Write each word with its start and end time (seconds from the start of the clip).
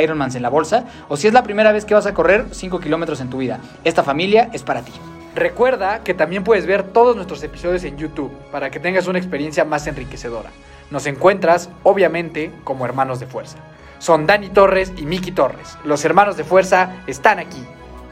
Ironmans 0.00 0.34
en 0.34 0.42
la 0.42 0.48
bolsa 0.48 0.84
o 1.08 1.16
si 1.16 1.26
es 1.26 1.32
la 1.32 1.42
primera 1.42 1.72
vez 1.72 1.84
que 1.84 1.94
vas 1.94 2.06
a 2.06 2.14
correr 2.14 2.46
5 2.50 2.80
kilómetros 2.80 3.20
en 3.20 3.30
tu 3.30 3.38
vida. 3.38 3.60
Esta 3.84 4.02
familia 4.02 4.50
es 4.52 4.62
para 4.62 4.82
ti. 4.82 4.92
Recuerda 5.34 6.02
que 6.02 6.14
también 6.14 6.42
puedes 6.42 6.66
ver 6.66 6.82
todos 6.82 7.14
nuestros 7.14 7.42
episodios 7.42 7.84
en 7.84 7.96
YouTube 7.96 8.32
para 8.50 8.70
que 8.70 8.80
tengas 8.80 9.06
una 9.06 9.18
experiencia 9.18 9.64
más 9.64 9.86
enriquecedora. 9.86 10.50
Nos 10.90 11.06
encuentras, 11.06 11.70
obviamente, 11.82 12.50
como 12.64 12.84
hermanos 12.84 13.20
de 13.20 13.26
fuerza. 13.26 13.58
Son 13.98 14.26
Dani 14.26 14.48
Torres 14.48 14.92
y 14.96 15.02
Miki 15.02 15.32
Torres. 15.32 15.76
Los 15.84 16.04
hermanos 16.04 16.36
de 16.36 16.44
fuerza 16.44 16.96
están 17.06 17.38
aquí. 17.38 17.64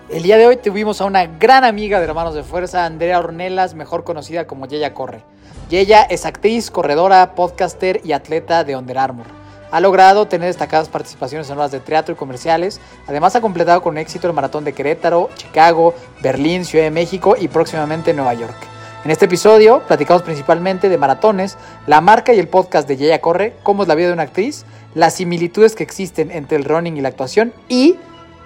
El 0.09 0.23
día 0.23 0.37
de 0.37 0.47
hoy 0.47 0.57
tuvimos 0.57 1.01
a 1.01 1.05
una 1.05 1.27
gran 1.27 1.65
amiga 1.65 1.99
de 1.99 2.05
Hermanos 2.05 2.35
de 2.35 2.45
Fuerza, 2.45 2.85
Andrea 2.85 3.19
Ornelas, 3.19 3.75
mejor 3.75 4.05
conocida 4.05 4.47
como 4.47 4.67
Yeya 4.67 4.95
Corre. 4.95 5.23
Yeya 5.69 6.03
es 6.03 6.25
actriz, 6.27 6.71
corredora, 6.71 7.35
podcaster 7.35 8.01
y 8.05 8.13
atleta 8.13 8.63
de 8.63 8.77
Under 8.77 8.99
Armour. 8.99 9.27
Ha 9.71 9.81
logrado 9.81 10.27
tener 10.27 10.47
destacadas 10.47 10.89
participaciones 10.89 11.49
en 11.49 11.57
obras 11.57 11.73
de 11.73 11.81
teatro 11.81 12.15
y 12.15 12.17
comerciales. 12.17 12.81
Además 13.07 13.35
ha 13.37 13.41
completado 13.41 13.83
con 13.83 13.99
éxito 13.99 14.27
el 14.27 14.33
maratón 14.33 14.65
de 14.65 14.73
Querétaro, 14.73 15.29
Chicago, 15.37 15.95
Berlín, 16.23 16.65
Ciudad 16.65 16.85
de 16.85 16.91
México 16.91 17.37
y 17.39 17.49
próximamente 17.49 18.15
Nueva 18.15 18.35
York. 18.35 18.57
En 19.05 19.11
este 19.11 19.27
episodio 19.27 19.83
platicamos 19.87 20.23
principalmente 20.23 20.89
de 20.89 20.99
maratones, 20.99 21.57
la 21.87 22.01
marca 22.01 22.35
y 22.35 22.41
el 22.41 22.49
podcast 22.49 22.89
de 22.89 22.97
Yeya 22.97 23.21
Corre, 23.21 23.55
cómo 23.63 23.83
es 23.83 23.89
la 23.89 23.95
vida 23.95 24.09
de 24.09 24.15
una 24.15 24.25
actriz, 24.25 24.65
las 24.95 25.15
similitudes 25.15 25.77
que 25.77 25.85
existen 25.85 26.31
entre 26.31 26.57
el 26.57 26.65
running 26.65 26.97
y 26.97 27.01
la 27.01 27.09
actuación 27.11 27.53
y 27.69 27.97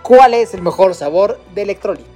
cuál 0.02 0.34
es 0.34 0.52
el 0.52 0.60
mejor 0.60 0.94
sabor 0.94 1.40
de 1.54 1.62
Electrolit. 1.62 2.06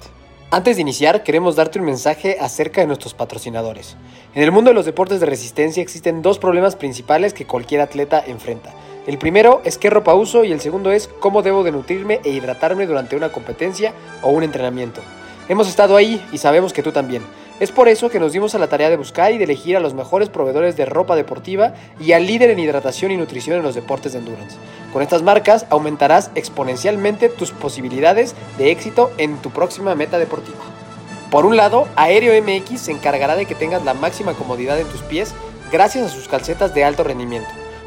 Antes 0.51 0.77
de 0.77 0.83
iniciar, 0.83 1.23
queremos 1.23 1.57
darte 1.57 1.79
un 1.79 1.85
mensaje 1.85 2.37
acerca 2.39 2.81
de 2.81 2.87
nuestros 2.87 3.15
patrocinadores. 3.15 3.97
En 4.35 4.43
el 4.43 4.53
mundo 4.53 4.71
de 4.71 4.75
los 4.75 4.85
deportes 4.85 5.21
de 5.21 5.27
resistencia 5.27 5.83
existen 5.83 6.23
dos 6.23 6.39
problemas 6.39 6.77
principales 6.77 7.33
que 7.33 7.47
cualquier 7.47 7.81
atleta 7.81 8.23
enfrenta. 8.27 8.73
El 9.07 9.19
primero 9.19 9.61
es 9.65 9.77
qué 9.77 9.91
ropa 9.91 10.15
uso 10.15 10.45
y 10.45 10.53
el 10.53 10.63
segundo 10.63 10.91
es 10.91 11.09
cómo 11.21 11.43
debo 11.43 11.63
de 11.63 11.73
nutrirme 11.73 12.21
e 12.25 12.31
hidratarme 12.31 12.87
durante 12.87 13.17
una 13.17 13.31
competencia 13.31 13.93
o 14.23 14.31
un 14.31 14.43
entrenamiento. 14.43 15.03
Hemos 15.47 15.69
estado 15.69 15.97
ahí 15.97 16.25
y 16.33 16.39
sabemos 16.39 16.73
que 16.73 16.83
tú 16.83 16.91
también. 16.91 17.23
Es 17.61 17.71
por 17.71 17.89
eso 17.89 18.09
que 18.09 18.19
nos 18.19 18.33
dimos 18.33 18.55
a 18.55 18.59
la 18.59 18.69
tarea 18.69 18.89
de 18.89 18.97
buscar 18.97 19.31
y 19.33 19.39
de 19.39 19.45
elegir 19.45 19.77
a 19.77 19.81
los 19.81 19.93
mejores 19.93 20.31
proveedores 20.31 20.77
de 20.77 20.87
ropa 20.87 21.17
deportiva 21.17 21.75
y 22.01 22.13
al 22.13 22.27
líder 22.27 22.49
en 22.49 22.59
hidratación 22.59 23.11
y 23.11 23.19
nutrición 23.19 23.59
en 23.59 23.63
los 23.63 23.75
deportes 23.75 24.15
de 24.15 24.21
endurance. 24.21 24.57
Con 24.91 25.03
estas 25.03 25.23
marcas 25.23 25.67
aumentarás 25.69 26.31
exponencialmente 26.35 27.29
tus 27.29 27.51
posibilidades 27.51 28.35
de 28.57 28.71
éxito 28.71 29.13
en 29.19 29.37
tu 29.37 29.51
próxima 29.51 29.95
meta 29.95 30.19
deportiva. 30.19 30.59
Por 31.31 31.45
un 31.45 31.59
lado, 31.59 31.89
Aéreo 31.95 32.33
MX 32.43 32.81
se 32.81 32.93
encargará 32.93 33.37
de 33.37 33.45
que 33.45 33.55
tengas 33.55 33.85
la 33.85 33.93
máxima 33.93 34.33
comodidad 34.33 34.81
en 34.81 34.89
tus 34.89 35.03
pies 35.03 35.35
gracias 35.71 36.07
a 36.07 36.15
sus 36.15 36.27
calcetas 36.27 36.75
de 36.75 36.85
alto 36.85 37.05
rendimiento. 37.05 37.64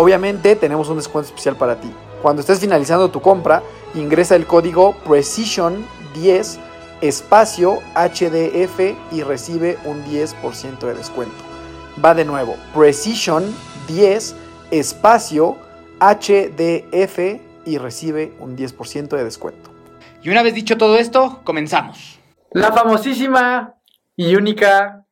Obviamente 0.00 0.54
tenemos 0.54 0.88
un 0.90 0.98
descuento 0.98 1.26
especial 1.26 1.56
para 1.56 1.80
ti. 1.80 1.92
Cuando 2.22 2.38
estés 2.38 2.60
finalizando 2.60 3.10
tu 3.10 3.20
compra, 3.20 3.64
ingresa 3.96 4.36
el 4.36 4.46
código 4.46 4.94
Precision10 5.04 6.60
espacio 7.00 7.80
HDF 7.96 8.78
y 9.10 9.22
recibe 9.24 9.76
un 9.84 10.04
10% 10.04 10.78
de 10.78 10.94
descuento. 10.94 11.34
Va 12.02 12.14
de 12.14 12.24
nuevo, 12.24 12.54
Precision 12.72 13.52
10 13.88 14.36
espacio 14.70 15.56
HDF 15.98 17.18
y 17.66 17.78
recibe 17.78 18.34
un 18.38 18.56
10% 18.56 19.08
de 19.08 19.24
descuento. 19.24 19.70
Y 20.22 20.30
una 20.30 20.44
vez 20.44 20.54
dicho 20.54 20.78
todo 20.78 20.96
esto, 20.96 21.40
comenzamos. 21.42 22.20
La 22.52 22.70
famosísima 22.70 23.74
y 24.14 24.36
única 24.36 25.06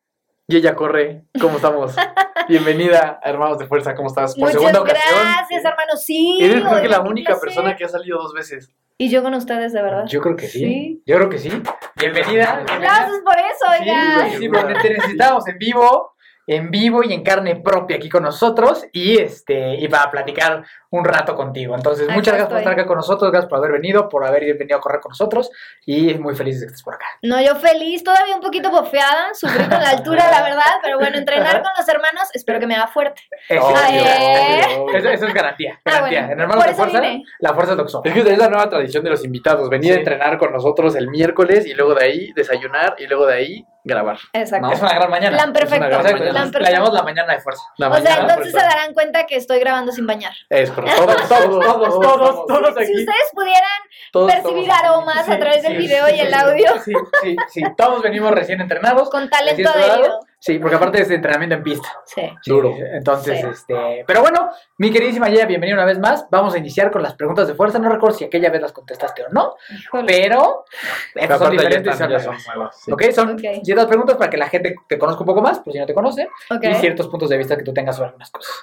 Yeya 0.47 0.75
Corre, 0.75 1.25
¿cómo 1.41 1.57
estamos? 1.57 1.93
Bienvenida 2.47 3.19
a 3.23 3.29
Hermanos 3.29 3.57
de 3.59 3.67
Fuerza, 3.67 3.93
¿cómo 3.95 4.07
estás? 4.07 4.33
Por 4.35 4.45
Muchas 4.45 4.53
segunda 4.61 4.81
ocasión. 4.81 5.19
gracias, 5.21 5.65
hermano. 5.65 5.97
Sí. 5.97 6.37
Eres 6.41 6.63
creo 6.63 6.81
que 6.81 6.87
la 6.87 7.01
única 7.01 7.33
placer. 7.33 7.41
persona 7.49 7.75
que 7.75 7.83
ha 7.85 7.89
salido 7.89 8.19
dos 8.19 8.33
veces. 8.33 8.71
Y 8.97 9.09
yo 9.09 9.21
con 9.21 9.33
ustedes, 9.33 9.73
de 9.73 9.81
verdad. 9.81 10.05
Yo 10.07 10.21
creo 10.21 10.35
que 10.35 10.47
sí. 10.47 10.59
Sí. 10.59 11.03
Yo 11.05 11.15
creo 11.17 11.29
que 11.29 11.37
sí. 11.39 11.49
Bienvenida. 11.95 12.63
Aplausos 12.67 13.19
por 13.23 13.35
eso, 13.37 13.65
Sí, 13.77 13.81
oigan. 13.83 14.31
sí, 14.39 14.49
porque 14.49 14.73
te 14.75 14.89
necesitamos 14.91 15.47
en 15.47 15.57
vivo 15.57 16.13
en 16.47 16.71
vivo 16.71 17.03
y 17.03 17.13
en 17.13 17.23
carne 17.23 17.57
propia 17.57 17.97
aquí 17.97 18.09
con 18.09 18.23
nosotros 18.23 18.85
y 18.93 19.19
este 19.19 19.75
y 19.75 19.87
para 19.89 20.09
platicar 20.09 20.63
un 20.89 21.03
rato 21.03 21.35
contigo. 21.35 21.75
Entonces, 21.75 22.05
Acá 22.05 22.13
muchas 22.15 22.33
gracias 22.33 22.49
por 22.49 22.57
estar 22.59 22.73
acá 22.73 22.85
con 22.87 22.95
nosotros, 22.95 23.29
gracias 23.31 23.49
por 23.49 23.57
haber 23.59 23.73
venido, 23.73 24.07
por 24.07 24.25
haber 24.25 24.57
venido 24.57 24.77
a 24.77 24.81
correr 24.81 25.01
con 25.01 25.09
nosotros 25.09 25.51
y 25.85 26.13
muy 26.15 26.33
feliz 26.35 26.61
de 26.61 26.67
que 26.67 26.71
estés 26.71 26.83
por 26.83 26.93
acá. 26.95 27.05
No, 27.21 27.41
yo 27.41 27.55
feliz, 27.57 28.01
todavía 28.03 28.35
un 28.35 28.41
poquito 28.41 28.71
bofeada, 28.71 29.33
sufrí 29.33 29.65
con 29.65 29.81
la 29.81 29.89
altura, 29.89 30.31
la 30.31 30.41
verdad, 30.43 30.79
pero 30.81 30.97
bueno, 30.97 31.17
entrenar 31.17 31.61
con 31.61 31.71
los 31.77 31.87
hermanos, 31.89 32.29
espero 32.33 32.59
que 32.61 32.67
me 32.67 32.75
haga 32.75 32.87
fuerte. 32.87 33.21
Eso, 33.49 33.73
Ah, 33.75 33.89
¿eh? 33.91 34.61
eso- 34.95 35.09
eso 35.09 35.27
es 35.27 35.33
garantía, 35.33 35.79
Ah, 35.83 35.91
garantía. 35.91 36.19
bueno. 36.21 36.33
En 36.33 36.39
Hermanos 36.39 36.65
de 36.65 36.73
Fuerza, 36.75 37.01
vine. 37.01 37.23
la 37.39 37.53
fuerza 37.53 37.71
es 37.73 37.77
lo 37.77 37.83
que 37.83 37.89
somos. 37.91 38.05
Es 38.05 38.13
que 38.13 38.19
es 38.31 38.37
la 38.37 38.47
nueva 38.47 38.69
tradición 38.69 39.03
de 39.03 39.09
los 39.09 39.25
invitados, 39.25 39.69
venir 39.69 39.91
Sí. 39.91 39.97
a 39.97 39.99
entrenar 39.99 40.37
con 40.37 40.53
nosotros 40.53 40.95
el 40.95 41.09
miércoles 41.09 41.65
y 41.65 41.73
luego 41.73 41.93
de 41.95 42.05
ahí 42.05 42.31
desayunar 42.33 42.95
y 42.97 43.07
luego 43.07 43.25
de 43.25 43.33
ahí 43.33 43.65
grabar. 43.87 44.19
Exacto. 44.33 44.67
¿No? 44.67 44.73
Es 44.73 44.81
una 44.81 44.93
gran 44.93 45.09
mañana. 45.09 45.37
Plan 45.37 45.53
perfecto. 45.53 45.87
Gran 45.87 46.01
Exacto, 46.01 46.23
mañana. 46.23 46.51
Plan 46.51 46.63
la 46.63 46.71
llamamos 46.71 46.93
la 46.93 47.03
mañana 47.03 47.33
de 47.33 47.39
fuerza. 47.39 47.63
La 47.77 47.89
O 47.89 47.97
sea, 47.99 48.17
entonces 48.17 48.51
se 48.51 48.57
darán 48.59 48.93
cuenta 48.93 49.25
que 49.25 49.35
estoy 49.35 49.59
grabando 49.59 49.91
sin 49.91 50.05
bañar. 50.05 50.33
Es 50.49 50.69
correcto. 50.71 51.05
Todos, 51.05 51.29
todos, 51.29 51.65
todos, 51.65 51.99
todos, 51.99 52.47
todos 52.47 52.75
Si 52.85 52.93
ustedes 52.93 53.29
pudieran 53.33 53.81
todos, 54.11 54.31
percibir 54.31 54.67
todos. 54.67 54.79
aromas 54.83 55.25
Sí, 55.25 55.31
a 55.31 55.39
través 55.39 55.63
del 55.63 55.77
video 55.77 56.07
sí, 56.07 56.15
y 56.15 56.19
el 56.19 56.33
audio 56.33 56.73
Sí, 56.83 56.93
sí, 57.23 57.35
sí. 57.49 57.61
Todos 57.75 58.01
venimos 58.01 58.31
recién 58.31 58.61
entrenados. 58.61 59.09
con 59.09 59.29
talento 59.29 59.69
adherido. 59.69 60.19
Sí, 60.39 60.59
porque 60.59 60.75
aparte 60.75 61.01
es 61.01 61.09
de 61.09 61.15
entrenamiento 61.15 61.55
en 61.55 61.63
pista. 61.63 61.89
Sí. 62.05 62.21
Sí, 62.41 62.51
Duro. 62.51 62.71
Entonces, 62.77 63.39
Sí. 63.41 63.47
este. 63.49 64.03
Pero 64.05 64.21
bueno, 64.21 64.51
mi 64.77 64.91
queridísima 64.91 65.29
Yaya, 65.29 65.45
bienvenida 65.47 65.75
una 65.75 65.85
vez 65.85 65.97
más. 65.99 66.27
Vamos 66.29 66.53
a 66.53 66.59
iniciar 66.59 66.91
con 66.91 67.01
las 67.01 67.15
preguntas 67.15 67.47
de 67.47 67.55
fuerza. 67.55 67.79
No 67.79 67.89
recuerdo 67.89 68.15
si 68.17 68.25
aquella 68.25 68.51
vez 68.51 68.61
las 68.61 68.71
contestaste 68.71 69.23
o 69.23 69.29
no, 69.31 69.55
Híjole. 69.69 70.03
pero 70.05 70.65
Pero 71.13 71.23
estas 71.23 71.39
son 71.39 71.51
diferentes. 71.51 71.91
están- 71.93 72.11
son 72.21 72.39
son 72.39 72.55
nuevas. 72.55 72.81
sí. 72.81 72.91
Ok, 72.91 73.03
son 73.13 73.39
ciertas 73.39 73.85
preguntas 73.87 74.15
para 74.17 74.29
que 74.29 74.37
la 74.37 74.47
gente 74.47 74.75
te 74.87 74.99
conozca 74.99 75.21
un 75.21 75.25
poco 75.25 75.41
más, 75.41 75.59
pues 75.59 75.73
si 75.73 75.79
no 75.79 75.85
te 75.87 75.93
conoce, 75.95 76.29
Ok. 76.51 76.63
y 76.63 76.73
ciertos 76.75 77.07
puntos 77.07 77.29
de 77.29 77.37
vista 77.37 77.57
que 77.57 77.63
tú 77.63 77.73
tengas 77.73 77.95
sobre 77.95 78.09
algunas 78.09 78.29
cosas. 78.29 78.53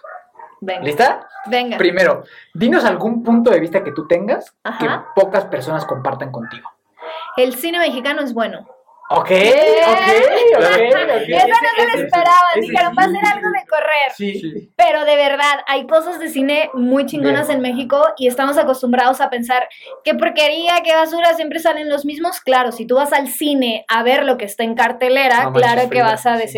Venga. 0.60 0.82
¿Lista? 0.82 1.28
Venga. 1.46 1.76
Primero, 1.76 2.22
dinos 2.54 2.84
algún 2.84 3.22
punto 3.24 3.50
de 3.50 3.58
vista 3.60 3.82
que 3.82 3.90
tú 3.92 4.06
tengas 4.06 4.54
Ajá. 4.62 4.78
que 5.14 5.20
pocas 5.20 5.44
personas 5.46 5.84
compartan 5.84 6.30
contigo. 6.30 6.70
El 7.36 7.54
cine 7.56 7.78
mexicano 7.80 8.22
es 8.22 8.32
bueno. 8.32 8.66
Ok, 9.10 9.28
¿Qué? 9.28 9.80
ok, 9.86 9.98
ok, 10.56 10.64
ok. 10.64 11.28
Eso 11.28 11.46
no 11.46 11.54
se 11.76 11.98
lo 11.98 12.04
ese- 12.04 12.60
Dijeron, 12.60 12.94
va 12.98 13.02
a 13.02 13.08
ser 13.10 13.24
algo 13.32 13.48
de 13.50 13.66
correr. 13.68 14.12
Sí. 14.16 14.70
Pero 14.76 15.04
de 15.04 15.16
verdad, 15.16 15.60
hay 15.66 15.86
cosas 15.86 16.18
de 16.18 16.28
cine 16.28 16.70
muy 16.72 17.04
chingonas 17.06 17.48
Bien. 17.48 17.58
en 17.58 17.62
México 17.62 18.02
y 18.16 18.28
estamos 18.28 18.56
acostumbrados 18.56 19.20
a 19.20 19.28
pensar 19.28 19.68
qué 20.04 20.14
porquería, 20.14 20.82
qué 20.82 20.94
basura, 20.94 21.34
siempre 21.34 21.58
salen 21.58 21.88
los 21.90 22.04
mismos. 22.04 22.40
Claro, 22.40 22.72
si 22.72 22.86
tú 22.86 22.96
vas 22.96 23.12
al 23.12 23.28
cine 23.28 23.84
a 23.88 24.02
ver 24.02 24.24
lo 24.24 24.38
que 24.38 24.46
está 24.46 24.64
en 24.64 24.74
cartelera, 24.74 25.44
No 25.44 25.52
claro 25.52 25.90
que 25.90 26.02
vas 26.02 26.24
a 26.26 26.38
sí. 26.38 26.52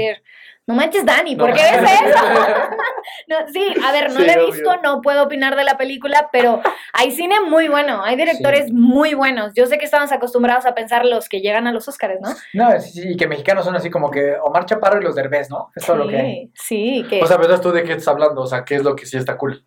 No 0.66 0.74
manches, 0.74 1.04
Dani, 1.04 1.34
No 1.36 1.44
¿por 1.46 1.54
qué 1.54 1.62
ves 1.62 1.90
eso? 1.92 2.18
No, 3.28 3.36
sí, 3.52 3.74
a 3.84 3.92
ver, 3.92 4.12
no 4.12 4.20
Sí, 4.20 4.26
lo 4.26 4.32
he 4.32 4.36
obvio. 4.36 4.46
visto, 4.52 4.76
no 4.82 5.00
puedo 5.00 5.22
opinar 5.24 5.56
de 5.56 5.64
la 5.64 5.76
película, 5.76 6.28
pero 6.32 6.60
hay 6.92 7.10
cine 7.12 7.40
muy 7.40 7.68
bueno, 7.68 8.02
hay 8.04 8.16
directores 8.16 8.72
muy 8.72 9.14
buenos. 9.14 9.52
Yo 9.54 9.66
sé 9.66 9.78
que 9.78 9.84
estamos 9.84 10.12
acostumbrados 10.12 10.66
a 10.66 10.74
pensar 10.74 11.04
los 11.04 11.28
que 11.28 11.40
llegan 11.40 11.66
a 11.66 11.72
los 11.72 11.88
Oscars, 11.88 12.20
¿no? 12.20 12.30
No, 12.52 12.80
sí, 12.80 12.90
sí, 13.02 13.08
y 13.12 13.16
que 13.16 13.26
mexicanos 13.26 13.64
son 13.64 13.74
así 13.76 13.90
como 13.90 14.10
que 14.10 14.36
Omar 14.42 14.66
Chaparro 14.66 15.00
y 15.00 15.04
los 15.04 15.14
Derbez, 15.14 15.50
¿no? 15.50 15.70
Es 15.74 15.84
todo 15.86 15.96
lo 15.96 16.08
que 16.08 16.16
hay. 16.16 16.50
Sí, 16.54 17.02
sí, 17.02 17.06
que... 17.08 17.22
O 17.22 17.26
sea, 17.26 17.36
¿verdad 17.36 17.60
tú 17.60 17.72
de 17.72 17.82
qué 17.84 17.92
estás 17.92 18.08
hablando? 18.08 18.42
O 18.42 18.46
sea, 18.46 18.64
¿qué 18.64 18.76
es 18.76 18.82
lo 18.82 18.94
que 18.96 19.06
sí 19.06 19.16
está 19.16 19.36
cool? 19.36 19.64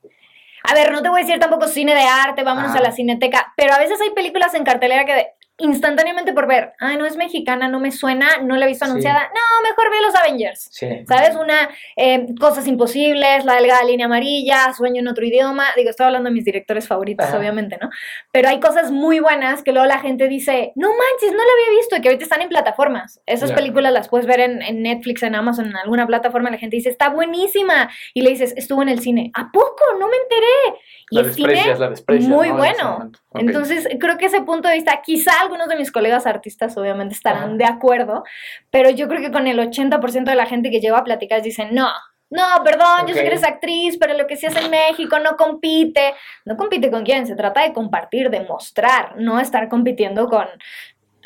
A 0.64 0.74
ver, 0.74 0.92
no 0.92 1.02
te 1.02 1.10
voy 1.10 1.22
a 1.22 1.24
decir 1.26 1.40
tampoco 1.40 1.68
cine 1.68 1.96
de 1.96 2.02
arte, 2.04 2.44
vámonos 2.44 2.76
Ah. 2.76 2.80
a 2.80 2.82
la 2.82 2.92
cineteca, 2.92 3.54
pero 3.56 3.74
a 3.74 3.80
veces 3.80 4.00
hay 4.02 4.10
películas 4.12 4.54
en 4.54 4.64
cartelera 4.66 5.06
que 5.06 5.14
de- 5.14 5.28
instantáneamente 5.60 6.34
por 6.34 6.48
ver, 6.48 6.74
ay, 6.80 6.98
no 6.98 7.06
es 7.06 7.16
mexicana, 7.16 7.68
no 7.68 7.80
me 7.80 7.92
suena, 7.92 8.38
no 8.44 8.56
la 8.58 8.66
he 8.66 8.68
visto 8.68 8.86
Sí. 8.86 8.92
anunciada, 8.92 9.30
no, 9.34 9.70
mejor 9.70 9.92
ve 9.92 10.02
los 10.02 10.16
Avengers. 10.16 10.70
Sí. 10.72 10.88
¿Sabes? 11.08 11.36
Una, 11.36 11.70
eh, 11.96 12.26
Cosas 12.40 12.68
Imposibles, 12.68 13.46
La 13.46 13.56
Delgada 13.56 13.84
Línea 13.84 14.06
Amarilla, 14.06 14.74
Sueño 14.74 15.02
en 15.02 15.08
otro 15.08 15.26
idioma. 15.26 15.66
Digo, 15.76 15.90
estoy 15.90 16.06
hablando 16.08 16.30
de 16.30 16.34
mis 16.34 16.46
directores 16.46 16.88
favoritos, 16.88 17.28
Ajá. 17.28 17.38
obviamente, 17.38 17.78
¿no? 17.82 17.90
Pero 18.32 18.50
hay 18.50 18.60
cosas 18.60 18.92
muy 18.92 19.20
buenas 19.20 19.64
que 19.64 19.72
luego 19.72 19.88
la 19.88 20.00
gente 20.00 20.28
dice, 20.28 20.72
no 20.76 20.90
manches, 20.90 21.32
no 21.32 21.38
la 21.38 21.52
había 21.54 21.78
visto, 21.80 21.96
y 21.98 22.02
que 22.02 22.08
ahorita 22.10 22.24
están 22.24 22.42
en 22.42 22.50
plataformas. 22.50 23.22
Esas 23.26 23.52
películas 23.52 23.92
las 23.94 24.10
puedes 24.10 24.26
ver 24.26 24.40
en, 24.40 24.62
en 24.62 24.82
Netflix, 24.82 25.24
en 25.24 25.36
Amazon, 25.36 25.68
en 25.68 25.76
alguna 25.78 26.08
plataforma. 26.08 26.50
La 26.50 26.58
gente 26.58 26.76
dice, 26.76 26.90
está 26.90 27.10
buenísima. 27.10 27.90
Y 28.14 28.22
le 28.22 28.32
dices, 28.32 28.54
estuvo 28.56 28.82
en 28.82 28.90
el 28.90 29.00
cine. 29.02 29.32
¿A 29.34 29.52
poco? 29.52 29.84
No 30.00 30.08
me 30.08 30.16
enteré. 30.18 30.80
Y 31.12 31.16
La 31.16 31.22
el 31.22 31.34
cine 31.34 31.76
la 31.78 31.94
muy 32.28 32.50
bueno. 32.50 33.12
Entonces, 33.34 33.88
creo 34.00 34.18
que 34.18 34.26
ese 34.26 34.42
punto 34.42 34.68
de 34.68 34.76
vista, 34.76 35.02
quizá 35.04 35.40
algunos 35.42 35.68
de 35.68 35.76
mis 35.76 35.92
colegas 35.92 36.26
artistas 36.26 36.76
obviamente 36.78 37.14
estarán 37.14 37.44
Ajá. 37.44 37.54
de 37.56 37.66
acuerdo, 37.66 38.24
pero 38.72 38.90
yo 38.90 39.08
creo 39.08 39.22
que 39.22 39.32
con 39.32 39.48
el 39.48 39.60
80% 39.60 40.24
de 40.24 40.36
la 40.36 40.48
gente 40.48 40.72
que 40.72 40.80
llevo 40.80 40.98
a 40.98 41.04
platicar 41.04 41.42
dicen, 41.42 41.70
no, 41.74 41.90
no, 42.32 42.44
perdón, 42.64 43.08
yo 43.08 43.16
sé 43.16 43.22
que 43.22 43.28
eres 43.28 43.44
actriz, 43.44 43.98
pero 44.00 44.14
lo 44.16 44.28
que 44.28 44.38
sí 44.38 44.46
hace 44.46 44.60
en 44.60 44.70
México 44.70 45.18
no 45.18 45.36
compite. 45.36 46.14
No 46.46 46.58
compite 46.58 46.92
con 46.92 47.04
quién, 47.04 47.26
se 47.26 47.36
trata 47.36 47.64
de 47.64 47.74
compartir, 47.74 48.30
de 48.30 48.42
mostrar, 48.42 49.16
no 49.18 49.40
estar 49.40 49.68
compitiendo 49.68 50.28
con, 50.28 50.48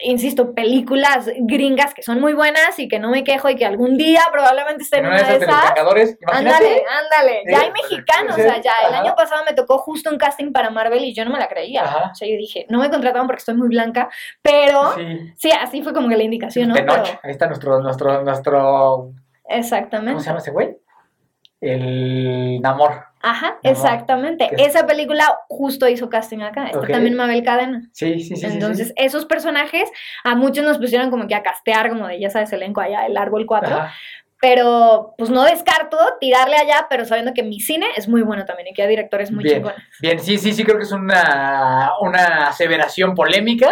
insisto, 0.01 0.54
películas 0.54 1.30
gringas 1.38 1.94
que 1.94 2.01
son 2.04 2.19
muy 2.19 2.34
buenas 2.34 2.78
y 2.80 2.88
que 2.88 3.00
no 3.00 3.10
me 3.12 3.24
quejo 3.24 3.50
y 3.50 3.56
que 3.56 3.66
algún 3.66 3.98
día 3.98 4.22
probablemente 4.31 4.84
estén 4.84 5.01
En 5.06 5.12
una 5.12 5.18
de 5.18 5.24
esas 5.24 5.40
de. 5.40 5.45
Ándale, 6.31 6.84
ándale. 6.90 7.44
Ya 7.48 7.60
Sí, 7.60 7.66
hay 7.66 7.72
mexicanos, 7.72 8.34
o 8.34 8.36
sea, 8.42 8.62
ya 8.62 8.72
el 8.88 8.94
ajá. 8.94 9.04
año 9.04 9.16
pasado 9.16 9.44
me 9.45 9.54
tocó 9.54 9.78
justo 9.78 10.10
un 10.10 10.18
casting 10.18 10.51
para 10.51 10.69
Marvel 10.72 11.04
y 11.04 11.13
yo 11.13 11.24
no 11.25 11.31
me 11.31 11.40
la 11.40 11.48
creía. 11.48 11.84
Ajá. 11.84 12.10
O 12.12 12.16
sea, 12.16 12.28
yo 12.28 12.36
dije, 12.38 12.66
no 12.69 12.80
me 12.80 12.90
contrataban 12.90 13.28
porque 13.28 13.40
estoy 13.40 13.56
muy 13.56 13.68
blanca, 13.69 14.10
pero 14.42 14.94
sí, 14.95 15.34
Sí. 15.38 15.51
así 15.51 15.81
fue 15.84 15.94
como 15.94 16.10
que 16.10 16.18
la 16.18 16.24
indicación, 16.24 16.69
¿no? 16.69 16.75
Pero- 16.75 16.94
Ahí 16.94 17.31
está 17.31 17.48
nuestro, 17.48 17.80
nuestro, 17.81 18.24
nuestro, 18.24 18.62
¿cómo 18.62 19.13
exactamente. 19.48 20.22
se 20.22 20.25
llama 20.28 20.40
ese 20.40 20.51
güey? 20.51 20.75
El 21.62 22.60
Namor. 22.62 23.06
Ajá, 23.25 23.57
exactamente. 23.63 24.49
que- 24.49 24.63
Esa 24.65 24.85
película 24.85 25.37
justo 25.47 25.87
hizo 25.87 26.09
casting 26.09 26.41
acá. 26.41 26.65
Está 26.67 26.81
también 26.87 27.15
Mabel 27.15 27.41
Cadena. 27.43 27.89
Sí, 27.93 28.19
sí, 28.19 28.35
sí. 28.35 28.45
Entonces, 28.45 28.89
sí. 28.89 28.93
esos 28.97 29.25
personajes 29.25 29.89
a 30.25 30.35
muchos 30.35 30.65
nos 30.65 30.77
pusieron 30.77 31.09
como 31.09 31.25
que 31.25 31.33
a 31.33 31.41
castear, 31.41 31.89
como 31.89 32.07
de, 32.07 32.19
ya 32.19 32.29
sabes, 32.29 32.51
elenco 32.51 32.81
allá, 32.81 33.05
el 33.05 33.15
árbol 33.17 33.45
4. 33.45 33.73
Ajá. 33.75 33.93
Pero, 34.41 35.15
pues 35.17 35.29
no 35.29 35.43
descarto 35.45 35.97
tirarle 36.19 36.57
allá, 36.57 36.87
pero 36.89 37.05
sabiendo 37.05 37.33
que 37.33 37.43
mi 37.43 37.61
cine 37.61 37.87
es 37.95 38.09
muy 38.09 38.23
bueno 38.23 38.43
también 38.43 38.67
y 38.67 38.73
que 38.73 38.81
hay 38.81 38.89
directores 38.89 39.31
muy 39.31 39.45
Bien. 39.45 39.55
chingones. 39.59 39.81
Bien, 40.01 40.19
sí, 40.19 40.37
sí, 40.37 40.51
sí, 40.51 40.65
creo 40.65 40.75
que 40.77 40.83
es 40.83 40.91
una, 40.91 41.91
una 42.01 42.47
aseveración 42.49 43.15
polémica, 43.15 43.71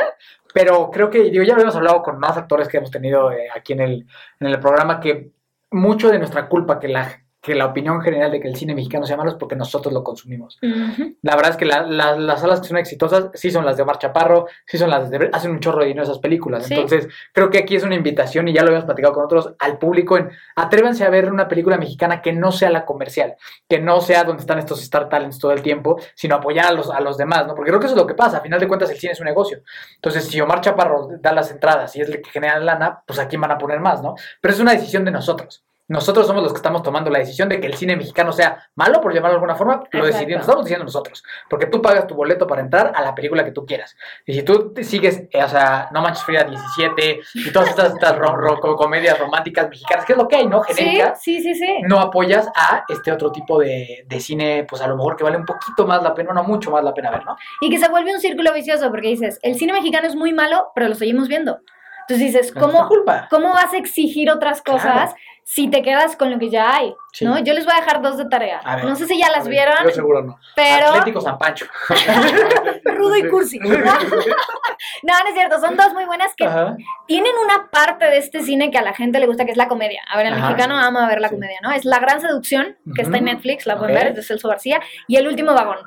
pero 0.54 0.90
creo 0.90 1.10
que, 1.10 1.24
digo, 1.24 1.44
ya 1.44 1.56
hemos 1.56 1.76
hablado 1.76 2.02
con 2.02 2.20
más 2.20 2.38
actores 2.38 2.70
que 2.70 2.78
hemos 2.78 2.90
tenido 2.90 3.34
eh, 3.34 3.50
aquí 3.54 3.74
en 3.74 3.82
el, 3.82 4.06
en 4.40 4.48
el 4.48 4.60
programa, 4.62 5.02
que 5.02 5.32
mucho 5.72 6.08
de 6.08 6.20
nuestra 6.20 6.48
culpa 6.48 6.80
que 6.80 6.88
la, 6.88 7.22
que 7.42 7.56
la 7.56 7.66
opinión 7.66 8.02
general 8.02 8.30
de 8.32 8.40
que 8.40 8.48
el 8.48 8.56
cine 8.56 8.76
mexicano 8.76 9.06
sea 9.06 9.18
malo 9.18 9.32
es 9.32 9.36
porque 9.36 9.56
nosotros 9.56 9.92
lo 9.94 10.04
consumimos. 10.04 10.60
Ujú. 10.62 11.16
La 11.24 11.36
verdad 11.36 11.52
es 11.52 11.58
que 11.58 11.66
la- 11.66 11.82
la- 11.82 12.16
las 12.16 12.42
salas 12.42 12.62
que 12.62 12.68
son 12.68 12.78
exitosas 12.78 13.30
sí 13.34 13.50
son 13.50 13.66
las 13.66 13.78
de 13.78 13.84
Omar 13.84 13.98
Chaparro, 13.98 14.46
sí 14.68 14.78
son 14.78 14.90
las 14.92 15.10
de... 15.10 15.30
hacen 15.34 15.50
un 15.52 15.60
chorro 15.60 15.80
de 15.80 15.88
dinero 15.88 16.04
esas 16.04 16.20
películas. 16.20 16.66
Sí. 16.68 16.76
Entonces, 16.76 17.08
creo 17.34 17.50
que 17.50 17.58
aquí 17.58 17.76
es 17.76 17.84
una 17.84 17.96
invitación, 17.96 18.48
y 18.48 18.54
ya 18.54 18.62
lo 18.62 18.68
habíamos 18.68 18.86
platicado 18.86 19.14
con 19.16 19.26
otros, 19.26 19.54
al 19.60 19.80
público 19.80 20.18
en 20.18 20.30
atrévanse 20.56 21.04
a 21.04 21.10
ver 21.10 21.32
una 21.32 21.48
película 21.48 21.78
mexicana 21.78 22.22
que 22.22 22.32
no 22.32 22.52
sea 22.52 22.70
la 22.70 22.86
comercial, 22.86 23.36
que 23.68 23.80
no 23.80 24.02
sea 24.02 24.24
donde 24.24 24.42
están 24.42 24.60
estos 24.60 24.82
Star 24.84 25.10
Talents 25.10 25.40
todo 25.40 25.52
el 25.52 25.62
tiempo, 25.64 25.98
sino 26.14 26.36
apoyar 26.36 26.68
a 26.68 26.72
los, 26.74 26.92
a 26.92 27.00
los 27.02 27.18
demás, 27.18 27.48
¿no? 27.48 27.56
Porque 27.56 27.72
creo 27.72 27.80
que 27.80 27.88
eso 27.88 27.96
es 27.96 28.02
lo 28.02 28.08
que 28.08 28.14
pasa, 28.14 28.38
a 28.38 28.42
final 28.42 28.60
de 28.60 28.68
cuentas 28.68 28.92
el 28.92 28.98
cine 28.98 29.14
es 29.14 29.20
un 29.20 29.26
negocio. 29.26 29.62
Entonces, 29.96 30.26
si 30.28 30.40
Omar 30.42 30.62
Chaparro 30.62 31.10
da 31.20 31.32
las 31.34 31.50
entradas 31.50 31.96
y 31.96 32.02
es 32.02 32.10
el 32.10 32.22
que 32.22 32.30
genera 32.30 32.60
lana, 32.60 33.02
pues 33.08 33.18
aquí 33.20 33.36
van 33.38 33.52
a 33.52 33.58
poner 33.58 33.80
más, 33.80 34.02
¿no? 34.04 34.14
Pero 34.40 34.54
es 34.54 34.60
una 34.60 34.74
decisión 34.74 35.04
de 35.06 35.12
nosotros. 35.12 35.64
Nosotros 35.92 36.26
somos 36.26 36.42
los 36.42 36.54
que 36.54 36.58
estamos 36.58 36.84
tomando 36.84 37.10
la 37.10 37.20
decisión 37.20 37.50
de 37.50 37.60
que 37.60 37.68
el 37.68 37.74
cine 37.74 37.98
mexicano 37.98 38.32
sea 38.32 38.70
malo, 38.76 39.02
por 39.02 39.14
llamarlo 39.14 39.34
de 39.34 39.36
alguna 39.38 39.56
forma, 39.56 39.84
lo 39.92 40.06
decidimos, 40.06 40.42
estamos 40.42 40.64
diciendo 40.64 40.86
nosotros. 40.86 41.22
Porque 41.50 41.66
tú 41.66 41.82
pagas 41.82 42.08
tu 42.08 42.16
boleto 42.16 42.48
para 42.48 42.62
entrar 42.62 42.94
a 42.96 43.02
la 43.02 43.14
película 43.14 43.44
que 43.44 43.52
tú 43.52 43.66
quieras. 43.66 43.96
Y 44.26 44.34
si 44.34 44.44
tú 44.44 44.74
te 44.74 44.84
sigues, 44.86 45.24
eh, 45.32 45.44
o 45.44 45.50
sea, 45.50 45.90
No 45.92 46.02
Manches 46.02 46.24
Frida 46.24 46.46
17 46.46 47.20
y 47.34 47.52
todas 47.52 47.70
estas, 47.70 47.94
estas 47.94 48.18
ro- 48.18 48.36
ro- 48.38 48.60
comedias 48.78 49.20
románticas 49.20 49.68
mexicanas, 49.70 50.06
que 50.06 50.14
es 50.14 50.18
lo 50.18 50.28
que 50.30 50.38
hay, 50.38 50.48
¿no? 50.48 50.64
Sí, 50.64 50.74
Genérica. 50.76 51.16
sí, 51.16 51.42
sí, 51.42 51.56
sí. 51.56 51.80
No 51.84 52.00
apoyas 52.00 52.48
a 52.56 52.86
este 52.88 53.12
otro 53.12 53.32
tipo 53.32 53.60
de, 53.60 54.06
de 54.08 54.20
cine, 54.22 54.66
pues 54.70 54.82
a 54.82 54.88
lo 54.88 54.96
mejor 54.96 55.18
que 55.18 55.26
vale 55.26 55.36
un 55.38 55.46
poquito 55.46 55.86
más 55.86 56.02
la 56.02 56.14
pena, 56.14 56.32
no 56.34 56.44
mucho 56.44 56.72
más 56.72 56.84
la 56.84 56.94
pena 56.94 57.12
ver, 57.12 57.26
¿no? 57.26 57.36
Y 57.60 57.70
que 57.70 57.78
se 57.78 57.90
vuelve 57.90 58.14
un 58.14 58.22
círculo 58.22 58.54
vicioso 58.54 58.90
porque 58.90 59.10
dices, 59.10 59.40
el 59.42 59.56
cine 59.56 59.74
mexicano 59.74 60.08
es 60.08 60.16
muy 60.16 60.32
malo, 60.32 60.72
pero 60.74 60.88
lo 60.88 60.96
seguimos 60.96 61.28
viendo. 61.28 61.60
Entonces 62.08 62.34
dices, 62.34 62.52
¿cómo, 62.52 62.88
culpa? 62.88 63.28
¿cómo 63.30 63.50
vas 63.50 63.74
a 63.74 63.78
exigir 63.78 64.30
otras 64.32 64.62
cosas 64.62 64.82
Claro. 65.14 65.16
Si 65.44 65.70
te 65.70 65.82
quedas 65.82 66.16
con 66.16 66.32
lo 66.32 66.40
que 66.40 66.50
ya 66.50 66.76
hay? 66.76 66.94
Sí. 67.14 67.26
¿no? 67.26 67.38
Yo 67.40 67.54
les 67.54 67.66
voy 67.66 67.74
a 67.74 67.82
dejar 67.82 68.02
dos 68.02 68.18
de 68.18 68.26
tarea. 68.26 68.62
Ver. 68.66 68.86
No 68.86 68.96
sé 68.96 69.06
si 69.08 69.18
ya 69.18 69.30
las 69.32 69.48
vieron, 69.48 69.76
Yo 69.84 69.90
seguro 69.92 70.22
no. 70.24 70.40
pero... 70.56 70.88
Atlético 70.88 71.20
San 71.22 71.38
Pancho. 71.38 71.66
Rudo 72.86 73.18
y 73.18 73.28
cursi. 73.28 73.60
no, 73.60 73.70
no 73.74 75.28
es 75.28 75.34
cierto, 75.34 75.60
son 75.60 75.76
dos 75.78 75.94
muy 75.94 76.06
buenas 76.06 76.34
que 76.36 76.46
Ajá. 76.46 76.76
tienen 77.08 77.34
una 77.44 77.70
parte 77.70 78.06
de 78.06 78.18
este 78.18 78.42
cine 78.42 78.72
que 78.72 78.78
a 78.78 78.82
la 78.82 78.94
gente 78.94 79.20
le 79.20 79.28
gusta, 79.28 79.46
que 79.46 79.52
es 79.52 79.58
la 79.58 79.68
comedia. 79.68 80.02
A 80.10 80.18
ver, 80.18 80.28
el 80.28 80.34
Ajá. 80.34 80.48
mexicano 80.50 80.78
ama 80.78 81.08
ver 81.08 81.20
la 81.22 81.30
Sí. 81.30 81.36
comedia, 81.36 81.60
¿no? 81.62 81.72
Es 81.72 81.86
La 81.86 82.00
Gran 82.00 82.22
Seducción, 82.22 82.78
que 82.96 83.02
está 83.02 83.18
en. 83.18 83.26
Netflix, 83.26 83.66
la 83.66 83.78
pueden 83.78 83.96
ver, 83.96 84.08
es 84.08 84.16
de 84.16 84.24
Celso 84.24 84.48
García, 84.50 84.82
y 85.08 85.16
El 85.18 85.28
Último 85.28 85.54
Vagón. 85.54 85.78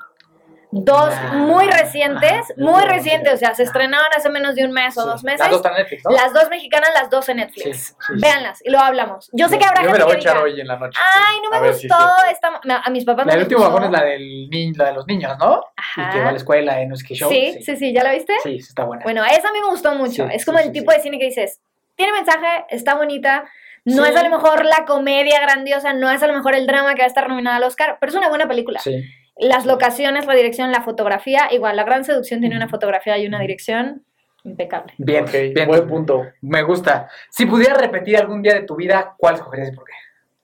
Dos 0.83 1.15
muy 1.35 1.67
recientes, 1.69 2.53
muy 2.57 2.83
recientes, 2.85 3.35
o 3.35 3.37
sea, 3.37 3.55
se 3.55 3.63
estrenaron 3.63 4.07
hace 4.17 4.29
menos 4.29 4.55
de 4.57 4.65
un 4.65 4.73
mes 4.73 4.97
o 4.99 5.03
Sí. 5.03 5.09
dos 5.09 5.23
meses. 5.25 5.41
Las 5.41 5.51
dos 5.51 5.59
están 5.59 5.73
en 5.73 5.79
Netflix, 5.79 6.03
¿no? 6.05 6.11
Las 6.11 6.33
dos 6.33 6.49
mexicanas, 6.51 6.91
las 6.95 7.11
dos 7.11 7.29
en 7.29 7.37
Netflix. 7.37 7.65
Sí, 7.87 7.95
sí. 8.09 8.13
Véanlas 8.21 8.61
y 8.65 8.71
luego 8.71 8.85
hablamos. 8.85 9.31
Yo 9.33 9.49
sé 9.49 9.59
que 9.59 9.65
habrá 9.65 9.83
Yo 9.83 9.91
me 9.91 9.93
gente 9.93 9.99
la 10.01 10.05
voy 10.07 10.15
a 10.15 10.19
echar 10.19 10.33
diga, 10.35 10.45
hoy 10.45 10.61
en 10.61 10.67
la 10.67 10.77
noche. 10.79 10.99
ay, 11.01 11.37
no 11.43 11.51
me 11.61 11.73
si 11.75 11.87
gustó 11.89 12.05
esta... 12.31 12.61
A 12.85 12.91
mis 12.91 13.05
papás 13.05 13.27
La 13.27 13.33
no 13.33 13.39
del 13.39 13.43
último 13.45 13.61
vagón 13.63 13.85
es 13.85 13.91
la, 13.91 14.03
del 14.05 14.49
ni- 14.51 14.73
la 14.75 14.85
de 14.87 14.93
los 14.95 15.07
niños, 15.07 15.39
¿no? 15.39 15.61
Y 15.97 16.01
Ajá. 16.01 16.11
que 16.13 16.21
va 16.21 16.29
a 16.29 16.33
la 16.33 16.39
escuela 16.39 16.81
en 16.81 16.93
qué 17.07 17.15
show. 17.15 17.31
Sí, 17.31 17.59
sí, 17.63 17.77
sí, 17.77 17.93
¿ya 17.93 18.03
la 18.03 18.13
viste? 18.13 18.35
Sí, 18.43 18.61
sí, 18.61 18.69
está 18.69 18.85
buena. 18.85 19.05
Bueno, 19.05 19.25
esa 19.25 19.49
a 19.49 19.53
mí 19.53 19.61
me 19.61 19.67
gustó 19.71 19.95
mucho. 19.95 20.27
Es 20.27 20.45
como 20.45 20.59
el 20.59 20.73
tipo 20.73 20.91
de 20.91 21.01
cine 21.01 21.19
que 21.19 21.27
dices, 21.27 21.61
tiene 21.95 22.13
mensaje, 22.13 22.65
está 22.71 22.95
bonita, 22.95 23.45
no 23.85 24.05
Sí. 24.05 24.11
es 24.11 24.17
a 24.17 24.23
lo 24.25 24.31
mejor 24.31 24.65
la 24.65 24.85
comedia 24.87 25.41
grandiosa, 25.41 25.93
no 25.93 26.11
es 26.11 26.23
a 26.23 26.27
lo 26.27 26.33
mejor 26.33 26.55
el 26.57 26.67
drama 26.67 26.95
que 26.95 27.03
va 27.03 27.05
a 27.05 27.09
estar 27.09 27.29
nominada 27.29 27.57
al 27.59 27.65
Oscar, 27.65 27.99
pero 28.01 28.11
es 28.11 28.17
una 28.17 28.29
buena 28.29 28.49
película. 28.49 28.81
Sí. 28.81 29.05
Las 29.37 29.67
locaciones, 29.67 30.27
la 30.27 30.35
dirección, 30.35 30.71
la 30.71 30.83
fotografía, 30.83 31.49
igual, 31.53 31.77
La 31.77 31.85
Gran 31.85 32.05
Seducción 32.05 32.41
tiene 32.41 32.57
una 32.57 32.69
fotografía 32.69 33.19
y 33.19 33.27
una 33.27 33.41
dirección 33.41 34.05
impecable. 34.45 34.93
Bien, 34.99 35.25
bien. 35.27 35.67
buen 35.67 35.87
punto. 35.89 36.23
Me 36.43 36.63
gusta. 36.63 37.09
Si 37.31 37.47
pudieras 37.47 37.79
repetir 37.79 38.17
algún 38.17 38.43
día 38.43 38.55
de 38.55 38.63
tu 38.63 38.77
vida, 38.77 39.15
¿cuál 39.19 39.35
escogerías 39.37 39.71
y 39.73 39.73
por 39.73 39.85
qué? 39.87 39.93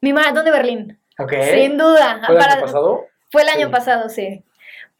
Mi 0.01 0.13
maratón 0.13 0.45
de 0.45 0.51
Berlín, 0.51 0.99
Ok. 1.19 1.33
sin 1.55 1.77
duda. 1.79 2.21
¿Fue 2.27 2.35
el 2.35 2.41
Para- 2.41 2.53
año 2.55 2.63
pasado? 2.63 3.07
Fue 3.31 3.43
el 3.43 3.49
año 3.49 3.67
Sí. 3.67 3.73
pasado, 3.73 4.09
sí. 4.09 4.45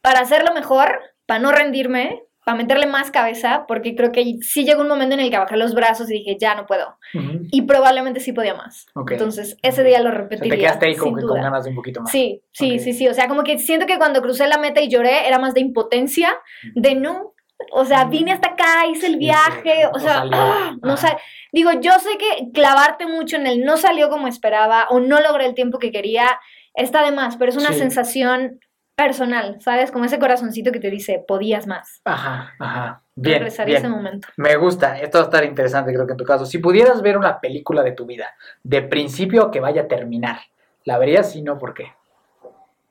Para 0.01 0.19
hacerlo 0.21 0.53
mejor, 0.53 1.01
para 1.25 1.39
no 1.39 1.51
rendirme, 1.51 2.23
para 2.43 2.57
meterle 2.57 2.87
más 2.87 3.11
cabeza, 3.11 3.65
porque 3.67 3.95
creo 3.95 4.11
que 4.11 4.37
sí 4.41 4.65
llegó 4.65 4.81
un 4.81 4.87
momento 4.87 5.13
en 5.13 5.19
el 5.21 5.29
que 5.29 5.37
bajé 5.37 5.57
los 5.57 5.73
brazos 5.75 6.09
y 6.09 6.15
dije, 6.15 6.37
ya 6.39 6.55
no 6.55 6.65
puedo. 6.65 6.97
Ujú. 7.13 7.41
Y 7.51 7.61
probablemente 7.63 8.19
sí 8.19 8.33
podía 8.33 8.55
más. 8.55 8.87
Ok. 8.95 9.11
Entonces, 9.11 9.57
ese 9.61 9.83
día 9.83 9.99
lo 10.01 10.09
O 10.09 10.11
sea, 10.11 10.21
repetiría. 10.21 10.51
te 10.55 10.59
quedaste 10.61 10.85
ahí 10.87 10.95
como 10.95 11.15
que 11.17 11.23
con 11.23 11.39
ganas 11.41 11.63
de 11.65 11.69
un 11.69 11.75
poquito 11.75 12.01
más. 12.01 12.11
Sí, 12.11 12.41
sí, 12.51 12.75
Ok. 12.77 12.79
sí, 12.81 12.93
sí. 12.93 13.07
O 13.07 13.13
sea, 13.13 13.27
como 13.27 13.43
que 13.43 13.57
siento 13.59 13.85
que 13.85 13.97
cuando 13.97 14.21
crucé 14.21 14.47
la 14.47 14.57
meta 14.57 14.81
y 14.81 14.89
lloré 14.89 15.27
era 15.27 15.37
más 15.39 15.53
de 15.53 15.61
impotencia, 15.61 16.33
de 16.75 16.95
no. 16.95 17.33
O 17.73 17.85
sea, 17.85 18.05
vine 18.05 18.31
hasta 18.31 18.49
acá, 18.49 18.87
hice 18.91 19.05
el 19.05 19.17
viaje, 19.17 19.85
o 19.93 19.99
sea. 19.99 20.23
¡ah! 20.31 20.75
no 20.81 20.97
sal- 20.97 21.17
Digo, 21.51 21.69
yo 21.79 21.91
sé 21.99 22.09
que 22.17 22.51
clavarte 22.53 23.05
mucho 23.05 23.35
en 23.35 23.45
el 23.45 23.63
no 23.63 23.77
salió 23.77 24.09
como 24.09 24.27
esperaba 24.27 24.87
o 24.89 24.99
no 24.99 25.21
logré 25.21 25.45
el 25.45 25.53
tiempo 25.53 25.77
que 25.77 25.91
quería, 25.91 26.25
está 26.73 27.03
de 27.03 27.11
más, 27.11 27.37
pero 27.37 27.51
es 27.51 27.57
una 27.57 27.73
Sí. 27.73 27.79
sensación 27.79 28.59
personal, 29.03 29.57
¿sabes? 29.61 29.91
Como 29.91 30.05
ese 30.05 30.19
corazoncito 30.19 30.71
que 30.71 30.79
te 30.79 30.89
dice, 30.89 31.23
podías 31.27 31.67
más. 31.67 32.01
Ajá, 32.05 32.53
ajá. 32.59 33.01
Bien, 33.15 33.39
Regresaría 33.39 33.75
a 33.75 33.79
ese 33.79 33.89
momento. 33.89 34.27
Me 34.37 34.55
gusta. 34.55 34.99
Esto 34.99 35.17
va 35.17 35.23
a 35.23 35.27
estar 35.27 35.43
interesante, 35.43 35.93
creo 35.93 36.05
que 36.05 36.13
en 36.13 36.17
tu 36.17 36.23
caso. 36.23 36.45
Si 36.45 36.59
pudieras 36.59 37.01
ver 37.01 37.17
una 37.17 37.39
película 37.39 37.83
de 37.83 37.91
tu 37.91 38.05
vida, 38.05 38.35
de 38.63 38.81
principio 38.81 39.51
que 39.51 39.59
vaya 39.59 39.83
a 39.83 39.87
terminar, 39.87 40.39
¿la 40.85 40.97
verías? 40.97 41.31
Si 41.31 41.41
no, 41.41 41.57
¿por 41.57 41.73
qué? 41.73 41.93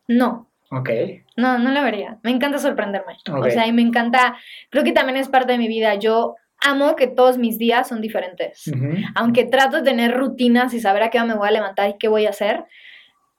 No, 0.08 0.50
Ok. 0.72 0.88
No, 1.36 1.58
no 1.58 1.70
la 1.72 1.82
vería. 1.82 2.18
Me 2.22 2.30
encanta 2.30 2.58
sorprenderme. 2.58 3.16
O 3.32 3.50
sea, 3.50 3.66
y 3.66 3.72
me 3.72 3.82
encanta, 3.82 4.36
creo 4.70 4.84
que 4.84 4.92
también 4.92 5.16
es 5.16 5.28
parte 5.28 5.52
de 5.52 5.58
mi 5.58 5.66
vida. 5.66 5.96
Yo 5.96 6.36
amo 6.60 6.94
que 6.94 7.08
todos 7.08 7.38
mis 7.38 7.58
días 7.58 7.88
son 7.88 8.00
diferentes. 8.00 8.70
Aunque 9.16 9.46
trato 9.46 9.78
de 9.78 9.82
tener 9.82 10.16
rutinas 10.16 10.72
y 10.72 10.80
saber 10.80 11.02
a 11.02 11.10
qué 11.10 11.18
hora 11.18 11.26
me 11.26 11.34
voy 11.34 11.48
a 11.48 11.52
levantar 11.52 11.90
y 11.90 11.98
qué 11.98 12.06
voy 12.06 12.26
a 12.26 12.30
hacer. 12.30 12.64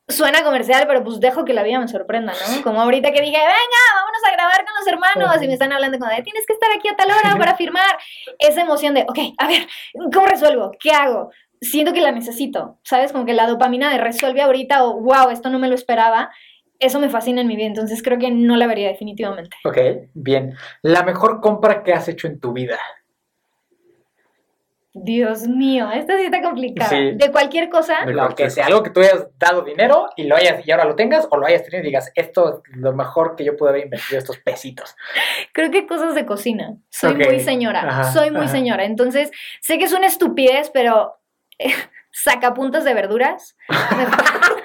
Suena 0.08 0.44
comercial, 0.44 0.86
pero 0.88 1.04
pues 1.04 1.20
dejo 1.20 1.46
que 1.46 1.54
la 1.54 1.64
vida 1.64 1.80
me 1.80 1.88
sorprenda, 1.88 2.34
¿no? 2.34 2.64
Como 2.64 2.82
ahorita 2.82 3.12
que 3.12 3.22
dije, 3.22 3.38
venga, 3.38 3.82
vámonos 3.96 4.22
a 4.28 4.32
grabar 4.32 4.66
con 4.66 4.74
los 4.78 4.88
hermanos. 4.88 5.42
Y 5.42 5.48
me 5.48 5.54
están 5.54 5.72
hablando 5.72 6.00
como 6.00 6.12
de, 6.12 6.22
tienes 6.22 6.46
que 6.46 6.54
estar 6.54 6.70
aquí 6.76 6.90
a 6.90 6.96
tal 6.96 7.12
hora 7.12 7.38
para 7.38 7.56
firmar. 7.56 7.98
Esa 8.40 8.62
emoción 8.62 8.94
de, 8.94 9.04
ok, 9.04 9.20
a 9.38 9.48
ver, 9.48 9.68
¿cómo 10.14 10.26
resuelvo? 10.26 10.72
¿Qué 10.80 10.92
hago? 10.92 11.32
Siento 11.62 11.94
que 11.94 12.02
la 12.02 12.12
necesito, 12.12 12.80
¿sabes? 12.84 13.12
Como 13.12 13.26
que 13.26 13.34
la 13.34 13.48
dopamina 13.48 13.92
de 13.92 14.00
resuelve 14.00 14.42
ahorita 14.42 14.84
o, 14.84 15.00
wow, 15.00 15.30
esto 15.30 15.50
no 15.50 15.60
me 15.60 15.70
lo 15.70 15.76
esperaba. 15.76 16.32
Eso 16.80 17.00
me 17.00 17.10
fascina 17.10 17.42
en 17.42 17.48
mi 17.48 17.56
vida, 17.56 17.68
entonces 17.68 18.02
creo 18.02 18.18
que 18.18 18.32
no 18.32 18.58
la 18.58 18.66
vería 18.66 18.88
definitivamente. 18.88 19.56
Ok, 19.64 19.78
bien. 20.16 20.58
La 20.82 21.04
mejor 21.04 21.40
compra 21.40 21.84
que 21.84 21.94
has 21.94 22.08
hecho 22.08 22.26
en 22.26 22.40
tu 22.40 22.54
vida. 22.54 22.80
Dios 24.94 25.44
mío, 25.48 25.90
esta 25.92 26.18
sí 26.18 26.26
está 26.26 26.42
complicada. 26.42 26.90
Sí. 26.90 27.12
De 27.16 27.32
cualquier 27.32 27.70
cosa, 27.70 28.06
Lo 28.06 28.36
que 28.36 28.50
sea, 28.50 28.66
algo 28.66 28.84
que 28.84 28.90
tú 28.90 29.00
hayas 29.00 29.28
dado 29.40 29.62
dinero 29.62 30.10
y 30.18 30.24
lo 30.26 30.36
hayas 30.36 30.68
y 30.68 30.72
ahora 30.72 30.84
lo 30.86 30.96
tengas 30.96 31.28
o 31.32 31.38
lo 31.38 31.46
hayas 31.46 31.64
tenido 31.64 31.82
y 31.82 31.86
digas, 31.88 32.12
esto 32.14 32.62
es 32.68 32.76
lo 32.76 32.92
mejor 32.94 33.36
que 33.38 33.46
yo 33.46 33.56
pude 33.56 33.70
haber 33.70 33.84
invertido 33.86 34.20
estos 34.20 34.38
pesitos. 34.40 34.96
creo 35.54 35.72
que 35.72 35.88
cosas 35.88 36.14
de 36.14 36.26
cocina. 36.26 36.76
Soy 36.90 37.16
muy 37.16 37.40
señora, 37.40 37.84
Ajá, 37.88 38.12
soy 38.12 38.32
muy 38.32 38.42
ajá. 38.42 38.52
señora. 38.52 38.84
Entonces, 38.84 39.32
sé 39.62 39.78
que 39.78 39.86
es 39.86 39.94
una 39.94 40.08
estupidez, 40.08 40.70
pero 40.74 41.16
eh, 41.58 41.74
sacapuntas 42.12 42.84
de 42.84 42.94
verduras. 42.94 43.56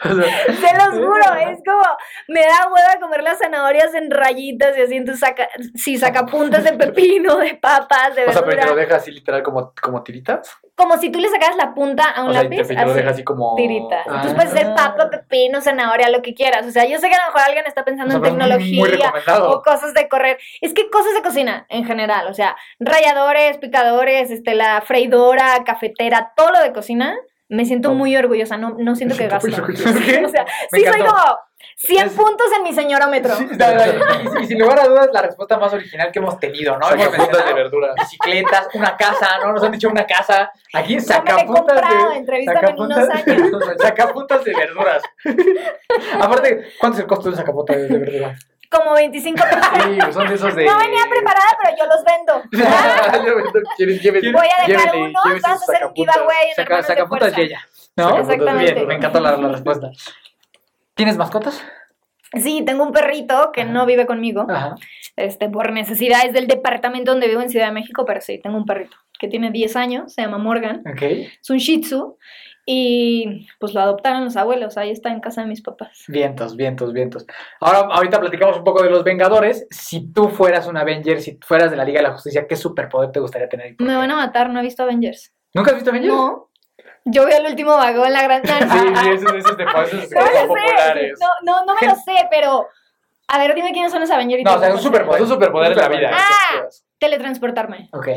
Se 0.02 0.76
los 0.76 0.94
juro, 0.94 1.34
es 1.50 1.58
como, 1.64 1.84
me 2.28 2.40
da 2.40 2.68
hueva 2.72 3.00
comer 3.00 3.22
las 3.22 3.38
zanahorias 3.38 3.94
en 3.94 4.10
rayitas 4.10 4.76
y 4.76 4.82
así, 4.82 4.96
entonces 4.96 5.20
saca, 5.20 5.48
sí, 5.74 5.98
sacapuntas 5.98 6.64
de 6.64 6.72
pepino, 6.72 7.36
de 7.36 7.54
papas, 7.54 8.14
de 8.14 8.24
O 8.24 8.32
sea, 8.32 8.42
pero 8.42 8.50
te 8.50 8.56
verdura. 8.56 8.74
lo 8.74 8.76
deja 8.76 8.96
así 8.96 9.10
literal 9.10 9.42
como, 9.42 9.72
como 9.80 10.02
tiritas. 10.02 10.56
Como 10.74 10.96
si 10.96 11.10
tú 11.10 11.18
le 11.18 11.28
sacaras 11.28 11.56
la 11.56 11.74
punta 11.74 12.08
a 12.10 12.22
un 12.22 12.30
O 12.30 12.32
sea, 12.32 12.42
y 12.42 12.44
lápiz, 12.44 12.68
te, 12.68 12.74
te 12.74 12.74
lo 12.74 12.90
así, 12.90 12.98
deja 12.98 13.10
así 13.10 13.24
como. 13.24 13.54
tiritas. 13.56 14.06
Ah. 14.06 14.22
Entonces 14.22 14.34
puede 14.34 14.48
ser 14.48 14.74
papa, 14.74 15.10
pepino, 15.10 15.60
zanahoria, 15.60 16.08
lo 16.08 16.22
que 16.22 16.34
quieras. 16.34 16.66
O 16.66 16.70
sea, 16.70 16.86
yo 16.86 16.98
sé 16.98 17.10
que 17.10 17.14
a 17.16 17.20
lo 17.20 17.26
mejor 17.26 17.42
alguien 17.46 17.66
está 17.66 17.84
pensando 17.84 18.16
O 18.16 18.20
sea, 18.20 18.30
en 18.30 18.38
tecnología 18.38 19.12
o 19.42 19.62
cosas 19.62 19.92
de 19.92 20.08
correr. 20.08 20.38
Es 20.62 20.72
que 20.72 20.88
cosas 20.88 21.12
de 21.14 21.22
cocina 21.22 21.66
en 21.68 21.84
general, 21.84 22.26
o 22.28 22.34
sea, 22.34 22.56
ralladores, 22.78 23.58
picadores, 23.58 24.30
este, 24.30 24.54
la 24.54 24.80
freidora, 24.80 25.62
cafetera, 25.64 26.32
todo 26.34 26.52
lo 26.52 26.60
de 26.60 26.72
cocina, 26.72 27.14
me 27.50 27.64
siento 27.66 27.92
muy 27.94 28.16
orgullosa, 28.16 28.56
no, 28.56 28.76
no 28.78 28.96
siento 28.96 29.16
que 29.16 29.28
gasto. 29.28 29.48
¿Qué? 29.48 30.22
o 30.24 30.28
sea, 30.28 30.46
Me 30.72 30.78
sí 30.78 30.84
soy 30.86 31.00
como 31.00 31.12
100 31.76 32.06
Es- 32.06 32.12
puntos 32.12 32.46
en 32.56 32.62
mi 32.62 32.72
señorómetro. 32.72 33.34
Sí, 33.34 33.46
no, 33.50 33.66
no, 33.74 34.40
y, 34.40 34.44
y 34.44 34.46
sin 34.46 34.58
lugar 34.60 34.80
a 34.80 34.86
dudas, 34.86 35.08
la 35.12 35.22
respuesta 35.22 35.58
más 35.58 35.72
original 35.72 36.10
que 36.12 36.18
hemos 36.20 36.38
tenido, 36.40 36.78
¿no? 36.78 36.88
Hemos 36.90 37.04
Sacapuntas 37.04 37.26
de 37.26 37.28
mencionado 37.32 37.54
verdura. 37.56 37.94
bicicletas, 37.98 38.68
una 38.74 38.96
casa, 38.96 39.38
¿no? 39.44 39.52
Nos 39.52 39.62
han 39.64 39.72
dicho 39.72 39.88
una 39.88 40.06
casa. 40.06 40.50
Aquí 40.72 40.96
No 40.96 41.02
me 41.02 41.06
la 41.08 41.14
he 41.14 41.18
sacapuntas 41.18 41.60
comprado, 41.80 42.10
de... 42.10 42.16
entrevístame 42.16 42.68
en 42.70 42.80
unos 42.80 42.98
años. 43.10 43.50
sacapuntas 43.78 44.44
de 44.44 44.54
verduras. 44.54 45.02
Aparte, 46.20 46.68
¿cuánto 46.78 46.96
es 46.98 47.02
el 47.02 47.06
costo 47.08 47.24
de 47.24 47.30
un 47.30 47.36
sacapunta 47.36 47.74
de, 47.74 47.88
de 47.88 47.98
verduras? 47.98 48.46
Como 48.70 48.94
25 48.94 49.36
pesos. 49.42 49.66
Sí, 49.84 49.98
pues 50.00 50.14
son 50.14 50.28
de 50.28 50.34
esos 50.34 50.54
de. 50.54 50.64
No 50.64 50.78
venía 50.78 51.02
preparada, 51.10 51.58
pero 51.60 51.76
yo 51.76 51.86
los 51.86 52.04
vendo. 52.04 52.42
¿Quieren, 53.76 53.98
quieren, 53.98 54.32
Voy 54.32 54.46
a 54.46 54.66
dejar 54.66 54.86
llévenle, 54.92 55.08
uno, 55.08 55.20
vamos 55.24 55.44
a 55.44 55.52
hacer 55.72 55.86
un 55.86 55.94
giveaway 55.94 56.48
en 56.50 56.54
Saca, 56.54 56.78
Hermanos 57.02 57.36
de 57.36 57.42
ella. 57.42 57.60
¿No? 57.96 58.18
Exactamente. 58.18 58.74
Bien, 58.74 58.86
me 58.86 58.94
encantó 58.94 59.20
la, 59.20 59.36
la 59.36 59.48
respuesta. 59.52 59.90
¿Tienes 60.94 61.16
mascotas? 61.16 61.60
Sí, 62.34 62.62
tengo 62.64 62.84
un 62.84 62.92
perrito 62.92 63.50
que 63.52 63.62
Ajá. 63.62 63.70
no 63.72 63.86
vive 63.86 64.06
conmigo, 64.06 64.46
Ajá. 64.48 64.76
este, 65.16 65.48
por 65.48 65.72
necesidades 65.72 66.32
del 66.32 66.46
departamento 66.46 67.10
donde 67.10 67.26
vivo 67.26 67.40
en 67.40 67.50
Ciudad 67.50 67.66
de 67.66 67.72
México, 67.72 68.04
pero 68.04 68.20
sí, 68.20 68.38
tengo 68.38 68.56
un 68.56 68.66
perrito 68.66 68.96
que 69.18 69.26
tiene 69.26 69.50
10 69.50 69.74
años, 69.76 70.12
se 70.14 70.22
llama 70.22 70.38
Morgan, 70.38 70.82
Ok. 70.86 71.02
es 71.02 71.50
un 71.50 71.58
Shih 71.58 71.80
Tzu 71.80 72.16
y 72.72 73.48
pues 73.58 73.74
lo 73.74 73.80
adoptaron 73.80 74.24
los 74.24 74.36
abuelos, 74.36 74.76
ahí 74.76 74.92
está 74.92 75.08
en 75.08 75.18
casa 75.18 75.40
de 75.40 75.48
mis 75.48 75.60
papás. 75.60 76.04
Vientos, 76.06 76.54
vientos, 76.54 76.92
vientos. 76.92 77.26
Ahora, 77.58 77.80
ahorita 77.92 78.20
platicamos 78.20 78.58
un 78.58 78.62
poco 78.62 78.84
de 78.84 78.90
los 78.90 79.02
Vengadores. 79.02 79.66
Si 79.70 80.12
tú 80.12 80.28
fueras 80.28 80.68
un 80.68 80.76
Avenger, 80.76 81.20
si 81.20 81.36
fueras 81.44 81.72
de 81.72 81.76
la 81.76 81.84
Liga 81.84 81.98
de 82.00 82.06
la 82.06 82.12
Justicia, 82.12 82.46
¿qué 82.46 82.54
superpoder 82.54 83.10
te 83.10 83.18
gustaría 83.18 83.48
tener? 83.48 83.74
Me 83.80 83.96
van 83.96 84.08
a 84.12 84.14
matar, 84.14 84.50
no 84.50 84.60
he 84.60 84.62
visto 84.62 84.84
Avengers. 84.84 85.32
¿Nunca 85.52 85.72
has 85.72 85.78
visto 85.78 85.90
Avengers? 85.90 86.14
No, 86.14 86.48
yo 87.06 87.26
vi 87.26 87.32
el 87.32 87.46
último 87.46 87.72
vagón, 87.72 88.12
la 88.12 88.22
gran... 88.22 88.42
Sí, 88.44 88.78
sí, 89.02 89.08
esos, 89.14 89.32
esos 89.34 89.56
de 89.56 89.64
esos 89.82 90.10
No 90.12 90.46
populares. 90.46 91.18
no, 91.20 91.26
no, 91.42 91.64
no 91.64 91.74
me 91.80 91.88
lo 91.88 91.96
sé, 91.96 92.28
pero... 92.30 92.68
A 93.26 93.38
ver, 93.38 93.52
dime 93.56 93.72
quiénes 93.72 93.90
son 93.90 94.00
los 94.00 94.10
Avengers. 94.12 94.44
No, 94.44 94.54
o 94.54 94.58
sea, 94.60 94.72
un 94.72 94.78
superpoder. 94.78 95.22
Un 95.22 95.28
superpoder 95.28 95.74
de 95.74 95.80
la 95.80 95.88
vida. 95.88 96.10
Ah. 96.12 96.68
Teletransportarme. 97.00 97.88
Ok. 97.92 98.08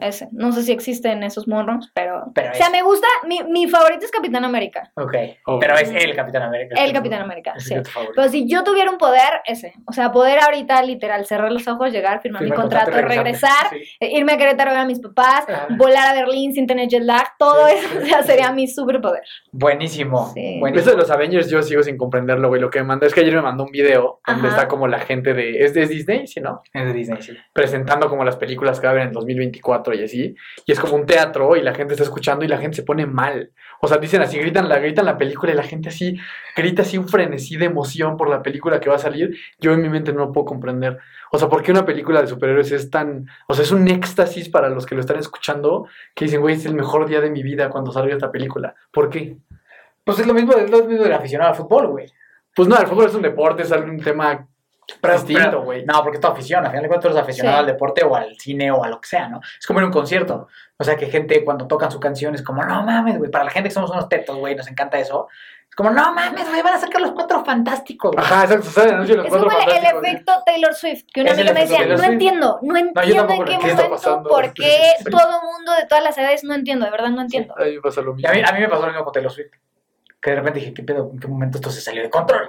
Ese. 0.00 0.28
No 0.32 0.50
sé 0.52 0.62
si 0.62 0.72
existen 0.72 1.22
esos 1.22 1.46
monros, 1.46 1.90
pero. 1.94 2.24
Pero 2.34 2.50
o 2.52 2.54
sea, 2.54 2.70
me 2.70 2.82
gusta. 2.82 3.06
Mi, 3.26 3.42
mi 3.44 3.68
favorito 3.68 4.04
es 4.04 4.10
Capitán 4.10 4.44
América. 4.44 4.90
Ok. 4.96 5.14
Oh. 5.46 5.58
Pero 5.58 5.76
es 5.76 5.90
el 5.90 6.16
Capitán 6.16 6.42
América. 6.42 6.82
El 6.82 6.92
Capitán 6.92 7.20
América, 7.22 7.54
sí. 7.58 7.74
Pero 8.16 8.28
si 8.30 8.48
yo 8.48 8.64
tuviera 8.64 8.90
un 8.90 8.98
poder, 8.98 9.42
ese. 9.44 9.74
O 9.86 9.92
sea, 9.92 10.10
poder 10.10 10.38
ahorita, 10.40 10.82
literal, 10.82 11.24
cerrar 11.26 11.52
los 11.52 11.68
ojos, 11.68 11.92
llegar, 11.92 12.20
firmar 12.22 12.42
mi 12.42 12.50
contrato, 12.50 12.92
regresar, 13.02 13.68
Sí. 13.70 13.82
irme 14.00 14.32
a 14.32 14.36
Querétaro 14.38 14.70
a 14.70 14.72
ver 14.72 14.82
a 14.82 14.86
mis 14.86 15.00
papás, 15.00 15.44
volar 15.76 16.08
a 16.08 16.14
Berlín 16.14 16.54
sin 16.54 16.66
tener 16.66 16.88
jet 16.88 17.02
lag, 17.02 17.36
todo 17.38 17.66
Sí, 17.68 17.74
eso 17.76 17.98
o 18.02 18.06
sea, 18.06 18.22
sería 18.22 18.50
mi 18.52 18.66
superpoder. 18.66 19.22
Buenísimo. 19.52 20.32
Sí. 20.34 20.58
Buenísimo. 20.60 20.80
Eso 20.80 20.90
de 20.92 20.96
los 20.96 21.10
Avengers 21.10 21.50
yo 21.50 21.62
sigo 21.62 21.82
sin 21.82 21.98
comprenderlo, 21.98 22.48
güey. 22.48 22.60
Lo 22.60 22.70
que 22.70 22.80
me 22.80 22.86
mandó 22.86 23.06
es 23.06 23.12
que 23.14 23.20
ayer 23.20 23.34
me 23.34 23.42
mandó 23.42 23.64
un 23.64 23.70
video 23.70 24.20
donde 24.26 24.48
Ajá. 24.48 24.56
está 24.56 24.68
como 24.68 24.88
la 24.88 24.98
gente 25.00 25.34
de... 25.34 25.62
¿Es 25.64 25.74
de 25.74 25.86
Disney? 25.86 26.26
Sí, 26.26 26.40
¿no? 26.40 26.62
Es 26.72 26.84
de 26.86 26.92
Disney, 26.92 27.20
sí. 27.22 27.36
Presentando 27.52 28.08
como 28.08 28.24
las 28.30 28.38
películas 28.38 28.80
que 28.80 28.86
va 28.86 28.92
a 28.92 28.92
haber 28.92 29.06
en 29.08 29.12
2024 29.12 29.94
y 29.94 30.04
así. 30.04 30.34
Y 30.64 30.72
es 30.72 30.80
como 30.80 30.94
un 30.94 31.06
teatro 31.06 31.56
y 31.56 31.62
la 31.62 31.74
gente 31.74 31.94
está 31.94 32.04
escuchando 32.04 32.44
y 32.44 32.48
la 32.48 32.58
gente 32.58 32.76
se 32.76 32.82
pone 32.82 33.06
mal. 33.06 33.50
O 33.80 33.88
sea, 33.88 33.98
dicen 33.98 34.22
así, 34.22 34.38
gritan 34.38 34.68
la, 34.68 34.78
gritan 34.78 35.04
la 35.04 35.18
película 35.18 35.52
y 35.52 35.54
la 35.54 35.62
gente 35.62 35.88
así, 35.88 36.16
grita 36.56 36.82
así 36.82 36.98
un 36.98 37.08
frenesí 37.08 37.56
de 37.56 37.66
emoción 37.66 38.16
por 38.16 38.28
la 38.28 38.42
película 38.42 38.80
que 38.80 38.88
va 38.88 38.96
a 38.96 39.00
salir. 39.00 39.36
Yo 39.58 39.72
en 39.72 39.82
mi 39.82 39.88
mente 39.88 40.12
no 40.12 40.20
lo 40.20 40.32
puedo 40.32 40.46
comprender. 40.46 40.98
O 41.32 41.38
sea, 41.38 41.48
¿por 41.48 41.62
qué 41.62 41.70
una 41.70 41.84
película 41.84 42.20
de 42.20 42.26
superhéroes 42.26 42.72
es 42.72 42.90
tan... 42.90 43.26
O 43.46 43.54
sea, 43.54 43.64
es 43.64 43.70
un 43.70 43.86
éxtasis 43.88 44.48
para 44.48 44.68
los 44.68 44.86
que 44.86 44.94
lo 44.94 45.00
están 45.00 45.18
escuchando 45.18 45.86
que 46.14 46.24
dicen, 46.24 46.40
güey, 46.40 46.56
es 46.56 46.66
el 46.66 46.74
mejor 46.74 47.06
día 47.06 47.20
de 47.20 47.30
mi 47.30 47.42
vida 47.42 47.70
cuando 47.70 47.92
salga 47.92 48.14
esta 48.14 48.30
película. 48.30 48.74
¿Por 48.90 49.10
qué? 49.10 49.36
Pues 50.04 50.18
es 50.18 50.26
lo 50.26 50.34
mismo, 50.34 50.54
es 50.54 50.70
lo 50.70 50.84
mismo 50.84 51.04
del 51.04 51.12
aficionado 51.12 51.50
al 51.50 51.56
fútbol, 51.56 51.86
güey. 51.88 52.06
Pues 52.54 52.68
no, 52.68 52.76
el 52.76 52.86
fútbol 52.86 53.06
es 53.06 53.14
un 53.14 53.22
deporte, 53.22 53.62
es 53.62 53.70
un 53.70 54.00
tema 54.00 54.46
Pero- 55.00 55.14
distinto, 55.14 55.42
pero- 55.44 55.62
güey. 55.62 55.84
No, 55.84 56.02
porque 56.02 56.16
es 56.16 56.20
tu 56.20 56.26
afición. 56.28 56.64
Al 56.64 56.70
final 56.70 56.82
de 56.82 56.88
cuentas, 56.88 57.02
tú 57.02 57.08
eres 57.16 57.22
aficionado 57.22 57.56
Sí. 57.56 57.60
al 57.60 57.66
deporte 57.66 58.04
o 58.04 58.14
al 58.16 58.36
cine 58.38 58.70
o 58.70 58.82
a 58.84 58.88
lo 58.88 59.00
que 59.00 59.08
sea, 59.08 59.28
¿no? 59.28 59.40
Es 59.58 59.66
como 59.66 59.80
en 59.80 59.86
un 59.86 59.92
concierto. 59.92 60.48
O 60.78 60.84
sea, 60.84 60.96
que 60.96 61.06
gente 61.06 61.44
cuando 61.44 61.66
tocan 61.66 61.90
su 61.90 62.00
canción 62.00 62.34
es 62.34 62.42
como, 62.42 62.62
no 62.64 62.82
mames, 62.82 63.18
güey. 63.18 63.30
Para 63.30 63.44
la 63.44 63.50
gente 63.50 63.68
que 63.68 63.74
somos 63.74 63.90
unos 63.90 64.08
tetos, 64.08 64.36
güey, 64.36 64.54
nos 64.54 64.66
encanta 64.68 64.98
eso. 64.98 65.28
Es 65.68 65.76
como, 65.76 65.90
no 65.90 66.12
mames, 66.12 66.48
güey, 66.48 66.62
van 66.62 66.74
a 66.74 66.78
sacar 66.80 67.00
los 67.00 67.12
cuatro 67.12 67.44
fantásticos, 67.44 68.10
güey. 68.12 68.24
Ajá, 68.24 68.42
exacto, 68.44 68.70
sale 68.70 68.88
el 68.88 68.94
anuncio 68.94 69.14
de 69.14 69.22
los 69.22 69.26
Es 69.26 69.30
cuatro 69.30 69.50
como 69.50 69.70
el, 69.70 69.84
efecto 69.84 70.32
Taylor 70.44 70.74
Swift, 70.74 71.04
que 71.14 71.20
una 71.20 71.30
amiga 71.32 71.52
me 71.52 71.60
decía, 71.60 71.86
no 71.86 72.02
entiendo, 72.02 72.58
no 72.62 72.76
entiendo 72.76 73.32
en 73.32 73.44
qué 73.44 73.44
¿qué 73.44 73.52
está 73.54 73.66
momento, 73.84 73.90
pasando? 73.90 74.28
por 74.28 74.52
qué 74.52 74.78
Sí. 74.98 75.04
todo 75.04 75.42
mundo 75.42 75.72
de 75.80 75.86
todas 75.86 76.02
las 76.02 76.18
edades 76.18 76.42
no 76.42 76.54
entiendo, 76.54 76.86
de 76.86 76.90
verdad 76.90 77.10
no 77.10 77.20
entiendo. 77.22 77.54
A 77.56 77.64
mí 77.64 77.76
me 77.76 77.80
pasa 77.82 78.00
lo 78.00 78.14
mismo. 78.14 78.28
a 78.28 78.32
mí, 78.34 78.42
a 78.44 78.52
mí 78.52 78.60
me 78.60 78.68
pasó 78.68 78.82
lo 78.82 78.88
mismo 78.88 79.04
con 79.04 79.12
Taylor 79.12 79.30
Swift. 79.30 79.52
Que 80.20 80.30
de 80.30 80.36
repente 80.36 80.58
dije, 80.58 80.74
¿qué 80.74 80.82
pedo? 80.82 81.08
¿En 81.12 81.18
qué 81.20 81.28
momento 81.28 81.58
esto 81.58 81.70
se 81.70 81.80
salió 81.80 82.02
de 82.02 82.10
control? 82.10 82.48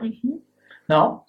¿No? 0.87 1.25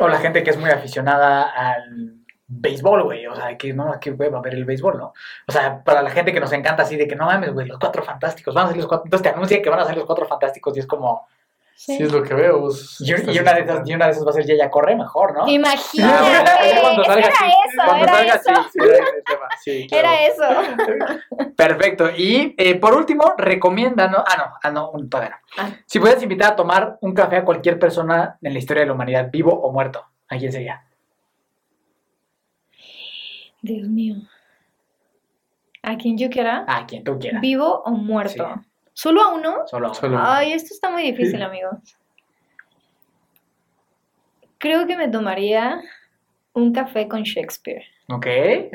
O 0.00 0.08
la 0.08 0.18
gente 0.18 0.42
que 0.42 0.48
es 0.50 0.56
muy 0.56 0.70
aficionada 0.70 1.42
al 1.42 2.14
béisbol, 2.46 3.02
güey. 3.02 3.26
O 3.26 3.34
sea, 3.36 3.56
que 3.58 3.74
no, 3.74 4.00
que 4.00 4.10
güey, 4.12 4.30
va 4.30 4.38
a 4.38 4.42
ver 4.42 4.54
el 4.54 4.64
béisbol, 4.64 4.96
¿no? 4.96 5.12
O 5.46 5.52
sea, 5.52 5.84
para 5.84 6.02
la 6.02 6.10
gente 6.10 6.32
que 6.32 6.40
nos 6.40 6.52
encanta 6.52 6.84
así 6.84 6.96
de 6.96 7.06
que 7.06 7.16
no 7.16 7.26
mames, 7.26 7.52
güey, 7.52 7.66
los 7.66 7.78
cuatro 7.78 8.02
fantásticos, 8.02 8.54
van 8.54 8.64
a 8.64 8.68
ser 8.68 8.78
los 8.78 8.86
cuatro. 8.86 9.04
Entonces 9.04 9.22
te 9.24 9.36
anuncian 9.36 9.60
que 9.62 9.68
van 9.68 9.80
a 9.80 9.84
ser 9.84 9.96
los 9.96 10.06
cuatro 10.06 10.26
fantásticos 10.26 10.74
y 10.76 10.80
es 10.80 10.86
como. 10.86 11.28
Sí, 11.82 11.96
es 11.98 12.12
lo 12.12 12.22
que 12.22 12.34
veo. 12.34 12.68
Y, 12.98 13.12
una, 13.40 13.54
de 13.54 13.60
esas, 13.62 13.88
y 13.88 13.94
una 13.94 14.04
de 14.04 14.10
esas 14.12 14.26
va 14.26 14.30
a 14.30 14.34
ser 14.34 14.44
ya, 14.44 14.54
ya 14.54 14.68
corre 14.70 14.94
mejor, 14.94 15.32
¿no? 15.34 15.48
Imagínate, 15.48 16.78
cuando 16.82 17.04
salga, 17.04 17.26
era 17.26 17.36
sí. 17.38 17.44
eso, 17.46 17.82
Cuando 17.86 18.04
era 18.04 18.12
salga, 18.12 18.34
eso, 18.34 18.68
sí, 18.70 18.78
era 18.84 18.94
ese 18.96 19.22
tema, 19.24 19.48
sí, 19.64 19.86
claro. 19.88 20.08
era 20.08 20.24
eso. 20.26 21.46
Perfecto. 21.56 22.10
Y 22.14 22.54
eh, 22.58 22.74
por 22.74 22.94
último, 22.94 23.32
recomienda, 23.38 24.08
¿no? 24.08 24.18
Ah, 24.18 24.36
no, 24.36 24.44
ah, 24.62 24.70
no, 24.70 24.90
un- 24.90 25.08
todavía 25.08 25.30
no. 25.56 25.62
Ah. 25.64 25.70
Si 25.86 25.98
pudieras 25.98 26.22
invitar 26.22 26.52
a 26.52 26.56
tomar 26.56 26.98
un 27.00 27.14
café 27.14 27.36
a 27.36 27.44
cualquier 27.46 27.78
persona 27.78 28.36
en 28.42 28.52
la 28.52 28.58
historia 28.58 28.82
de 28.82 28.88
la 28.88 28.92
humanidad, 28.92 29.30
vivo 29.32 29.50
o 29.58 29.72
muerto, 29.72 30.04
¿a 30.28 30.36
quién 30.36 30.52
sería? 30.52 30.84
Dios 33.62 33.88
mío. 33.88 34.16
¿A 35.82 35.96
quien 35.96 36.18
yo 36.18 36.28
quiera? 36.28 36.66
A 36.68 36.86
quien 36.86 37.04
tú 37.04 37.18
quieras. 37.18 37.40
¿Vivo 37.40 37.82
o 37.86 37.90
muerto? 37.92 38.62
¿Solo 39.02 39.22
a 39.22 39.32
uno? 39.32 39.62
Solo. 39.66 39.86
a 39.88 40.06
uno. 40.06 40.20
Ay, 40.22 40.52
esto 40.52 40.74
está 40.74 40.90
muy 40.90 41.02
difícil, 41.02 41.40
amigos. 41.42 41.78
Creo 44.58 44.86
que 44.86 44.94
me 44.96 45.08
tomaría 45.08 45.80
un 46.52 46.72
café 46.74 47.08
con 47.08 47.22
Shakespeare. 47.22 47.82
Ok, 48.10 48.26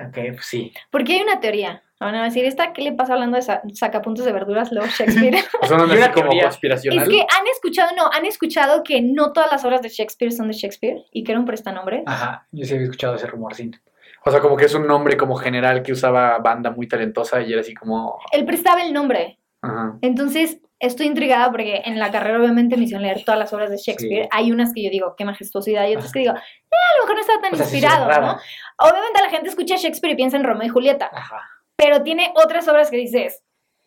ok, 0.08 0.13
pues 0.34 0.46
sí. 0.46 0.74
Porque 0.89 1.13
hay 1.13 1.22
una 1.22 1.39
teoría. 1.39 1.84
Van 2.00 2.15
a 2.15 2.24
decir, 2.24 2.44
¿esta 2.44 2.74
qué 2.74 2.82
le 2.82 2.94
pasa 2.94 3.13
hablando 3.13 3.36
de 3.38 3.44
sa- 3.44 3.62
sacapuntos 3.74 4.25
de 4.25 4.32
verduras, 4.34 4.72
luego 4.72 4.88
Shakespeare? 4.88 5.36
Son 5.67 5.79
Y 5.79 5.84
así 5.84 5.98
una 5.98 6.12
como 6.12 6.29
conspiracional. 6.41 7.03
es 7.03 7.10
que 7.10 7.20
han 7.22 7.46
escuchado, 7.48 7.96
no, 7.96 8.10
han 8.12 8.25
escuchado 8.25 8.84
que 8.84 9.01
no 9.03 9.32
todas 9.32 9.51
las 9.51 9.63
obras 9.63 9.84
de 9.84 9.89
Shakespeare 9.89 10.32
son 10.32 10.48
de 10.48 10.53
Shakespeare 10.55 11.03
y 11.12 11.24
que 11.24 11.34
era 11.34 11.39
un 11.39 11.46
prestanombre. 11.46 12.01
Ajá, 12.08 12.48
yo 12.51 12.65
sí 12.65 12.74
había 12.74 12.86
escuchado 12.86 13.13
ese 13.15 13.27
rumorcín. 13.27 13.79
O 14.25 14.32
sea, 14.32 14.39
como 14.41 14.58
que 14.58 14.65
es 14.65 14.74
un 14.74 14.88
nombre 14.88 15.17
como 15.17 15.36
general 15.36 15.84
que 15.84 15.91
usaba 15.91 16.39
banda 16.39 16.72
muy 16.72 16.88
talentosa 16.88 17.41
y 17.44 17.51
era 17.51 17.62
así 17.62 17.75
como... 17.75 18.17
Él 18.32 18.44
prestaba 18.44 18.82
el 18.82 18.91
nombre. 18.91 19.38
Ajá. 19.65 19.98
Entonces, 20.01 20.60
estoy 20.79 21.07
intrigada 21.07 21.50
porque 21.51 21.81
en 21.86 22.00
la 22.00 22.12
carrera 22.12 22.39
obviamente 22.39 22.77
me 22.77 22.84
hicieron 22.84 23.03
leer 23.03 23.24
todas 23.24 23.39
las 23.39 23.53
obras 23.53 23.69
de 23.69 23.77
Shakespeare. 23.77 24.24
Sí. 24.24 24.29
Hay 24.31 24.51
unas 24.51 24.74
que 24.74 24.84
yo 24.84 24.89
digo, 24.89 25.15
qué 25.17 25.25
majestuosidad, 25.25 25.88
y 25.88 25.95
otras 25.95 26.12
que 26.12 26.19
digo, 26.19 26.34
eh, 26.34 26.38
a 26.38 26.98
lo 27.00 27.03
mejor 27.03 27.15
no 27.15 27.22
está 27.22 27.41
tan 27.41 27.53
O 27.53 27.55
sea, 27.55 27.65
sí 27.65 27.77
inspirado, 27.77 28.22
¿no? 28.22 28.38
Obviamente 28.79 29.22
la 29.22 29.29
gente 29.29 29.50
escucha 29.50 29.75
Shakespeare 29.75 30.13
y 30.13 30.15
piensa 30.17 30.38
en 30.38 30.43
Romeo 30.43 30.67
y 30.67 30.69
Julieta, 30.69 31.10
Ajá. 31.12 31.41
pero 31.75 32.03
tiene 32.03 32.31
otras 32.36 32.67
obras 32.67 32.91
que 32.91 32.98
dices, 32.98 33.43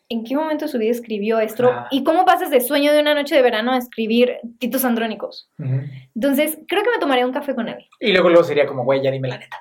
¿en 0.09 0.25
qué 0.25 0.35
momento 0.35 0.65
de 0.65 0.71
su 0.71 0.79
vida 0.79 0.91
escribió 0.91 1.39
esto? 1.41 1.69
Ajá. 1.69 1.89
¿Y 1.91 2.05
cómo 2.05 2.25
pasas 2.25 2.51
de 2.51 2.61
sueño 2.61 2.93
de 2.93 3.01
una 3.01 3.15
noche 3.15 3.35
de 3.35 3.43
verano 3.43 3.73
a 3.73 3.79
escribir 3.79 4.39
Titos 4.59 4.85
Andrónicos? 4.85 5.51
Entonces, 6.15 6.59
creo 6.67 6.83
que 6.83 6.91
me 6.91 6.99
tomaría 6.99 7.27
un 7.27 7.33
café 7.33 7.55
con 7.55 7.69
él. 7.69 7.87
Y 8.01 8.13
luego, 8.13 8.31
luego 8.31 8.45
sería 8.45 8.67
como, 8.67 8.85
güey, 8.85 9.03
ya 9.03 9.11
dime 9.11 9.29
la 9.29 9.39
neta. 9.39 9.59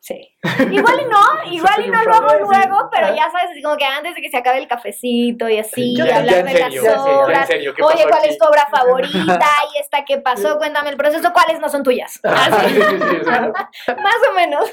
Sí. 0.00 0.30
Igual 0.70 0.94
y 1.02 1.04
no, 1.10 1.52
igual 1.52 1.84
y 1.84 1.90
no 1.90 2.02
lo 2.04 2.14
hago 2.14 2.44
luego, 2.48 2.88
pero 2.90 3.08
ya 3.14 3.30
sabes, 3.30 3.50
así 3.50 3.60
como 3.60 3.76
que 3.76 3.84
antes 3.84 4.14
de 4.14 4.22
que 4.22 4.30
se 4.30 4.36
acabe 4.38 4.58
el 4.58 4.68
cafecito 4.68 5.48
y 5.48 5.58
así, 5.58 5.94
Ya- 5.96 6.04
y 6.04 6.08
ya 6.08 6.16
hablar 6.18 6.44
de 6.44 6.50
serio, 6.52 6.82
las 6.84 6.98
obras. 6.98 7.46
serio, 7.48 7.74
¿qué 7.74 7.82
Oye, 7.82 8.02
¿cuál 8.04 8.20
aquí? 8.20 8.28
es 8.28 8.38
tu 8.38 8.46
obra 8.46 8.66
favorita? 8.70 9.50
Y 9.74 9.78
esta 9.80 10.04
que 10.04 10.18
pasó, 10.18 10.56
cuéntame 10.56 10.90
el 10.90 10.96
proceso, 10.96 11.30
¿cuáles 11.32 11.60
no 11.60 11.68
son 11.68 11.82
tuyas? 11.82 12.20
Así, 12.22 12.68
Sí, 12.74 12.80
sí, 12.80 12.96
sí, 13.10 13.16
exacto. 13.16 13.52
más 14.02 14.16
o 14.30 14.34
menos. 14.34 14.70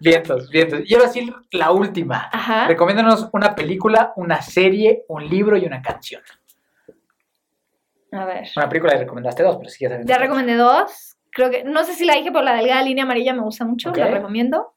Vientos, 0.00 0.50
vientos. 0.50 0.80
Y 0.84 0.94
ahora 0.96 1.08
sí, 1.08 1.32
la 1.52 1.70
última. 1.70 2.28
Ajá. 2.32 2.66
Recomiéndanos 2.66 3.28
una 3.32 3.54
película, 3.54 4.12
una 4.16 4.42
serie, 4.42 5.04
un 5.08 5.26
libro 5.28 5.56
y 5.56 5.64
una 5.66 5.80
canción. 5.80 6.20
A 8.12 8.24
ver. 8.24 8.48
Una 8.56 8.68
película 8.68 8.92
ya 8.94 9.00
recomendaste 9.00 9.42
dos, 9.42 9.56
pero 9.56 9.70
sí 9.70 9.78
ya 9.84 9.88
sabes. 9.90 10.06
Ya 10.06 10.18
recomendé 10.18 10.54
dos. 10.56 11.16
Creo 11.30 11.50
que, 11.50 11.64
no 11.64 11.82
sé 11.84 11.94
si 11.94 12.04
la 12.04 12.14
dije, 12.14 12.30
pero 12.30 12.44
la 12.44 12.54
delgada 12.54 12.82
línea 12.82 13.02
amarilla 13.04 13.32
me 13.34 13.42
gusta 13.42 13.64
mucho, 13.64 13.90
Ok. 13.90 13.96
la 13.96 14.06
recomiendo. 14.08 14.73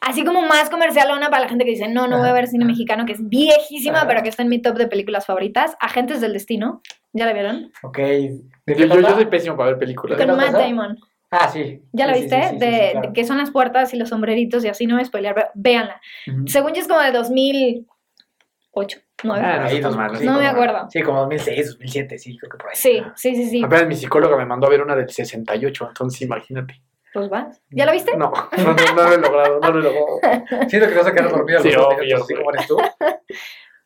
Así 0.00 0.24
como 0.24 0.42
más 0.42 0.70
comercialona 0.70 1.28
para 1.28 1.42
la 1.42 1.48
gente 1.48 1.64
que 1.64 1.72
dice, 1.72 1.86
no, 1.88 2.06
no 2.08 2.18
voy 2.18 2.28
a 2.28 2.32
ver 2.32 2.46
cine 2.48 2.64
mexicano, 2.64 3.04
que 3.04 3.12
es 3.12 3.28
viejísima, 3.28 4.06
pero 4.08 4.22
que 4.22 4.30
está 4.30 4.42
en 4.42 4.48
mi 4.48 4.60
top 4.62 4.76
de 4.78 4.86
películas 4.88 5.26
favoritas. 5.26 5.76
Agentes 5.78 6.20
del 6.22 6.32
Destino, 6.32 6.80
¿ya 7.12 7.26
la 7.26 7.32
vieron? 7.34 7.70
Ok. 7.82 7.98
¿De 7.98 8.40
qué 8.66 8.88
Yo, 8.88 9.00
yo, 9.00 9.10
soy 9.10 9.26
pésimo 9.26 9.56
para 9.56 9.70
ver 9.70 9.78
películas. 9.78 10.18
¿Qué 10.18 10.26
Con 10.26 10.36
Matt? 10.36 10.52
Damon. 10.52 10.98
Ah, 11.30 11.48
sí. 11.48 11.82
¿Ya 11.92 12.06
la 12.06 12.14
Sí, 12.14 12.22
viste? 12.22 12.36
sí, 12.42 12.48
sí, 12.48 12.54
sí, 12.54 12.58
de, 12.58 12.88
claro. 12.92 13.08
de 13.08 13.12
que 13.12 13.24
son 13.24 13.38
las 13.38 13.50
puertas 13.50 13.92
y 13.94 13.98
los 13.98 14.08
sombreritos 14.08 14.64
y 14.64 14.68
así, 14.68 14.86
no 14.86 14.94
voy 14.96 15.02
a 15.02 15.06
spoilear, 15.06 15.34
pero 15.34 15.48
véanla. 15.54 16.00
Según 16.46 16.72
yo 16.72 16.80
es 16.80 16.88
como 16.88 17.00
de 17.00 17.12
2008, 17.12 18.98
9. 19.22 19.44
Ah, 19.46 19.56
no 19.58 19.66
Ahí, 19.66 19.80
dos- 19.80 19.96
no 19.96 20.02
me 20.02 20.18
como- 20.18 20.40
acuerdo. 20.40 20.88
Sí, 20.90 21.02
como 21.02 21.20
2006, 21.20 21.66
2007, 21.72 22.18
sí, 22.18 22.36
creo 22.38 22.50
que 22.50 22.56
por 22.58 22.70
ahí. 22.70 22.76
Sí, 22.76 23.02
sí, 23.16 23.36
sí, 23.36 23.48
sí. 23.50 23.62
Apenas 23.62 23.86
mi 23.86 23.94
psicóloga 23.96 24.36
me 24.36 24.46
mandó 24.46 24.66
a 24.66 24.70
ver 24.70 24.82
una 24.82 24.96
del 24.96 25.08
68, 25.10 25.86
entonces 25.88 26.22
imagínate. 26.22 26.80
Pues 27.12 27.28
vas. 27.28 27.60
¿Ya 27.70 27.86
la 27.86 27.92
viste? 27.92 28.16
No, 28.16 28.30
no, 28.58 28.64
no, 28.74 28.74
no 28.94 29.02
lo 29.02 29.12
he 29.14 29.18
logrado, 29.18 29.60
no 29.60 29.70
lo 29.72 29.78
he 29.80 29.82
logrado. 29.82 30.68
Siento 30.68 30.86
que 30.88 30.92
te 30.92 30.98
vas 30.98 31.06
a 31.06 31.12
quedar 31.12 31.30
dormido. 31.30 31.58
a 31.58 31.62
los 31.62 31.72
Sí, 31.72 31.76
dos 31.78 31.86
obvio, 31.86 31.98
minutos, 32.00 32.22
así 32.24 32.34
como 32.34 32.50
eres 32.52 32.66
tú. 32.66 32.76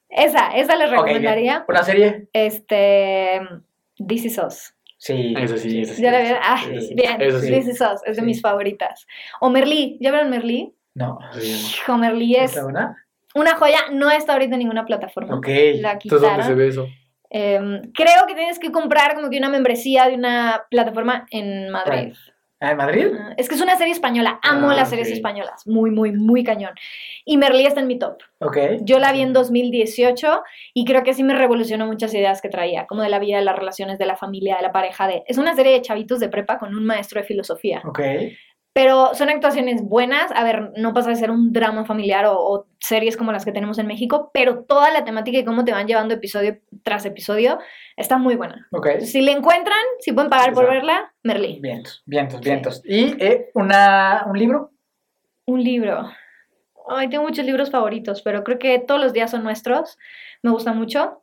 Esa, 0.08 0.48
esa 0.56 0.76
les 0.76 0.90
recomendaría. 0.90 1.64
¿Una 1.68 1.82
serie? 1.82 2.28
Este. 2.32 3.40
This 4.06 4.24
is 4.26 4.38
Us. 4.38 4.74
Sí. 4.98 5.34
Eso 5.38 5.56
sí, 5.58 5.80
eso 5.82 5.94
sí. 5.94 6.02
¿Ya 6.02 6.12
la 6.12 6.20
vieron? 6.20 6.38
Ah, 6.42 6.58
Sí, 6.64 6.80
sí, 6.80 6.94
bien. 6.94 7.20
eso 7.20 7.40
sí. 7.40 7.50
This 7.50 7.68
is 7.68 7.80
Us, 7.80 8.00
es 8.04 8.16
de 8.16 8.22
Sí. 8.22 8.26
mis 8.26 8.40
favoritas. 8.40 9.06
O 9.40 9.50
Merlí, 9.50 9.98
¿ya 10.00 10.10
vieron 10.10 10.30
Merlí? 10.30 10.74
No. 10.94 11.18
Hijo, 11.42 11.96
Merlí 11.98 12.37
es 12.37 12.50
¿Está 12.52 12.62
buena? 12.64 12.96
una 13.34 13.56
joya, 13.56 13.80
no 13.92 14.10
está 14.10 14.34
ahorita 14.34 14.54
en 14.54 14.60
ninguna 14.60 14.84
plataforma. 14.87 15.37
Ok. 15.37 15.46
La 15.80 15.92
Entonces, 15.92 16.10
¿dónde 16.10 16.42
se 16.42 16.52
quitaron. 16.54 16.58
ve 16.58 16.68
eso? 16.68 16.87
Em, 17.30 17.82
creo 17.92 18.26
que 18.28 18.34
tienes 18.34 18.58
que 18.60 18.70
comprar 18.70 19.14
como 19.16 19.28
que 19.28 19.38
una 19.38 19.48
membresía 19.48 20.06
de 20.06 20.14
una 20.14 20.64
plataforma 20.70 21.26
en 21.30 21.68
Madrid. 21.70 22.14
¿Ah, 22.64 22.70
en 22.70 22.77
Madrid? 22.79 23.07
Es 23.37 23.48
que 23.48 23.55
es 23.55 23.61
una 23.61 23.77
serie 23.77 23.92
española. 23.92 24.40
Amo 24.42 24.70
Ah, 24.70 24.74
las 24.74 24.88
series 24.88 25.11
españolas. 25.11 25.66
Muy, 25.66 25.90
muy, 25.90 26.12
muy 26.12 26.42
cañón. 26.44 26.72
Y 27.24 27.37
Merlí 27.37 27.66
está 27.66 27.81
en 27.81 27.87
mi 27.87 27.98
top. 27.98 28.22
Ok. 28.40 28.57
Yo 28.81 28.98
la 28.98 29.12
vi 29.12 29.20
en 29.20 29.33
2018 29.33 30.42
y 30.72 30.85
creo 30.85 31.03
que 31.03 31.12
sí 31.14 31.22
me 31.22 31.35
revolucionó 31.35 31.87
muchas 31.87 32.14
ideas 32.14 32.40
que 32.40 32.48
traía, 32.48 32.87
como 32.87 33.03
de 33.03 33.11
la 33.11 33.18
vida, 33.18 33.37
de 33.37 33.44
las 33.44 33.57
relaciones, 33.57 33.98
de 33.98 34.07
la 34.07 34.16
familia, 34.16 34.57
de 34.57 34.62
la 34.62 34.72
pareja. 34.72 35.07
De... 35.07 35.24
Es 35.27 35.37
una 35.38 35.55
serie 35.55 35.72
de 35.72 35.83
chavitos 35.83 36.20
de 36.20 36.29
prepa 36.29 36.59
con 36.59 36.74
un 36.74 36.87
maestro 36.87 37.20
de 37.20 37.27
filosofía. 37.27 37.83
Ok. 37.85 38.00
Pero 38.74 39.14
son 39.14 39.28
actuaciones 39.30 39.82
buenas. 39.82 40.30
A 40.34 40.42
ver, 40.44 40.72
no 40.76 40.92
pasa 40.92 41.08
de 41.10 41.16
ser 41.16 41.30
un 41.30 41.52
drama 41.52 41.84
familiar 41.84 42.26
o, 42.26 42.37
o 42.37 42.66
series 42.80 43.16
como 43.16 43.30
las 43.32 43.44
que 43.44 43.52
tenemos 43.52 43.78
en 43.78 43.87
México, 43.87 44.30
pero 44.34 44.64
toda 44.64 44.90
la 44.90 45.04
temática 45.04 45.38
y 45.38 45.44
cómo 45.44 45.64
te 45.64 45.70
van 45.72 45.87
llevando 45.87 46.12
episodio 46.12 46.58
tras 46.82 47.06
episodio 47.06 47.60
está 47.96 48.18
muy 48.18 48.34
buena. 48.34 48.66
Ok. 48.72 48.98
Si 49.00 49.22
le 49.22 49.30
encuentran, 49.30 49.78
si 50.00 50.12
pueden 50.12 50.28
pagar 50.28 50.52
por 50.52 50.68
verla, 50.68 51.14
Merlí. 51.22 51.60
Vientos, 51.62 52.02
vientos, 52.04 52.40
vientos. 52.40 52.82
¿Y 52.84 53.14
eh, 53.24 53.50
una, 53.54 54.24
un 54.28 54.37
libro? 54.38 54.72
Un 55.46 55.62
libro. 55.62 56.10
Ay, 56.88 57.08
tengo 57.08 57.22
muchos 57.24 57.46
libros 57.46 57.70
favoritos, 57.70 58.22
pero 58.22 58.42
creo 58.42 58.58
que 58.58 58.78
todos 58.80 59.00
los 59.00 59.12
días 59.12 59.30
son 59.30 59.44
nuestros. 59.44 59.96
Me 60.42 60.50
gusta 60.50 60.72
mucho. 60.72 61.22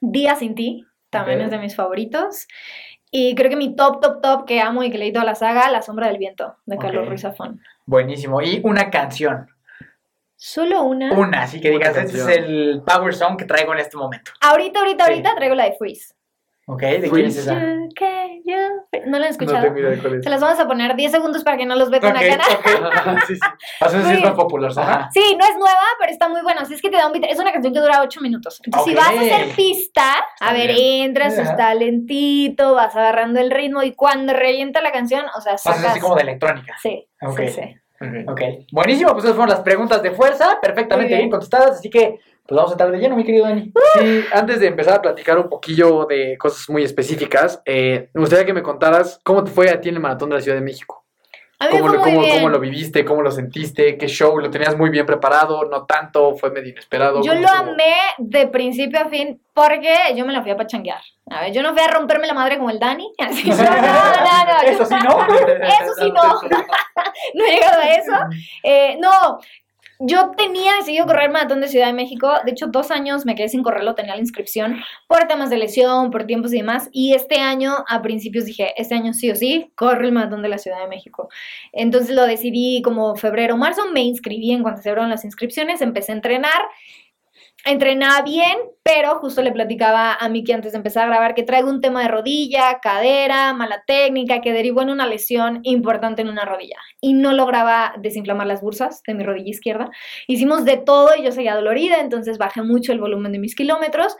Día 0.00 0.36
sin 0.36 0.54
ti, 0.54 0.84
también 1.10 1.40
Ok. 1.40 1.44
es 1.46 1.50
de 1.50 1.58
mis 1.58 1.74
favoritos. 1.74 2.46
Y 3.10 3.34
creo 3.34 3.48
que 3.50 3.56
mi 3.56 3.74
top, 3.74 4.00
top, 4.00 4.20
top 4.20 4.44
que 4.46 4.60
amo 4.60 4.82
y 4.82 4.90
que 4.90 4.98
leí 4.98 5.12
toda 5.12 5.24
la 5.24 5.34
saga, 5.34 5.70
La 5.70 5.82
sombra 5.82 6.08
del 6.08 6.18
viento, 6.18 6.56
de 6.66 6.76
Carlos. 6.76 7.08
Ruiz 7.08 7.22
Zafón. 7.22 7.60
Buenísimo. 7.86 8.42
¿Y 8.42 8.60
una 8.64 8.90
canción? 8.90 9.48
Solo 10.36 10.82
una. 10.84 11.12
Una, 11.12 11.42
así 11.42 11.60
que 11.60 11.70
digas, 11.70 11.96
este 11.96 12.18
es 12.18 12.26
el 12.28 12.82
power 12.86 13.14
song 13.14 13.36
que 13.36 13.44
traigo 13.44 13.72
en 13.72 13.80
este 13.80 13.96
momento. 13.96 14.30
Ahorita, 14.40 14.78
ahorita, 14.80 15.04
Sí. 15.06 15.10
ahorita 15.12 15.34
traigo 15.34 15.54
la 15.54 15.64
de 15.64 15.72
Freeze. 15.76 16.14
¿Ok? 16.70 16.82
¿De 16.82 16.98
quién 17.00 17.10
Freeze. 17.10 17.28
es 17.40 17.46
esa? 17.46 17.54
¿No 17.54 17.60
la 17.60 19.16
han 19.16 19.20
No 19.22 19.24
escuchado? 19.24 19.62
tengo 19.62 19.78
idea 19.78 19.90
de 19.90 19.98
cuál 19.98 20.14
es. 20.16 20.24
Se 20.24 20.28
las 20.30 20.40
vamos 20.40 20.60
a 20.60 20.66
poner 20.66 20.94
10 20.96 21.10
segundos 21.12 21.42
para 21.42 21.56
que 21.56 21.64
no 21.64 21.74
los 21.76 21.88
vetan 21.90 22.14
Ok, 22.14 22.22
la 22.22 22.28
cara. 22.28 22.44
ok. 23.14 23.20
sí, 23.26 23.34
sí. 23.36 23.40
Vas 23.80 23.94
a 23.94 23.98
decir 23.98 24.12
Muy 24.14 24.22
más 24.22 24.32
popular, 24.34 24.72
¿no? 24.76 24.82
Ajá. 24.82 25.08
Sí, 25.12 25.36
no 25.38 25.44
es 25.46 25.54
nueva, 25.56 25.82
pero 25.98 26.12
está 26.12 26.28
muy 26.28 26.42
buena. 26.42 26.60
Así 26.62 26.74
es 26.74 26.82
que 26.82 26.90
te 26.90 26.96
da 26.98 27.06
un 27.06 27.12
beat. 27.12 27.24
Es 27.30 27.38
una 27.38 27.52
canción 27.52 27.72
que 27.72 27.80
dura 27.80 28.02
8 28.02 28.20
minutos. 28.20 28.60
Entonces, 28.64 28.90
si 28.92 28.94
vas 28.94 29.08
a 29.08 29.12
hacer 29.20 29.54
pista, 29.56 30.14
a 30.40 30.52
ver, 30.52 30.74
bien. 30.74 31.04
entras, 31.04 31.38
está 31.38 31.72
lentito, 31.74 32.74
vas 32.74 32.94
agarrando 32.94 33.40
el 33.40 33.50
ritmo 33.50 33.82
y 33.82 33.94
cuando 33.94 34.32
revienta 34.34 34.82
la 34.82 34.92
canción, 34.92 35.24
o 35.36 35.40
sea, 35.40 35.56
sacas. 35.58 35.84
así 35.86 36.00
como 36.00 36.16
de 36.16 36.22
electrónica. 36.22 36.76
Sí, 36.82 37.08
Ok. 37.22 37.40
sí, 37.48 37.62
sí. 37.98 38.06
Ok, 38.26 38.40
buenísimo, 38.72 39.12
pues 39.12 39.24
esas 39.24 39.36
fueron 39.36 39.50
las 39.50 39.60
preguntas 39.60 40.02
de 40.02 40.10
fuerza, 40.12 40.58
perfectamente 40.60 41.08
bien. 41.08 41.20
bien. 41.20 41.30
contestadas, 41.30 41.78
así 41.78 41.90
que 41.90 42.20
pues 42.48 42.56
vamos 42.56 42.70
a 42.70 42.74
entrar 42.74 42.90
de 42.90 42.98
lleno, 42.98 43.14
mi 43.14 43.24
querido 43.24 43.44
Dani. 43.44 43.70
Sí, 43.92 44.24
antes 44.32 44.60
de 44.60 44.68
empezar 44.68 44.94
a 44.94 45.02
platicar 45.02 45.38
un 45.38 45.50
poquillo 45.50 46.06
de 46.06 46.38
cosas 46.38 46.70
muy 46.70 46.82
específicas, 46.82 47.60
eh, 47.66 48.08
me 48.14 48.22
gustaría 48.22 48.46
que 48.46 48.54
me 48.54 48.62
contaras 48.62 49.20
cómo 49.22 49.44
te 49.44 49.50
fue 49.50 49.68
a 49.68 49.78
ti 49.78 49.90
en 49.90 49.96
el 49.96 50.00
Maratón 50.00 50.30
de 50.30 50.36
la 50.36 50.40
Ciudad 50.40 50.56
de 50.56 50.64
México. 50.64 50.97
¿Cómo, 51.58 51.88
lo, 51.88 52.00
cómo, 52.00 52.22
cómo 52.22 52.48
lo 52.48 52.60
viviste? 52.60 53.04
¿Cómo 53.04 53.20
lo 53.20 53.32
sentiste? 53.32 53.98
¿Qué 53.98 54.06
show? 54.06 54.38
¿Lo 54.38 54.48
tenías 54.48 54.76
muy 54.76 54.90
bien 54.90 55.04
preparado? 55.04 55.64
¿No 55.64 55.86
tanto? 55.86 56.36
¿Fue 56.36 56.52
medio 56.52 56.70
inesperado? 56.70 57.20
Yo 57.20 57.32
¿Cómo 57.32 57.42
lo 57.42 57.48
estuvo? 57.48 57.70
amé 57.72 57.94
de 58.18 58.46
principio 58.46 59.00
a 59.00 59.08
fin 59.08 59.40
porque 59.52 59.92
yo 60.14 60.24
me 60.24 60.32
la 60.32 60.40
fui 60.42 60.52
a 60.52 60.56
pachanguear. 60.56 61.00
A 61.30 61.40
ver, 61.40 61.52
yo 61.52 61.62
no 61.64 61.72
fui 61.72 61.82
a 61.82 61.88
romperme 61.88 62.28
la 62.28 62.34
madre 62.34 62.58
como 62.58 62.70
el 62.70 62.78
Dani. 62.78 63.12
Así, 63.18 63.50
no, 63.50 63.56
no, 63.56 63.64
no, 63.64 64.60
Eso 64.64 64.86
sí, 64.86 64.94
¿no? 65.02 65.26
Eso 65.34 65.94
sí, 65.98 66.12
no. 66.12 66.40
no 67.34 67.44
he 67.44 67.50
llegado 67.50 67.80
a 67.80 67.88
eso. 67.88 68.12
Eh, 68.62 68.96
no, 69.00 69.40
yo 70.00 70.30
tenía 70.36 70.74
decidido 70.76 71.06
correr 71.06 71.30
maratón 71.30 71.60
de 71.60 71.68
Ciudad 71.68 71.86
de 71.86 71.92
México. 71.92 72.32
De 72.44 72.52
hecho, 72.52 72.68
dos 72.68 72.90
años 72.90 73.26
me 73.26 73.34
quedé 73.34 73.48
sin 73.48 73.62
correrlo, 73.62 73.94
tenía 73.94 74.14
la 74.14 74.20
inscripción 74.20 74.80
por 75.08 75.26
temas 75.26 75.50
de 75.50 75.58
lesión, 75.58 76.10
por 76.10 76.24
tiempos 76.24 76.52
y 76.52 76.58
demás. 76.58 76.88
Y 76.92 77.14
este 77.14 77.40
año, 77.40 77.84
a 77.88 78.00
principios 78.00 78.44
dije, 78.44 78.74
este 78.80 78.94
año 78.94 79.12
sí 79.12 79.30
o 79.30 79.36
sí, 79.36 79.72
corre 79.74 80.06
el 80.06 80.12
maratón 80.12 80.42
de 80.42 80.48
la 80.48 80.58
Ciudad 80.58 80.80
de 80.80 80.88
México. 80.88 81.28
Entonces 81.72 82.14
lo 82.14 82.26
decidí 82.26 82.80
como 82.82 83.16
febrero, 83.16 83.56
marzo, 83.56 83.82
me 83.92 84.02
inscribí 84.02 84.52
en 84.52 84.62
cuanto 84.62 84.82
se 84.82 84.88
abrieron 84.88 85.10
las 85.10 85.24
inscripciones, 85.24 85.80
empecé 85.80 86.12
a 86.12 86.16
entrenar. 86.16 86.62
Entrenaba 87.64 88.22
bien, 88.22 88.56
pero 88.82 89.16
justo 89.16 89.42
le 89.42 89.52
platicaba 89.52 90.14
a 90.14 90.28
Miki 90.28 90.52
antes 90.52 90.72
de 90.72 90.78
empezar 90.78 91.04
a 91.04 91.08
grabar 91.08 91.34
que 91.34 91.42
traigo 91.42 91.68
un 91.68 91.80
tema 91.80 92.02
de 92.02 92.08
rodilla, 92.08 92.78
cadera, 92.80 93.52
mala 93.52 93.82
técnica, 93.86 94.40
que 94.40 94.52
derivó 94.52 94.80
en 94.82 94.90
una 94.90 95.06
lesión 95.06 95.60
importante 95.64 96.22
en 96.22 96.28
una 96.28 96.44
rodilla. 96.44 96.78
Y 97.00 97.12
no 97.12 97.32
lograba 97.32 97.94
desinflamar 97.98 98.46
las 98.46 98.62
bursas 98.62 99.02
de 99.06 99.14
mi 99.14 99.24
rodilla 99.24 99.50
izquierda. 99.50 99.90
Hicimos 100.28 100.64
de 100.64 100.78
todo 100.78 101.10
y 101.18 101.24
yo 101.24 101.32
seguía 101.32 101.54
dolorida, 101.54 102.00
entonces 102.00 102.38
bajé 102.38 102.62
mucho 102.62 102.92
el 102.92 103.00
volumen 103.00 103.32
de 103.32 103.38
mis 103.38 103.54
kilómetros. 103.54 104.16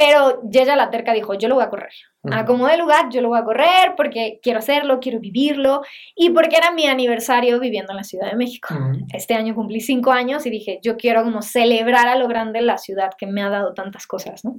Pero 0.00 0.40
Yaya 0.44 0.76
la 0.76 0.88
terca 0.88 1.12
dijo, 1.12 1.34
yo 1.34 1.46
lo 1.46 1.56
voy 1.56 1.64
a 1.64 1.68
correr. 1.68 1.92
A 2.32 2.46
como 2.46 2.66
de 2.66 2.78
lugar, 2.78 3.10
yo 3.10 3.20
lo 3.20 3.28
voy 3.28 3.38
a 3.38 3.44
correr 3.44 3.92
porque 3.98 4.40
quiero 4.42 4.60
hacerlo, 4.60 4.98
quiero 4.98 5.20
vivirlo 5.20 5.82
y 6.14 6.30
porque 6.30 6.56
era 6.56 6.70
mi 6.70 6.86
aniversario 6.86 7.60
viviendo 7.60 7.92
en 7.92 7.98
la 7.98 8.04
Ciudad 8.04 8.30
de 8.30 8.36
México. 8.36 8.74
Este 9.12 9.34
año 9.34 9.54
cumplí 9.54 9.82
cinco 9.82 10.10
años 10.10 10.46
y 10.46 10.50
dije, 10.50 10.80
yo 10.82 10.96
quiero 10.96 11.22
como 11.22 11.42
celebrar 11.42 12.08
a 12.08 12.16
lo 12.16 12.28
grande 12.28 12.62
la 12.62 12.78
ciudad 12.78 13.10
que 13.18 13.26
me 13.26 13.42
ha 13.42 13.50
dado 13.50 13.74
tantas 13.74 14.06
cosas, 14.06 14.42
¿no? 14.42 14.56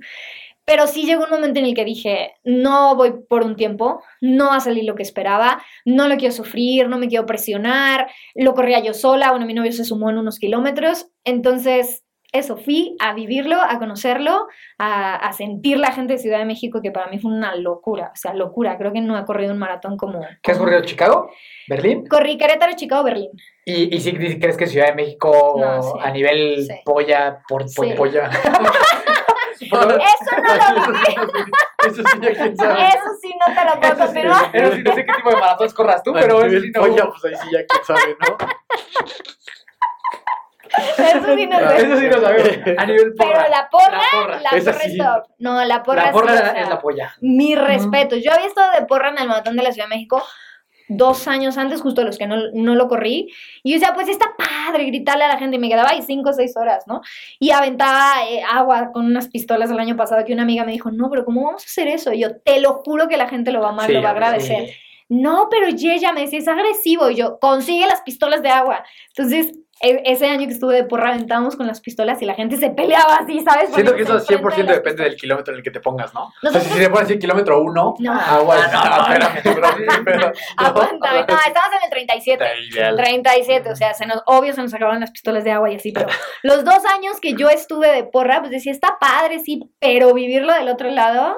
Pero 0.63 0.85
sí 0.85 1.05
llegó 1.05 1.23
un 1.23 1.31
momento 1.31 1.59
en 1.59 1.65
el 1.65 1.73
que 1.73 1.85
dije, 1.85 2.35
no 2.43 2.95
voy 2.95 3.13
por 3.27 3.43
un 3.43 3.55
tiempo, 3.55 4.03
no 4.21 4.49
va 4.49 4.57
a 4.57 4.59
salir 4.59 4.83
lo 4.83 4.93
que 4.93 5.01
esperaba, 5.01 5.59
no 5.85 6.07
lo 6.07 6.17
quiero 6.17 6.35
sufrir, 6.35 6.87
no 6.87 6.99
me 6.99 7.07
quiero 7.07 7.25
presionar, 7.25 8.11
lo 8.35 8.53
corría 8.53 8.79
yo 8.79 8.93
sola, 8.93 9.31
bueno, 9.31 9.47
mi 9.47 9.55
novio 9.55 9.71
se 9.71 9.85
sumó 9.85 10.11
en 10.11 10.19
unos 10.19 10.37
kilómetros, 10.37 11.07
entonces 11.23 12.03
eso, 12.31 12.55
fui 12.57 12.95
a 12.99 13.13
vivirlo, 13.13 13.57
a 13.61 13.77
conocerlo, 13.79 14.47
a, 14.77 15.15
a 15.15 15.33
sentir 15.33 15.77
la 15.77 15.91
gente 15.91 16.13
de 16.13 16.19
Ciudad 16.19 16.39
de 16.39 16.45
México, 16.45 16.81
que 16.81 16.91
para 16.91 17.07
mí 17.07 17.19
fue 17.19 17.31
una 17.31 17.55
locura, 17.55 18.11
o 18.13 18.15
sea, 18.15 18.33
locura, 18.33 18.77
creo 18.77 18.93
que 18.93 19.01
no 19.01 19.17
he 19.19 19.25
corrido 19.25 19.51
un 19.53 19.59
maratón 19.59 19.97
como... 19.97 20.21
¿Qué 20.41 20.51
has 20.51 20.57
corrido? 20.57 20.81
¿Chicago? 20.81 21.29
¿Berlín? 21.67 22.05
Corrí 22.07 22.37
Querétaro, 22.37 22.73
Chicago, 22.75 23.03
Berlín. 23.03 23.29
¿Y, 23.65 23.95
y 23.95 23.99
sí 23.99 24.13
crees 24.39 24.57
que 24.57 24.67
Ciudad 24.67 24.87
de 24.87 24.95
México 24.95 25.55
No, 25.59 25.81
sí. 25.83 25.89
a 26.01 26.11
nivel 26.11 26.65
Sí. 26.65 26.73
polla 26.85 27.39
por, 27.47 27.63
por 27.75 27.87
Sí. 27.87 27.93
polla? 27.93 28.29
Eso 29.61 29.75
no 29.77 29.85
lo 29.85 29.97
vi. 30.91 30.99
Eso 31.85 31.95
sí, 32.03 32.19
ya 32.21 32.33
quién 32.33 32.57
sabe. 32.57 32.83
Eso 32.87 33.09
sí 33.21 33.31
no 33.39 33.53
te 33.55 33.65
lo 33.65 33.79
puedo 33.79 33.97
confirmar. 34.05 34.49
Eso 34.55 34.75
sí, 34.75 34.81
no 34.83 34.95
sé 34.95 35.05
qué 35.05 35.13
tipo 35.13 35.29
de 35.29 35.35
maratones 35.35 35.73
corras 35.73 36.03
tú, 36.03 36.13
pero 36.13 36.39
A 36.39 36.47
eso 36.47 36.59
sí 36.59 36.71
no. 36.73 36.81
polla, 36.81 37.09
pues 37.09 37.25
ahí 37.25 37.35
sí 37.35 37.47
ya 37.53 37.59
quién 37.67 37.83
sabe, 37.85 38.17
¿no? 38.19 38.37
Eso 40.97 41.35
sí 41.35 41.47
no 41.47 41.59
sé. 41.59 41.85
Eso 41.85 41.97
sí 41.97 42.07
lo 42.07 42.21
sabemos. 42.21 42.49
A 42.77 42.85
nivel 42.85 43.13
porra. 43.13 43.31
Pero 43.31 43.49
la 43.49 43.69
porra, 43.69 43.97
La 43.97 44.21
porra. 44.21 44.39
la 44.41 44.49
porra 44.49 44.73
sí. 44.79 44.91
es 44.91 44.97
top. 44.97 45.23
No, 45.39 45.65
la 45.65 45.83
porra, 45.83 46.05
La 46.05 46.11
porra 46.11 46.37
sí, 46.37 46.43
o 46.43 46.51
sea, 46.51 46.61
es 46.61 46.69
la 46.69 46.79
polla. 46.79 47.15
Mi 47.21 47.55
respeto. 47.55 48.15
Yo 48.17 48.31
había 48.31 48.47
estado 48.47 48.71
de 48.79 48.85
porra 48.85 49.09
en 49.09 49.19
el 49.19 49.27
maratón 49.27 49.55
de 49.57 49.63
la 49.63 49.71
Ciudad 49.71 49.87
de 49.87 49.95
México 49.95 50.23
dos 50.93 51.27
años 51.27 51.57
antes, 51.57 51.81
justo 51.81 52.03
los 52.03 52.17
que 52.17 52.27
no, 52.27 52.35
no 52.53 52.75
lo 52.75 52.87
corrí. 52.87 53.31
Y 53.63 53.71
yo 53.71 53.79
decía, 53.79 53.93
pues 53.93 54.09
está 54.09 54.33
padre 54.37 54.85
gritarle 54.85 55.23
a 55.23 55.29
la 55.29 55.37
gente. 55.37 55.55
Y 55.55 55.59
me 55.59 55.69
quedaba 55.69 55.89
ahí 55.89 56.01
cinco 56.01 56.31
o 56.31 56.33
seis 56.33 56.55
horas, 56.57 56.85
¿no? 56.87 57.01
Y 57.39 57.51
aventaba 57.51 58.25
eh, 58.29 58.41
agua 58.49 58.91
con 58.91 59.05
unas 59.05 59.29
pistolas 59.29 59.71
el 59.71 59.79
año 59.79 59.95
pasado 59.95 60.23
que 60.25 60.33
una 60.33 60.43
amiga 60.43 60.65
me 60.65 60.73
dijo, 60.73 60.91
no, 60.91 61.09
pero 61.09 61.25
¿cómo 61.25 61.45
vamos 61.45 61.63
a 61.63 61.65
hacer 61.65 61.87
eso? 61.87 62.13
Y 62.13 62.19
yo, 62.19 62.37
te 62.41 62.59
lo 62.59 62.81
juro 62.85 63.07
que 63.07 63.17
la 63.17 63.29
gente 63.29 63.51
lo 63.51 63.61
va 63.61 63.67
a 63.67 63.71
amar, 63.71 63.87
Sí, 63.87 63.93
lo 63.93 64.01
va 64.01 64.11
a 64.11 64.39
sí. 64.39 64.53
No, 65.13 65.47
pero 65.51 65.67
Yeya 65.67 66.13
me 66.13 66.21
decía, 66.21 66.39
es 66.39 66.47
agresivo. 66.47 67.09
Y 67.09 67.15
yo, 67.15 67.37
consigue 67.39 67.85
las 67.85 68.01
pistolas 68.01 68.41
de 68.41 68.49
agua. 68.49 68.83
Entonces, 69.09 69.51
e- 69.81 70.01
ese 70.05 70.27
año 70.27 70.47
que 70.47 70.53
estuve 70.53 70.75
de 70.75 70.83
porra, 70.85 71.09
aventábamos 71.09 71.57
con 71.57 71.67
las 71.67 71.81
pistolas 71.81 72.21
y 72.21 72.25
la 72.25 72.35
gente 72.35 72.55
se 72.55 72.69
peleaba 72.69 73.15
así, 73.15 73.39
¿sabes? 73.41 73.73
Siento 73.73 73.93
que 73.95 74.03
eso 74.03 74.13
Poniéndose 74.13 74.33
enfrente 74.35 74.61
100% 74.63 74.67
de 74.67 74.73
depende 74.75 75.03
del 75.03 75.15
kilómetro 75.17 75.53
en 75.53 75.57
el 75.57 75.63
que 75.63 75.71
te 75.71 75.79
pongas, 75.81 76.13
¿no? 76.13 76.31
Nosotros- 76.43 76.71
si 76.71 76.79
se 76.79 76.89
pone 76.89 77.03
así 77.03 77.19
kilómetro 77.19 77.61
1, 77.61 77.95
No. 77.99 78.11
agua. 78.13 78.57
Ah, 78.71 79.17
no, 79.19 79.27
no, 79.27 80.03
pero- 80.05 80.31
Aguántame. 80.57 81.25
No, 81.27 81.37
estábamos 81.45 81.75
en 81.77 81.83
el 81.83 81.89
37. 81.89 82.43
Está 82.45 82.57
ideal. 82.61 82.95
37, 82.95 83.69
o 83.71 83.75
sea, 83.75 83.93
se 83.93 84.05
nos, 84.05 84.21
obvio 84.27 84.53
se 84.53 84.61
nos 84.61 84.73
acabaron 84.73 85.01
las 85.01 85.11
pistolas 85.11 85.43
de 85.43 85.51
agua 85.51 85.71
y 85.71 85.75
así, 85.75 85.91
pero 85.91 86.07
los 86.43 86.63
dos 86.63 86.85
años 86.95 87.19
que 87.19 87.33
yo 87.33 87.49
estuve 87.49 87.91
de 87.91 88.03
porra, 88.05 88.39
pues 88.39 88.51
decía, 88.51 88.71
está 88.71 88.97
padre, 88.99 89.39
sí, 89.39 89.59
pero 89.79 90.13
vivirlo 90.13 90.53
del 90.53 90.69
otro 90.69 90.89
lado, 90.89 91.37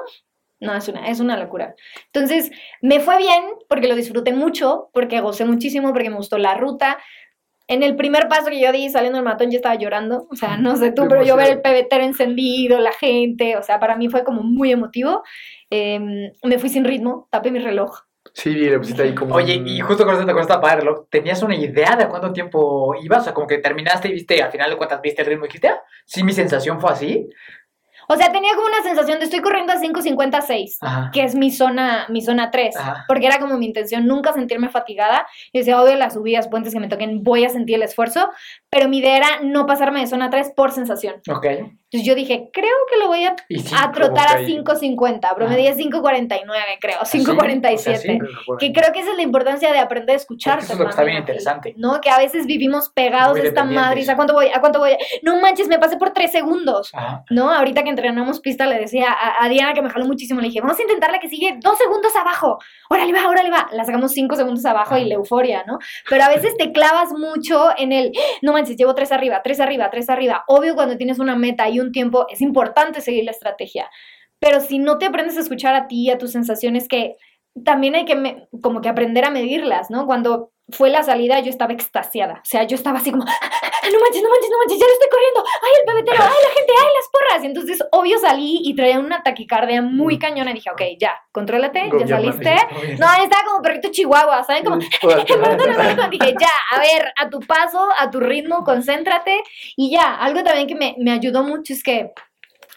no, 0.64 0.74
es 0.74 0.88
una, 0.88 1.08
es 1.08 1.20
una 1.20 1.36
locura. 1.36 1.74
Entonces, 2.06 2.50
me 2.80 3.00
fue 3.00 3.18
bien 3.18 3.44
porque 3.68 3.88
lo 3.88 3.94
disfruté 3.94 4.32
mucho, 4.32 4.88
porque 4.92 5.20
gocé 5.20 5.44
muchísimo, 5.44 5.92
porque 5.92 6.10
me 6.10 6.16
gustó 6.16 6.38
la 6.38 6.54
ruta. 6.54 6.98
En 7.66 7.82
el 7.82 7.96
primer 7.96 8.28
paso 8.28 8.50
que 8.50 8.60
yo 8.60 8.72
di 8.72 8.90
saliendo 8.90 9.16
del 9.16 9.24
matón, 9.24 9.50
yo 9.50 9.56
estaba 9.56 9.74
llorando, 9.76 10.26
o 10.30 10.36
sea, 10.36 10.56
no 10.58 10.76
sé 10.76 10.92
tú, 10.92 11.06
pero 11.08 11.22
yo 11.22 11.36
ver 11.36 11.50
el 11.50 11.62
pebetero 11.62 12.04
encendido, 12.04 12.78
la 12.78 12.92
gente, 12.92 13.56
o 13.56 13.62
sea, 13.62 13.80
para 13.80 13.96
mí 13.96 14.08
fue 14.08 14.22
como 14.24 14.42
muy 14.42 14.70
emotivo. 14.70 15.22
Em, 15.70 16.32
me 16.42 16.58
fui 16.58 16.68
sin 16.68 16.84
ritmo, 16.84 17.26
tapé 17.30 17.50
mi 17.50 17.60
reloj. 17.60 18.00
Sí, 18.32 18.50
le 18.52 18.78
pusiste 18.78 19.02
ahí 19.02 19.14
como. 19.14 19.34
Oye, 19.34 19.62
y 19.64 19.80
justo 19.80 20.04
con 20.04 20.14
esta, 20.14 20.32
con 20.32 20.40
esta 20.42 20.60
padre 20.60 20.80
reloj, 20.80 21.06
¿tenías 21.10 21.42
una 21.42 21.54
idea 21.54 21.96
de 21.96 22.08
cuánto 22.08 22.32
tiempo 22.32 22.94
ibas? 23.02 23.20
O 23.20 23.24
sea, 23.24 23.34
como 23.34 23.46
que 23.46 23.58
terminaste 23.58 24.08
y 24.08 24.12
viste, 24.12 24.42
al 24.42 24.50
final 24.50 24.70
de 24.70 24.76
cuentas 24.76 25.00
viste 25.02 25.22
el 25.22 25.28
ritmo 25.28 25.44
y 25.44 25.48
dijiste, 25.48 25.68
ah, 25.68 25.82
sí, 26.04 26.22
mi 26.22 26.32
sensación 26.32 26.80
fue 26.80 26.90
así. 26.90 27.28
O 28.08 28.16
sea, 28.16 28.32
tenía 28.32 28.54
como 28.54 28.66
una 28.66 28.82
sensación 28.82 29.18
de 29.18 29.24
estoy 29.24 29.40
corriendo 29.40 29.72
a 29.72 29.76
5.56. 29.76 30.78
Ajá. 30.80 31.10
que 31.12 31.24
es 31.24 31.34
mi 31.34 31.50
zona, 31.50 32.06
mi 32.08 32.22
zona 32.22 32.50
3, 32.50 32.76
Ajá. 32.76 33.04
porque 33.08 33.26
era 33.26 33.38
como 33.38 33.56
mi 33.58 33.66
intención 33.66 34.06
nunca 34.06 34.32
sentirme 34.32 34.68
fatigada. 34.68 35.26
Yo 35.52 35.60
decía, 35.60 35.80
obvio, 35.80 35.96
las 35.96 36.14
subidas, 36.14 36.48
puentes 36.48 36.72
que 36.72 36.80
me 36.80 36.88
toquen, 36.88 37.22
voy 37.22 37.44
a 37.44 37.48
sentir 37.48 37.76
el 37.76 37.82
esfuerzo, 37.82 38.30
pero 38.70 38.88
mi 38.88 38.98
idea 38.98 39.16
era 39.16 39.28
no 39.42 39.66
pasarme 39.66 40.00
de 40.00 40.06
zona 40.06 40.30
3 40.30 40.52
por 40.56 40.72
sensación. 40.72 41.16
Ok. 41.30 41.46
Entonces 41.94 42.08
yo 42.08 42.14
dije, 42.16 42.50
creo 42.52 42.74
que 42.90 42.98
lo 42.98 43.06
voy 43.06 43.24
a, 43.24 43.36
a 43.80 43.92
trotar 43.92 44.26
a 44.28 44.32
como 44.34 44.46
que 44.46 44.52
ahí- 44.52 44.58
5.50, 44.64 45.34
promedié 45.36 45.74
5.49, 45.76 46.40
creo, 46.80 46.96
¿Ah, 47.00 47.04
sí? 47.04 47.20
5.47. 47.24 47.74
O 47.74 47.78
sea. 47.78 48.56
Que 48.58 48.72
creo 48.72 48.92
que 48.92 49.00
esa 49.00 49.10
es 49.12 49.16
la 49.16 49.22
importancia 49.22 49.72
de 49.72 49.78
aprender 49.78 50.14
a 50.14 50.16
escuchar. 50.16 50.58
Eso 50.58 50.72
es 50.72 50.78
lo 50.78 50.84
que 50.86 50.90
está 50.90 51.04
bien 51.04 51.18
interesante. 51.18 51.74
¿No? 51.76 52.00
Que 52.00 52.10
a 52.10 52.18
veces 52.18 52.46
vivimos 52.46 52.88
pegados 52.90 53.38
a 53.38 53.42
esta 53.42 53.64
madre. 53.64 54.04
¿A 54.08 54.16
cuánto 54.16 54.32
voy? 54.34 54.48
¿A 54.52 54.60
cuánto 54.60 54.80
voy? 54.80 54.92
No 55.22 55.40
manches, 55.40 55.68
me 55.68 55.78
pasé 55.78 55.96
por 55.96 56.10
3 56.10 56.30
segundos. 56.32 56.90
Ajá. 56.94 57.24
¿no? 57.30 57.52
Ahorita 57.52 57.82
que 57.84 57.90
entrenamos 57.90 58.40
pista 58.40 58.66
le 58.66 58.78
decía 58.78 59.06
a, 59.10 59.44
a 59.44 59.48
Diana 59.48 59.72
que 59.74 59.82
me 59.82 59.90
jaló 59.90 60.04
muchísimo, 60.06 60.40
le 60.40 60.48
dije, 60.48 60.60
vamos 60.60 60.78
a 60.78 60.82
intentar 60.82 61.10
la 61.12 61.18
que 61.20 61.28
sigue 61.28 61.58
dos 61.60 61.78
segundos 61.78 62.14
abajo, 62.16 62.58
órale 62.90 63.12
va, 63.12 63.28
órale 63.28 63.50
va, 63.50 63.68
la 63.72 63.84
sacamos 63.84 64.12
cinco 64.12 64.34
segundos 64.36 64.64
abajo 64.64 64.96
y 64.96 65.04
la 65.04 65.14
euforia, 65.14 65.64
¿no? 65.66 65.78
Pero 66.08 66.24
a 66.24 66.28
veces 66.28 66.56
te 66.56 66.72
clavas 66.72 67.12
mucho 67.12 67.68
en 67.76 67.92
el, 67.92 68.12
no 68.42 68.52
manches, 68.52 68.76
llevo 68.76 68.94
tres 68.94 69.12
arriba, 69.12 69.42
tres 69.42 69.60
arriba, 69.60 69.90
tres 69.90 70.08
arriba. 70.10 70.44
Obvio 70.48 70.74
cuando 70.74 70.96
tienes 70.96 71.18
una 71.18 71.36
meta 71.36 71.68
y 71.68 71.80
un 71.80 71.83
tiempo 71.92 72.26
es 72.30 72.40
importante 72.40 73.00
seguir 73.00 73.24
la 73.24 73.32
estrategia, 73.32 73.90
pero 74.38 74.60
si 74.60 74.78
no 74.78 74.98
te 74.98 75.06
aprendes 75.06 75.36
a 75.36 75.40
escuchar 75.40 75.74
a 75.74 75.86
ti, 75.88 76.10
a 76.10 76.18
tus 76.18 76.32
sensaciones, 76.32 76.88
que 76.88 77.14
también 77.64 77.94
hay 77.94 78.04
que 78.04 78.46
como 78.62 78.80
que 78.80 78.88
aprender 78.88 79.24
a 79.24 79.30
medirlas, 79.30 79.90
¿no? 79.90 80.06
Cuando 80.06 80.53
fue 80.70 80.90
la 80.90 81.02
salida 81.02 81.40
yo 81.40 81.50
estaba 81.50 81.72
extasiada, 81.72 82.34
o 82.42 82.44
sea, 82.44 82.64
yo 82.64 82.74
estaba 82.74 82.98
así 82.98 83.10
como, 83.10 83.24
"Ah, 83.24 83.90
no 83.92 84.00
manches, 84.00 84.22
no 84.22 84.30
manches, 84.30 84.50
no 84.50 84.58
manches, 84.58 84.78
ya 84.78 84.86
lo 84.86 84.92
estoy 84.92 85.08
corriendo, 85.10 85.44
ay, 85.62 85.70
el 85.78 85.84
pebetero, 85.86 86.22
ay, 86.22 86.42
la 86.48 86.54
gente, 86.54 86.72
ay, 86.80 86.88
las 86.96 87.08
porras. 87.12 87.42
Y 87.42 87.46
entonces, 87.46 87.84
obvio, 87.92 88.18
salí 88.18 88.60
y 88.64 88.74
traía 88.74 88.98
una 88.98 89.22
taquicardia 89.22 89.82
muy 89.82 90.18
cañona 90.18 90.50
y 90.52 90.54
dije, 90.54 90.70
ok, 90.70 90.82
ya, 90.98 91.14
contrólate, 91.32 91.90
ya 91.98 92.06
saliste. 92.08 92.56
No, 92.98 93.06
estaba 93.22 93.44
como 93.44 93.62
perrito 93.62 93.90
chihuahua, 93.90 94.42
¿saben? 94.44 94.64
Como, 94.64 94.76
dije, 96.10 96.34
ya, 96.40 96.50
a 96.72 96.78
ver, 96.80 97.12
a 97.16 97.28
tu 97.28 97.40
paso, 97.40 97.86
a 97.98 98.10
tu 98.10 98.20
ritmo, 98.20 98.64
concéntrate. 98.64 99.42
Y 99.76 99.90
ya, 99.90 100.14
algo 100.16 100.42
también 100.42 100.66
que 100.66 100.74
me, 100.74 100.94
me 100.98 101.12
ayudó 101.12 101.42
mucho 101.42 101.72
es 101.74 101.82
que 101.82 102.12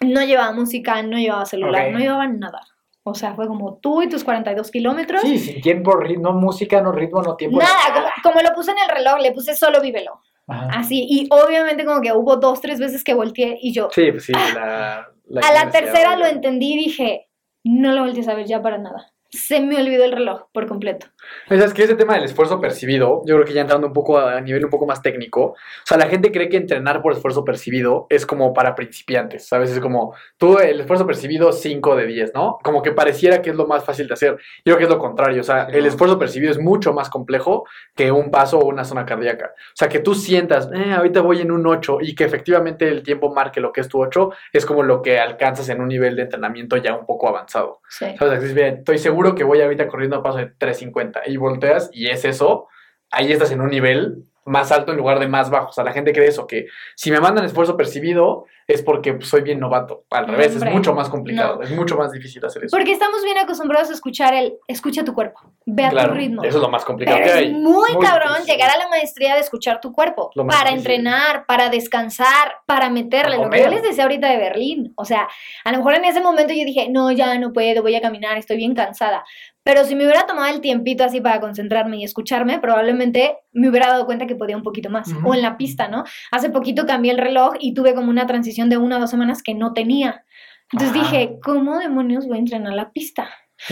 no 0.01 0.23
llevaba 0.23 0.51
música, 0.51 1.01
no 1.03 1.17
llevaba 1.17 1.45
celular, 1.45 1.91
no 1.91 1.99
llevaba 1.99 2.27
nada. 2.27 2.61
O 3.09 3.15
sea, 3.15 3.33
fue 3.33 3.47
como 3.47 3.75
tú 3.75 4.01
y 4.01 4.09
tus 4.09 4.23
42 4.23 4.69
kilómetros. 4.69 5.21
Sí, 5.21 5.39
sin 5.39 5.61
tiempo, 5.61 5.95
ritmo, 5.95 6.33
música, 6.33 6.81
no 6.81 6.91
ritmo, 6.91 7.21
no 7.21 7.35
tiempo. 7.35 7.59
Nada, 7.59 7.93
como, 7.93 8.07
como 8.23 8.41
lo 8.41 8.53
puse 8.53 8.71
en 8.71 8.77
el 8.77 8.95
reloj, 8.95 9.19
le 9.21 9.31
puse 9.31 9.55
solo 9.55 9.81
vívelo. 9.81 10.21
Ajá. 10.47 10.79
Así, 10.79 11.05
y 11.09 11.27
obviamente 11.29 11.85
como 11.85 12.01
que 12.01 12.13
hubo 12.13 12.37
dos, 12.37 12.61
tres 12.61 12.79
veces 12.79 13.03
que 13.03 13.13
volteé 13.13 13.57
y 13.61 13.73
yo, 13.73 13.89
Sí, 13.91 14.11
pues 14.11 14.25
sí, 14.25 14.33
la. 14.33 15.07
a 15.43 15.51
la 15.53 15.69
tercera 15.71 16.15
lo 16.15 16.25
entendí 16.25 16.73
y 16.73 16.77
dije, 16.77 17.27
no 17.63 17.91
lo 17.91 18.03
voltees 18.03 18.27
a 18.27 18.33
ver 18.33 18.45
ya 18.45 18.61
para 18.61 18.77
nada. 18.77 19.13
Se 19.29 19.59
me 19.59 19.81
olvidó 19.81 20.05
el 20.05 20.11
reloj 20.11 20.43
por 20.51 20.67
completo. 20.67 21.07
Es 21.49 21.73
que 21.73 21.83
ese 21.83 21.95
tema 21.95 22.15
del 22.15 22.23
esfuerzo 22.23 22.61
percibido, 22.61 23.21
yo 23.25 23.35
creo 23.35 23.45
que 23.45 23.53
ya 23.53 23.61
entrando 23.61 23.87
un 23.87 23.93
poco 23.93 24.17
a, 24.17 24.37
a 24.37 24.41
nivel 24.41 24.63
un 24.65 24.71
poco 24.71 24.85
más 24.85 25.01
técnico, 25.01 25.41
o 25.41 25.55
sea, 25.85 25.97
la 25.97 26.07
gente 26.07 26.31
cree 26.31 26.49
que 26.49 26.57
entrenar 26.57 27.01
por 27.01 27.13
esfuerzo 27.13 27.43
percibido 27.43 28.07
es 28.09 28.25
como 28.25 28.53
para 28.53 28.75
principiantes, 28.75 29.47
¿sabes? 29.47 29.71
Es 29.71 29.79
como, 29.79 30.15
tú 30.37 30.57
el 30.59 30.79
esfuerzo 30.79 31.05
percibido 31.05 31.51
5 31.51 31.95
de 31.95 32.05
10, 32.05 32.33
¿no? 32.33 32.57
Como 32.63 32.81
que 32.81 32.91
pareciera 32.91 33.41
que 33.41 33.49
es 33.49 33.55
lo 33.55 33.67
más 33.67 33.83
fácil 33.83 34.07
de 34.07 34.13
hacer. 34.13 34.37
Yo 34.65 34.75
creo 34.75 34.77
que 34.77 34.83
es 34.85 34.89
lo 34.89 34.99
contrario, 34.99 35.41
o 35.41 35.43
sea, 35.43 35.63
el 35.63 35.85
esfuerzo 35.85 36.17
percibido 36.17 36.51
es 36.51 36.59
mucho 36.59 36.93
más 36.93 37.09
complejo 37.09 37.65
que 37.95 38.11
un 38.11 38.31
paso 38.31 38.59
o 38.59 38.65
una 38.67 38.85
zona 38.85 39.05
cardíaca. 39.05 39.51
O 39.53 39.75
sea, 39.75 39.89
que 39.89 39.99
tú 39.99 40.15
sientas, 40.15 40.69
eh, 40.73 40.93
ahorita 40.93 41.21
voy 41.21 41.41
en 41.41 41.51
un 41.51 41.65
8 41.67 41.99
y 42.01 42.15
que 42.15 42.23
efectivamente 42.23 42.87
el 42.87 43.03
tiempo 43.03 43.33
marque 43.33 43.59
lo 43.59 43.71
que 43.71 43.81
es 43.81 43.87
tu 43.87 44.01
8, 44.01 44.31
es 44.53 44.65
como 44.65 44.83
lo 44.83 45.01
que 45.01 45.19
alcanzas 45.19 45.67
en 45.69 45.81
un 45.81 45.89
nivel 45.89 46.15
de 46.15 46.23
entrenamiento 46.23 46.77
ya 46.77 46.95
un 46.95 47.05
poco 47.05 47.27
avanzado. 47.27 47.81
Sí. 47.89 48.05
¿Sabes? 48.17 48.39
Así 48.39 48.47
es 48.47 48.53
bien, 48.53 48.77
estoy 48.77 48.97
seguro 48.97 49.16
que 49.35 49.43
voy 49.43 49.61
ahorita 49.61 49.87
corriendo 49.87 50.17
a 50.17 50.23
paso 50.23 50.37
de 50.37 50.57
3.50 50.57 51.21
y 51.27 51.37
volteas 51.37 51.89
y 51.93 52.09
es 52.09 52.25
eso, 52.25 52.67
ahí 53.11 53.31
estás 53.31 53.51
en 53.51 53.61
un 53.61 53.69
nivel 53.69 54.23
más 54.47 54.71
alto 54.71 54.91
en 54.91 54.97
lugar 54.97 55.19
de 55.19 55.27
más 55.27 55.49
bajo. 55.49 55.69
O 55.69 55.71
sea, 55.73 55.83
la 55.83 55.91
gente 55.91 56.13
cree 56.13 56.27
eso, 56.27 56.47
que 56.47 56.67
si 56.95 57.11
me 57.11 57.19
mandan 57.19 57.45
esfuerzo 57.45 57.77
percibido 57.77 58.45
es 58.65 58.81
porque 58.81 59.17
soy 59.21 59.41
bien 59.41 59.59
novato. 59.59 60.03
Al 60.09 60.27
revés, 60.27 60.53
hombre, 60.53 60.69
es 60.69 60.75
mucho 60.75 60.93
más 60.93 61.07
complicado, 61.07 61.55
no. 61.55 61.61
es 61.61 61.71
mucho 61.71 61.95
más 61.95 62.11
difícil 62.11 62.43
hacer 62.45 62.65
eso. 62.65 62.75
Porque 62.75 62.91
estamos 62.91 63.23
bien 63.23 63.37
acostumbrados 63.37 63.89
a 63.89 63.93
escuchar 63.93 64.33
el 64.33 64.57
escucha 64.67 65.05
tu 65.05 65.13
cuerpo, 65.13 65.39
ve 65.65 65.85
a 65.85 65.89
Claro, 65.89 66.09
tu 66.09 66.15
ritmo. 66.15 66.43
Eso 66.43 66.57
es 66.57 66.61
lo 66.61 66.69
más 66.69 66.83
complicado 66.83 67.17
Pero 67.17 67.31
que 67.31 67.39
es 67.39 67.45
hay. 67.45 67.53
muy, 67.53 67.87
cabrón 68.01 68.33
difícil. 68.33 68.53
llegar 68.53 68.71
a 68.71 68.77
la 68.77 68.89
maestría 68.89 69.35
de 69.35 69.39
escuchar 69.41 69.79
tu 69.79 69.93
cuerpo. 69.93 70.31
Para 70.35 70.71
difícil. 70.71 70.77
entrenar, 70.77 71.45
para 71.45 71.69
descansar, 71.69 72.55
para 72.65 72.89
meterle. 72.89 73.37
Para 73.37 73.45
Lo 73.47 73.49
que 73.49 73.61
yo 73.63 73.69
les 73.69 73.83
decía 73.83 74.03
ahorita 74.03 74.27
de 74.27 74.37
Berlín. 74.37 74.93
O 74.97 75.05
sea, 75.05 75.29
a 75.63 75.71
lo 75.71 75.77
mejor 75.77 75.93
en 75.93 76.05
ese 76.05 76.19
momento 76.19 76.53
yo 76.53 76.65
dije, 76.65 76.89
no, 76.89 77.11
ya 77.11 77.37
no 77.39 77.53
puedo, 77.53 77.81
voy 77.81 77.95
a 77.95 78.01
caminar, 78.01 78.37
estoy 78.37 78.57
bien 78.57 78.75
cansada. 78.75 79.23
Pero 79.67 79.83
si 79.83 79.95
me 79.97 80.05
hubiera 80.05 80.25
tomado 80.25 80.47
el 80.47 80.61
tiempito 80.61 81.03
así 81.03 81.19
para 81.19 81.41
concentrarme 81.41 81.97
y 81.97 82.05
escucharme, 82.05 82.57
probablemente 82.57 83.39
me 83.51 83.67
hubiera 83.67 83.87
dado 83.87 84.05
cuenta 84.05 84.25
que 84.25 84.33
podía 84.33 84.55
un 84.55 84.63
poquito 84.63 84.89
más. 84.89 85.09
O 85.25 85.33
en 85.33 85.41
la 85.41 85.57
pista, 85.57 85.89
¿no? 85.89 86.05
Hace 86.31 86.49
poquito 86.49 86.85
cambié 86.85 87.11
el 87.11 87.17
reloj 87.17 87.55
y 87.59 87.73
tuve 87.73 87.93
como 87.93 88.09
una 88.09 88.25
transición 88.25 88.69
de 88.69 88.77
una 88.77 88.95
o 88.95 89.01
dos 89.01 89.09
semanas 89.09 89.43
que 89.43 89.55
no 89.55 89.73
tenía. 89.73 90.23
Entonces 90.71 90.95
Ajá. 90.95 91.11
dije, 91.11 91.39
¿cómo 91.43 91.79
demonios 91.79 92.27
voy 92.27 92.37
a 92.37 92.39
entrenar 92.39 92.71
la 92.75 92.93
pista? 92.93 93.27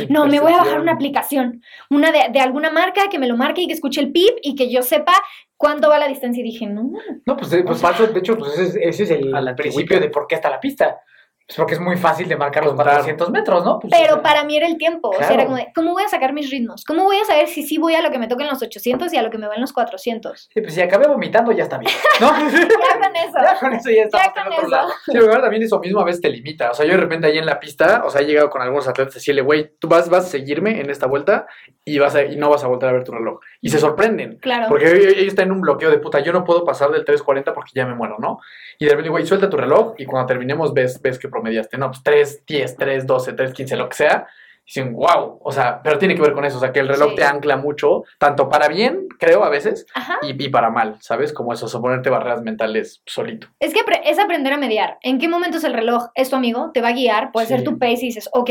No, 0.10 0.26
me 0.28 0.42
voy 0.42 0.52
a 0.52 0.58
bajar 0.58 0.82
una 0.82 0.92
aplicación, 0.92 1.62
una 1.90 2.12
de, 2.12 2.24
de 2.30 2.40
alguna 2.42 2.72
marca 2.72 3.08
que 3.10 3.18
me 3.18 3.28
lo 3.28 3.38
marque 3.38 3.62
y 3.62 3.68
que 3.68 3.74
escuche 3.74 4.02
el 4.02 4.12
pip 4.12 4.36
y 4.42 4.56
que 4.56 4.70
yo 4.70 4.82
sepa 4.82 5.14
cuánto 5.56 5.88
va 5.88 5.98
la 5.98 6.10
distancia. 6.10 6.42
Y 6.42 6.44
dije, 6.44 6.66
no, 6.66 6.92
No, 7.26 7.38
pues, 7.38 7.54
eh, 7.54 7.64
pues 7.66 7.80
paso, 7.80 8.06
de 8.06 8.20
hecho, 8.20 8.38
pues 8.38 8.60
ese 8.60 8.64
es, 8.64 9.00
ese 9.00 9.04
es 9.04 9.12
el 9.12 9.56
principio 9.56 10.02
de 10.02 10.10
por 10.10 10.28
qué 10.28 10.36
está 10.36 10.50
la 10.50 10.60
pista. 10.60 11.00
Pues 11.48 11.58
porque 11.58 11.74
es 11.76 11.80
muy 11.80 11.96
fácil 11.96 12.28
de 12.28 12.36
marcar 12.36 12.64
los 12.64 12.74
Contar. 12.74 12.94
400 12.96 13.30
metros, 13.30 13.64
¿no? 13.64 13.80
Pues, 13.80 13.94
o 13.94 13.96
pero 13.96 14.14
sea, 14.16 14.24
para 14.24 14.44
mí 14.46 14.58
era 14.58 14.66
el 14.66 14.78
tiempo. 14.80 15.10
O 15.10 15.18
sea, 15.18 15.30
era 15.32 15.46
como 15.46 15.58
de, 15.58 15.72
¿cómo 15.76 15.92
voy 15.92 16.02
a 16.04 16.08
sacar 16.08 16.34
mis 16.34 16.50
ritmos? 16.50 16.84
¿Cómo 16.86 17.04
voy 17.04 17.18
a 17.18 17.26
saber 17.26 17.48
si 17.48 17.62
sí 17.62 17.78
voy 17.78 17.94
a 17.94 18.02
lo 18.02 18.10
que 18.10 18.18
me 18.18 18.28
toca 18.28 18.44
en 18.44 18.50
los 18.50 18.64
800 18.64 19.14
y 19.14 19.18
a 19.18 19.22
lo 19.22 19.30
que 19.30 19.38
me 19.38 19.48
va 19.48 19.54
en 19.54 19.62
los 19.62 19.72
400? 19.72 20.50
Sí, 20.52 20.62
pues 20.62 20.74
si 20.74 20.82
acabé 20.82 21.08
vomitando 21.08 21.52
ya 21.52 21.64
está 21.66 21.78
bien, 21.78 21.92
¿no? 22.20 22.32
Ya 22.36 23.00
con 23.00 23.16
eso. 23.16 23.38
ya 23.44 23.60
con 23.60 23.74
eso 23.74 23.90
ya 23.92 24.04
estamos 24.06 24.26
Ya 24.26 24.34
con 24.34 24.54
otro 24.54 24.62
eso. 24.64 24.70
lado. 24.72 24.90
Sí, 25.06 25.12
pero 25.14 25.28
ahora 25.28 25.42
también 25.44 25.62
eso 25.62 25.80
mismo 25.80 26.00
a 26.00 26.04
veces 26.06 26.22
te 26.22 26.30
limita. 26.30 26.72
O 26.72 26.74
sea, 26.74 26.86
yo 26.86 26.94
de 26.94 26.98
repente 26.98 27.28
ahí 27.28 27.38
en 27.38 27.46
la 27.46 27.60
pista, 27.60 28.02
o 28.06 28.10
sea, 28.10 28.22
he 28.22 28.26
llegado 28.26 28.50
con 28.50 28.64
algunos 28.64 28.88
atletas 28.88 29.14
a 29.14 29.18
decirle, 29.18 29.42
güey, 29.42 29.72
tú 29.78 29.88
vas, 29.88 30.10
vas 30.10 30.26
a 30.26 30.30
seguirme 30.30 30.80
en 30.82 30.90
esta 30.90 31.06
vuelta 31.06 31.46
y, 31.84 32.00
vas 32.00 32.16
a, 32.16 32.24
y 32.24 32.38
no 32.38 32.50
vas 32.50 32.64
a 32.64 32.68
volver 32.68 32.90
a 32.90 32.94
ver 32.94 33.04
tu 33.04 33.12
reloj. 33.12 33.40
Y 33.62 33.70
se 33.70 33.78
sorprenden. 33.78 34.40
Claro. 34.40 34.66
Porque 34.68 34.88
ellos 34.92 35.14
ellos 35.14 35.28
están 35.28 35.46
en 35.46 35.52
un 35.52 35.62
bloqueo 35.62 35.92
de 35.92 36.00
puta, 36.00 36.22
yo 36.22 36.34
no 36.34 36.44
puedo 36.44 36.66
pasar 36.66 36.90
del 36.90 37.06
3.40 37.06 37.54
porque 37.54 37.72
ya 37.76 37.86
me 37.86 37.94
muero, 37.94 38.16
¿no? 38.20 38.40
Y 38.80 38.86
de 38.86 38.92
repente, 38.92 39.10
güey, 39.10 39.26
suelta 39.28 39.48
tu 39.50 39.58
reloj 39.58 39.94
y 39.98 40.06
cuando 40.06 40.26
terminemos 40.26 40.74
ves, 40.74 41.00
ves 41.02 41.20
que 41.20 41.30
promediaste, 41.36 41.78
no, 41.78 41.88
pues 41.92 42.02
3, 42.04 42.46
10, 42.46 42.78
3, 42.78 43.06
12, 43.06 43.34
3, 43.34 43.54
15, 43.54 43.76
lo 43.76 43.90
que 43.90 43.96
sea. 43.96 44.28
Y 44.68 44.80
dicen, 44.80 44.94
wow, 44.94 45.40
o 45.44 45.52
sea, 45.52 45.80
pero 45.84 46.00
tiene 46.00 46.16
que 46.16 46.22
ver 46.24 46.34
con 46.34 46.44
eso, 46.44 46.58
o 46.58 46.60
sea, 46.60 46.72
que 46.72 46.80
el 46.80 46.88
reloj 46.88 47.10
Sí. 47.12 47.18
te 47.18 47.24
ancla 47.24 47.56
mucho, 47.56 48.04
tanto 48.18 48.50
para 48.50 48.68
bien, 48.68 49.08
creo, 49.20 49.44
a 49.44 49.50
veces, 49.50 49.86
y, 50.24 50.44
y 50.44 50.50
para 50.50 50.72
mal, 50.72 50.96
¿sabes? 51.02 51.34
Como 51.34 51.54
eso, 51.54 51.68
o 51.68 51.70
sea, 51.70 51.80
ponerte 51.82 52.10
barreras 52.10 52.42
mentales 52.42 53.04
solito. 53.06 53.48
Es 53.60 53.76
que 53.76 53.82
es 54.06 54.18
aprender 54.18 54.54
a 54.54 54.58
mediar. 54.58 54.98
¿En 55.04 55.20
qué 55.20 55.28
momentos 55.28 55.64
el 55.66 55.74
reloj 55.74 56.08
es 56.16 56.32
tu 56.32 56.36
amigo? 56.36 56.72
Te 56.74 56.82
va 56.82 56.88
a 56.88 56.94
guiar, 56.94 57.32
puede 57.32 57.46
ser 57.46 57.64
tu 57.64 57.78
pace 57.78 58.00
y 58.02 58.08
dices, 58.08 58.28
ok, 58.34 58.50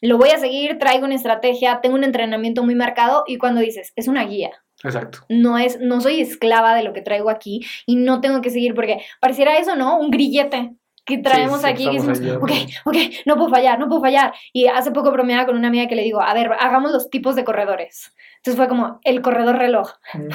lo 0.00 0.18
voy 0.18 0.30
a 0.30 0.38
seguir, 0.38 0.76
traigo 0.78 1.04
una 1.04 1.14
estrategia, 1.14 1.80
tengo 1.80 1.94
un 1.94 2.02
entrenamiento 2.04 2.64
muy 2.64 2.74
marcado 2.74 3.22
y 3.28 3.38
cuando 3.38 3.60
dices, 3.60 3.92
es 3.94 4.08
una 4.08 4.24
guía. 4.24 4.50
Exacto. 4.82 5.20
no 5.30 5.56
es, 5.56 5.78
no 5.80 6.02
soy 6.02 6.20
esclava 6.20 6.74
de 6.74 6.82
lo 6.82 6.92
que 6.92 7.00
traigo 7.00 7.30
aquí 7.30 7.64
y 7.86 7.96
no 7.96 8.20
tengo 8.20 8.42
que 8.42 8.50
seguir 8.50 8.74
porque 8.74 8.98
pareciera 9.18 9.56
eso, 9.56 9.76
¿no? 9.76 9.98
Un 9.98 10.10
grillete 10.10 10.72
que 11.04 11.18
traemos 11.18 11.60
sí, 11.60 11.66
aquí 11.66 11.84
que 11.90 12.00
decimos, 12.00 12.18
ok, 12.42 12.50
ok, 12.86 12.96
no 13.26 13.36
puedo 13.36 13.50
fallar, 13.50 13.78
no 13.78 13.88
puedo 13.88 14.00
fallar. 14.00 14.32
Y 14.52 14.66
hace 14.68 14.90
poco 14.90 15.10
bromeaba 15.12 15.44
con 15.46 15.56
una 15.56 15.68
amiga 15.68 15.86
que 15.86 15.94
le 15.96 16.02
digo, 16.02 16.20
a 16.22 16.32
ver, 16.34 16.50
hagamos 16.58 16.92
los 16.92 17.10
tipos 17.10 17.36
de 17.36 17.44
corredores. 17.44 18.14
Entonces 18.36 18.56
fue 18.56 18.68
como 18.68 19.00
el 19.04 19.20
corredor 19.22 19.56
reloj. 19.58 19.90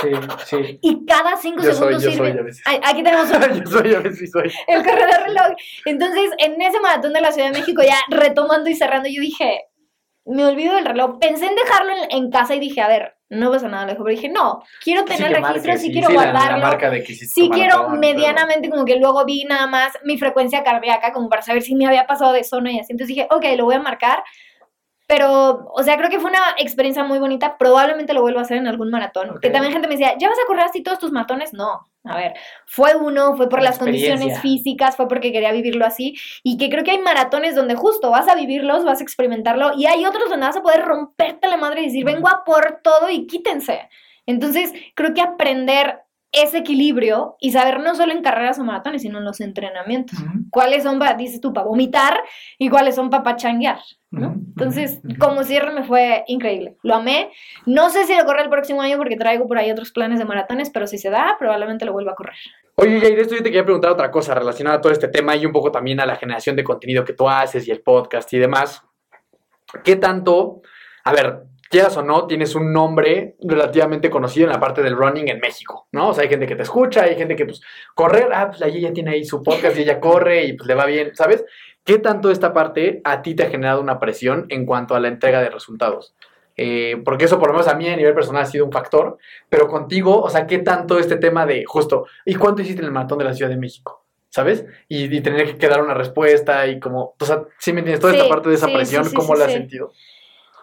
Sí, 0.00 0.10
sí. 0.46 0.78
Y 0.80 1.04
cada 1.06 1.36
cinco 1.36 1.60
Yo 1.64 1.72
soy, 1.72 1.76
segundos 1.98 2.02
yo 2.04 2.10
sirve. 2.12 2.30
soy 2.30 2.38
a 2.38 2.42
veces. 2.42 2.62
Aquí 2.84 3.02
tenemos 3.02 3.28
un- 3.30 3.64
yo 3.64 3.70
soy, 3.70 3.94
a 3.94 3.98
veces 3.98 4.30
soy. 4.30 4.52
el 4.68 4.84
corredor 4.84 5.22
reloj. 5.26 5.56
Entonces, 5.86 6.30
en 6.38 6.62
ese 6.62 6.78
maratón 6.78 7.12
de 7.14 7.20
la 7.20 7.32
Ciudad 7.32 7.50
de 7.50 7.58
México, 7.58 7.82
ya 7.82 7.96
retomando 8.08 8.70
y 8.70 8.76
cerrando, 8.76 9.08
yo 9.08 9.20
dije, 9.20 9.62
me 10.24 10.44
olvido 10.46 10.74
del 10.76 10.84
reloj. 10.84 11.18
Pensé 11.18 11.46
en 11.46 11.56
dejarlo 11.56 11.92
en, 11.92 12.12
en 12.16 12.30
casa 12.30 12.54
y 12.54 12.60
dije, 12.60 12.80
a 12.80 12.86
ver, 12.86 13.16
no 13.30 13.50
pasa 13.50 13.68
nada, 13.68 13.86
lejos. 13.86 14.02
Pero 14.04 14.16
dije, 14.16 14.28
no, 14.28 14.62
quiero 14.82 15.04
tener 15.04 15.28
que 15.34 15.40
registro, 15.40 15.72
sí, 15.74 15.78
sí, 15.78 15.92
quiero 15.92 16.08
Sí, 16.08 16.14
la- 16.14 16.24
la, 16.26 16.32
guardarlo. 16.32 16.64
marca 16.66 16.90
de 16.90 17.02
que 17.02 17.14
Sí 17.14 17.50
quiero 17.52 17.76
todo. 17.82 17.90
medianamente 17.90 18.70
como 18.70 18.84
que 18.84 18.96
luego 18.96 19.24
vi 19.24 19.44
nada 19.44 19.66
más 19.66 19.92
mi 20.04 20.16
frecuencia 20.18 20.62
cardíaca 20.64 21.12
como 21.12 21.28
para 21.28 21.42
saber 21.42 21.62
si 21.62 21.74
me 21.74 21.86
había 21.86 22.06
pasado 22.06 22.32
de 22.32 22.44
zona 22.44 22.72
y 22.72 22.80
así. 22.80 22.92
Entonces 22.92 23.14
dije, 23.14 23.28
ok, 23.30 23.44
lo 23.56 23.64
voy 23.66 23.74
a 23.76 23.80
marcar. 23.80 24.22
Pero, 25.08 25.70
o 25.72 25.82
sea, 25.82 25.96
creo 25.96 26.10
que 26.10 26.20
fue 26.20 26.28
una 26.28 26.54
experiencia 26.58 27.02
muy 27.02 27.18
bonita. 27.18 27.56
Probablemente 27.56 28.12
lo 28.12 28.20
vuelva 28.20 28.40
a 28.40 28.42
hacer 28.42 28.58
en 28.58 28.66
algún 28.66 28.90
maratón. 28.90 29.30
Ok. 29.30 29.40
Que 29.40 29.48
también 29.48 29.72
gente 29.72 29.88
me 29.88 29.94
decía, 29.94 30.14
¿ya 30.18 30.28
vas 30.28 30.36
a 30.38 30.46
correr 30.46 30.64
así 30.64 30.82
todos 30.82 30.98
tus 30.98 31.12
maratones? 31.12 31.54
No. 31.54 31.88
A 32.04 32.14
ver, 32.14 32.34
fue 32.66 32.94
uno, 32.94 33.34
fue 33.34 33.48
por 33.48 33.62
las 33.62 33.78
condiciones 33.78 34.38
físicas, 34.40 34.96
fue 34.96 35.08
porque 35.08 35.32
quería 35.32 35.50
vivirlo 35.50 35.86
así. 35.86 36.14
Y 36.42 36.58
que 36.58 36.68
creo 36.68 36.84
que 36.84 36.90
hay 36.90 36.98
maratones 36.98 37.54
donde 37.54 37.74
justo 37.74 38.10
vas 38.10 38.28
a 38.28 38.34
vivirlos, 38.34 38.84
vas 38.84 39.00
a 39.00 39.02
experimentarlo. 39.02 39.72
Y 39.78 39.86
hay 39.86 40.04
otros 40.04 40.28
donde 40.28 40.46
vas 40.46 40.56
a 40.58 40.62
poder 40.62 40.84
romperte 40.84 41.48
la 41.48 41.56
madre 41.56 41.80
y 41.80 41.86
decir, 41.86 42.04
vengo 42.04 42.28
a 42.28 42.44
por 42.44 42.80
todo 42.82 43.08
y 43.08 43.26
quítense. 43.26 43.88
Entonces, 44.26 44.74
creo 44.94 45.14
que 45.14 45.22
aprender 45.22 46.02
ese 46.32 46.58
equilibrio 46.58 47.36
y 47.40 47.52
saber 47.52 47.80
no 47.80 47.94
solo 47.94 48.12
en 48.12 48.20
carreras 48.22 48.58
o 48.58 48.64
maratones, 48.64 49.00
sino 49.00 49.18
en 49.18 49.24
los 49.24 49.40
entrenamientos. 49.40 50.18
¿Cuáles 50.50 50.82
son, 50.82 50.98
para, 50.98 51.14
dices 51.14 51.40
tú, 51.40 51.54
para 51.54 51.66
vomitar 51.66 52.20
y 52.58 52.68
cuáles 52.68 52.94
son 52.94 53.08
para 53.08 53.22
pachanguear? 53.22 53.78
¿No? 54.10 54.34
Entonces, 54.34 55.00
como 55.18 55.44
cierre 55.44 55.72
me 55.72 55.84
fue 55.84 56.24
increíble. 56.26 56.76
Lo 56.82 56.96
amé. 56.96 57.30
No 57.66 57.90
sé 57.90 58.06
si 58.06 58.16
lo 58.16 58.24
corre 58.24 58.42
el 58.42 58.50
próximo 58.50 58.80
año 58.80 58.96
porque 58.96 59.16
traigo 59.16 59.46
por 59.46 59.58
ahí 59.58 59.70
otros 59.70 59.92
planes 59.92 60.18
de 60.18 60.24
maratones, 60.24 60.70
pero 60.70 60.86
si 60.86 60.98
se 60.98 61.10
da, 61.10 61.36
probablemente 61.38 61.84
lo 61.84 61.92
vuelva 61.92 62.12
a 62.12 62.14
correr. 62.14 62.36
Oye, 62.76 63.00
Jair, 63.00 63.18
esto 63.18 63.34
yo 63.34 63.42
te 63.42 63.50
quería 63.50 63.64
preguntar 63.64 63.90
otra 63.90 64.10
cosa 64.10 64.34
relacionada 64.34 64.78
a 64.78 64.80
todo 64.80 64.92
este 64.92 65.08
tema 65.08 65.36
y 65.36 65.44
un 65.44 65.52
poco 65.52 65.70
también 65.70 66.00
a 66.00 66.06
la 66.06 66.16
generación 66.16 66.56
de 66.56 66.64
contenido 66.64 67.04
que 67.04 67.12
tú 67.12 67.28
haces 67.28 67.66
y 67.68 67.70
el 67.70 67.80
podcast 67.82 68.32
y 68.32 68.38
demás. 68.38 68.82
¿Qué 69.84 69.96
tanto, 69.96 70.62
a 71.04 71.12
ver, 71.12 71.42
quieras 71.68 71.96
o 71.96 72.02
no, 72.02 72.26
tienes 72.26 72.54
un 72.54 72.72
nombre 72.72 73.36
relativamente 73.40 74.08
conocido 74.08 74.46
en 74.46 74.52
la 74.52 74.60
parte 74.60 74.82
del 74.82 74.96
running 74.96 75.28
en 75.28 75.38
México, 75.38 75.88
¿no? 75.92 76.08
O 76.08 76.14
sea, 76.14 76.24
hay 76.24 76.30
gente 76.30 76.46
que 76.46 76.56
te 76.56 76.62
escucha, 76.62 77.02
hay 77.02 77.16
gente 77.16 77.36
que, 77.36 77.44
pues, 77.44 77.60
correr, 77.94 78.28
ah, 78.32 78.50
pues 78.50 78.62
ella 78.62 78.92
tiene 78.92 79.10
ahí 79.10 79.24
su 79.24 79.42
podcast 79.42 79.76
y 79.76 79.82
ella 79.82 80.00
corre 80.00 80.44
y 80.44 80.54
pues 80.54 80.66
le 80.66 80.74
va 80.74 80.86
bien, 80.86 81.14
¿sabes? 81.14 81.44
¿Qué 81.88 81.98
tanto 81.98 82.30
esta 82.30 82.52
parte 82.52 83.00
a 83.02 83.22
ti 83.22 83.34
te 83.34 83.44
ha 83.44 83.48
generado 83.48 83.80
una 83.80 83.98
presión 83.98 84.44
en 84.50 84.66
cuanto 84.66 84.94
a 84.94 85.00
la 85.00 85.08
entrega 85.08 85.40
de 85.40 85.48
resultados? 85.48 86.14
Eh, 86.54 87.00
porque 87.02 87.24
eso 87.24 87.38
por 87.38 87.48
lo 87.48 87.54
menos 87.54 87.66
a 87.66 87.74
mí 87.76 87.88
a 87.88 87.96
nivel 87.96 88.12
personal 88.12 88.42
ha 88.42 88.44
sido 88.44 88.66
un 88.66 88.72
factor, 88.72 89.16
pero 89.48 89.68
contigo, 89.68 90.20
o 90.20 90.28
sea, 90.28 90.46
¿qué 90.46 90.58
tanto 90.58 90.98
este 90.98 91.16
tema 91.16 91.46
de 91.46 91.64
justo, 91.64 92.04
¿y 92.26 92.34
cuánto 92.34 92.60
hiciste 92.60 92.82
en 92.82 92.88
el 92.88 92.92
maratón 92.92 93.16
de 93.16 93.24
la 93.24 93.32
Ciudad 93.32 93.50
de 93.50 93.56
México? 93.56 94.04
¿Sabes? 94.28 94.66
Y, 94.86 95.04
y 95.04 95.20
tener 95.22 95.56
que 95.56 95.66
dar 95.66 95.82
una 95.82 95.94
respuesta 95.94 96.66
y 96.66 96.78
como, 96.78 97.14
o 97.18 97.24
sea, 97.24 97.44
¿sí 97.56 97.72
me 97.72 97.78
entiendes? 97.78 98.00
Toda 98.02 98.12
esta 98.12 98.24
Sí, 98.24 98.30
parte 98.30 98.50
de 98.50 98.54
esa 98.56 98.66
sí, 98.66 98.74
presión, 98.74 99.04
sí, 99.06 99.16
¿cómo 99.16 99.34
la 99.34 99.46
has 99.46 99.52
sentido? 99.52 99.90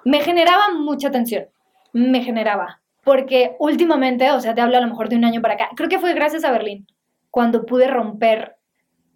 Me 0.03 0.21
generaba 0.21 0.73
mucha 0.77 1.09
tensión. 1.09 1.47
Me 1.91 2.21
generaba. 2.21 2.81
Porque 3.03 3.55
últimamente, 3.57 4.29
o 4.31 4.39
sea, 4.41 4.53
te 4.53 4.61
hablo 4.61 4.77
a 4.77 4.81
lo 4.81 4.87
mejor 4.89 5.09
de 5.09 5.15
un 5.15 5.25
año 5.25 5.41
para 5.41 5.55
acá, 5.55 5.69
creo 5.75 5.89
que 5.89 5.97
fue 5.97 6.13
gracias 6.13 6.43
a 6.43 6.51
Berlín, 6.51 6.85
cuando 7.31 7.65
pude 7.65 7.87
romper 7.87 8.57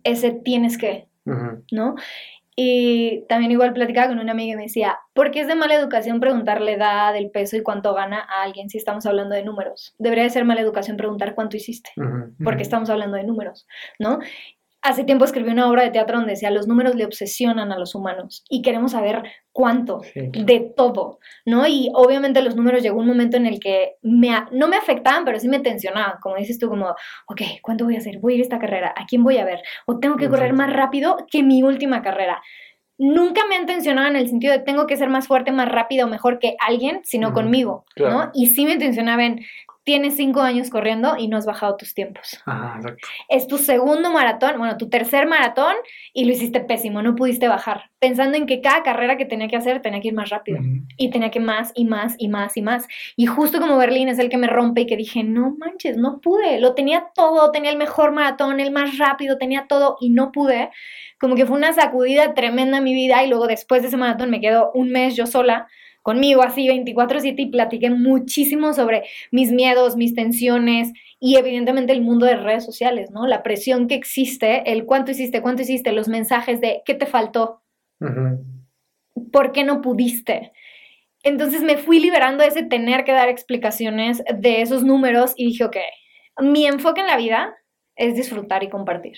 ese 0.03 0.31
tienes 0.31 0.75
que, 0.79 1.08
¿no? 1.71 1.95
Y 2.61 3.25
también 3.29 3.51
igual 3.51 3.71
platicaba 3.71 4.09
con 4.09 4.19
una 4.19 4.33
amiga 4.33 4.53
y 4.53 4.57
me 4.57 4.63
decía, 4.63 4.99
¿por 5.13 5.31
qué 5.31 5.39
es 5.39 5.47
de 5.47 5.55
mala 5.55 5.75
educación 5.75 6.19
preguntarle 6.19 6.73
edad, 6.73 7.15
el 7.15 7.31
peso 7.31 7.55
y 7.55 7.63
cuánto 7.63 7.93
gana 7.93 8.19
a 8.19 8.43
alguien 8.43 8.69
si 8.69 8.77
estamos 8.77 9.05
hablando 9.05 9.33
de 9.33 9.45
números? 9.45 9.95
Debería 9.97 10.25
de 10.25 10.29
ser 10.29 10.43
mala 10.43 10.59
educación 10.59 10.97
preguntar 10.97 11.35
cuánto 11.35 11.55
hiciste, 11.55 11.91
porque 12.43 12.63
estamos 12.63 12.89
hablando 12.89 13.15
de 13.15 13.23
números, 13.23 13.65
¿no? 13.97 14.19
Hace 14.81 15.03
tiempo 15.03 15.25
escribí 15.25 15.49
una 15.49 15.69
obra 15.69 15.83
de 15.83 15.89
teatro 15.91 16.17
donde 16.17 16.31
decía, 16.33 16.51
los 16.51 16.67
números 16.67 16.95
le 16.95 17.03
obsesionan 17.05 17.71
a 17.73 17.77
los 17.77 17.95
humanos 17.95 18.45
y 18.49 18.61
queremos 18.61 18.93
saber 18.93 19.23
cuánto 19.51 19.99
Sí. 20.13 20.29
de 20.33 20.71
todo, 20.75 21.19
¿no? 21.45 21.67
Y 21.67 21.91
obviamente 21.93 22.41
los 22.41 22.55
números 22.55 22.81
llegó 22.81 22.99
un 22.99 23.07
momento 23.07 23.35
en 23.35 23.45
el 23.45 23.59
que 23.59 23.95
me, 24.01 24.29
no 24.51 24.69
me 24.69 24.77
afectaban, 24.77 25.25
pero 25.25 25.37
sí 25.37 25.49
me 25.49 25.59
tensionaban, 25.59 26.13
como 26.21 26.37
dices 26.37 26.57
tú, 26.59 26.69
como, 26.69 26.95
ok, 27.27 27.41
¿cuánto 27.61 27.83
voy 27.83 27.95
a 27.95 27.99
hacer? 27.99 28.19
Voy 28.19 28.33
a 28.33 28.35
ir 28.37 28.41
a 28.41 28.43
esta 28.43 28.59
carrera, 28.59 28.93
¿a 28.95 29.05
quién 29.05 29.23
voy 29.23 29.37
a 29.37 29.43
ver? 29.45 29.61
O 29.85 29.99
tengo 29.99 30.15
que 30.15 30.29
correr 30.29 30.53
más 30.53 30.71
rápido 30.71 31.17
que 31.29 31.43
mi 31.43 31.61
última 31.61 32.01
carrera. 32.01 32.41
nunca 33.01 33.45
me 33.47 33.55
han 33.55 33.65
tensionado 33.65 34.09
en 34.09 34.17
el 34.17 34.27
sentido 34.27 34.51
de 34.51 34.59
tengo 34.59 34.85
que 34.85 34.97
ser 34.97 35.09
más 35.09 35.25
fuerte, 35.25 35.53
más 35.53 35.69
rápido 35.69 36.05
o 36.05 36.09
mejor 36.09 36.37
que 36.37 36.55
alguien, 36.59 36.99
sino 37.03 37.27
Ujú, 37.29 37.35
conmigo, 37.35 37.85
claro. 37.95 38.13
¿no? 38.25 38.31
Y 38.33 38.47
sí 38.47 38.65
me 38.65 38.75
tensionaba 38.77 39.23
en, 39.25 39.39
tienes 39.89 40.17
cinco 40.17 40.41
años 40.41 40.69
corriendo 40.69 41.15
y 41.17 41.27
no 41.29 41.37
has 41.37 41.47
bajado 41.47 41.75
tus 41.75 41.95
tiempos. 41.95 42.39
Ajá, 42.45 42.75
exacto. 42.75 43.07
Es 43.27 43.47
tu 43.47 43.57
segundo 43.57 44.11
maratón, 44.11 44.59
bueno, 44.59 44.77
tu 44.77 44.87
tercer 44.87 45.25
maratón 45.25 45.73
y 46.13 46.25
lo 46.25 46.31
hiciste 46.31 46.59
pésimo, 46.59 47.01
no 47.01 47.15
pudiste 47.15 47.47
bajar, 47.47 47.89
pensando 47.97 48.37
en 48.37 48.45
que 48.45 48.61
cada 48.61 48.83
carrera 48.83 49.17
que 49.17 49.25
tenía 49.25 49.47
que 49.47 49.55
hacer 49.55 49.81
tenía 49.81 49.99
que 49.99 50.09
ir 50.09 50.13
más 50.13 50.29
rápido. 50.29 50.59
Y 50.95 51.09
tenía 51.09 51.31
que 51.31 51.39
más 51.39 51.71
y 51.73 51.85
más 51.85 52.13
y 52.19 52.27
más 52.27 52.55
y 52.55 52.61
más. 52.61 52.87
Y 53.15 53.25
justo 53.25 53.59
como 53.59 53.79
Berlín 53.79 54.09
es 54.09 54.19
el 54.19 54.29
que 54.29 54.37
me 54.37 54.45
rompe 54.45 54.81
y 54.81 54.85
que 54.85 54.95
dije, 54.95 55.23
no 55.23 55.55
manches, 55.57 55.97
no 55.97 56.21
pude. 56.21 56.59
Lo 56.59 56.75
tenía 56.75 57.07
todo, 57.15 57.49
tenía 57.49 57.71
el 57.71 57.77
mejor 57.79 58.11
maratón, 58.11 58.59
el 58.59 58.69
más 58.69 58.99
rápido, 58.99 59.39
tenía 59.39 59.65
todo 59.67 59.97
y 59.99 60.11
no 60.11 60.31
pude. 60.31 60.69
Como 61.19 61.33
que 61.33 61.47
fue 61.47 61.57
una 61.57 61.73
sacudida 61.73 62.35
tremenda 62.35 62.77
en 62.77 62.83
mi 62.83 62.93
vida 62.93 63.23
y 63.23 63.27
luego 63.27 63.47
después 63.47 63.81
de 63.81 63.87
ese 63.87 63.97
maratón 63.97 64.29
me 64.29 64.39
quedo 64.39 64.69
un 64.75 64.91
mes 64.91 65.15
yo 65.15 65.25
sola 65.25 65.67
conmigo 66.01 66.41
así 66.41 66.67
24/7 66.67 67.41
y 67.41 67.45
platiqué 67.47 67.89
muchísimo 67.89 68.73
sobre 68.73 69.03
mis 69.31 69.51
miedos, 69.51 69.95
mis 69.95 70.13
tensiones 70.15 70.91
y 71.19 71.37
evidentemente 71.37 71.93
el 71.93 72.01
mundo 72.01 72.25
de 72.25 72.37
redes 72.37 72.65
sociales, 72.65 73.11
¿no? 73.11 73.27
La 73.27 73.43
presión 73.43 73.87
que 73.87 73.95
existe, 73.95 74.71
el 74.71 74.85
cuánto 74.85 75.11
hiciste, 75.11 75.41
cuánto 75.41 75.61
hiciste, 75.61 75.91
los 75.91 76.07
mensajes 76.07 76.61
de 76.61 76.81
qué 76.85 76.93
te 76.93 77.05
faltó, 77.05 77.61
Ujú. 77.99 78.43
¿por 79.31 79.51
qué 79.51 79.63
no 79.63 79.81
pudiste? 79.81 80.51
Entonces 81.23 81.61
me 81.61 81.77
fui 81.77 81.99
liberando 81.99 82.43
de 82.43 82.49
ese 82.49 82.63
tener 82.63 83.03
que 83.03 83.11
dar 83.11 83.27
explicaciones 83.27 84.23
de 84.33 84.61
esos 84.61 84.83
números 84.83 85.33
y 85.35 85.47
dije, 85.47 85.65
ok, 85.65 85.77
mi 86.41 86.65
enfoque 86.65 87.01
en 87.01 87.07
la 87.07 87.17
vida 87.17 87.55
es 87.97 88.15
disfrutar 88.15 88.63
y 88.63 88.69
compartir. 88.69 89.17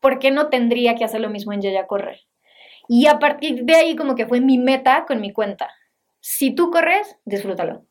¿Por 0.00 0.18
qué 0.18 0.30
no 0.30 0.50
tendría 0.50 0.94
que 0.94 1.04
hacer 1.04 1.22
lo 1.22 1.30
mismo 1.30 1.54
en 1.54 1.62
Yaya 1.62 1.86
Correr? 1.86 2.20
Y 2.88 3.06
a 3.06 3.18
partir 3.18 3.64
de 3.64 3.74
ahí 3.74 3.96
como 3.96 4.14
que 4.14 4.26
fue 4.26 4.40
mi 4.40 4.58
meta 4.58 5.06
con 5.08 5.20
mi 5.20 5.32
cuenta. 5.32 5.70
Si 6.28 6.50
tú 6.50 6.72
corres, 6.72 7.16
disfrútalo. 7.24 7.86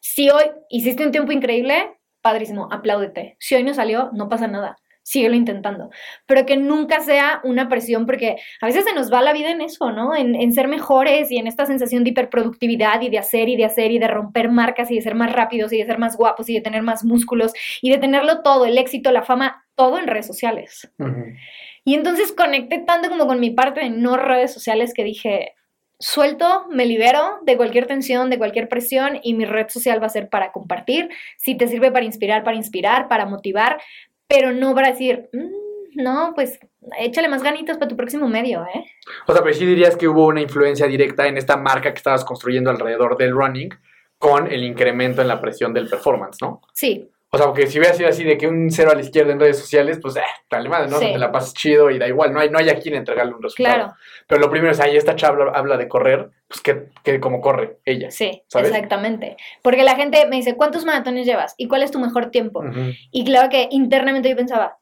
Si 0.00 0.30
hoy 0.30 0.44
hiciste 0.70 1.04
un 1.04 1.12
tiempo 1.12 1.30
increíble, 1.30 1.98
padrísimo, 2.22 2.68
apláudete. 2.72 3.36
Si 3.38 3.54
hoy 3.54 3.64
no 3.64 3.74
salió, 3.74 4.08
no 4.14 4.30
pasa 4.30 4.46
nada. 4.46 4.78
Síguelo 5.02 5.34
intentando. 5.34 5.90
Pero 6.24 6.46
que 6.46 6.56
nunca 6.56 7.00
sea 7.00 7.42
una 7.44 7.68
presión, 7.68 8.06
porque 8.06 8.36
a 8.62 8.66
veces 8.66 8.86
se 8.86 8.94
nos 8.94 9.12
va 9.12 9.20
la 9.20 9.34
vida 9.34 9.50
en 9.50 9.60
eso, 9.60 9.92
¿no? 9.92 10.16
En, 10.16 10.34
en 10.36 10.54
ser 10.54 10.68
mejores 10.68 11.30
y 11.30 11.36
en 11.36 11.46
esta 11.46 11.66
sensación 11.66 12.02
de 12.02 12.10
hiperproductividad 12.10 13.02
y 13.02 13.10
de 13.10 13.18
hacer 13.18 13.50
y 13.50 13.56
de 13.56 13.66
hacer 13.66 13.90
y 13.90 13.98
de 13.98 14.08
romper 14.08 14.50
marcas 14.50 14.90
y 14.90 14.94
de 14.94 15.02
ser 15.02 15.14
más 15.14 15.30
rápidos 15.34 15.70
y 15.74 15.76
de 15.76 15.84
ser 15.84 15.98
más 15.98 16.16
guapos 16.16 16.48
y 16.48 16.54
de 16.54 16.62
tener 16.62 16.80
más 16.80 17.04
músculos 17.04 17.52
y 17.82 17.90
de 17.90 17.98
tenerlo 17.98 18.40
todo, 18.40 18.64
el 18.64 18.78
éxito, 18.78 19.12
la 19.12 19.22
fama, 19.22 19.66
todo 19.74 19.98
en 19.98 20.06
redes 20.06 20.26
sociales. 20.26 20.90
Y 21.84 21.94
entonces 21.94 22.32
conecté 22.32 22.78
tanto 22.78 23.10
como 23.10 23.26
con 23.26 23.38
mi 23.38 23.50
parte 23.50 23.80
de 23.80 23.90
no 23.90 24.16
redes 24.16 24.54
sociales 24.54 24.94
que 24.94 25.04
dije, 25.04 25.52
suelto, 25.98 26.66
me 26.70 26.84
libero 26.86 27.38
de 27.42 27.56
cualquier 27.56 27.86
tensión, 27.86 28.30
de 28.30 28.38
cualquier 28.38 28.68
presión 28.68 29.18
y 29.22 29.34
mi 29.34 29.44
red 29.44 29.68
social 29.68 30.02
va 30.02 30.06
a 30.06 30.10
ser 30.10 30.28
para 30.28 30.52
compartir, 30.52 31.08
si 31.38 31.56
te 31.56 31.68
sirve 31.68 31.90
para 31.90 32.04
inspirar, 32.04 32.44
para 32.44 32.56
inspirar, 32.56 33.08
para 33.08 33.26
motivar, 33.26 33.80
pero 34.26 34.52
no 34.52 34.74
para 34.74 34.90
decir, 34.90 35.28
"Mm, 35.32 36.02
no, 36.02 36.32
pues 36.34 36.58
échale 36.98 37.28
más 37.28 37.42
ganitas 37.42 37.78
para 37.78 37.88
tu 37.88 37.96
próximo 37.96 38.28
medio, 38.28 38.66
¿eh? 38.74 38.84
O 39.26 39.32
sea, 39.32 39.42
pero 39.42 39.54
sí 39.54 39.64
dirías 39.64 39.96
que 39.96 40.08
hubo 40.08 40.26
una 40.26 40.40
influencia 40.42 40.86
directa 40.86 41.26
en 41.26 41.36
esta 41.38 41.56
marca 41.56 41.92
que 41.92 41.98
estabas 41.98 42.24
construyendo 42.24 42.70
alrededor 42.70 43.16
del 43.16 43.32
running 43.32 43.70
con 44.18 44.50
el 44.50 44.64
incremento 44.64 45.22
en 45.22 45.28
la 45.28 45.40
presión 45.40 45.72
del 45.72 45.88
performance, 45.88 46.38
¿no? 46.40 46.60
Sí, 46.72 47.10
O 47.30 47.38
sea, 47.38 47.46
porque 47.48 47.66
si 47.66 47.78
hubiera 47.78 47.92
sido 47.94 48.08
así 48.08 48.22
de 48.24 48.38
que 48.38 48.46
un 48.46 48.70
cero 48.70 48.90
a 48.92 48.94
la 48.94 49.00
izquierda 49.00 49.32
en 49.32 49.40
redes 49.40 49.58
sociales, 49.58 49.98
pues, 50.00 50.16
eh, 50.16 50.22
dale 50.48 50.68
madre, 50.68 50.88
¿no? 50.88 50.98
Sí. 50.98 51.12
Te 51.12 51.18
la 51.18 51.32
pasas 51.32 51.52
chido 51.54 51.90
y 51.90 51.98
da 51.98 52.06
igual, 52.06 52.32
no 52.32 52.38
hay, 52.40 52.48
no 52.50 52.58
hay 52.58 52.68
a 52.70 52.78
quien 52.78 52.94
entregarle 52.94 53.34
un 53.34 53.42
resultado. 53.42 53.74
claro, 53.76 53.94
Pero 54.28 54.40
lo 54.40 54.48
primero 54.50 54.72
es, 54.72 54.80
ahí 54.80 54.96
esta 54.96 55.16
chava 55.16 55.50
habla 55.52 55.76
de 55.76 55.88
correr, 55.88 56.30
pues, 56.48 56.60
que, 56.60 56.84
que 57.02 57.18
como 57.20 57.40
corre 57.40 57.78
ella. 57.84 58.10
sí, 58.12 58.42
¿Sabes? 58.46 58.68
exactamente. 58.68 59.36
Porque 59.62 59.82
la 59.82 59.96
gente 59.96 60.26
me 60.28 60.36
dice, 60.36 60.54
¿cuántos 60.56 60.84
maratones 60.84 61.26
llevas? 61.26 61.54
¿Y 61.58 61.66
cuál 61.68 61.82
es 61.82 61.90
tu 61.90 61.98
mejor 61.98 62.30
tiempo? 62.30 62.62
Y 63.10 63.24
claro 63.24 63.48
que 63.50 63.68
internamente 63.70 64.30
yo 64.30 64.36
pensaba, 64.36 64.78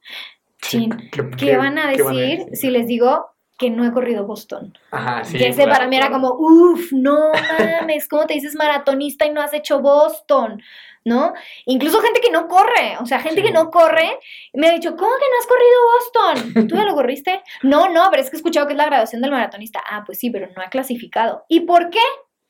Sí, 0.61 0.89
¿qué- 1.13 1.29
¿qué, 1.31 1.37
qué- 1.37 1.57
van 1.57 1.79
a 1.79 1.91
decir 1.91 2.47
si 2.53 2.71
les 2.71 2.87
digo 2.87 3.27
que 3.59 3.71
no 3.71 3.87
he 3.87 3.93
corrido 3.93 4.27
Boston? 4.27 4.77
Ajá, 4.91 5.25
sí. 5.25 5.39
que 5.39 5.49
ese 5.49 5.63
claro, 5.65 5.73
para 5.73 5.89
mí 5.89 5.97
era 5.97 6.09
claro. 6.09 6.23
como, 6.23 6.35
uff, 6.39 6.93
no 6.93 7.33
mames, 7.81 8.09
¿cómo 8.09 8.27
te 8.27 8.35
dices 8.35 8.55
maratonista 8.55 9.27
y 9.27 9.31
no 9.31 9.41
has 9.43 9.53
hecho 9.55 9.81
Boston? 9.81 10.63
¿No? 11.05 11.35
Incluso 11.67 12.01
gente 12.01 12.21
que 12.21 12.31
no 12.31 12.49
corre, 12.49 12.97
o 12.99 13.05
sea, 13.05 13.21
gente 13.21 13.43
Sí. 13.43 13.47
que 13.49 13.53
no 13.53 13.71
corre, 13.71 14.19
me 14.55 14.69
ha 14.69 14.73
dicho, 14.73 14.97
¿cómo 14.97 15.11
que 15.17 15.27
no 15.31 15.39
has 15.39 15.47
corrido 15.47 16.45
Boston? 16.55 16.69
¿Tú 16.69 16.77
ya 16.77 16.85
lo 16.85 16.95
corriste? 16.95 17.43
No, 17.63 17.91
no, 17.91 18.09
pero 18.11 18.23
es 18.23 18.31
que 18.31 18.37
he 18.37 18.39
escuchado 18.39 18.67
que 18.67 18.73
es 18.73 18.79
la 18.79 18.87
graduación 18.87 19.21
del 19.21 19.31
maratonista. 19.31 19.83
Ah, 19.87 20.03
pues 20.07 20.19
sí, 20.19 20.31
pero 20.31 20.49
no 20.57 20.63
ha 20.63 20.71
clasificado. 20.71 21.45
¿Y 21.49 21.61
por 21.61 21.91
qué? 21.91 21.99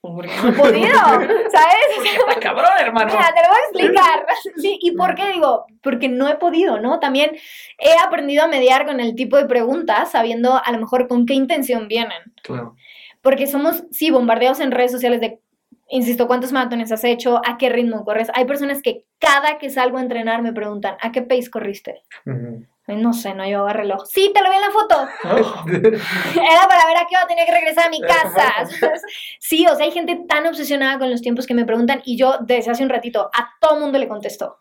Porque 0.00 0.30
no 0.42 0.50
he 0.50 0.52
podido, 0.52 0.92
¿sabes? 1.50 1.86
Está 2.28 2.38
cabrón, 2.40 2.70
hermano. 2.78 3.06
Mira, 3.10 3.32
te 3.34 3.42
lo 3.42 3.48
voy 3.48 3.56
a 3.56 3.64
explicar. 3.70 4.26
Sí, 4.56 4.78
¿y 4.82 4.92
por 4.92 5.14
qué 5.14 5.32
digo? 5.32 5.64
Porque 5.82 6.08
no 6.08 6.28
he 6.28 6.36
podido, 6.36 6.78
¿no? 6.78 7.00
También 7.00 7.32
he 7.78 7.92
aprendido 8.04 8.44
a 8.44 8.48
mediar 8.48 8.86
con 8.86 9.00
el 9.00 9.14
tipo 9.14 9.36
de 9.38 9.46
preguntas, 9.46 10.10
sabiendo 10.12 10.60
a 10.62 10.70
lo 10.72 10.78
mejor 10.78 11.08
con 11.08 11.24
qué 11.26 11.34
intención 11.34 11.88
vienen. 11.88 12.22
Claro. 12.42 12.76
Porque 13.22 13.46
somos, 13.46 13.84
sí, 13.90 14.10
bombardeados 14.10 14.60
en 14.60 14.70
redes 14.70 14.92
sociales 14.92 15.22
de, 15.22 15.40
insisto, 15.88 16.26
¿cuántos 16.26 16.52
maratones 16.52 16.92
has 16.92 17.04
hecho? 17.04 17.40
¿A 17.46 17.58
qué 17.58 17.68
ritmo 17.68 18.04
corres? 18.04 18.30
Hay 18.34 18.44
personas 18.44 18.82
que 18.82 19.04
cada 19.18 19.58
que 19.58 19.70
salgo 19.70 19.98
a 19.98 20.02
entrenar 20.02 20.42
me 20.42 20.52
preguntan, 20.52 20.96
¿a 21.00 21.12
qué 21.12 21.22
pace 21.22 21.50
corriste? 21.50 22.02
Ujú. 22.26 22.66
Ay, 22.86 22.96
No 22.96 23.12
sé, 23.14 23.34
no 23.34 23.44
llevaba 23.44 23.72
reloj. 23.72 24.04
Sí, 24.06 24.30
te 24.34 24.42
lo 24.42 24.50
vi 24.50 24.56
en 24.56 24.62
la 24.62 24.70
foto. 24.70 25.08
Era 25.72 26.68
para 26.68 26.86
ver 26.86 26.96
a 26.98 27.06
qué 27.08 27.16
hora 27.16 27.26
tenía 27.26 27.46
que 27.46 27.52
regresar 27.52 27.86
a 27.86 27.90
mi 27.90 28.00
casa. 28.00 28.52
Sí, 29.40 29.66
o 29.66 29.74
sea, 29.76 29.84
hay 29.86 29.92
gente 29.92 30.24
tan 30.28 30.46
obsesionada 30.46 30.98
con 30.98 31.10
los 31.10 31.20
tiempos 31.22 31.46
que 31.46 31.54
me 31.54 31.64
preguntan 31.64 32.02
y 32.04 32.16
yo 32.16 32.38
desde 32.40 32.70
hace 32.70 32.82
un 32.82 32.88
ratito 32.88 33.30
a 33.32 33.50
todo 33.60 33.78
mundo 33.78 33.98
le 33.98 34.08
contesto, 34.08 34.58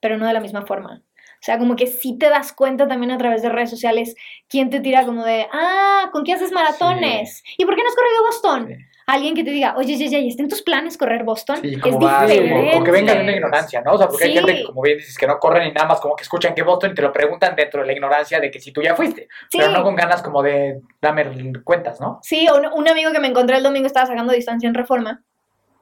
pero 0.00 0.16
no 0.16 0.26
de 0.26 0.32
la 0.32 0.40
misma 0.40 0.64
forma. 0.66 1.02
O 1.40 1.42
sea, 1.42 1.58
como 1.58 1.76
que 1.76 1.86
sí 1.86 2.18
te 2.18 2.28
das 2.28 2.52
cuenta 2.52 2.88
también 2.88 3.12
a 3.12 3.18
través 3.18 3.42
de 3.42 3.48
redes 3.48 3.70
sociales 3.70 4.16
quién 4.48 4.70
te 4.70 4.80
tira 4.80 5.04
como 5.06 5.24
de, 5.24 5.46
ah, 5.52 6.08
¿con 6.12 6.24
qué 6.24 6.32
haces 6.32 6.52
maratones? 6.52 7.42
¿Y 7.56 7.64
por 7.64 7.76
qué 7.76 7.82
no 7.82 7.88
has 7.88 7.94
corrido 7.94 8.22
Boston? 8.24 8.66
Sí. 8.68 8.84
Alguien 9.08 9.34
que 9.34 9.42
te 9.42 9.50
diga, 9.50 9.74
oye, 9.78 9.96
ya, 9.96 10.06
ya, 10.06 10.18
¿y 10.18 10.28
está 10.28 10.42
en 10.42 10.50
tus 10.50 10.60
planes 10.60 10.98
correr 10.98 11.24
Boston? 11.24 11.56
Sí, 11.62 11.74
es 11.74 11.80
¿cómo 11.80 11.98
vas? 11.98 12.28
Diferente. 12.28 12.76
o, 12.76 12.80
o 12.80 12.84
que 12.84 12.90
vengan 12.90 13.16
de 13.16 13.22
una 13.22 13.32
ignorancia, 13.32 13.80
¿no? 13.80 13.92
O 13.94 13.98
sea, 13.98 14.06
porque 14.06 14.24
hay 14.26 14.34
gente 14.34 14.54
que, 14.56 14.64
como 14.64 14.82
bien 14.82 14.98
dices, 14.98 15.16
que 15.16 15.26
no 15.26 15.38
corren 15.38 15.66
y 15.66 15.72
nada 15.72 15.88
más 15.88 16.00
como 16.00 16.14
que 16.14 16.24
escuchan 16.24 16.54
que 16.54 16.62
Boston 16.62 16.90
y 16.90 16.94
te 16.94 17.00
lo 17.00 17.10
preguntan 17.10 17.56
dentro 17.56 17.80
de 17.80 17.86
la 17.86 17.92
ignorancia 17.94 18.38
de 18.38 18.50
que 18.50 18.60
si 18.60 18.70
tú 18.70 18.82
ya 18.82 18.94
fuiste, 18.94 19.28
Sí. 19.50 19.56
pero 19.58 19.70
no 19.70 19.82
con 19.82 19.96
ganas 19.96 20.20
como 20.22 20.42
de 20.42 20.80
dame 21.00 21.24
cuentas, 21.64 22.00
¿no? 22.00 22.20
Sí, 22.22 22.46
un, 22.54 22.66
un 22.66 22.86
amigo 22.88 23.10
que 23.10 23.18
me 23.18 23.28
encontré 23.28 23.56
el 23.56 23.62
domingo 23.62 23.86
estaba 23.86 24.04
sacando 24.06 24.32
distancia 24.34 24.68
en 24.68 24.74
reforma. 24.74 25.22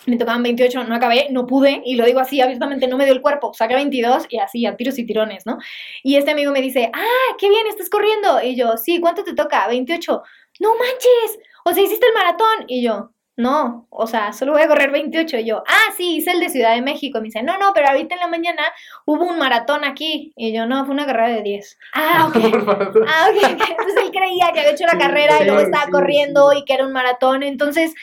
Me 0.07 0.17
tocaban 0.17 0.45
28, 0.45 0.85
no 0.85 0.95
acabé, 0.95 1.27
no 1.31 1.47
pude, 1.47 1.83
y 1.85 1.97
lo 1.97 2.05
digo 2.05 2.21
así 2.21 2.41
abiertamente, 2.41 2.87
no 2.87 2.97
me 2.97 3.07
dio 3.07 3.15
el 3.15 3.23
cuerpo. 3.23 3.53
Saqué 3.55 3.75
22 3.75 4.27
y 4.29 4.39
así, 4.39 4.65
a 4.67 4.77
tiros 4.77 4.99
y 5.01 5.05
tirones, 5.07 5.47
¿no? 5.47 5.59
Y 6.05 6.15
este 6.17 6.31
amigo 6.31 6.53
me 6.53 6.61
dice, 6.63 6.91
ah, 6.95 7.35
qué 7.39 7.49
bien, 7.49 7.67
estás 7.67 7.89
corriendo. 7.91 8.41
Y 8.41 8.55
yo, 8.55 8.77
sí, 8.77 9.01
¿cuánto 9.01 9.25
te 9.25 9.35
toca? 9.35 9.67
28. 9.67 10.23
No 10.61 10.69
manches, 10.77 11.41
o 11.65 11.73
sea, 11.73 11.83
hiciste 11.83 12.07
el 12.07 12.15
maratón. 12.15 12.65
Y 12.69 12.83
yo, 12.85 13.11
no, 13.37 13.87
o 13.91 14.07
sea, 14.07 14.33
solo 14.33 14.53
voy 14.53 14.63
a 14.63 14.69
correr 14.69 14.91
28. 14.91 15.39
Y 15.39 15.45
yo, 15.45 15.63
ah, 15.67 15.93
sí, 15.97 16.17
hice 16.17 16.33
el 16.33 16.41
de 16.41 16.49
Ciudad 16.49 16.75
de 16.75 16.81
México. 16.81 17.19
Y 17.19 17.21
me 17.21 17.27
dice, 17.27 17.43
no, 17.43 17.59
no, 17.59 17.73
pero 17.75 17.89
ahorita 17.89 18.15
en 18.15 18.21
la 18.21 18.29
mañana 18.29 18.63
hubo 19.05 19.25
un 19.25 19.39
maratón 19.39 19.85
aquí. 19.85 20.33
Y 20.37 20.55
yo, 20.55 20.67
no, 20.67 20.85
fue 20.87 20.95
una 20.95 21.05
carrera 21.05 21.29
de 21.29 21.43
10. 21.43 21.79
Ah, 21.95 22.29
ok. 22.29 22.37
Ah, 23.09 23.29
ok. 23.31 23.43
Entonces 23.45 24.03
él 24.05 24.11
creía 24.11 24.53
que 24.53 24.61
había 24.61 24.73
hecho 24.73 24.85
la 24.85 24.93
Sí, 24.93 24.99
carrera 24.99 25.43
y 25.43 25.45
luego 25.45 25.61
sí, 25.61 25.67
estaba 25.67 25.85
sí, 25.85 25.91
corriendo 25.91 26.51
sí. 26.51 26.59
y 26.59 26.65
que 26.65 26.75
era 26.75 26.87
un 26.87 26.93
maratón. 26.93 27.43
Entonces 27.43 27.95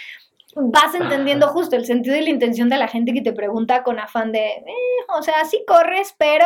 vas 0.56 0.94
entendiendo 0.94 1.48
justo 1.48 1.76
el 1.76 1.86
sentido 1.86 2.16
y 2.16 2.22
la 2.22 2.30
intención 2.30 2.70
de 2.70 2.78
la 2.78 2.88
gente 2.88 3.14
que 3.14 3.22
te 3.22 3.34
pregunta 3.34 3.82
con 3.84 4.00
afán 4.00 4.32
de, 4.32 4.46
eh, 4.46 5.06
o 5.10 5.24
sea, 5.24 5.46
sí 5.46 5.64
corres, 5.68 6.16
pero... 6.18 6.46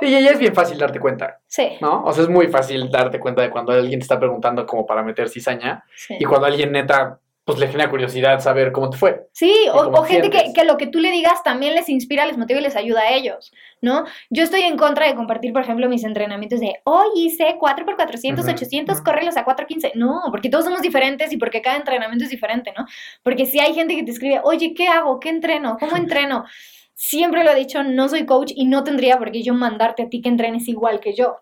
Y 0.00 0.10
ya 0.10 0.18
es 0.30 0.38
bien 0.38 0.54
fácil 0.54 0.78
darte 0.78 0.98
cuenta, 0.98 1.38
Sí, 1.46 1.76
¿no? 1.80 2.02
O 2.02 2.12
sea, 2.12 2.24
es 2.24 2.28
muy 2.28 2.48
fácil 2.48 2.90
darte 2.90 3.20
cuenta 3.20 3.42
de 3.42 3.50
cuando 3.50 3.70
alguien 3.72 4.00
te 4.00 4.04
está 4.04 4.18
preguntando 4.18 4.66
como 4.66 4.84
para 4.84 5.04
meter 5.04 5.28
cizaña 5.28 5.84
sí. 5.94 6.16
y 6.18 6.24
cuando 6.24 6.46
alguien 6.46 6.72
neta, 6.72 7.20
pues 7.46 7.60
le 7.60 7.68
genera 7.68 7.88
curiosidad 7.88 8.40
saber 8.40 8.72
cómo 8.72 8.90
te 8.90 8.96
fue. 8.96 9.28
Sí, 9.30 9.54
o, 9.72 10.02
gente 10.02 10.30
que, 10.30 10.52
que 10.52 10.64
lo 10.64 10.76
que 10.76 10.88
tú 10.88 10.98
le 10.98 11.12
digas 11.12 11.44
también 11.44 11.76
les 11.76 11.88
inspira, 11.88 12.26
les 12.26 12.36
motiva 12.36 12.58
y 12.58 12.62
les 12.64 12.74
ayuda 12.74 13.02
a 13.02 13.12
ellos, 13.14 13.52
¿no? 13.80 14.04
Yo 14.30 14.42
estoy 14.42 14.62
en 14.62 14.76
contra 14.76 15.06
de 15.06 15.14
compartir, 15.14 15.52
por 15.52 15.62
ejemplo, 15.62 15.88
mis 15.88 16.02
entrenamientos 16.02 16.58
de 16.58 16.74
hoy 16.82 17.06
hice 17.14 17.56
4x400, 17.56 18.40
Ujú, 18.40 18.50
800, 18.50 18.96
ujú. 18.96 19.04
córrelos 19.04 19.36
a 19.36 19.44
415. 19.44 19.92
No, 19.94 20.22
porque 20.32 20.48
todos 20.48 20.64
somos 20.64 20.82
diferentes 20.82 21.32
y 21.32 21.36
porque 21.36 21.62
cada 21.62 21.76
entrenamiento 21.76 22.24
es 22.24 22.30
diferente, 22.30 22.74
¿no? 22.76 22.84
Porque 23.22 23.46
si 23.46 23.60
hay 23.60 23.74
gente 23.74 23.94
que 23.94 24.02
te 24.02 24.10
escribe, 24.10 24.40
oye, 24.42 24.74
¿qué 24.74 24.88
hago? 24.88 25.20
¿Qué 25.20 25.28
entreno? 25.28 25.76
¿Cómo 25.78 25.96
entreno? 25.96 26.46
Siempre 26.94 27.44
lo 27.44 27.52
he 27.52 27.54
dicho, 27.54 27.84
no 27.84 28.08
soy 28.08 28.26
coach 28.26 28.50
y 28.56 28.64
no 28.64 28.82
tendría 28.82 29.18
por 29.18 29.30
qué 29.30 29.44
yo 29.44 29.54
mandarte 29.54 30.02
a 30.02 30.08
ti 30.08 30.20
que 30.20 30.30
entrenes 30.30 30.66
igual 30.66 30.98
que 30.98 31.14
yo. 31.14 31.36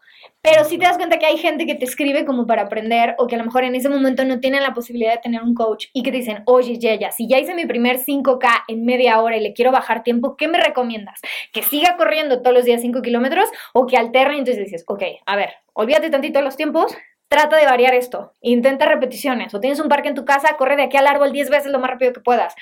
Pero 0.44 0.62
si 0.66 0.76
te 0.76 0.84
das 0.84 0.98
cuenta 0.98 1.18
que 1.18 1.24
hay 1.24 1.38
gente 1.38 1.64
que 1.64 1.74
te 1.74 1.86
escribe 1.86 2.26
como 2.26 2.46
para 2.46 2.64
aprender 2.64 3.14
o 3.16 3.26
que 3.26 3.34
a 3.34 3.38
lo 3.38 3.46
mejor 3.46 3.64
en 3.64 3.74
ese 3.76 3.88
momento 3.88 4.26
no 4.26 4.40
tienen 4.40 4.62
la 4.62 4.74
posibilidad 4.74 5.12
de 5.12 5.20
tener 5.22 5.42
un 5.42 5.54
coach 5.54 5.86
y 5.94 6.02
que 6.02 6.10
te 6.10 6.18
dicen, 6.18 6.42
oye, 6.44 6.78
Yeya, 6.78 7.12
si 7.12 7.26
ya 7.26 7.38
hice 7.38 7.54
mi 7.54 7.64
primer 7.64 7.96
5K 7.96 8.64
en 8.68 8.84
media 8.84 9.22
hora 9.22 9.38
y 9.38 9.40
le 9.40 9.54
quiero 9.54 9.72
bajar 9.72 10.02
tiempo, 10.02 10.36
¿qué 10.36 10.46
me 10.46 10.60
recomiendas? 10.60 11.18
¿Que 11.50 11.62
siga 11.62 11.96
corriendo 11.96 12.42
todos 12.42 12.54
los 12.54 12.66
días 12.66 12.82
5 12.82 13.00
kilómetros 13.00 13.48
o 13.72 13.86
que 13.86 13.96
alterne? 13.96 14.34
Y 14.34 14.38
entonces 14.40 14.62
dices, 14.62 14.84
ok, 14.86 15.02
a 15.24 15.34
ver, 15.34 15.54
olvídate 15.72 16.10
tantito 16.10 16.40
de 16.40 16.44
los 16.44 16.58
tiempos, 16.58 16.94
trata 17.28 17.56
de 17.56 17.64
variar 17.64 17.94
esto. 17.94 18.34
Intenta 18.42 18.84
repeticiones. 18.84 19.54
O 19.54 19.60
tienes 19.60 19.80
un 19.80 19.88
parque 19.88 20.08
en 20.08 20.14
tu 20.14 20.26
casa, 20.26 20.58
corre 20.58 20.76
de 20.76 20.82
aquí 20.82 20.98
al 20.98 21.06
árbol 21.06 21.32
10 21.32 21.48
veces 21.48 21.72
lo 21.72 21.78
más 21.78 21.88
rápido 21.88 22.12
que 22.12 22.20
puedas. 22.20 22.54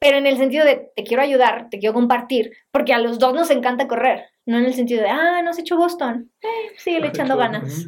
Pero 0.00 0.18
en 0.18 0.26
el 0.26 0.38
sentido 0.38 0.64
de 0.64 0.90
te 0.96 1.04
quiero 1.04 1.22
ayudar, 1.22 1.68
te 1.70 1.78
quiero 1.78 1.94
compartir, 1.94 2.50
porque 2.72 2.92
a 2.92 2.98
los 2.98 3.20
dos 3.20 3.32
nos 3.32 3.50
encanta 3.50 3.86
correr. 3.86 4.24
No 4.46 4.58
en 4.58 4.64
el 4.66 4.74
sentido 4.74 5.02
de, 5.02 5.08
ah, 5.08 5.42
no 5.42 5.50
has 5.50 5.58
hecho 5.58 5.76
Boston. 5.76 6.30
Eh, 6.40 6.72
síguele 6.78 7.08
echando 7.08 7.36
ganas. 7.36 7.84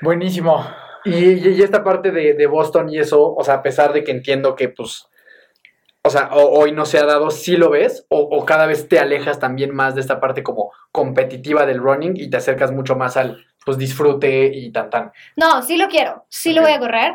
Buenísimo. 0.00 0.64
Y, 1.04 1.14
y- 1.14 1.48
y 1.58 1.62
esta 1.62 1.82
parte 1.84 2.10
de, 2.10 2.34
de 2.34 2.46
Boston 2.46 2.88
y 2.90 2.98
eso, 2.98 3.34
o 3.34 3.44
sea, 3.44 3.54
a 3.54 3.62
pesar 3.62 3.92
de 3.92 4.02
que 4.04 4.10
entiendo 4.10 4.54
que, 4.56 4.68
pues, 4.68 5.06
o 6.02 6.10
sea, 6.10 6.28
o- 6.32 6.58
hoy 6.60 6.72
no 6.72 6.84
se 6.86 6.98
ha 6.98 7.04
dado, 7.04 7.30
¿sí 7.30 7.56
lo 7.56 7.70
ves? 7.70 8.06
O, 8.08 8.20
o 8.20 8.44
cada 8.44 8.66
vez 8.66 8.88
te 8.88 8.98
alejas 8.98 9.38
también 9.38 9.74
más 9.74 9.94
de 9.94 10.00
esta 10.00 10.20
parte 10.20 10.42
como 10.42 10.72
competitiva 10.92 11.66
del 11.66 11.78
running 11.78 12.16
y 12.16 12.28
te 12.30 12.36
acercas 12.36 12.72
mucho 12.72 12.96
más 12.96 13.16
al, 13.16 13.44
pues, 13.64 13.78
disfrute 13.78 14.46
y 14.52 14.70
tan 14.72 14.90
tan. 14.90 15.12
No, 15.36 15.62
sí 15.62 15.76
lo 15.76 15.88
quiero. 15.88 16.26
Sí 16.28 16.52
lo 16.52 16.60
Ok. 16.62 16.66
voy 16.68 16.76
a 16.76 16.80
correr. 16.80 17.14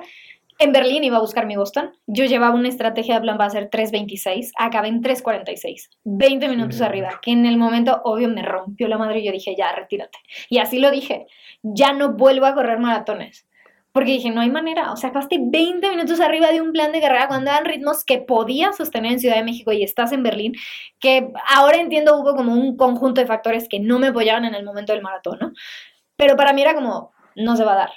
En 0.61 0.73
Berlín 0.73 1.03
iba 1.03 1.17
a 1.17 1.21
buscar 1.21 1.47
mi 1.47 1.55
Boston. 1.55 1.91
Yo 2.05 2.25
llevaba 2.25 2.53
una 2.53 2.69
estrategia 2.69 3.15
de 3.15 3.21
plan 3.21 3.35
para 3.35 3.47
hacer 3.47 3.71
3.26. 3.71 4.51
Acabé 4.59 4.89
en 4.89 5.01
3.46. 5.01 5.89
20 6.03 6.47
minutos 6.47 6.75
Sí. 6.77 6.83
arriba. 6.83 7.19
Que 7.23 7.31
en 7.31 7.47
el 7.47 7.57
momento, 7.57 7.99
obvio, 8.03 8.29
me 8.29 8.43
rompió 8.43 8.87
la 8.87 8.99
madre 8.99 9.21
y 9.21 9.25
yo 9.25 9.31
dije, 9.31 9.55
ya, 9.57 9.71
retírate. 9.73 10.19
Y 10.49 10.59
así 10.59 10.77
lo 10.77 10.91
dije. 10.91 11.25
Ya 11.63 11.93
no 11.93 12.13
vuelvo 12.13 12.45
a 12.45 12.53
correr 12.53 12.77
maratones. 12.77 13.47
Porque 13.91 14.11
dije, 14.11 14.29
no 14.29 14.41
hay 14.41 14.51
manera. 14.51 14.91
O 14.91 14.97
sea, 14.97 15.09
acabaste 15.09 15.39
20 15.41 15.89
minutos 15.89 16.19
arriba 16.19 16.51
de 16.51 16.61
un 16.61 16.73
plan 16.73 16.91
de 16.91 17.01
carrera 17.01 17.27
cuando 17.27 17.49
eran 17.49 17.65
ritmos 17.65 18.05
que 18.05 18.19
podías 18.19 18.77
sostener 18.77 19.13
en 19.13 19.19
Ciudad 19.19 19.37
de 19.37 19.43
México 19.43 19.71
y 19.71 19.81
estás 19.81 20.11
en 20.11 20.21
Berlín. 20.21 20.53
Que 20.99 21.33
ahora 21.47 21.77
entiendo 21.77 22.19
hubo 22.19 22.35
como 22.35 22.53
un 22.53 22.77
conjunto 22.77 23.19
de 23.19 23.25
factores 23.25 23.67
que 23.67 23.79
no 23.79 23.97
me 23.97 24.09
apoyaban 24.09 24.45
en 24.45 24.53
el 24.53 24.63
momento 24.63 24.93
del 24.93 25.01
maratón, 25.01 25.39
¿no? 25.41 25.53
Pero 26.17 26.35
para 26.35 26.53
mí 26.53 26.61
era 26.61 26.75
como, 26.75 27.13
no 27.35 27.55
se 27.57 27.63
va 27.63 27.73
a 27.73 27.77
dar. 27.77 27.91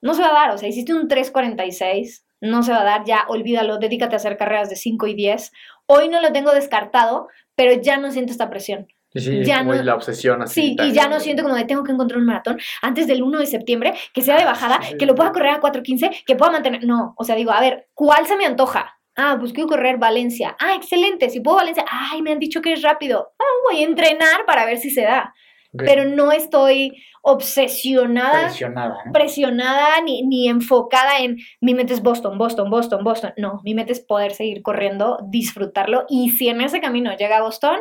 No 0.00 0.14
se 0.14 0.22
va 0.22 0.28
a 0.30 0.32
dar. 0.32 0.50
O 0.54 0.58
sea, 0.58 0.68
hiciste 0.68 0.94
un 0.94 1.08
3.46, 1.08 2.24
no 2.40 2.62
se 2.62 2.72
va 2.72 2.80
a 2.80 2.84
dar, 2.84 3.04
ya 3.04 3.24
olvídalo, 3.28 3.78
dedícate 3.78 4.14
a 4.14 4.16
hacer 4.16 4.36
carreras 4.36 4.70
de 4.70 4.76
5 4.76 5.06
y 5.06 5.14
10. 5.14 5.52
Hoy 5.86 6.08
no 6.08 6.20
lo 6.20 6.32
tengo 6.32 6.52
descartado, 6.52 7.28
pero 7.54 7.80
ya 7.80 7.96
no 7.98 8.10
siento 8.10 8.32
esta 8.32 8.48
presión. 8.50 8.88
Sí, 9.12 9.42
Ya 9.44 9.58
como 9.58 9.74
no- 9.74 9.82
la 9.82 9.96
obsesión 9.96 10.40
así. 10.40 10.60
Sí, 10.60 10.76
y 10.80 10.92
ya 10.92 11.08
no 11.08 11.18
siento 11.18 11.42
como 11.42 11.56
de 11.56 11.64
tengo 11.64 11.82
que 11.82 11.90
encontrar 11.90 12.20
un 12.20 12.26
maratón 12.26 12.60
antes 12.80 13.08
del 13.08 13.22
1 13.24 13.40
de 13.40 13.46
septiembre, 13.46 13.92
que 14.14 14.22
sea 14.22 14.38
de 14.38 14.44
bajada, 14.44 14.80
Sí. 14.82 14.96
que 14.98 15.04
lo 15.06 15.16
pueda 15.16 15.32
correr 15.32 15.50
a 15.54 15.60
4.15, 15.60 16.10
que 16.24 16.36
pueda 16.36 16.52
mantener. 16.52 16.84
No, 16.84 17.14
o 17.16 17.24
sea, 17.24 17.34
digo, 17.34 17.50
a 17.50 17.60
ver, 17.60 17.88
¿cuál 17.92 18.26
se 18.26 18.36
me 18.36 18.46
antoja? 18.46 18.94
Ah, 19.16 19.36
pues 19.40 19.52
quiero 19.52 19.68
correr 19.68 19.98
Valencia. 19.98 20.56
Ah, 20.60 20.76
excelente, 20.76 21.28
si 21.28 21.40
puedo 21.40 21.56
Valencia. 21.56 21.84
Ay, 21.90 22.22
me 22.22 22.30
han 22.30 22.38
dicho 22.38 22.62
que 22.62 22.72
es 22.72 22.82
rápido. 22.82 23.32
Ah, 23.38 23.44
voy 23.68 23.82
a 23.82 23.86
entrenar 23.86 24.46
para 24.46 24.64
ver 24.64 24.78
si 24.78 24.90
se 24.90 25.02
da. 25.02 25.34
Pero 25.76 26.04
no 26.04 26.32
estoy 26.32 27.02
obsesionada 27.22 28.46
Presionada. 28.46 29.02
¿no? 29.04 29.12
presionada 29.12 30.00
ni, 30.02 30.22
ni 30.22 30.48
enfocada 30.48 31.18
en 31.20 31.36
mi 31.60 31.74
mente 31.74 31.92
es 31.92 32.02
Boston, 32.02 32.38
Boston, 32.38 32.70
Boston, 32.70 33.04
Boston. 33.04 33.32
No, 33.36 33.60
mi 33.62 33.74
mente 33.74 33.92
es 33.92 34.00
poder 34.00 34.32
seguir 34.32 34.62
corriendo, 34.62 35.18
disfrutarlo 35.28 36.06
y 36.08 36.30
si 36.30 36.48
en 36.48 36.60
ese 36.60 36.80
camino 36.80 37.14
llega 37.16 37.38
a 37.38 37.42
Boston, 37.42 37.80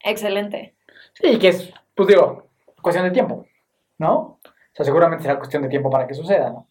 excelente. 0.00 0.74
Sí, 1.14 1.38
que 1.38 1.48
es, 1.48 1.72
pues 1.94 2.08
digo, 2.08 2.48
cuestión 2.80 3.04
de 3.04 3.10
tiempo, 3.10 3.46
¿no? 3.98 4.12
O 4.12 4.40
sea, 4.72 4.84
seguramente 4.84 5.22
será 5.22 5.36
cuestión 5.36 5.62
de 5.62 5.68
tiempo 5.68 5.90
para 5.90 6.06
que 6.06 6.14
suceda, 6.14 6.50
¿no? 6.50 6.66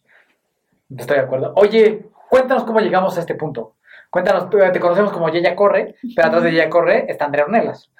Estoy 0.96 1.18
de 1.18 1.22
acuerdo. 1.22 1.52
Oye, 1.56 2.06
cuéntanos 2.28 2.64
cómo 2.64 2.80
llegamos 2.80 3.16
a 3.16 3.20
este 3.20 3.34
punto. 3.34 3.76
Cuéntanos, 4.10 4.50
te 4.50 4.80
conocemos 4.80 5.12
como 5.12 5.28
Yeya 5.28 5.54
Corre, 5.54 5.94
pero 6.16 6.26
atrás 6.26 6.42
de 6.42 6.50
Yeya 6.50 6.68
Corre 6.68 7.06
está 7.08 7.26
Andrea 7.26 7.44
Ornelas. 7.44 7.92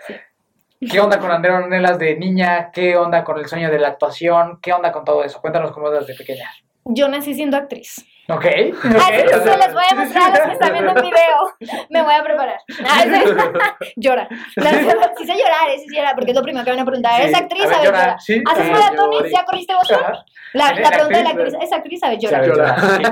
¿Qué 0.81 0.99
onda 0.99 1.19
con 1.19 1.31
Andrea 1.31 1.57
Ornelas 1.59 1.99
de 1.99 2.17
niña? 2.17 2.71
¿Qué 2.73 2.97
onda 2.97 3.23
con 3.23 3.39
el 3.39 3.47
sueño 3.47 3.71
de 3.71 3.79
la 3.79 3.89
actuación? 3.89 4.59
¿Qué 4.63 4.73
onda 4.73 4.91
con 4.93 5.05
todo 5.05 5.23
eso? 5.23 5.39
Cuéntanos 5.41 5.73
cómo 5.73 5.89
eras 5.89 6.07
de 6.07 6.15
pequeña. 6.15 6.49
Yo 6.87 7.07
nací 7.09 7.35
siendo 7.35 7.59
actriz. 7.59 8.03
¿Ok? 8.31 8.47
Así 8.47 8.71
ok, 8.73 9.29
que 9.29 9.35
o 9.37 9.43
sea, 9.43 9.53
se 9.53 9.59
los 9.59 9.75
voy 9.75 9.85
a 9.91 9.95
mostrar 9.95 10.25
a 10.33 10.39
los 10.39 10.47
que 10.47 10.53
están 10.55 10.73
viendo 10.73 10.93
el 10.93 11.03
video. 11.03 11.85
Me 11.91 12.03
voy 12.03 12.15
a 12.15 12.23
preparar. 12.25 12.57
Ah. 12.89 13.05
Llora. 13.97 14.27
Sí 14.29 15.27
sé 15.27 15.35
llorar, 15.37 15.69
eh, 15.71 15.79
sí 15.81 15.89
sé 15.91 15.97
llorar, 15.97 16.15
porque 16.15 16.31
es 16.31 16.37
lo 16.37 16.43
primero 16.43 16.65
que 16.65 16.71
van 16.71 16.81
a 16.81 16.85
preguntar. 16.87 17.21
¿Eres 17.21 17.37
Sí, 17.37 17.43
actriz? 17.43 17.65
A 17.67 17.69
ver, 17.79 17.85
llora. 17.85 18.19
Sí, 18.19 18.43
¿Haces 18.51 18.71
maratones? 18.71 19.19
llore. 19.19 19.31
¿Ya 19.33 19.45
corriste? 19.45 19.73
Ajá. 19.75 20.25
La, 20.55 20.69
¿Eres 20.71 20.81
la 20.81 20.91
pregunta 20.97 21.19
de 21.19 21.25
la 21.25 21.31
actriz? 21.31 21.55
¿es 21.61 21.73
actriz? 21.73 22.03
A 22.05 22.09
ver, 22.09 22.21
Sí, 22.21 22.27
a 22.27 22.31
llora. 22.31 22.41
ver, 22.41 22.51
Llora. 22.51 22.77
llora. 22.77 22.97
Sí, 22.97 23.03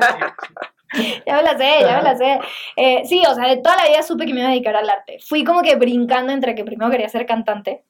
Ya 1.26 1.36
me 1.36 1.42
la 1.42 1.56
sé, 1.58 1.70
ya 1.80 1.96
me 1.98 2.02
la 2.02 2.16
sé. 2.16 2.40
Eh, 2.76 3.02
sí, 3.04 3.22
o 3.28 3.34
sea, 3.34 3.46
de 3.48 3.58
toda 3.58 3.76
la 3.76 3.88
vida 3.88 4.02
supe 4.02 4.26
que 4.26 4.32
me 4.34 4.40
iba 4.40 4.48
a 4.48 4.52
dedicar 4.52 4.76
al 4.76 4.88
arte. 4.88 5.18
Fui 5.26 5.44
como 5.44 5.62
que 5.62 5.76
brincando 5.76 6.32
entre 6.32 6.54
que 6.54 6.64
primero 6.64 6.90
quería 6.90 7.08
ser 7.08 7.26
cantante. 7.26 7.84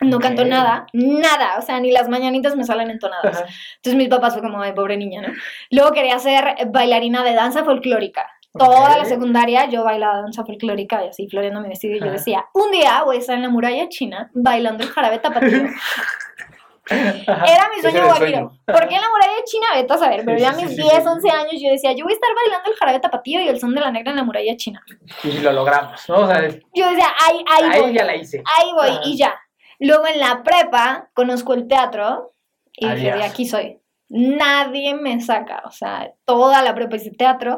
No 0.00 0.16
Ok. 0.16 0.22
canto 0.22 0.44
nada, 0.44 0.86
nada, 0.94 1.58
o 1.58 1.62
sea, 1.62 1.78
ni 1.78 1.92
las 1.92 2.08
mañanitas 2.08 2.56
me 2.56 2.64
salen 2.64 2.90
entonadas. 2.90 3.36
Ajá. 3.42 3.46
Entonces 3.76 3.94
mis 3.94 4.08
papás 4.08 4.32
fue 4.32 4.42
como, 4.42 4.60
ay, 4.60 4.72
pobre 4.72 4.96
niña, 4.96 5.22
¿no? 5.22 5.28
Luego 5.70 5.92
quería 5.92 6.18
ser 6.18 6.56
bailarina 6.70 7.22
de 7.22 7.34
danza 7.34 7.64
folclórica. 7.64 8.26
Toda 8.58 8.90
Ok. 8.90 8.98
la 8.98 9.04
secundaria 9.04 9.66
yo 9.66 9.84
bailaba 9.84 10.22
danza 10.22 10.44
folclórica 10.44 11.04
y 11.04 11.08
así 11.08 11.28
floreando 11.28 11.60
mi 11.60 11.68
vestido 11.68 11.96
y 11.96 12.00
yo 12.00 12.10
decía, 12.10 12.46
un 12.52 12.70
día 12.72 13.02
voy 13.04 13.16
a 13.16 13.18
estar 13.20 13.36
en 13.36 13.42
la 13.42 13.48
muralla 13.48 13.88
china 13.88 14.30
bailando 14.34 14.82
el 14.82 14.90
jarabe 14.90 15.18
tapatío. 15.20 15.68
Era 16.88 17.70
mi 17.74 17.80
sueño 17.80 18.04
guajiro. 18.06 18.52
¿Por 18.66 18.88
qué 18.88 18.94
en 18.96 19.00
la 19.00 19.08
muralla 19.08 19.44
china? 19.44 19.66
Vete 19.74 19.92
a 19.92 19.98
saber, 19.98 20.22
pero 20.24 20.36
Sí, 20.38 20.42
ya 20.42 20.50
a 20.50 20.52
mis 20.54 20.68
sí, 20.70 20.82
10, 20.82 20.92
sí. 20.94 21.08
11 21.08 21.30
años 21.30 21.52
yo 21.60 21.70
decía, 21.70 21.92
yo 21.92 22.04
voy 22.04 22.12
a 22.12 22.16
estar 22.16 22.30
bailando 22.34 22.70
el 22.70 22.76
jarabe 22.76 23.00
tapatío 23.00 23.40
y 23.40 23.48
el 23.48 23.60
son 23.60 23.74
de 23.74 23.80
la 23.80 23.90
negra 23.92 24.10
en 24.10 24.16
la 24.16 24.24
muralla 24.24 24.56
china. 24.56 24.82
Y 25.22 25.38
lo 25.38 25.52
logramos, 25.52 26.08
¿no? 26.08 26.16
O 26.20 26.26
sea, 26.26 26.40
Yo 26.74 26.88
decía, 26.90 27.06
ahí, 27.28 27.44
ahí, 27.48 27.64
ahí 27.72 27.80
voy, 27.82 27.92
ya 27.94 28.04
la 28.04 28.16
hice. 28.16 28.42
ahí 28.58 28.72
voy 28.72 28.88
Ajá. 28.88 29.00
y 29.04 29.16
ya. 29.16 29.40
Luego 29.78 30.06
en 30.06 30.18
la 30.20 30.42
prepa 30.42 31.08
conozco 31.14 31.54
el 31.54 31.68
teatro 31.68 32.32
y 32.72 32.86
dije, 32.88 33.10
Adiós. 33.12 33.18
de 33.18 33.30
aquí 33.30 33.46
soy. 33.46 33.78
Nadie 34.14 34.94
me 34.94 35.18
saca, 35.22 35.62
o 35.64 35.70
sea, 35.70 36.12
toda 36.26 36.60
la 36.60 36.74
prepa 36.74 36.96
hice 36.96 37.12
teatro. 37.12 37.56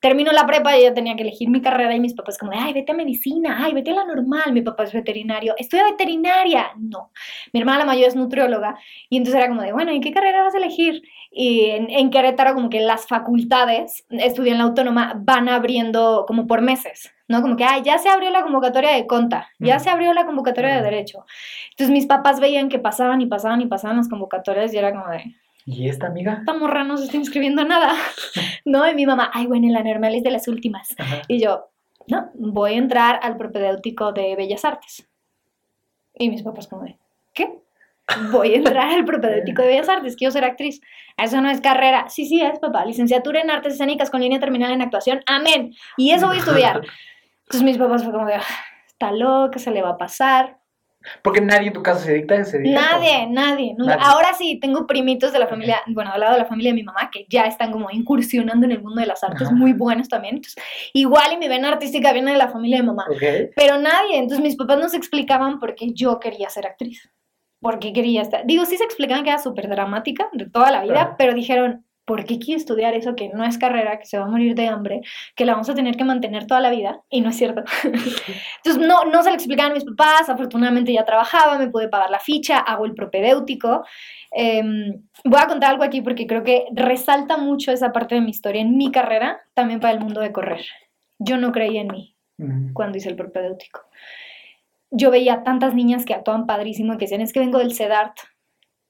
Termino 0.00 0.32
la 0.32 0.44
prepa 0.44 0.76
y 0.76 0.84
yo 0.84 0.92
tenía 0.92 1.16
que 1.16 1.22
elegir 1.22 1.48
mi 1.48 1.62
carrera 1.62 1.94
y 1.94 2.00
mis 2.00 2.12
papás 2.12 2.36
como 2.36 2.52
de, 2.52 2.58
ay, 2.58 2.74
vete 2.74 2.92
a 2.92 2.94
medicina, 2.94 3.56
ay, 3.64 3.72
vete 3.72 3.92
a 3.92 3.94
la 3.94 4.04
normal. 4.04 4.52
Mi 4.52 4.60
papá 4.60 4.82
es 4.82 4.92
veterinario, 4.92 5.54
estudia 5.56 5.84
veterinaria. 5.84 6.72
No, 6.78 7.10
mi 7.54 7.60
hermana 7.60 7.78
la 7.78 7.84
mayor 7.86 8.08
es 8.08 8.16
nutrióloga 8.16 8.76
y 9.08 9.16
entonces 9.16 9.40
era 9.40 9.48
como 9.48 9.62
de, 9.62 9.72
bueno, 9.72 9.92
¿y 9.92 10.00
qué 10.00 10.12
carrera 10.12 10.42
vas 10.42 10.54
a 10.54 10.58
elegir? 10.58 11.00
Y 11.30 11.70
en, 11.70 11.88
en 11.88 12.10
Querétaro 12.10 12.52
como 12.52 12.68
que 12.68 12.80
las 12.80 13.06
facultades, 13.06 14.04
estudié 14.10 14.52
en 14.52 14.58
la 14.58 14.64
autónoma, 14.64 15.14
van 15.16 15.48
abriendo 15.48 16.26
como 16.28 16.46
por 16.46 16.60
meses, 16.60 17.14
¿no? 17.28 17.40
Como 17.40 17.56
que, 17.56 17.64
ay, 17.64 17.80
ya 17.82 17.96
se 17.96 18.10
abrió 18.10 18.28
la 18.28 18.42
convocatoria 18.42 18.90
de 18.92 19.06
conta, 19.06 19.48
ya 19.58 19.78
se 19.78 19.88
abrió 19.88 20.12
la 20.12 20.26
convocatoria 20.26 20.76
de 20.76 20.82
derecho. 20.82 21.24
Entonces 21.70 21.90
mis 21.90 22.04
papás 22.04 22.40
veían 22.40 22.68
que 22.68 22.78
pasaban 22.78 23.22
y 23.22 23.26
pasaban 23.26 23.62
y 23.62 23.66
pasaban 23.68 23.96
las 23.96 24.10
convocatorias 24.10 24.74
y 24.74 24.76
era 24.76 24.92
como 24.92 25.08
de, 25.08 25.34
¿Y 25.66 25.88
esta 25.88 26.08
amiga? 26.08 26.34
esta 26.40 26.52
morra 26.54 26.84
no 26.84 26.96
se 26.96 27.04
está 27.04 27.16
inscribiendo 27.16 27.62
a 27.62 27.64
nada, 27.64 27.92
¿no? 28.64 28.88
Y 28.88 28.94
mi 28.94 29.06
mamá, 29.06 29.30
ay, 29.32 29.46
bueno, 29.46 29.66
la 29.70 29.82
normal 29.82 30.14
es 30.14 30.22
de 30.22 30.30
las 30.30 30.46
últimas. 30.48 30.94
Ajá. 30.98 31.22
Y 31.28 31.42
yo, 31.42 31.70
no, 32.06 32.30
voy 32.34 32.74
a 32.74 32.76
entrar 32.76 33.20
al 33.22 33.36
propedéutico 33.36 34.12
de 34.12 34.36
Bellas 34.36 34.64
Artes. 34.64 35.08
Y 36.14 36.28
mis 36.30 36.42
papás 36.42 36.68
como 36.68 36.82
de, 36.82 36.98
¿qué? 37.32 37.58
Voy 38.30 38.52
a 38.52 38.56
entrar 38.56 38.90
al 38.90 39.04
propedéutico 39.06 39.62
de 39.62 39.68
Bellas 39.68 39.88
Artes, 39.88 40.16
quiero 40.16 40.30
ser 40.30 40.44
actriz. 40.44 40.80
Eso 41.16 41.40
no 41.40 41.48
es 41.48 41.60
carrera. 41.62 42.08
Sí, 42.10 42.26
sí, 42.26 42.40
es, 42.42 42.58
papá. 42.58 42.84
Licenciatura 42.84 43.40
en 43.40 43.50
Artes 43.50 43.74
Escénicas 43.74 44.10
con 44.10 44.20
línea 44.20 44.38
terminal 44.40 44.72
en 44.72 44.82
actuación. 44.82 45.22
Amén. 45.26 45.72
Y 45.96 46.10
eso 46.12 46.26
voy 46.26 46.36
a 46.36 46.40
estudiar. 46.40 46.82
Entonces 47.44 47.62
mis 47.62 47.78
papás 47.78 48.04
fue 48.04 48.12
como 48.12 48.26
de, 48.26 48.34
"Ah, 48.34 48.42
está 48.86 49.12
loca, 49.12 49.58
se 49.58 49.70
le 49.70 49.80
va 49.80 49.90
a 49.90 49.96
pasar. 49.96 50.58
Porque 51.22 51.40
nadie 51.40 51.68
en 51.68 51.72
tu 51.72 51.82
casa 51.82 52.00
se 52.00 52.14
dicta, 52.14 52.42
se 52.44 52.58
dedica 52.58 52.80
Nadie, 52.80 53.26
nadie. 53.28 53.76
Ahora 54.00 54.34
sí, 54.34 54.58
tengo 54.60 54.86
primitos 54.86 55.32
de 55.32 55.38
la 55.38 55.46
familia, 55.46 55.82
bueno, 55.88 56.12
al 56.12 56.20
lado 56.20 56.32
de 56.34 56.38
la 56.40 56.44
familia 56.46 56.70
de 56.70 56.76
mi 56.76 56.82
mamá, 56.82 57.10
que 57.12 57.26
ya 57.28 57.42
están 57.42 57.72
como 57.72 57.90
incursionando 57.90 58.66
en 58.66 58.72
el 58.72 58.82
mundo 58.82 59.00
de 59.00 59.06
las 59.06 59.22
artes, 59.22 59.48
Ajá. 59.48 59.54
muy 59.54 59.72
buenos 59.72 60.08
también. 60.08 60.36
Entonces, 60.36 60.62
igual 60.92 61.32
y 61.32 61.36
mi 61.36 61.48
vena 61.48 61.68
artística 61.68 62.12
viene 62.12 62.32
de 62.32 62.38
la 62.38 62.48
familia 62.48 62.78
de 62.78 62.82
mamá. 62.84 63.06
Pero 63.56 63.78
nadie, 63.78 64.18
entonces 64.18 64.42
mis 64.42 64.56
papás 64.56 64.78
no 64.78 64.88
se 64.88 64.96
explicaban 64.96 65.58
por 65.58 65.74
qué 65.74 65.92
yo 65.92 66.18
quería 66.20 66.48
ser 66.48 66.66
actriz. 66.66 67.10
Por 67.60 67.78
qué 67.78 67.92
quería 67.92 68.20
estar. 68.22 68.44
Digo, 68.44 68.66
sí 68.66 68.76
se 68.76 68.84
explicaban 68.84 69.24
que 69.24 69.30
era 69.30 69.38
súper 69.38 69.68
dramática 69.68 70.28
de 70.32 70.48
toda 70.50 70.70
la 70.70 70.82
vida, 70.82 71.00
Ajá. 71.00 71.14
pero 71.16 71.32
dijeron, 71.32 71.86
¿por 72.04 72.24
qué 72.24 72.38
quiero 72.38 72.58
estudiar 72.58 72.94
eso 72.94 73.14
que 73.14 73.30
no 73.30 73.44
es 73.44 73.58
carrera, 73.58 73.98
que 73.98 74.06
se 74.06 74.18
va 74.18 74.24
a 74.24 74.28
morir 74.28 74.54
de 74.54 74.68
hambre, 74.68 75.00
que 75.34 75.44
la 75.44 75.52
vamos 75.52 75.68
a 75.70 75.74
tener 75.74 75.96
que 75.96 76.04
mantener 76.04 76.46
toda 76.46 76.60
la 76.60 76.70
vida? 76.70 77.00
Y 77.08 77.20
no 77.20 77.30
es 77.30 77.36
cierto. 77.36 77.64
entonces 77.84 78.78
no, 78.78 79.04
no 79.04 79.22
se 79.22 79.30
lo 79.30 79.34
explicaban 79.34 79.72
mis 79.72 79.84
papás, 79.84 80.28
afortunadamente 80.28 80.92
ya 80.92 81.04
trabajaba, 81.04 81.58
me 81.58 81.68
pude 81.68 81.88
pagar 81.88 82.10
la 82.10 82.20
ficha, 82.20 82.58
hago 82.58 82.84
el 82.84 82.94
propedéutico. 82.94 83.84
Em, 84.30 85.02
voy 85.24 85.40
a 85.40 85.46
contar 85.46 85.70
algo 85.70 85.84
aquí 85.84 86.02
porque 86.02 86.26
creo 86.26 86.42
que 86.42 86.66
resalta 86.72 87.36
mucho 87.36 87.72
esa 87.72 87.92
parte 87.92 88.16
de 88.16 88.20
mi 88.20 88.30
historia 88.30 88.60
en 88.60 88.76
mi 88.76 88.90
carrera, 88.90 89.40
también 89.54 89.80
para 89.80 89.94
el 89.94 90.00
mundo 90.00 90.20
de 90.20 90.32
correr. 90.32 90.64
Yo 91.18 91.38
no 91.38 91.52
creía 91.52 91.80
en 91.80 91.88
mí 91.88 92.16
cuando 92.72 92.98
hice 92.98 93.08
el 93.08 93.16
propedéutico. 93.16 93.82
Yo 94.90 95.10
veía 95.10 95.42
tantas 95.42 95.74
niñas 95.74 96.04
que 96.04 96.14
actuaban 96.14 96.46
padrísimo 96.46 96.94
y 96.94 96.98
que 96.98 97.04
decían, 97.04 97.20
es 97.20 97.32
que 97.32 97.40
vengo 97.40 97.58
del 97.58 97.74
CEDART, 97.74 98.16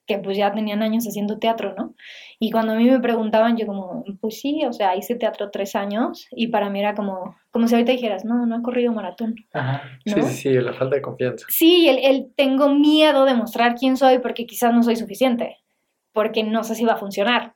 que 0.06 0.18
pues 0.18 0.36
ya 0.36 0.52
tenían 0.52 0.82
años 0.82 1.06
haciendo 1.06 1.38
teatro, 1.38 1.74
¿no? 1.76 1.94
Y 2.38 2.50
cuando 2.50 2.72
a 2.72 2.76
mí 2.76 2.84
me 2.90 3.00
preguntaban, 3.00 3.56
yo 3.56 3.66
como, 3.66 4.04
pues 4.20 4.40
sí, 4.40 4.62
o 4.66 4.72
sea, 4.72 4.96
hice 4.96 5.14
teatro 5.14 5.50
tres 5.50 5.74
años 5.74 6.26
y 6.30 6.48
para 6.48 6.68
mí 6.68 6.80
era 6.80 6.94
como, 6.94 7.36
como 7.50 7.68
si 7.68 7.74
ahorita 7.74 7.92
dijeras, 7.92 8.24
no, 8.24 8.44
no 8.46 8.58
he 8.58 8.62
corrido 8.62 8.92
maratón, 8.92 9.34
Ajá. 9.52 9.82
¿no? 10.04 10.14
Sí, 10.14 10.22
sí, 10.22 10.34
sí, 10.34 10.50
la 10.54 10.74
falta 10.74 10.96
de 10.96 11.02
confianza. 11.02 11.46
Sí, 11.48 11.88
el, 11.88 11.98
el 11.98 12.32
tengo 12.36 12.68
miedo 12.68 13.24
de 13.24 13.34
mostrar 13.34 13.76
quién 13.76 13.96
soy 13.96 14.18
porque 14.18 14.44
quizás 14.46 14.74
no 14.74 14.82
soy 14.82 14.96
suficiente. 14.96 15.58
porque 16.12 16.44
no 16.44 16.62
sé 16.64 16.74
si 16.74 16.84
va 16.84 16.92
a 16.94 16.96
funcionar. 16.98 17.54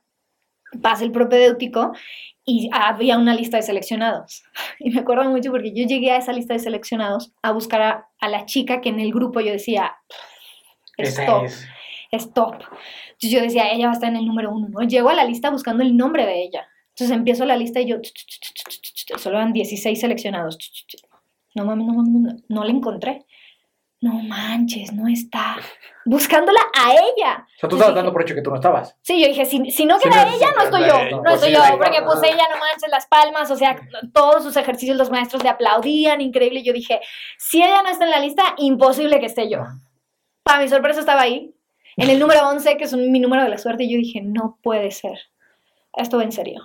Pasa 0.81 1.03
el 1.03 1.11
propedéutico 1.11 1.93
y 2.45 2.69
había 2.73 3.17
una 3.17 3.33
lista 3.33 3.57
de 3.57 3.63
seleccionados. 3.63 4.43
Y 4.79 4.89
me 4.91 5.01
acuerdo 5.01 5.23
mucho 5.29 5.51
porque 5.51 5.71
yo 5.73 5.85
llegué 5.85 6.11
a 6.11 6.17
esa 6.17 6.33
lista 6.33 6.53
de 6.53 6.59
seleccionados 6.59 7.31
a 7.41 7.51
buscar 7.51 7.81
a, 7.81 8.07
a 8.19 8.27
la 8.29 8.45
chica 8.45 8.81
que 8.81 8.89
en 8.89 8.99
el 8.99 9.11
grupo 9.13 9.39
yo 9.39 9.51
decía, 9.51 9.95
Esa 10.97 11.23
stop, 11.23 11.45
es. 12.11 12.23
stop. 12.23 12.53
Entonces 12.53 13.31
yo 13.31 13.41
decía, 13.41 13.71
ella 13.71 13.85
va 13.85 13.91
a 13.91 13.95
estar 13.95 14.09
en 14.09 14.17
el 14.17 14.25
número 14.25 14.51
uno, 14.51 14.67
¿no? 14.69 14.81
Llego 14.81 15.09
a 15.09 15.13
la 15.13 15.25
lista 15.25 15.49
buscando 15.49 15.83
el 15.83 15.95
nombre 15.95 16.25
de 16.25 16.43
ella. 16.43 16.67
Entonces 16.89 17.15
empiezo 17.15 17.45
la 17.45 17.55
lista 17.55 17.79
y 17.79 17.87
yo, 17.87 17.97
solo 19.17 19.37
eran 19.37 19.53
16 19.53 19.99
seleccionados. 19.99 20.57
No 21.55 21.65
mames, 21.65 21.87
no 21.87 21.93
mames, 21.93 22.13
no, 22.13 22.35
no 22.47 22.63
la 22.63 22.71
encontré. 22.71 23.25
No 24.01 24.13
manches, 24.13 24.93
no 24.93 25.09
está. 25.09 25.57
Buscándola 26.05 26.59
a 26.73 26.91
ella. 26.91 27.45
O 27.45 27.59
sea, 27.59 27.69
tú 27.69 27.75
estabas 27.75 27.95
dando 27.95 28.13
por 28.13 28.21
hecho 28.21 28.33
que 28.33 28.41
tú 28.41 28.49
no 28.49 28.55
estabas. 28.55 28.95
Sí, 29.01 29.19
yo 29.21 29.27
dije, 29.27 29.43
si, 29.43 29.71
si 29.71 29.85
no 29.85 29.99
queda 29.99 30.23
no, 30.23 30.31
ella, 30.31 30.47
no 30.55 30.63
estoy 30.63 30.81
yo, 30.83 31.09
no, 31.11 31.17
no 31.17 31.23
pues 31.23 31.35
estoy 31.35 31.51
yo, 31.53 31.61
porque 31.77 32.01
pues 32.03 32.23
ella 32.23 32.43
no 32.49 32.59
manches 32.59 32.89
las 32.89 33.07
palmas, 33.07 33.51
o 33.51 33.57
sea, 33.57 33.75
todos 34.13 34.43
sus 34.43 34.55
ejercicios, 34.55 34.95
los 34.95 35.09
maestros 35.09 35.43
le 35.43 35.49
aplaudían, 35.49 36.21
increíble. 36.21 36.63
Yo 36.63 36.71
dije, 36.71 37.01
si 37.37 37.61
ella 37.61 37.83
no 37.83 37.89
está 37.89 38.05
en 38.05 38.11
la 38.11 38.21
lista, 38.21 38.55
imposible 38.57 39.19
que 39.19 39.25
esté 39.25 39.49
yo. 39.49 39.65
Para 40.43 40.61
mi 40.61 40.69
sorpresa 40.69 41.01
estaba 41.01 41.21
ahí, 41.21 41.53
en 41.99 42.09
el 42.09 42.19
número 42.19 42.47
11, 42.49 42.77
que 42.77 42.83
es 42.85 42.93
un- 42.93 43.11
mi 43.11 43.19
número 43.19 43.43
de 43.43 43.49
la 43.49 43.57
suerte, 43.57 43.87
yo 43.89 43.97
dije, 43.97 44.21
no 44.21 44.57
puede 44.61 44.91
ser. 44.91 45.17
Esto 45.95 46.17
va 46.17 46.23
en 46.23 46.31
serio. 46.31 46.61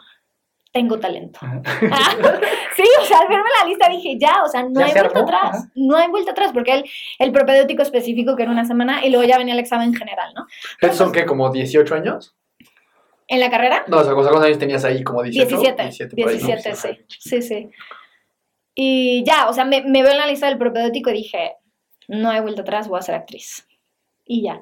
Tengo 0.73 0.99
talento. 0.99 1.39
sí, 2.77 2.83
o 3.01 3.05
sea, 3.05 3.19
al 3.21 3.29
verme 3.29 3.49
la 3.61 3.69
lista 3.69 3.89
dije, 3.89 4.17
ya, 4.19 4.43
o 4.45 4.49
sea, 4.49 4.65
no 4.65 4.81
hay 4.85 4.91
se 4.91 5.01
vuelta 5.01 5.19
armó, 5.21 5.29
atrás. 5.29 5.55
ajá. 5.55 5.71
No 5.77 5.97
hay 5.97 6.09
vuelta 6.09 6.33
atrás, 6.33 6.51
porque 6.53 6.73
el, 6.75 6.85
el 7.21 7.31
propedéutico 7.33 7.83
específico, 7.83 8.35
que 8.35 8.43
era 8.43 8.51
una 8.53 8.65
semana, 8.65 9.05
y 9.07 9.11
luego 9.11 9.25
ya 9.25 9.39
venía 9.39 9.55
el 9.55 9.61
examen 9.61 9.95
general, 9.95 10.33
¿no? 10.35 10.47
¿Estos 10.81 10.97
son 10.99 11.13
qué, 11.13 11.25
como 11.27 11.51
18 11.51 11.95
años? 11.95 12.35
En 13.29 13.41
la 13.41 13.51
carrera, 13.51 13.85
No, 13.87 13.99
o 13.99 14.05
sea, 14.05 14.13
¿cuántos 14.15 14.43
años 14.43 14.59
tenías 14.59 14.85
ahí? 14.85 15.03
¿Como 15.05 15.23
18? 15.23 15.49
17. 15.49 15.83
17, 15.83 16.17
por 16.23 16.31
ahí, 16.31 16.39
¿no? 16.41 16.47
17, 16.47 16.77
sí. 16.77 17.05
Sí, 17.21 17.43
sí. 17.43 17.71
Y 18.75 19.23
ya, 19.25 19.49
o 19.49 19.53
sea, 19.53 19.65
me, 19.65 19.83
me 19.83 20.03
veo 20.03 20.11
en 20.13 20.19
la 20.19 20.27
lista 20.27 20.47
del 20.49 20.59
propedéutico 20.59 21.11
y 21.11 21.15
dije, 21.15 21.53
no 22.09 22.31
hay 22.31 22.41
vuelta 22.41 22.63
atrás, 22.63 22.89
voy 22.89 22.99
a 22.99 23.03
ser 23.03 23.15
actriz. 23.15 23.67
Y 24.27 24.43
ya. 24.43 24.61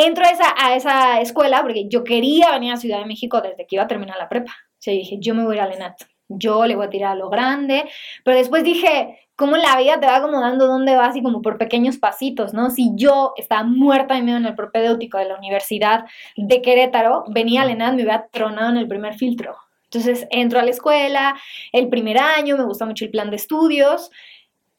Entro 0.00 0.24
a 0.24 0.30
esa, 0.30 0.54
a 0.56 0.76
esa 0.76 1.20
escuela 1.20 1.60
porque 1.62 1.88
yo 1.88 2.04
quería 2.04 2.52
venir 2.52 2.72
a 2.72 2.76
Ciudad 2.76 3.00
de 3.00 3.06
México 3.06 3.40
desde 3.40 3.66
que 3.66 3.74
iba 3.74 3.82
a 3.82 3.88
terminar 3.88 4.16
la 4.16 4.28
prepa. 4.28 4.52
O 4.52 4.76
sea, 4.78 4.94
dije, 4.94 5.16
yo 5.18 5.34
me 5.34 5.44
voy 5.44 5.56
a 5.56 5.58
ir 5.58 5.62
a 5.62 5.66
Lenat. 5.66 6.00
Yo 6.28 6.66
le 6.66 6.76
voy 6.76 6.86
a 6.86 6.90
tirar 6.90 7.12
a 7.12 7.14
lo 7.16 7.28
grande. 7.28 7.84
Pero 8.22 8.36
después 8.36 8.62
dije, 8.62 9.18
¿cómo 9.34 9.56
la 9.56 9.76
vida 9.76 9.98
te 9.98 10.06
va 10.06 10.14
acomodando 10.14 10.68
dónde 10.68 10.94
vas? 10.94 11.16
Y 11.16 11.22
como 11.24 11.42
por 11.42 11.58
pequeños 11.58 11.96
pasitos, 11.96 12.54
¿no? 12.54 12.70
Si 12.70 12.92
yo 12.94 13.32
estaba 13.36 13.64
muerta 13.64 14.14
de 14.14 14.22
miedo 14.22 14.38
en 14.38 14.46
el 14.46 14.54
propedéutico 14.54 15.18
de 15.18 15.24
la 15.24 15.36
Universidad 15.36 16.04
de 16.36 16.62
Querétaro, 16.62 17.24
venía 17.26 17.62
a 17.62 17.64
Lenat, 17.64 17.94
me 17.94 18.02
hubiera 18.02 18.28
tronado 18.28 18.70
en 18.70 18.76
el 18.76 18.86
primer 18.86 19.14
filtro. 19.14 19.56
Entonces 19.90 20.28
entro 20.30 20.60
a 20.60 20.62
la 20.62 20.70
escuela, 20.70 21.36
el 21.72 21.88
primer 21.88 22.18
año, 22.18 22.56
me 22.56 22.64
gusta 22.64 22.84
mucho 22.84 23.04
el 23.04 23.10
plan 23.10 23.30
de 23.30 23.36
estudios, 23.36 24.10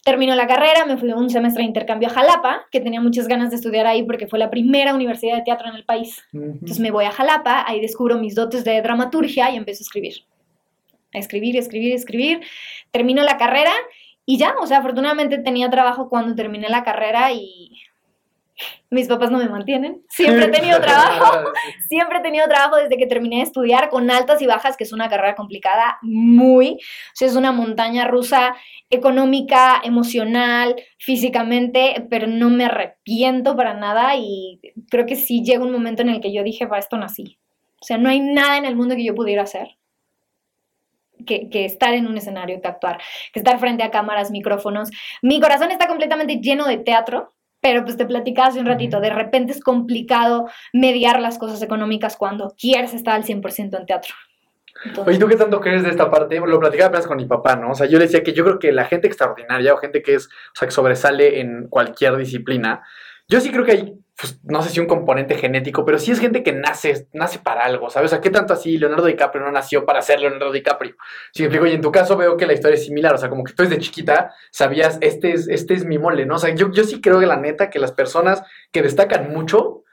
termino 0.04 0.36
la 0.36 0.47
carrera, 0.47 0.86
me 0.86 0.97
fui 0.97 1.12
un 1.12 1.30
semestre 1.30 1.64
de 1.64 1.68
intercambio 1.68 2.08
a 2.08 2.12
Jalapa, 2.12 2.68
que 2.72 2.80
tenía 2.80 3.02
muchas 3.02 3.28
ganas 3.28 3.50
de 3.50 3.58
estudiar 3.58 3.86
ahí 3.86 4.04
porque 4.04 4.28
fue 4.28 4.39
la 4.39 4.50
primera 4.50 4.93
universidad 4.93 5.36
de 5.38 5.43
teatro 5.43 5.70
en 5.70 5.76
el 5.76 5.86
país. 5.86 6.24
Entonces 6.34 6.80
me 6.80 6.91
voy 6.91 7.06
a 7.06 7.12
Jalapa, 7.12 7.66
ahí 7.68 7.82
descubro 7.82 8.18
mis 8.18 8.36
dotes 8.36 8.64
de 8.64 8.82
dramaturgia 8.82 9.52
y 9.52 9.58
empiezo 9.58 9.82
a 9.82 9.86
escribir. 9.86 10.14
A 11.14 11.18
escribir, 11.18 11.58
escribir, 11.58 11.93
escribir. 11.93 12.41
Termino 12.91 13.24
la 13.24 13.38
carrera 13.38 13.74
y 14.26 14.38
ya, 14.38 14.56
o 14.62 14.68
sea, 14.68 14.78
afortunadamente 14.78 15.39
tenía 15.39 15.70
trabajo 15.70 16.08
cuando 16.10 16.36
terminé 16.36 16.70
la 16.70 16.84
carrera 16.84 17.32
y 17.34 17.72
mis 18.89 19.07
papás 19.07 19.30
no 19.30 19.38
me 19.38 19.47
mantienen. 19.47 20.03
Siempre 20.10 20.45
he 20.45 20.49
tenido 20.49 20.80
trabajo. 20.82 21.51
Siempre 21.88 22.20
he 22.20 22.22
tenido 22.22 22.47
trabajo 22.47 22.78
desde 22.78 22.97
que 22.97 23.05
terminé 23.05 23.38
de 23.38 23.43
estudiar 23.43 23.89
con 23.89 24.10
altas 24.10 24.41
y 24.41 24.47
bajas, 24.47 24.78
que 24.78 24.84
es 24.84 24.93
una 24.93 25.10
carrera 25.10 25.36
complicada, 25.36 25.99
muy. 26.01 26.74
O 26.74 27.16
sea, 27.16 27.28
es 27.28 27.36
una 27.36 27.51
montaña 27.51 28.07
rusa 28.07 28.55
económica, 28.89 29.82
emocional, 29.84 30.76
físicamente, 30.97 32.07
pero 32.10 32.28
no 32.28 32.49
me 32.49 32.66
arrepiento 32.66 33.55
para 33.55 33.74
nada 33.74 34.16
y 34.16 34.60
creo 34.89 35.05
que 35.05 35.16
sí 35.16 35.43
llega 35.43 35.64
un 35.64 35.72
momento 35.72 36.01
en 36.01 36.10
el 36.10 36.22
que 36.22 36.34
yo 36.34 36.43
dije, 36.43 36.68
para 36.68 36.80
esto 36.80 36.97
nací. 36.97 37.39
O 37.82 37.86
sea, 37.86 37.97
no 37.97 38.10
hay 38.10 38.20
nada 38.20 38.57
en 38.57 38.66
el 38.66 38.76
mundo 38.76 38.95
que 38.95 39.05
yo 39.05 39.16
pudiera 39.16 39.43
hacer. 39.43 39.78
Que, 41.26 41.49
que 41.49 41.66
estar 41.66 41.93
en 41.93 42.07
un 42.07 42.18
escenario, 42.18 42.62
que 42.62 42.68
actuar, 42.70 42.97
que 43.34 43.39
estar 43.41 43.60
frente 43.60 43.84
a 43.84 43.91
cámaras, 43.91 44.32
micrófonos. 44.32 44.89
Mi 45.22 45.41
corazón 45.41 45.70
está 45.70 45.86
completamente 45.86 46.38
lleno 46.38 46.66
de 46.66 46.78
teatro, 46.78 47.34
pero 47.62 47.84
pues 47.84 47.97
te 47.97 48.05
platicaba 48.05 48.49
hace 48.49 48.60
un 48.60 48.66
ratito, 48.66 48.99
de 48.99 49.10
repente 49.10 49.51
es 49.51 49.62
complicado 49.62 50.47
mediar 50.74 51.20
las 51.20 51.38
cosas 51.38 51.62
económicas 51.62 52.16
cuando 52.18 52.53
quieres 52.57 52.93
estar 52.93 53.16
al 53.16 53.24
100% 53.24 53.78
en 53.78 53.86
teatro. 53.86 54.16
Entonces, 54.86 55.07
Oye, 55.07 55.20
¿tú 55.20 55.28
qué 55.28 55.36
tanto 55.36 55.60
crees 55.60 55.84
de 55.84 55.89
esta 55.89 56.10
parte? 56.10 56.39
Lo 56.39 56.60
platicaba 56.60 56.88
apenas 56.88 57.07
con 57.07 57.18
mi 57.18 57.26
papá, 57.26 57.55
¿no? 57.57 57.72
O 57.72 57.76
sea, 57.76 57.88
yo 57.88 57.97
le 57.97 58.05
decía 58.05 58.24
que 58.24 58.32
yo 58.32 58.45
creo 58.45 58.60
que 58.60 58.72
la 58.72 58.86
gente 58.86 59.07
extraordinaria 59.07 59.74
o 59.74 59.78
gente 59.78 60.01
que 60.01 60.16
es, 60.16 60.28
o 60.28 60.55
sea, 60.55 60.68
que 60.68 60.74
sobresale 60.74 61.41
en 61.41 61.68
cualquier 61.68 62.16
disciplina, 62.16 62.82
yo 63.28 63.41
sí 63.41 63.51
creo 63.51 63.66
que 63.66 63.72
hay, 63.72 63.93
pues, 64.20 64.39
no 64.43 64.61
sé 64.61 64.70
si 64.70 64.80
un 64.80 64.86
componente 64.88 65.36
genético, 65.36 65.86
pero 65.86 65.97
sí 65.97 66.11
es 66.11 66.20
gente 66.20 66.43
que 66.43 66.51
nace, 66.51 67.07
nace 67.13 67.39
para 67.39 67.63
algo, 67.63 67.89
¿sabes? 67.89 68.11
O 68.11 68.20
¿qué 68.20 68.30
tanto 68.30 68.53
así 68.53 68.78
Leonardo 68.78 69.05
DiCaprio 69.05 69.43
no 69.45 69.51
nació 69.51 69.86
para 69.86 70.01
ser 70.01 70.20
Leonardo 70.20 70.51
DiCaprio? 70.51 70.95
Si 71.34 71.41
me 71.41 71.47
explico, 71.47 71.67
y 71.67 71.72
en 71.76 71.82
tu 71.82 71.91
caso 71.91 72.17
veo 72.17 72.36
que 72.36 72.45
la 72.45 72.53
historia 72.53 72.76
es 72.76 72.84
similar, 72.86 73.13
o 73.13 73.17
sea, 73.17 73.30
como 73.30 73.43
que 73.43 73.53
tú 73.53 73.63
desde 73.63 73.78
chiquita 73.80 74.34
sabías, 74.51 74.97
este 75.01 75.32
es, 75.32 75.47
este 75.47 75.74
es 75.74 75.86
mi 75.86 75.97
mole, 75.97 76.26
¿no? 76.26 76.36
O 76.36 76.39
sea, 76.39 76.53
yo, 76.53 76.72
yo 76.72 76.84
sí 76.84 76.99
creo 77.01 77.20
que 77.20 77.26
la 77.28 77.38
neta 77.38 77.70
que 77.70 77.80
las 77.80 77.91
personas 77.93 78.43
que 78.72 78.82
destacan 78.82 79.32
mucho, 79.32 79.84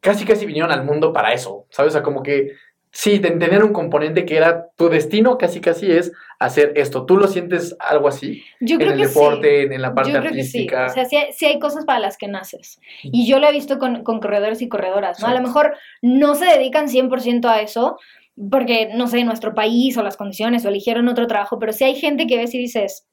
casi 0.00 0.24
casi 0.24 0.46
vinieron 0.46 0.72
al 0.72 0.84
mundo 0.84 1.12
para 1.12 1.32
eso, 1.32 1.66
¿sabes? 1.70 1.90
O 1.90 1.92
sea, 1.92 2.02
como 2.02 2.22
que 2.22 2.52
sí, 2.90 3.18
ten- 3.20 3.38
tener 3.38 3.62
un 3.62 3.72
componente 3.72 4.24
que 4.24 4.36
era 4.36 4.68
tu 4.76 4.88
destino, 4.88 5.36
casi 5.38 5.60
casi 5.60 5.92
es 5.92 6.12
hacer 6.40 6.72
esto. 6.74 7.06
¿Tú 7.06 7.16
lo 7.16 7.28
sientes 7.28 7.76
algo 7.78 8.08
así? 8.08 8.42
yo 8.60 8.74
En 8.74 8.80
creo 8.80 8.92
el 8.92 9.00
que 9.00 9.06
deporte, 9.06 9.58
sí. 9.60 9.66
en, 9.66 9.72
en 9.74 9.82
la 9.82 9.94
parte 9.94 10.10
yo 10.10 10.18
creo 10.18 10.32
que 10.32 10.42
sí. 10.42 10.58
artística. 10.58 10.86
O 10.86 10.88
sea, 10.88 11.04
sí 11.04 11.16
hay, 11.16 11.32
sí 11.32 11.46
hay 11.46 11.58
cosas 11.60 11.84
para 11.84 12.00
las 12.00 12.16
que 12.16 12.26
naces. 12.26 12.80
Y 13.02 13.28
yo 13.28 13.38
lo 13.38 13.46
he 13.46 13.52
visto 13.52 13.78
con, 13.78 14.02
con 14.02 14.20
corredores 14.20 14.62
y 14.62 14.68
corredoras, 14.68 15.20
¿no? 15.20 15.28
A 15.28 15.34
lo 15.34 15.42
mejor 15.42 15.76
no 16.02 16.34
se 16.34 16.46
dedican 16.46 16.88
100% 16.88 17.44
a 17.44 17.60
eso, 17.60 17.98
porque, 18.50 18.88
no 18.94 19.06
sé, 19.06 19.22
nuestro 19.22 19.54
país 19.54 19.96
o 19.98 20.02
las 20.02 20.16
condiciones 20.16 20.64
o 20.64 20.68
eligieron 20.70 21.08
otro 21.08 21.26
trabajo, 21.26 21.58
pero 21.58 21.72
sí 21.72 21.84
hay 21.84 21.94
gente 21.94 22.26
que 22.26 22.38
ves 22.38 22.54
y 22.54 22.58
dices, 22.58 23.06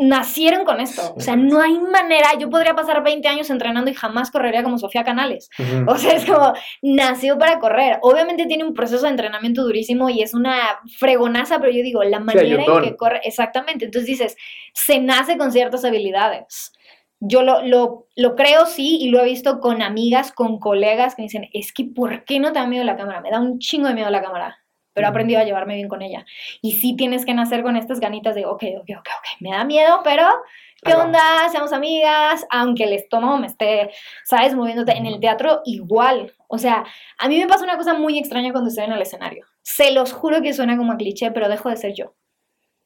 nacieron 0.00 0.64
con 0.64 0.80
esto. 0.80 1.14
O 1.14 1.20
sea, 1.20 1.36
no 1.36 1.60
hay 1.60 1.78
manera, 1.78 2.30
yo 2.38 2.48
podría 2.48 2.74
pasar 2.74 3.04
20 3.04 3.28
años 3.28 3.50
entrenando 3.50 3.90
y 3.90 3.94
jamás 3.94 4.30
correría 4.30 4.62
como 4.62 4.78
Sofía 4.78 5.04
Canales. 5.04 5.50
O 5.86 5.96
sea, 5.96 6.14
es 6.14 6.24
como, 6.24 6.54
nació 6.80 7.38
para 7.38 7.58
correr. 7.60 7.98
Obviamente 8.00 8.46
tiene 8.46 8.64
un 8.64 8.72
proceso 8.72 9.02
de 9.02 9.10
entrenamiento 9.10 9.62
durísimo 9.62 10.08
y 10.08 10.22
es 10.22 10.32
una 10.32 10.56
fregonaza, 10.98 11.58
pero 11.60 11.70
yo 11.70 11.82
digo, 11.82 12.02
la 12.02 12.18
manera 12.18 12.64
en 12.64 12.82
que 12.82 12.96
corre, 12.96 13.20
exactamente. 13.24 13.84
Entonces 13.84 14.06
dices, 14.06 14.36
se 14.72 15.00
nace 15.00 15.36
con 15.36 15.52
ciertas 15.52 15.84
habilidades. 15.84 16.72
Yo 17.20 17.42
lo, 17.42 17.62
lo, 17.62 18.06
lo 18.16 18.34
creo, 18.34 18.64
sí, 18.64 18.96
y 19.02 19.10
lo 19.10 19.20
he 19.20 19.26
visto 19.26 19.60
con 19.60 19.82
amigas, 19.82 20.32
con 20.32 20.58
colegas 20.58 21.14
que 21.14 21.22
me 21.22 21.26
dicen, 21.26 21.50
es 21.52 21.74
que 21.74 21.84
¿por 21.84 22.24
qué 22.24 22.40
no 22.40 22.52
te 22.52 22.58
da 22.58 22.66
miedo 22.66 22.84
la 22.84 22.96
cámara? 22.96 23.20
Me 23.20 23.30
da 23.30 23.38
un 23.38 23.58
chingo 23.58 23.88
de 23.88 23.94
miedo 23.94 24.08
la 24.08 24.22
cámara, 24.22 24.59
pero 24.92 25.06
he 25.06 25.10
aprendido 25.10 25.40
a 25.40 25.44
llevarme 25.44 25.76
bien 25.76 25.88
con 25.88 26.02
ella. 26.02 26.24
Y 26.62 26.72
sí 26.72 26.96
tienes 26.96 27.24
que 27.24 27.34
nacer 27.34 27.62
con 27.62 27.76
estas 27.76 28.00
ganitas 28.00 28.34
de, 28.34 28.46
ok, 28.46 28.62
ok, 28.80 28.90
ok, 28.98 29.08
ok, 29.18 29.40
me 29.40 29.50
da 29.50 29.64
miedo, 29.64 30.00
pero 30.04 30.24
¿qué 30.82 30.92
vamos. 30.92 31.06
onda? 31.06 31.48
Seamos 31.50 31.72
amigas, 31.72 32.46
aunque 32.50 32.84
el 32.84 32.92
estómago 32.92 33.38
me 33.38 33.46
esté, 33.46 33.90
¿sabes? 34.24 34.54
Moviéndote. 34.54 34.92
En 34.96 35.06
el 35.06 35.20
teatro 35.20 35.60
igual. 35.64 36.32
O 36.48 36.58
sea, 36.58 36.84
a 37.18 37.28
mí 37.28 37.38
me 37.38 37.46
pasa 37.46 37.64
una 37.64 37.76
cosa 37.76 37.94
muy 37.94 38.18
extraña 38.18 38.52
cuando 38.52 38.68
estoy 38.68 38.84
en 38.84 38.92
el 38.92 39.02
escenario. 39.02 39.46
Se 39.62 39.92
los 39.92 40.12
juro 40.12 40.42
que 40.42 40.52
suena 40.52 40.76
como 40.76 40.92
a 40.92 40.96
cliché, 40.96 41.30
pero 41.30 41.48
dejo 41.48 41.68
de 41.70 41.76
ser 41.76 41.94
yo. 41.94 42.14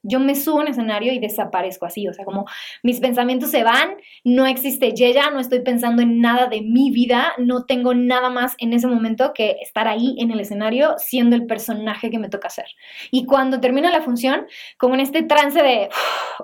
Yo 0.05 0.21
me 0.21 0.35
subo 0.37 0.61
a 0.61 0.63
un 0.63 0.69
escenario 0.69 1.13
y 1.13 1.19
desaparezco 1.19 1.87
así, 1.87 2.07
o 2.07 2.13
sea, 2.13 2.25
como 2.25 2.47
mis 2.83 3.01
pensamientos 3.01 3.51
se 3.51 3.65
van, 3.65 3.97
no 4.23 4.47
existe 4.47 4.93
Yeya, 4.93 5.31
no 5.31 5.41
estoy 5.41 5.61
pensando 5.61 6.03
en 6.03 6.21
nada 6.21 6.47
de 6.47 6.63
mi 6.63 6.91
vida, 6.91 7.33
no 7.39 7.65
tengo 7.65 7.95
nada 7.95 8.31
más 8.31 8.55
en 8.59 8.73
ese 8.73 8.87
momento 8.87 9.33
que 9.35 9.57
estar 9.61 9.89
ahí 9.89 10.15
en 10.19 10.31
el 10.31 10.41
escenario 10.41 10.95
siendo 10.99 11.35
el 11.35 11.47
personaje 11.47 12.11
que 12.11 12.19
me 12.19 12.29
toca 12.29 12.49
ser. 12.49 12.67
Y 13.11 13.27
cuando 13.27 13.61
termina 13.61 13.91
la 13.91 14.03
función, 14.03 14.47
como 14.79 14.95
en 14.95 15.01
este 15.01 15.23
trance 15.23 15.63
de, 15.63 15.89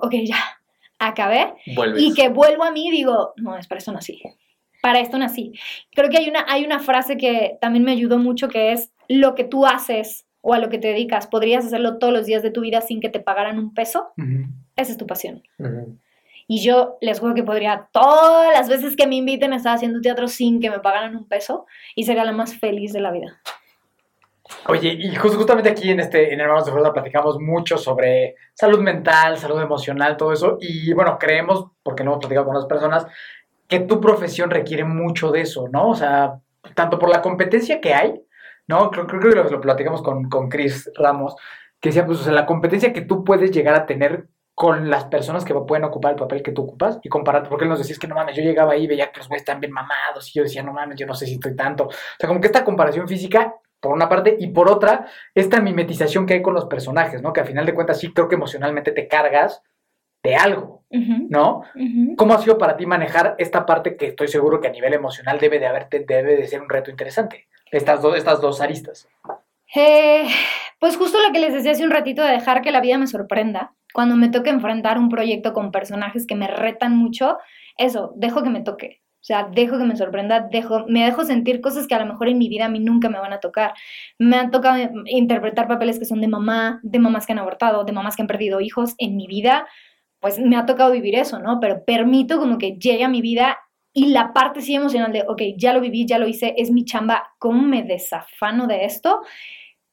ok, 0.01 0.13
ya, 0.25 0.59
acabé, 0.99 1.53
Vuelves. 1.75 2.01
y 2.01 2.13
que 2.13 2.29
vuelvo 2.29 2.63
a 2.63 2.71
mí 2.71 2.91
digo, 2.91 3.33
no, 3.37 3.57
es 3.57 3.67
para 3.67 3.79
esto 3.79 3.91
nací. 3.91 4.21
Para 4.81 4.99
esto 4.99 5.17
nací. 5.17 5.53
Creo 5.93 6.09
que 6.09 6.17
hay 6.17 6.27
una, 6.27 6.43
hay 6.47 6.65
una 6.65 6.79
frase 6.79 7.15
que 7.15 7.57
también 7.61 7.83
me 7.83 7.91
ayudó 7.91 8.17
mucho 8.17 8.49
que 8.49 8.71
es, 8.71 8.91
lo 9.11 9.35
que 9.35 9.43
tú 9.43 9.65
haces 9.65 10.25
o 10.41 10.53
a 10.53 10.59
lo 10.59 10.69
que 10.69 10.77
te 10.79 10.87
dedicas, 10.89 11.27
podrías 11.27 11.65
hacerlo 11.65 11.97
todos 11.99 12.11
los 12.13 12.25
días 12.25 12.41
de 12.43 12.51
tu 12.51 12.61
vida 12.61 12.81
sin 12.81 12.99
que 12.99 13.09
te 13.09 13.19
pagaran 13.19 13.59
un 13.59 13.73
peso. 13.73 14.09
Esa 14.75 14.91
es 14.91 14.97
tu 14.97 15.05
pasión. 15.07 15.43
Y 16.47 16.61
yo 16.63 16.97
les 16.99 17.19
juro 17.19 17.33
que 17.33 17.43
podría 17.43 17.87
todas 17.93 18.51
las 18.53 18.67
veces 18.67 18.95
que 18.95 19.07
me 19.07 19.15
inviten 19.15 19.53
a 19.53 19.57
estar 19.57 19.75
haciendo 19.75 20.01
teatro 20.01 20.27
sin 20.27 20.59
que 20.59 20.69
me 20.69 20.79
pagaran 20.79 21.15
un 21.15 21.27
peso 21.27 21.65
y 21.95 22.03
sería 22.03 22.25
la 22.25 22.31
más 22.33 22.55
feliz 22.57 22.91
de 22.91 22.99
la 22.99 23.11
vida. 23.11 23.39
Oye, 24.67 24.97
y 24.99 25.15
jus- 25.15 25.37
justamente 25.37 25.69
aquí 25.69 25.91
en 25.91 26.01
este 26.01 26.33
en 26.33 26.41
Hermanos 26.41 26.65
de 26.65 26.71
Fuerza 26.73 26.91
platicamos 26.91 27.39
mucho 27.39 27.77
sobre 27.77 28.35
salud 28.53 28.79
mental, 28.79 29.37
salud 29.37 29.61
emocional, 29.61 30.17
todo 30.17 30.33
eso. 30.33 30.57
Y 30.59 30.91
bueno, 30.93 31.17
creemos, 31.17 31.67
porque 31.83 32.03
lo 32.03 32.11
hemos 32.11 32.19
platicado 32.19 32.47
con 32.47 32.55
otras 32.57 32.67
personas, 32.67 33.05
que 33.67 33.79
tu 33.79 34.01
profesión 34.01 34.49
requiere 34.49 34.83
mucho 34.83 35.31
de 35.31 35.41
eso, 35.41 35.69
¿no? 35.69 35.89
O 35.89 35.95
sea, 35.95 36.41
tanto 36.75 36.99
por 36.99 37.09
la 37.09 37.21
competencia 37.21 37.79
que 37.79 37.93
hay, 37.93 38.21
¿no? 38.71 38.89
Creo, 38.89 39.05
creo 39.05 39.19
que 39.19 39.35
lo, 39.35 39.43
lo 39.49 39.61
platicamos 39.61 40.01
con, 40.01 40.29
con 40.29 40.49
Chris 40.49 40.89
Ramos, 40.95 41.35
que 41.79 41.89
decía, 41.89 42.05
pues, 42.05 42.21
o 42.21 42.23
sea, 42.23 42.33
la 42.33 42.45
competencia 42.45 42.93
que 42.93 43.01
tú 43.01 43.23
puedes 43.23 43.51
llegar 43.51 43.75
a 43.75 43.85
tener 43.85 44.27
con 44.55 44.89
las 44.89 45.05
personas 45.05 45.43
que 45.43 45.53
pueden 45.53 45.83
ocupar 45.83 46.11
el 46.11 46.17
papel 46.17 46.41
que 46.43 46.51
tú 46.51 46.63
ocupas 46.63 46.99
y 47.03 47.09
compararte, 47.09 47.49
porque 47.49 47.65
él 47.65 47.69
nos 47.69 47.79
decía, 47.79 47.93
es 47.93 47.99
que 47.99 48.07
no 48.07 48.15
mames, 48.15 48.35
yo 48.35 48.43
llegaba 48.43 48.73
ahí 48.73 48.83
y 48.83 48.87
veía 48.87 49.11
que 49.11 49.19
los 49.19 49.27
güeyes 49.27 49.41
están 49.41 49.59
bien 49.59 49.73
mamados 49.73 50.29
y 50.29 50.39
yo 50.39 50.43
decía, 50.43 50.63
no 50.63 50.71
mames, 50.71 50.97
yo 50.97 51.05
no 51.05 51.15
sé 51.15 51.25
si 51.25 51.33
estoy 51.33 51.55
tanto. 51.55 51.85
O 51.85 51.91
sea, 52.19 52.27
como 52.27 52.39
que 52.39 52.47
esta 52.47 52.63
comparación 52.63 53.07
física, 53.07 53.55
por 53.79 53.91
una 53.91 54.07
parte, 54.07 54.37
y 54.39 54.47
por 54.47 54.69
otra, 54.69 55.07
esta 55.35 55.59
mimetización 55.59 56.25
que 56.25 56.35
hay 56.35 56.41
con 56.41 56.53
los 56.53 56.65
personajes, 56.65 57.21
¿no? 57.21 57.33
Que 57.33 57.41
al 57.41 57.47
final 57.47 57.65
de 57.65 57.73
cuentas 57.73 57.99
sí 57.99 58.13
creo 58.13 58.27
que 58.27 58.35
emocionalmente 58.35 58.91
te 58.91 59.07
cargas 59.07 59.61
de 60.23 60.35
algo, 60.35 60.85
¿no? 60.91 61.63
¿Cómo 62.15 62.33
ha 62.35 62.37
sido 62.37 62.57
para 62.59 62.77
ti 62.77 62.85
manejar 62.85 63.35
esta 63.39 63.65
parte 63.65 63.97
que 63.97 64.07
estoy 64.07 64.27
seguro 64.27 64.61
que 64.61 64.67
a 64.67 64.71
nivel 64.71 64.93
emocional 64.93 65.39
debe 65.39 65.57
de 65.57 65.65
haberte, 65.65 66.05
debe 66.07 66.35
de 66.35 66.47
ser 66.47 66.61
un 66.61 66.69
reto 66.69 66.91
interesante? 66.91 67.47
Estas, 67.71 68.01
dos 68.01 68.15
estas 68.17 68.41
dos 68.41 68.61
aristas. 68.61 69.07
Eh, 69.73 70.27
pues 70.79 70.97
justo 70.97 71.17
lo 71.25 71.31
que 71.31 71.39
les 71.39 71.53
decía 71.53 71.71
hace 71.71 71.85
un 71.85 71.91
ratito 71.91 72.21
de 72.21 72.31
dejar 72.31 72.61
que 72.61 72.71
la 72.71 72.81
vida 72.81 72.97
me 72.97 73.07
sorprenda. 73.07 73.73
Cuando 73.93 74.15
me 74.15 74.29
toque 74.29 74.49
enfrentar 74.49 74.97
un 74.97 75.09
proyecto 75.09 75.53
con 75.53 75.71
personajes 75.71 76.27
que 76.27 76.35
me 76.35 76.47
retan 76.47 76.95
mucho, 76.95 77.37
eso, 77.77 78.13
dejo 78.15 78.43
que 78.43 78.49
me 78.49 78.61
toque. 78.61 79.01
O 79.21 79.23
sea, 79.23 79.47
dejo 79.53 79.77
que 79.77 79.83
me 79.83 79.95
sorprenda, 79.95 80.47
dejo, 80.51 80.85
me 80.87 81.05
dejo 81.05 81.23
sentir 81.23 81.61
cosas 81.61 81.85
que 81.85 81.93
a 81.93 81.99
lo 81.99 82.07
mejor 82.07 82.27
en 82.27 82.39
mi 82.39 82.49
vida 82.49 82.65
a 82.65 82.69
mí 82.69 82.79
nunca 82.79 83.07
me 83.07 83.19
van 83.19 83.33
a 83.33 83.39
tocar. 83.39 83.73
Me 84.17 84.35
han 84.35 84.49
tocado 84.49 84.77
interpretar 85.05 85.67
papeles 85.67 85.99
que 85.99 86.05
son 86.05 86.21
de 86.21 86.27
mamá, 86.27 86.79
de 86.81 86.97
mamás 86.97 87.27
que 87.27 87.33
han 87.33 87.39
abortado, 87.39 87.83
de 87.83 87.91
mamás 87.91 88.15
que 88.15 88.23
han 88.23 88.27
perdido 88.27 88.61
hijos 88.61 88.95
en 88.97 89.15
mi 89.15 89.27
vida. 89.27 89.67
Pues 90.19 90.39
me 90.39 90.57
ha 90.57 90.65
tocado 90.65 90.91
vivir 90.91 91.15
eso, 91.15 91.39
¿no? 91.39 91.59
Pero 91.59 91.85
permito 91.85 92.39
como 92.39 92.57
que 92.57 92.77
llegue 92.79 93.03
a 93.03 93.09
mi 93.09 93.21
vida 93.21 93.59
y 93.93 94.07
la 94.07 94.33
parte 94.33 94.61
sí 94.61 94.75
emocional 94.75 95.11
de, 95.11 95.23
ok, 95.27 95.41
ya 95.57 95.73
lo 95.73 95.81
viví, 95.81 96.05
ya 96.05 96.17
lo 96.17 96.27
hice, 96.27 96.53
es 96.57 96.71
mi 96.71 96.85
chamba, 96.85 97.33
¿cómo 97.39 97.61
me 97.61 97.83
desafano 97.83 98.67
de 98.67 98.85
esto? 98.85 99.21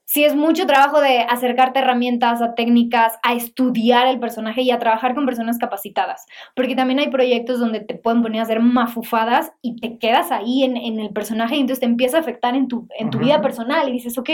Sí 0.05 0.25
es 0.25 0.35
mucho 0.35 0.67
trabajo 0.67 1.03
de 1.03 1.19
acercarte 1.21 1.79
a 1.79 1.83
herramientas, 1.83 2.41
a 2.41 2.55
técnicas, 2.55 3.19
a 3.23 3.35
estudiar 3.35 4.07
el 4.07 4.19
personaje 4.19 4.63
y 4.63 4.71
a 4.71 4.79
trabajar 4.79 5.15
con 5.15 5.27
personas 5.27 5.59
capacitadas, 5.59 6.25
porque 6.57 6.75
también 6.75 7.01
hay 7.01 7.11
proyectos 7.11 7.61
donde 7.61 7.81
te 7.81 7.95
pueden 7.95 8.23
poner 8.23 8.41
a 8.41 8.45
hacer 8.45 8.61
mafufadas 8.61 9.53
y 9.61 9.77
te 9.77 9.99
quedas 9.99 10.33
ahí 10.33 10.63
en, 10.63 10.79
en 10.79 10.99
el 10.99 11.11
personaje 11.11 11.57
y 11.57 11.61
entonces 11.61 11.81
te 11.81 11.87
empieza 11.87 12.17
a 12.17 12.21
afectar 12.21 12.55
en 12.55 12.69
tu, 12.69 12.89
en 12.99 13.11
tu 13.11 13.19
vida 13.19 13.43
personal 13.43 13.89
y 13.89 13.93
dices, 13.93 14.17
ok, 14.17 14.31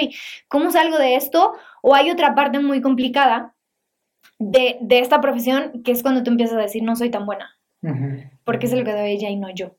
¿cómo 0.47 0.71
salgo 0.71 0.99
de 0.99 1.17
esto? 1.17 1.55
O 1.83 1.95
hay 1.95 2.11
otra 2.11 2.37
parte 2.37 2.61
muy 2.61 2.81
complicada 2.81 3.57
de, 4.39 4.79
de 4.81 5.01
esta 5.01 5.21
profesión 5.21 5.83
que 5.83 5.91
es 5.91 6.03
cuando 6.03 6.23
tú 6.23 6.31
empiezas 6.31 6.59
a 6.59 6.62
decir, 6.62 6.85
no 6.85 6.95
soy 6.95 7.11
tan 7.11 7.27
buena 7.27 7.59
porque 8.45 8.67
es 8.67 8.73
lo 8.73 8.85
que 8.85 8.93
debe 8.93 9.11
ella 9.13 9.29
y 9.31 9.37
no 9.37 9.49
yo. 9.55 9.77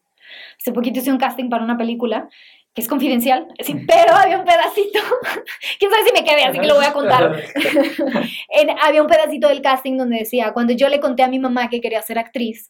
Hace 0.60 0.72
poquito 0.72 1.00
hice 1.00 1.12
un 1.12 1.18
casting 1.18 1.50
para 1.50 1.64
una 1.64 1.78
película 1.78 2.28
que 2.74 2.82
es 2.82 2.90
confidencial, 2.90 3.48
sí, 3.60 3.74
pero 3.88 4.14
había 4.14 4.38
un 4.38 4.44
pedacito, 4.44 5.00
quién 5.80 5.90
sabe 5.92 6.04
si 6.08 6.14
me 6.14 6.28
quedé, 6.28 6.44
así 6.44 6.60
que 6.60 6.68
lo 6.68 6.76
voy 6.76 6.84
a 6.84 6.92
contar. 6.92 7.34
En- 8.50 8.76
había 8.82 9.02
un 9.02 9.08
pedacito 9.08 9.48
del 9.48 9.62
casting 9.62 9.96
donde 9.98 10.18
decía, 10.20 10.52
cuando 10.52 10.74
yo 10.74 10.90
le 10.90 11.00
conté 11.00 11.24
a 11.24 11.30
mi 11.30 11.40
mamá 11.40 11.70
que 11.70 11.80
quería 11.80 12.02
ser 12.02 12.20
actriz, 12.20 12.70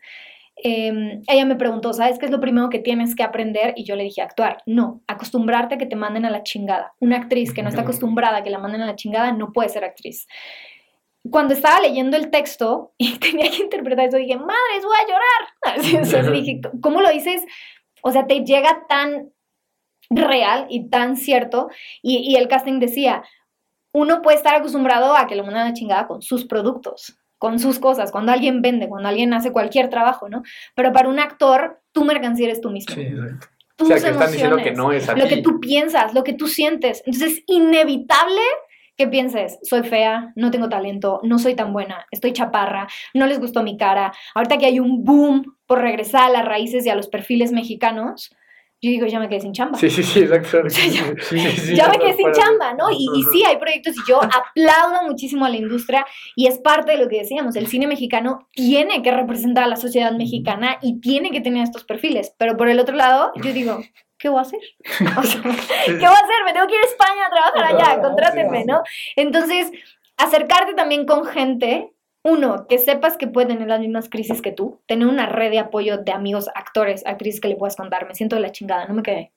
eh, 0.64 1.20
ella 1.28 1.46
me 1.46 1.56
preguntó, 1.56 1.92
¿sabes 1.92 2.18
qué 2.20 2.26
es 2.26 2.32
lo 2.32 2.40
primero 2.40 2.70
que 2.70 2.80
tienes 2.80 3.16
que 3.16 3.24
aprender? 3.24 3.74
Y 3.76 3.84
yo 3.84 3.96
le 3.96 4.04
dije, 4.04 4.22
actuar. 4.22 4.60
No, 4.66 5.02
acostumbrarte 5.08 5.76
a 5.76 5.78
que 5.78 5.86
te 5.86 5.96
manden 5.96 6.24
a 6.26 6.30
la 6.30 6.44
chingada. 6.44 6.94
Una 7.00 7.18
actriz 7.18 7.54
que 7.54 7.62
no 7.64 7.70
está 7.70 7.82
acostumbrada 7.82 8.38
a 8.38 8.44
que 8.44 8.50
la 8.52 8.60
manden 8.60 8.82
a 8.82 8.86
la 8.86 8.96
chingada 8.96 9.32
no 9.32 9.52
puede 9.52 9.70
ser 9.70 9.84
actriz. 9.84 10.28
Cuando 11.32 11.54
estaba 11.54 11.80
leyendo 11.82 12.18
el 12.18 12.30
texto 12.30 12.94
y 12.98 13.18
tenía 13.18 13.50
que 13.50 13.64
interpretar 13.64 14.08
eso, 14.08 14.18
dije, 14.18 14.38
madres, 14.38 14.84
voy 14.84 14.98
a 14.98 15.08
llorar. 15.08 15.50
Así, 15.80 15.98
o 15.98 16.06
sea, 16.06 16.24
dije, 16.24 16.62
¿cómo 16.82 17.02
lo 17.02 17.10
dices? 17.10 17.44
O 18.02 18.12
sea, 18.12 18.28
te 18.28 18.44
llega 18.44 18.86
tan 18.88 19.32
real 20.10 20.68
y 20.70 20.90
tan 20.90 21.18
cierto. 21.18 21.70
Y, 22.02 22.18
y 22.20 22.36
el 22.36 22.48
casting 22.48 22.80
decía, 22.80 23.24
uno 23.94 24.22
puede 24.22 24.38
estar 24.38 24.54
acostumbrado 24.56 25.16
a 25.16 25.26
que 25.26 25.36
lo 25.36 25.44
mandan 25.44 25.68
a 25.68 25.74
chingada 25.74 26.06
con 26.08 26.22
sus 26.22 26.46
productos, 26.46 27.18
con 27.38 27.60
sus 27.60 27.80
cosas, 27.80 28.12
cuando 28.12 28.32
alguien 28.32 28.62
vende, 28.62 28.88
cuando 28.90 29.10
alguien 29.10 29.34
hace 29.34 29.52
cualquier 29.52 29.90
trabajo, 29.90 30.30
¿no? 30.30 30.44
Pero 30.76 30.92
para 30.92 31.10
un 31.10 31.20
actor, 31.20 31.82
tu 31.92 32.04
mercancía 32.06 32.48
eres 32.48 32.62
tú 32.62 32.70
mismo. 32.72 32.96
exacto. 32.96 33.48
Tus 33.78 33.90
O 33.92 33.98
sea, 33.98 34.02
que 34.02 34.12
están 34.14 34.32
diciendo 34.32 34.56
que 34.58 34.70
emociones, 34.70 34.78
no 34.78 34.92
es 34.94 35.10
a 35.10 35.16
Lo 35.16 35.24
ti. 35.28 35.36
que 35.36 35.42
tú 35.42 35.60
piensas, 35.60 36.14
lo 36.14 36.24
que 36.24 36.34
tú 36.34 36.48
sientes. 36.48 37.02
Entonces 37.06 37.40
es 37.40 37.44
inevitable 37.48 38.42
que 38.98 39.08
pienses, 39.08 39.60
soy 39.64 39.84
fea, 39.84 40.32
no 40.36 40.52
tengo 40.52 40.70
talento, 40.70 41.20
no 41.24 41.38
soy 41.40 41.56
tan 41.56 41.74
buena, 41.74 42.06
estoy 42.12 42.32
chaparra, 42.34 42.88
no 43.14 43.26
les 43.28 43.40
gustó 43.40 43.62
mi 43.64 43.78
cara. 43.78 44.14
Ahorita 44.34 44.58
que 44.58 44.66
hay 44.68 44.80
un 44.80 45.04
boom 45.04 45.58
por 45.68 45.82
regresar 45.82 46.24
a 46.24 46.30
las 46.30 46.46
raíces 46.46 46.86
y 46.86 46.90
a 46.90 46.96
los 46.96 47.08
perfiles 47.08 47.52
mexicanos, 47.52 48.32
yo 48.82 48.92
digo, 48.92 49.08
ya 49.08 49.20
me 49.20 49.30
quedé 49.30 49.40
sin 49.42 49.54
chamba. 49.54 49.80
Sí, 49.80 49.90
sí, 49.90 50.04
sí, 50.04 50.20
exacto. 50.20 50.62
sea, 50.70 50.88
ya- 50.88 51.16
Sí, 51.22 51.40
sí, 51.40 51.50
sí, 51.58 51.76
ya 51.76 51.90
me 51.90 51.98
quedé 51.98 52.14
sin 52.14 52.32
chamba, 52.34 52.74
¿no? 52.74 52.92
Y, 52.92 53.08
y 53.16 53.24
sí, 53.32 53.44
hay 53.46 53.58
proyectos 53.58 53.96
y 53.98 54.02
yo 54.10 54.20
aplaudo 54.22 55.08
muchísimo 55.08 55.46
a 55.46 55.50
la 55.50 55.56
industria 55.58 56.06
y 56.36 56.48
es 56.48 56.60
parte 56.60 56.92
de 56.92 56.98
lo 57.00 57.08
que 57.10 57.18
decíamos, 57.20 57.56
el 57.56 57.68
cine 57.68 57.88
mexicano 57.88 58.48
tiene 58.52 59.02
que 59.02 59.12
representar 59.12 59.64
a 59.64 59.68
la 59.68 59.78
sociedad 59.78 60.12
mexicana 60.12 60.78
y 60.82 61.00
tiene 61.00 61.32
que 61.32 61.42
tener 61.42 61.64
estos 61.64 61.84
perfiles, 61.84 62.36
pero 62.38 62.58
por 62.58 62.70
el 62.70 62.80
otro 62.80 62.96
lado, 62.96 63.32
yo 63.42 63.54
digo, 63.54 63.80
¿qué 64.26 64.30
voy 64.30 64.40
a 64.40 64.42
hacer? 64.42 64.60
O 65.20 65.24
sea, 65.24 65.42
¿qué 65.86 65.94
voy 65.94 66.04
a 66.04 66.10
hacer? 66.10 66.44
Me 66.46 66.54
tengo 66.54 66.66
que 66.66 66.74
ir 66.74 66.82
a 66.82 66.86
España 66.86 67.28
a 67.28 67.30
trabajar 67.30 67.76
allá, 67.76 68.02
contrátenme, 68.02 68.66
¿no? 68.66 68.82
Entonces, 69.16 69.72
acercarte 70.18 70.74
también 70.74 71.06
con 71.06 71.26
gente, 71.26 71.92
uno, 72.24 72.66
que 72.68 72.80
sepas 72.80 73.18
que 73.18 73.28
puede 73.28 73.48
tener 73.48 73.68
las 73.68 73.80
mismas 73.80 74.10
crisis 74.10 74.42
que 74.42 74.52
tú, 74.52 74.82
tener 74.88 75.08
una 75.08 75.28
red 75.28 75.52
de 75.52 75.60
apoyo 75.60 76.00
de 76.00 76.12
amigos, 76.12 76.50
actores, 76.56 77.06
actrices 77.06 77.40
que 77.40 77.50
le 77.50 77.56
puedas 77.56 77.76
contar, 77.76 78.08
me 78.08 78.16
siento 78.16 78.36
de 78.36 78.42
la 78.42 78.52
chingada, 78.52 78.88
no 78.88 78.96
me 78.96 79.04
quedé. 79.04 79.32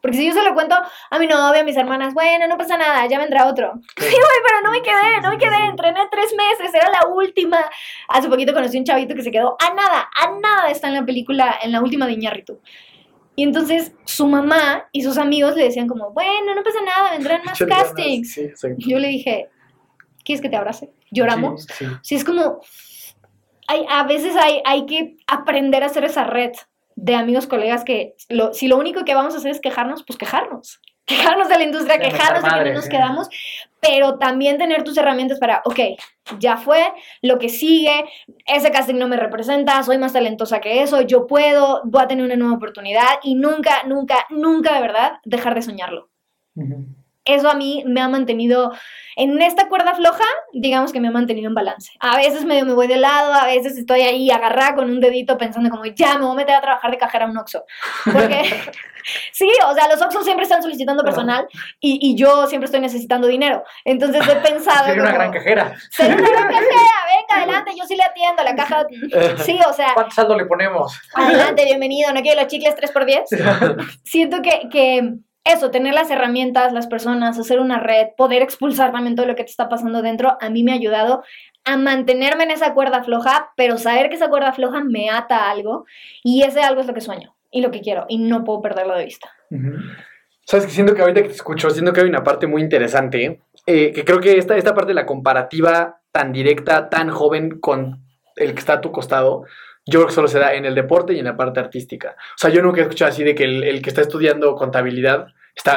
Porque 0.00 0.16
si 0.16 0.26
yo 0.26 0.32
se 0.32 0.44
lo 0.44 0.54
cuento 0.54 0.76
a 1.10 1.18
mi 1.18 1.26
novia, 1.26 1.62
a 1.62 1.64
mis 1.64 1.76
hermanas, 1.76 2.14
bueno, 2.14 2.46
no 2.46 2.56
pasa 2.56 2.76
nada, 2.76 3.06
ya 3.08 3.18
vendrá 3.18 3.48
otro. 3.48 3.72
Sí, 3.96 4.04
güey, 4.06 4.38
pero 4.46 4.60
no 4.62 4.70
me 4.70 4.82
quedé, 4.82 5.20
no 5.20 5.30
me 5.30 5.38
quedé, 5.38 5.64
entrené 5.68 6.00
tres 6.12 6.32
meses, 6.36 6.72
era 6.72 6.88
la 6.90 7.08
última. 7.08 7.58
Hace 8.06 8.28
poquito 8.28 8.54
conocí 8.54 8.78
un 8.78 8.84
chavito 8.84 9.16
que 9.16 9.22
se 9.22 9.32
quedó 9.32 9.56
a 9.58 9.74
nada, 9.74 10.08
a 10.14 10.30
nada 10.40 10.70
está 10.70 10.86
en 10.86 10.94
la 10.94 11.04
película, 11.04 11.58
en 11.60 11.72
la 11.72 11.82
última 11.82 12.06
de 12.06 12.12
Iñárritu. 12.12 12.60
Y 13.38 13.44
entonces 13.44 13.92
su 14.04 14.26
mamá 14.26 14.88
y 14.90 15.02
sus 15.04 15.16
amigos 15.16 15.54
le 15.54 15.62
decían 15.62 15.86
como, 15.86 16.10
bueno, 16.10 16.56
no 16.56 16.62
pasa 16.64 16.80
nada, 16.84 17.12
vendrán 17.12 17.44
más 17.44 17.56
castings. 17.68 18.32
Sí, 18.34 18.50
yo 18.78 18.98
le 18.98 19.06
dije, 19.06 19.48
¿quieres 20.24 20.42
que 20.42 20.48
te 20.48 20.56
abrace? 20.56 20.90
¿Lloramos? 21.12 21.62
Sí, 21.66 21.74
sí. 21.78 21.86
Sí, 22.02 22.14
es 22.16 22.24
como, 22.24 22.60
hay, 23.68 23.86
a 23.88 24.02
veces 24.02 24.34
hay, 24.34 24.60
hay 24.64 24.86
que 24.86 25.18
aprender 25.28 25.84
a 25.84 25.86
hacer 25.86 26.02
esa 26.02 26.24
red 26.24 26.50
de 26.96 27.14
amigos, 27.14 27.46
colegas, 27.46 27.84
que 27.84 28.16
lo- 28.28 28.52
si 28.54 28.66
lo 28.66 28.76
único 28.76 29.04
que 29.04 29.14
vamos 29.14 29.34
a 29.34 29.38
hacer 29.38 29.52
es 29.52 29.60
quejarnos, 29.60 30.02
pues 30.04 30.18
quejarnos. 30.18 30.80
Quejarnos 31.08 31.48
de 31.48 31.58
la 31.58 31.64
industria, 31.64 31.96
De 31.96 32.04
quejarnos 32.04 32.42
de 32.42 32.48
que 32.48 32.54
madre, 32.54 32.70
no 32.70 32.76
nos 32.76 32.88
quedamos, 32.88 33.28
pero 33.80 34.18
también 34.18 34.58
tener 34.58 34.84
tus 34.84 34.96
herramientas 34.98 35.38
para, 35.38 35.62
ok, 35.64 35.80
ya 36.38 36.58
fue, 36.58 36.92
lo 37.22 37.38
que 37.38 37.48
sigue, 37.48 38.04
ese 38.44 38.70
casting 38.70 38.96
no 38.96 39.08
me 39.08 39.16
representa, 39.16 39.82
soy 39.82 39.98
más 39.98 40.12
talentosa 40.12 40.60
que 40.60 40.82
eso, 40.82 41.00
yo 41.00 41.26
puedo, 41.26 41.80
voy 41.84 42.02
a 42.02 42.08
tener 42.08 42.24
una 42.24 42.36
nueva 42.36 42.54
oportunidad 42.54 43.20
y 43.22 43.34
nunca, 43.36 43.84
nunca, 43.86 44.26
nunca 44.28 44.74
de 44.74 44.80
verdad 44.82 45.12
dejar 45.24 45.54
de 45.54 45.62
soñarlo. 45.62 46.10
Eso 47.28 47.48
a 47.48 47.54
mí 47.54 47.84
me 47.86 48.00
ha 48.00 48.08
mantenido 48.08 48.72
en 49.18 49.42
esta 49.42 49.68
cuerda 49.68 49.94
floja, 49.96 50.24
digamos 50.52 50.92
que 50.92 51.00
me 51.00 51.08
ha 51.08 51.10
mantenido 51.10 51.48
en 51.48 51.54
balance. 51.54 51.90
A 51.98 52.16
veces 52.16 52.44
medio 52.44 52.64
me 52.64 52.72
voy 52.72 52.86
de 52.86 52.98
lado, 52.98 53.32
a 53.32 53.46
veces 53.46 53.76
estoy 53.76 54.02
ahí 54.02 54.30
agarrada 54.30 54.76
con 54.76 54.88
un 54.88 55.00
dedito 55.00 55.36
pensando 55.36 55.70
como, 55.70 55.84
ya, 55.86 56.14
me 56.18 56.24
voy 56.24 56.34
a 56.34 56.36
meter 56.36 56.54
a 56.54 56.60
trabajar 56.60 56.92
de 56.92 56.98
cajera 56.98 57.24
a 57.24 57.28
un 57.28 57.36
Oxxo. 57.36 57.64
Porque, 58.04 58.42
sí, 59.32 59.50
o 59.66 59.74
sea, 59.74 59.88
los 59.88 60.00
Oxxos 60.00 60.22
siempre 60.22 60.44
están 60.44 60.62
solicitando 60.62 61.02
personal 61.02 61.48
y, 61.80 61.98
y 62.00 62.14
yo 62.14 62.46
siempre 62.46 62.66
estoy 62.66 62.80
necesitando 62.80 63.26
dinero. 63.26 63.64
Entonces 63.84 64.22
he 64.28 64.36
pensado... 64.36 64.86
Sería 64.86 65.02
una 65.02 65.10
como, 65.10 65.22
gran 65.22 65.32
cajera. 65.32 65.74
Ser 65.90 66.14
una 66.14 66.30
gran 66.30 66.48
cajera, 66.52 66.68
venga, 66.68 67.42
adelante, 67.42 67.72
yo 67.76 67.86
sí 67.86 67.96
le 67.96 68.04
atiendo, 68.04 68.44
la 68.44 68.54
caja... 68.54 68.86
Sí, 69.44 69.58
o 69.68 69.72
sea, 69.72 69.94
¿Cuánto 69.94 70.14
saldo 70.14 70.36
le 70.36 70.46
ponemos? 70.46 70.96
adelante, 71.14 71.64
bienvenido, 71.64 72.12
¿no 72.12 72.22
quiere 72.22 72.40
los 72.40 72.48
chicles 72.48 72.76
3x10? 72.76 74.00
siento 74.04 74.42
que, 74.42 74.68
que 74.70 75.14
eso, 75.52 75.70
tener 75.70 75.94
las 75.94 76.10
herramientas, 76.10 76.72
las 76.72 76.86
personas, 76.86 77.38
hacer 77.38 77.60
una 77.60 77.80
red, 77.80 78.08
poder 78.16 78.42
expulsar 78.42 78.92
también 78.92 79.16
todo 79.16 79.26
lo 79.26 79.34
que 79.34 79.44
te 79.44 79.50
está 79.50 79.68
pasando 79.68 80.02
dentro, 80.02 80.36
a 80.40 80.50
mí 80.50 80.62
me 80.62 80.72
ha 80.72 80.76
ayudado 80.76 81.22
a 81.64 81.76
mantenerme 81.76 82.44
en 82.44 82.50
esa 82.50 82.74
cuerda 82.74 83.02
floja, 83.02 83.50
pero 83.56 83.78
saber 83.78 84.08
que 84.08 84.16
esa 84.16 84.28
cuerda 84.28 84.52
floja 84.52 84.82
me 84.84 85.10
ata 85.10 85.36
a 85.36 85.50
algo 85.50 85.84
y 86.22 86.42
ese 86.42 86.60
algo 86.60 86.80
es 86.80 86.86
lo 86.86 86.94
que 86.94 87.00
sueño 87.00 87.34
y 87.50 87.60
lo 87.62 87.70
que 87.70 87.80
quiero 87.80 88.06
y 88.08 88.18
no 88.18 88.44
puedo 88.44 88.60
perderlo 88.60 88.96
de 88.96 89.04
vista. 89.04 89.30
Sabes 90.44 90.66
que 90.66 90.72
siento 90.72 90.94
que 90.94 91.02
ahorita 91.02 91.22
que 91.22 91.28
te 91.28 91.34
escucho, 91.34 91.68
siento 91.70 91.92
que 91.92 92.00
hay 92.00 92.08
una 92.08 92.24
parte 92.24 92.46
muy 92.46 92.62
interesante, 92.62 93.42
eh, 93.66 93.92
que 93.92 94.04
creo 94.04 94.20
que 94.20 94.38
esta, 94.38 94.56
esta 94.56 94.74
parte 94.74 94.88
de 94.88 94.94
la 94.94 95.06
comparativa 95.06 96.00
tan 96.10 96.32
directa, 96.32 96.88
tan 96.88 97.10
joven 97.10 97.58
con 97.60 98.02
el 98.36 98.54
que 98.54 98.60
está 98.60 98.74
a 98.74 98.80
tu 98.80 98.92
costado, 98.92 99.44
yo 99.86 100.00
creo 100.00 100.06
que 100.06 100.14
solo 100.14 100.28
se 100.28 100.38
da 100.38 100.54
en 100.54 100.64
el 100.64 100.74
deporte 100.74 101.14
y 101.14 101.18
en 101.18 101.24
la 101.24 101.36
parte 101.36 101.60
artística. 101.60 102.16
O 102.18 102.38
sea, 102.38 102.50
yo 102.50 102.62
nunca 102.62 102.80
he 102.80 102.82
escuchado 102.82 103.10
así 103.10 103.24
de 103.24 103.34
que 103.34 103.44
el 103.44 103.82
que 103.82 103.88
está 103.88 104.02
estudiando 104.02 104.54
contabilidad 104.54 105.28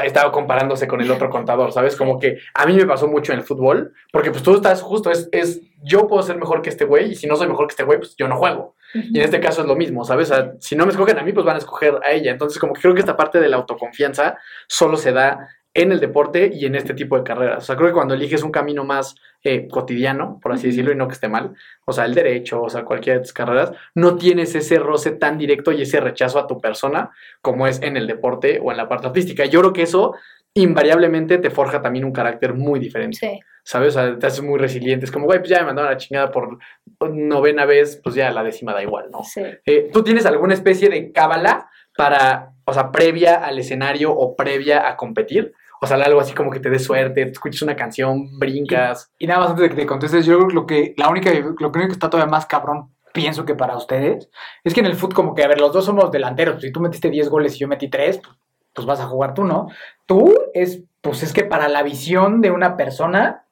está 0.04 0.32
comparándose 0.32 0.88
con 0.88 1.02
el 1.02 1.12
otro 1.12 1.30
contador, 1.30 1.72
¿sabes? 1.72 1.96
Como 1.96 2.20
que 2.20 2.38
a 2.54 2.66
mí 2.66 2.76
me 2.76 2.86
pasó 2.86 3.08
mucho 3.08 3.34
en 3.34 3.40
el 3.40 3.46
fútbol, 3.46 3.94
porque 4.12 4.32
pues 4.32 4.44
tú 4.44 4.56
estás 4.56 4.82
justo, 4.82 5.12
es, 5.12 5.28
es 5.32 5.62
yo 5.84 6.08
puedo 6.08 6.22
ser 6.24 6.38
mejor 6.38 6.62
que 6.62 6.70
este 6.70 6.86
güey 6.86 7.12
y 7.12 7.16
si 7.16 7.28
no 7.28 7.36
soy 7.36 7.48
mejor 7.48 7.68
que 7.68 7.74
este 7.74 7.84
güey, 7.84 8.00
pues 8.00 8.16
yo 8.16 8.28
no 8.28 8.38
juego. 8.38 8.76
Y 8.94 9.20
en 9.20 9.24
este 9.24 9.40
caso 9.40 9.62
es 9.62 9.68
lo 9.68 9.76
mismo, 9.76 10.04
¿sabes? 10.04 10.32
O 10.32 10.36
sea, 10.36 10.54
si 10.60 10.76
no 10.76 10.86
me 10.86 10.92
escogen 10.92 11.18
a 11.18 11.24
mí, 11.24 11.32
pues 11.32 11.46
van 11.46 11.56
a 11.56 11.60
escoger 11.60 12.00
a 12.04 12.12
ella. 12.12 12.32
Entonces, 12.32 12.60
como 12.60 12.74
que 12.74 12.82
creo 12.82 12.94
que 12.94 13.00
esta 13.00 13.16
parte 13.16 13.40
de 13.40 13.48
la 13.48 13.58
autoconfianza 13.58 14.38
solo 14.68 14.98
se 14.98 15.14
da 15.14 15.48
en 15.74 15.92
el 15.92 16.00
deporte 16.00 16.52
y 16.54 16.66
en 16.66 16.76
este 16.76 16.94
tipo 16.94 17.18
de 17.18 17.24
carreras. 17.24 17.64
O 17.64 17.66
sea, 17.66 17.76
creo 17.76 17.90
que 17.90 17.94
cuando 17.94 18.14
eliges 18.14 18.44
un 18.44 18.52
camino 18.52 18.84
más 18.84 19.16
eh, 19.44 19.68
cotidiano, 19.70 20.40
por 20.42 20.52
así 20.52 20.68
decirlo, 20.68 20.92
y 20.92 20.96
no 20.96 21.08
que 21.08 21.14
esté 21.14 21.30
mal, 21.30 21.54
o 21.86 21.94
sea, 21.94 22.06
el 22.06 22.14
derecho, 22.14 22.62
o 22.62 22.70
sea, 22.70 22.84
cualquiera 22.84 23.20
de 23.20 23.24
tus 23.24 23.34
carreras, 23.34 23.72
no 23.96 24.18
tienes 24.18 24.54
ese 24.56 24.80
roce 24.80 25.12
tan 25.12 25.38
directo 25.38 25.72
y 25.72 25.84
ese 25.84 26.02
rechazo 26.02 26.40
a 26.40 26.48
tu 26.48 26.60
persona 26.60 27.12
como 27.42 27.68
es 27.68 27.82
en 27.82 27.96
el 27.96 28.06
deporte 28.06 28.60
o 28.62 28.72
en 28.72 28.78
la 28.78 28.90
parte 28.90 29.08
artística. 29.08 29.46
Yo 29.46 29.62
creo 29.62 29.74
que 29.74 29.84
eso 29.84 30.16
invariablemente 30.54 31.38
te 31.38 31.50
forja 31.50 31.82
también 31.82 32.04
un 32.04 32.12
carácter 32.12 32.54
muy 32.54 32.80
diferente. 32.80 33.18
Sí. 33.18 33.40
¿Sabes? 33.64 33.96
O 33.96 34.02
sea, 34.02 34.18
te 34.18 34.28
haces 34.28 34.42
muy 34.42 34.60
resiliente. 34.60 35.06
Es 35.06 35.12
como, 35.12 35.26
güey, 35.26 35.40
pues 35.40 35.52
ya 35.52 35.60
me 35.60 35.68
mandaron 35.68 35.90
a 35.90 35.94
la 35.94 35.98
chingada 35.98 36.32
por 36.32 36.58
novena 37.00 37.66
vez, 37.66 38.02
pues 38.04 38.16
ya 38.16 38.32
la 38.32 38.44
décima 38.44 38.74
da 38.74 38.82
igual, 38.82 39.10
¿no? 39.12 39.24
Sí. 39.24 39.42
Eh, 39.66 39.90
¿Tú 39.94 40.04
tienes 40.04 40.26
alguna 40.26 40.56
especie 40.56 40.90
de 40.90 41.12
cábala 41.12 41.70
para, 41.96 42.54
o 42.66 42.74
sea, 42.74 42.92
previa 42.92 43.36
al 43.36 43.60
escenario 43.60 44.12
o 44.12 44.36
previa 44.36 44.90
a 44.90 44.98
competir? 44.98 45.54
O 45.84 45.88
sea, 45.88 45.98
algo 45.98 46.20
así 46.22 46.34
como 46.36 46.52
que 46.52 46.60
te 46.60 46.70
dé 46.70 46.78
suerte, 46.78 47.26
te 47.26 47.32
escuchas 47.32 47.64
una 47.64 47.76
canción, 47.76 48.38
brincas. 48.38 49.12
Y 49.18 49.26
nada 49.26 49.40
más 49.40 49.50
antes 49.50 49.64
de 49.64 49.70
que 49.70 49.76
te 49.76 49.86
contestes, 49.88 50.26
yo 50.26 50.36
creo 50.38 50.48
que 50.48 50.54
lo 50.54 50.66
que, 50.68 50.94
la 50.98 51.10
única, 51.10 51.32
lo 51.34 51.70
único 51.70 51.72
que 51.72 51.92
está 51.94 52.10
todavía 52.10 52.30
más 52.30 52.46
cabrón, 52.46 52.94
pienso 53.14 53.46
que 53.46 53.56
para 53.56 53.76
ustedes, 53.76 54.30
es 54.64 54.74
que 54.74 54.80
en 54.82 54.86
el 54.86 54.96
fútbol 54.96 55.16
como 55.16 55.36
que, 55.36 55.44
a 55.44 55.48
ver, 55.48 55.60
los 55.60 55.74
dos 55.74 55.86
somos 55.86 56.12
delanteros, 56.12 56.62
si 56.62 56.72
tú 56.72 56.80
metiste 56.82 57.10
10 57.10 57.30
goles 57.30 57.56
y 57.56 57.60
yo 57.60 57.68
metí 57.68 57.90
3, 57.90 58.20
pues, 58.24 58.38
pues 58.74 58.88
vas 58.88 59.00
a 59.02 59.06
jugar 59.08 59.34
tú, 59.34 59.44
¿no? 59.44 59.68
Tú 60.06 60.34
es, 60.54 60.84
pues 61.02 61.24
es 61.24 61.34
que 61.34 61.44
para 61.46 61.68
la 61.68 61.82
visión 61.84 62.42
de 62.42 62.52
una 62.52 62.78
persona, 62.78 63.46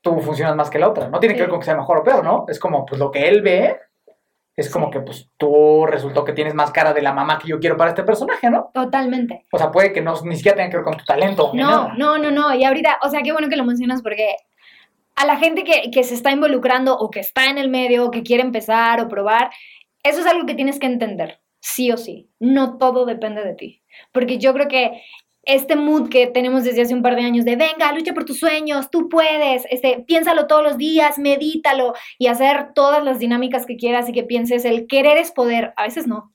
tú 0.00 0.20
funcionas 0.20 0.54
más 0.54 0.70
que 0.70 0.78
la 0.78 0.88
otra. 0.88 1.08
No 1.08 1.18
tiene 1.18 1.34
que 1.34 1.40
Sí. 1.40 1.42
ver 1.42 1.50
con 1.50 1.58
que 1.58 1.64
sea 1.66 1.76
mejor 1.76 1.98
o 1.98 2.04
peor, 2.04 2.22
¿no? 2.24 2.44
Es 2.48 2.60
como, 2.60 2.86
pues 2.86 3.00
lo 3.00 3.10
que 3.10 3.28
él 3.28 3.42
ve, 3.42 3.78
es 4.60 4.68
como 4.70 4.90
que, 4.90 5.00
pues 5.00 5.30
tú 5.36 5.86
resultó 5.86 6.24
que 6.24 6.32
tienes 6.32 6.52
más 6.52 6.72
cara 6.72 6.92
de 6.92 7.00
la 7.00 7.12
mamá 7.12 7.38
que 7.38 7.46
yo 7.46 7.60
quiero 7.60 7.76
para 7.76 7.90
este 7.90 8.02
personaje, 8.02 8.50
¿no? 8.50 8.70
Totalmente. 8.74 9.46
O 9.52 9.58
sea, 9.58 9.70
puede 9.70 9.92
que 9.92 10.00
no, 10.00 10.20
ni 10.24 10.34
siquiera 10.34 10.56
tenga 10.56 10.70
que 10.70 10.76
ver 10.78 10.84
con 10.84 10.96
tu 10.96 11.04
talento. 11.04 11.52
No, 11.54 11.70
nada. 11.70 11.94
no, 11.96 12.18
no, 12.18 12.32
no. 12.32 12.52
Y 12.52 12.64
ahorita, 12.64 12.98
o 13.02 13.08
sea, 13.08 13.22
qué 13.22 13.30
bueno 13.30 13.48
que 13.48 13.56
lo 13.56 13.64
mencionas 13.64 14.02
porque 14.02 14.34
a 15.14 15.26
la 15.26 15.36
gente 15.36 15.62
que, 15.62 15.92
que 15.92 16.02
se 16.02 16.14
está 16.14 16.32
involucrando 16.32 16.98
o 16.98 17.08
que 17.08 17.20
está 17.20 17.46
en 17.46 17.58
el 17.58 17.68
medio 17.68 18.06
o 18.06 18.10
que 18.10 18.24
quiere 18.24 18.42
empezar 18.42 19.00
o 19.00 19.08
probar, 19.08 19.50
eso 20.02 20.18
es 20.18 20.26
algo 20.26 20.44
que 20.44 20.54
tienes 20.54 20.80
que 20.80 20.86
entender, 20.86 21.40
sí 21.60 21.92
o 21.92 21.96
sí. 21.96 22.28
No 22.40 22.78
todo 22.78 23.06
depende 23.06 23.44
de 23.44 23.54
ti. 23.54 23.84
Porque 24.10 24.38
yo 24.38 24.52
creo 24.54 24.66
que 24.66 25.02
este 25.48 25.76
mood 25.76 26.10
que 26.10 26.26
tenemos 26.26 26.62
desde 26.62 26.82
hace 26.82 26.94
un 26.94 27.02
par 27.02 27.16
de 27.16 27.22
años 27.22 27.44
de 27.46 27.56
venga, 27.56 27.90
lucha 27.92 28.12
por 28.12 28.26
tus 28.26 28.38
sueños, 28.38 28.90
tú 28.90 29.08
puedes, 29.08 29.64
este, 29.70 30.04
piénsalo 30.06 30.46
todos 30.46 30.62
los 30.62 30.76
días, 30.76 31.18
medítalo 31.18 31.94
y 32.18 32.26
hacer 32.26 32.74
todas 32.74 33.02
las 33.02 33.18
dinámicas 33.18 33.64
que 33.64 33.76
quieras 33.76 34.08
y 34.08 34.12
que 34.12 34.24
pienses, 34.24 34.66
el 34.66 34.86
querer 34.86 35.16
es 35.16 35.32
poder, 35.32 35.72
a 35.76 35.84
veces 35.84 36.06
no. 36.06 36.34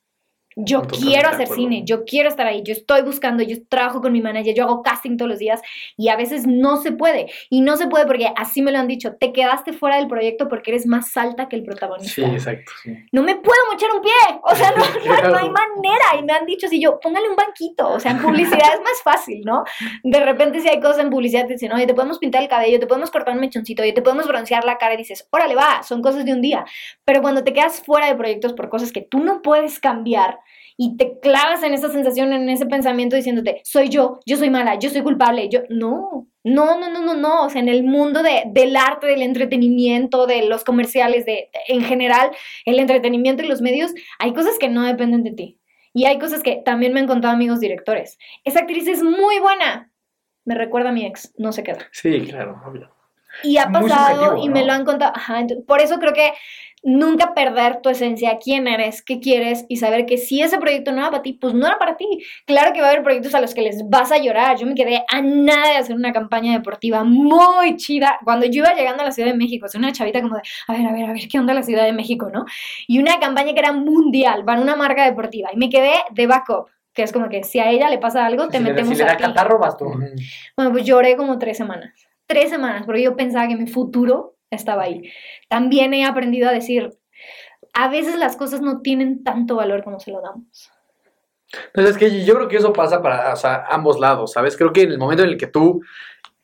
Yo 0.55 0.81
quiero 0.83 1.29
hacer 1.29 1.47
cine, 1.47 1.83
yo 1.85 2.05
quiero 2.05 2.29
estar 2.29 2.45
ahí, 2.45 2.61
yo 2.63 2.73
estoy 2.73 3.01
buscando, 3.01 3.43
yo 3.43 3.57
trabajo 3.67 4.01
con 4.01 4.11
mi 4.11 4.21
manager, 4.21 4.55
yo 4.55 4.63
hago 4.65 4.83
casting 4.83 5.17
todos 5.17 5.29
los 5.29 5.39
días 5.39 5.61
y 5.97 6.09
a 6.09 6.15
veces 6.15 6.45
no 6.47 6.77
se 6.77 6.91
puede. 6.91 7.31
Y 7.49 7.61
no 7.61 7.77
se 7.77 7.87
puede 7.87 8.05
porque 8.05 8.31
así 8.35 8.61
me 8.61 8.71
lo 8.71 8.79
han 8.79 8.87
dicho, 8.87 9.15
te 9.19 9.33
quedaste 9.33 9.73
fuera 9.73 9.97
del 9.97 10.07
proyecto 10.07 10.47
porque 10.47 10.71
eres 10.71 10.85
más 10.85 11.15
alta 11.17 11.49
que 11.49 11.55
el 11.55 11.63
protagonista. 11.63 12.15
Sí, 12.15 12.23
exacto. 12.23 12.71
sí. 12.83 12.95
No 13.11 13.23
me 13.23 13.35
puedo 13.35 13.59
mochar 13.71 13.89
un 13.91 14.01
pie, 14.01 14.39
o 14.43 14.55
sea, 14.55 14.71
no, 14.71 14.83
no, 15.23 15.29
no 15.29 15.37
hay 15.37 15.49
manera. 15.49 16.19
Y 16.19 16.23
me 16.23 16.33
han 16.33 16.45
dicho, 16.45 16.67
si 16.67 16.81
yo, 16.81 16.99
póngale 16.99 17.29
un 17.29 17.35
banquito, 17.35 17.89
o 17.89 17.99
sea, 17.99 18.11
en 18.11 18.21
publicidad 18.21 18.73
es 18.73 18.81
más 18.81 19.01
fácil, 19.03 19.41
¿no? 19.45 19.63
De 20.03 20.19
repente 20.19 20.61
si 20.61 20.69
hay 20.69 20.79
cosas 20.79 20.99
en 20.99 21.09
publicidad 21.09 21.47
te 21.47 21.53
dicen, 21.53 21.71
oye, 21.73 21.87
te 21.87 21.93
podemos 21.93 22.19
pintar 22.19 22.41
el 22.41 22.47
cabello, 22.47 22.79
te 22.79 22.87
podemos 22.87 23.11
cortar 23.11 23.33
un 23.33 23.41
mechoncito, 23.41 23.83
oye, 23.83 23.93
te 23.93 24.01
podemos 24.01 24.27
broncear 24.27 24.65
la 24.65 24.77
cara 24.77 24.93
y 24.93 24.97
dices, 24.97 25.27
órale, 25.31 25.55
va, 25.55 25.83
son 25.83 26.01
cosas 26.01 26.25
de 26.25 26.33
un 26.33 26.41
día. 26.41 26.65
Pero 27.05 27.21
cuando 27.21 27.43
te 27.43 27.53
quedas 27.53 27.81
fuera 27.81 28.07
de 28.07 28.15
proyectos 28.15 28.53
por 28.53 28.69
cosas 28.69 28.91
que 28.91 29.01
tú 29.01 29.19
no 29.19 29.41
puedes 29.41 29.79
cambiar, 29.79 30.39
y 30.77 30.97
te 30.97 31.19
clavas 31.19 31.63
en 31.63 31.73
esa 31.73 31.89
sensación, 31.89 32.33
en 32.33 32.49
ese 32.49 32.65
pensamiento 32.65 33.15
diciéndote, 33.15 33.61
soy 33.63 33.89
yo, 33.89 34.19
yo 34.25 34.37
soy 34.37 34.49
mala, 34.49 34.75
yo 34.79 34.89
soy 34.89 35.01
culpable, 35.01 35.49
yo, 35.49 35.61
no, 35.69 36.27
no, 36.43 36.79
no, 36.79 36.89
no, 36.89 37.01
no, 37.01 37.13
no, 37.15 37.45
o 37.45 37.49
sea, 37.49 37.61
en 37.61 37.69
el 37.69 37.83
mundo 37.83 38.23
de, 38.23 38.43
del 38.47 38.75
arte, 38.75 39.07
del 39.07 39.21
entretenimiento, 39.21 40.25
de 40.27 40.45
los 40.47 40.63
comerciales, 40.63 41.25
de, 41.25 41.49
en 41.67 41.81
general, 41.83 42.31
el 42.65 42.79
entretenimiento 42.79 43.43
y 43.43 43.47
los 43.47 43.61
medios, 43.61 43.93
hay 44.19 44.33
cosas 44.33 44.57
que 44.59 44.69
no 44.69 44.83
dependen 44.83 45.23
de 45.23 45.31
ti. 45.31 45.59
Y 45.93 46.05
hay 46.05 46.17
cosas 46.17 46.41
que 46.41 46.55
también 46.65 46.91
me 46.91 46.99
han 47.01 47.07
contado 47.07 47.33
amigos 47.35 47.59
directores. 47.59 48.17
Esa 48.43 48.61
actriz 48.61 48.87
es 48.87 49.03
muy 49.03 49.37
buena. 49.39 49.91
Me 50.43 50.55
recuerda 50.55 50.89
a 50.89 50.91
mi 50.91 51.05
ex, 51.05 51.31
no 51.37 51.51
se 51.53 51.61
queda. 51.61 51.87
Sí, 51.91 52.19
claro, 52.21 52.59
obvio. 52.65 52.89
Y 53.43 53.57
ha 53.57 53.69
pasado 53.69 54.37
y 54.43 54.49
me 54.49 54.61
¿no? 54.61 54.67
lo 54.67 54.73
han 54.73 54.85
contado. 54.85 55.11
Ajá, 55.15 55.39
ent- 55.41 55.65
por 55.65 55.81
eso 55.81 55.99
creo 55.99 56.13
que 56.13 56.33
nunca 56.83 57.33
perder 57.33 57.81
tu 57.81 57.89
esencia, 57.89 58.37
quién 58.43 58.67
eres, 58.67 59.01
qué 59.01 59.19
quieres 59.19 59.65
y 59.69 59.77
saber 59.77 60.05
que 60.05 60.17
si 60.17 60.41
ese 60.41 60.57
proyecto 60.57 60.91
no 60.91 60.99
era 60.99 61.09
para 61.11 61.23
ti, 61.23 61.33
pues 61.33 61.53
no 61.53 61.65
era 61.65 61.77
para 61.77 61.95
ti. 61.97 62.05
Claro 62.45 62.73
que 62.73 62.81
va 62.81 62.87
a 62.87 62.89
haber 62.91 63.03
proyectos 63.03 63.33
a 63.35 63.41
los 63.41 63.53
que 63.53 63.61
les 63.61 63.87
vas 63.89 64.11
a 64.11 64.17
llorar. 64.17 64.57
Yo 64.57 64.65
me 64.67 64.75
quedé 64.75 65.03
a 65.09 65.21
nada 65.21 65.69
de 65.69 65.75
hacer 65.77 65.95
una 65.95 66.11
campaña 66.11 66.51
deportiva 66.53 67.03
muy 67.03 67.77
chida. 67.77 68.19
Cuando 68.23 68.45
yo 68.45 68.63
iba 68.63 68.73
llegando 68.73 69.01
a 69.01 69.05
la 69.05 69.11
Ciudad 69.11 69.29
de 69.31 69.37
México, 69.37 69.65
o 69.65 69.69
sea, 69.69 69.79
una 69.79 69.91
chavita 69.93 70.21
como 70.21 70.35
de, 70.35 70.41
a 70.67 70.73
ver, 70.73 70.85
a 70.87 70.91
ver, 70.91 71.05
a 71.05 71.13
ver, 71.13 71.27
¿qué 71.31 71.39
onda 71.39 71.53
la 71.53 71.63
Ciudad 71.63 71.85
de 71.85 71.93
México, 71.93 72.29
no? 72.33 72.45
Y 72.87 72.99
una 72.99 73.19
campaña 73.19 73.53
que 73.53 73.59
era 73.59 73.71
mundial 73.71 74.43
para 74.45 74.61
una 74.61 74.75
marca 74.75 75.05
deportiva. 75.05 75.49
Y 75.53 75.57
me 75.57 75.69
quedé 75.69 75.93
de 76.11 76.27
backup. 76.27 76.67
Que 76.93 77.01
es 77.01 77.11
como 77.11 77.27
que 77.27 77.43
si 77.43 77.57
a 77.59 77.71
ella 77.71 77.89
le 77.89 77.97
pasa 77.97 78.23
algo, 78.23 78.49
te 78.49 78.57
si 78.59 78.63
le- 78.63 78.69
metemos 78.69 78.91
si 78.91 78.97
le 78.97 79.03
a 79.09 79.13
da 79.13 79.17
ti. 79.17 79.23
catarro, 79.23 79.57
vas 79.57 79.75
tú. 79.77 79.85
Bueno, 80.55 80.71
pues 80.71 80.83
lloré 80.85 81.15
como 81.15 81.39
tres 81.39 81.57
semanas. 81.57 81.91
Tres 82.27 82.51
semanas, 82.51 82.83
porque 82.85 83.01
yo 83.01 83.15
pensaba 83.15 83.47
que 83.47 83.55
mi 83.55 83.65
futuro 83.67 84.35
estaba 84.55 84.83
ahí. 84.83 85.11
También 85.49 85.93
he 85.93 86.05
aprendido 86.05 86.49
a 86.49 86.51
decir, 86.51 86.91
a 87.73 87.89
veces 87.89 88.17
las 88.17 88.35
cosas 88.35 88.61
no 88.61 88.81
tienen 88.81 89.23
tanto 89.23 89.55
valor 89.55 89.83
como 89.83 89.99
se 89.99 90.11
lo 90.11 90.21
damos. 90.21 90.71
Entonces, 91.67 91.95
es 91.95 91.97
que 91.97 92.25
yo 92.25 92.35
creo 92.35 92.47
que 92.47 92.57
eso 92.57 92.73
pasa 92.73 93.01
para 93.01 93.33
o 93.33 93.35
sea, 93.35 93.65
ambos 93.69 93.99
lados, 93.99 94.33
¿sabes? 94.33 94.57
Creo 94.57 94.73
que 94.73 94.81
en 94.81 94.91
el 94.91 94.97
momento 94.97 95.23
en 95.23 95.29
el 95.29 95.37
que 95.37 95.47
tú 95.47 95.81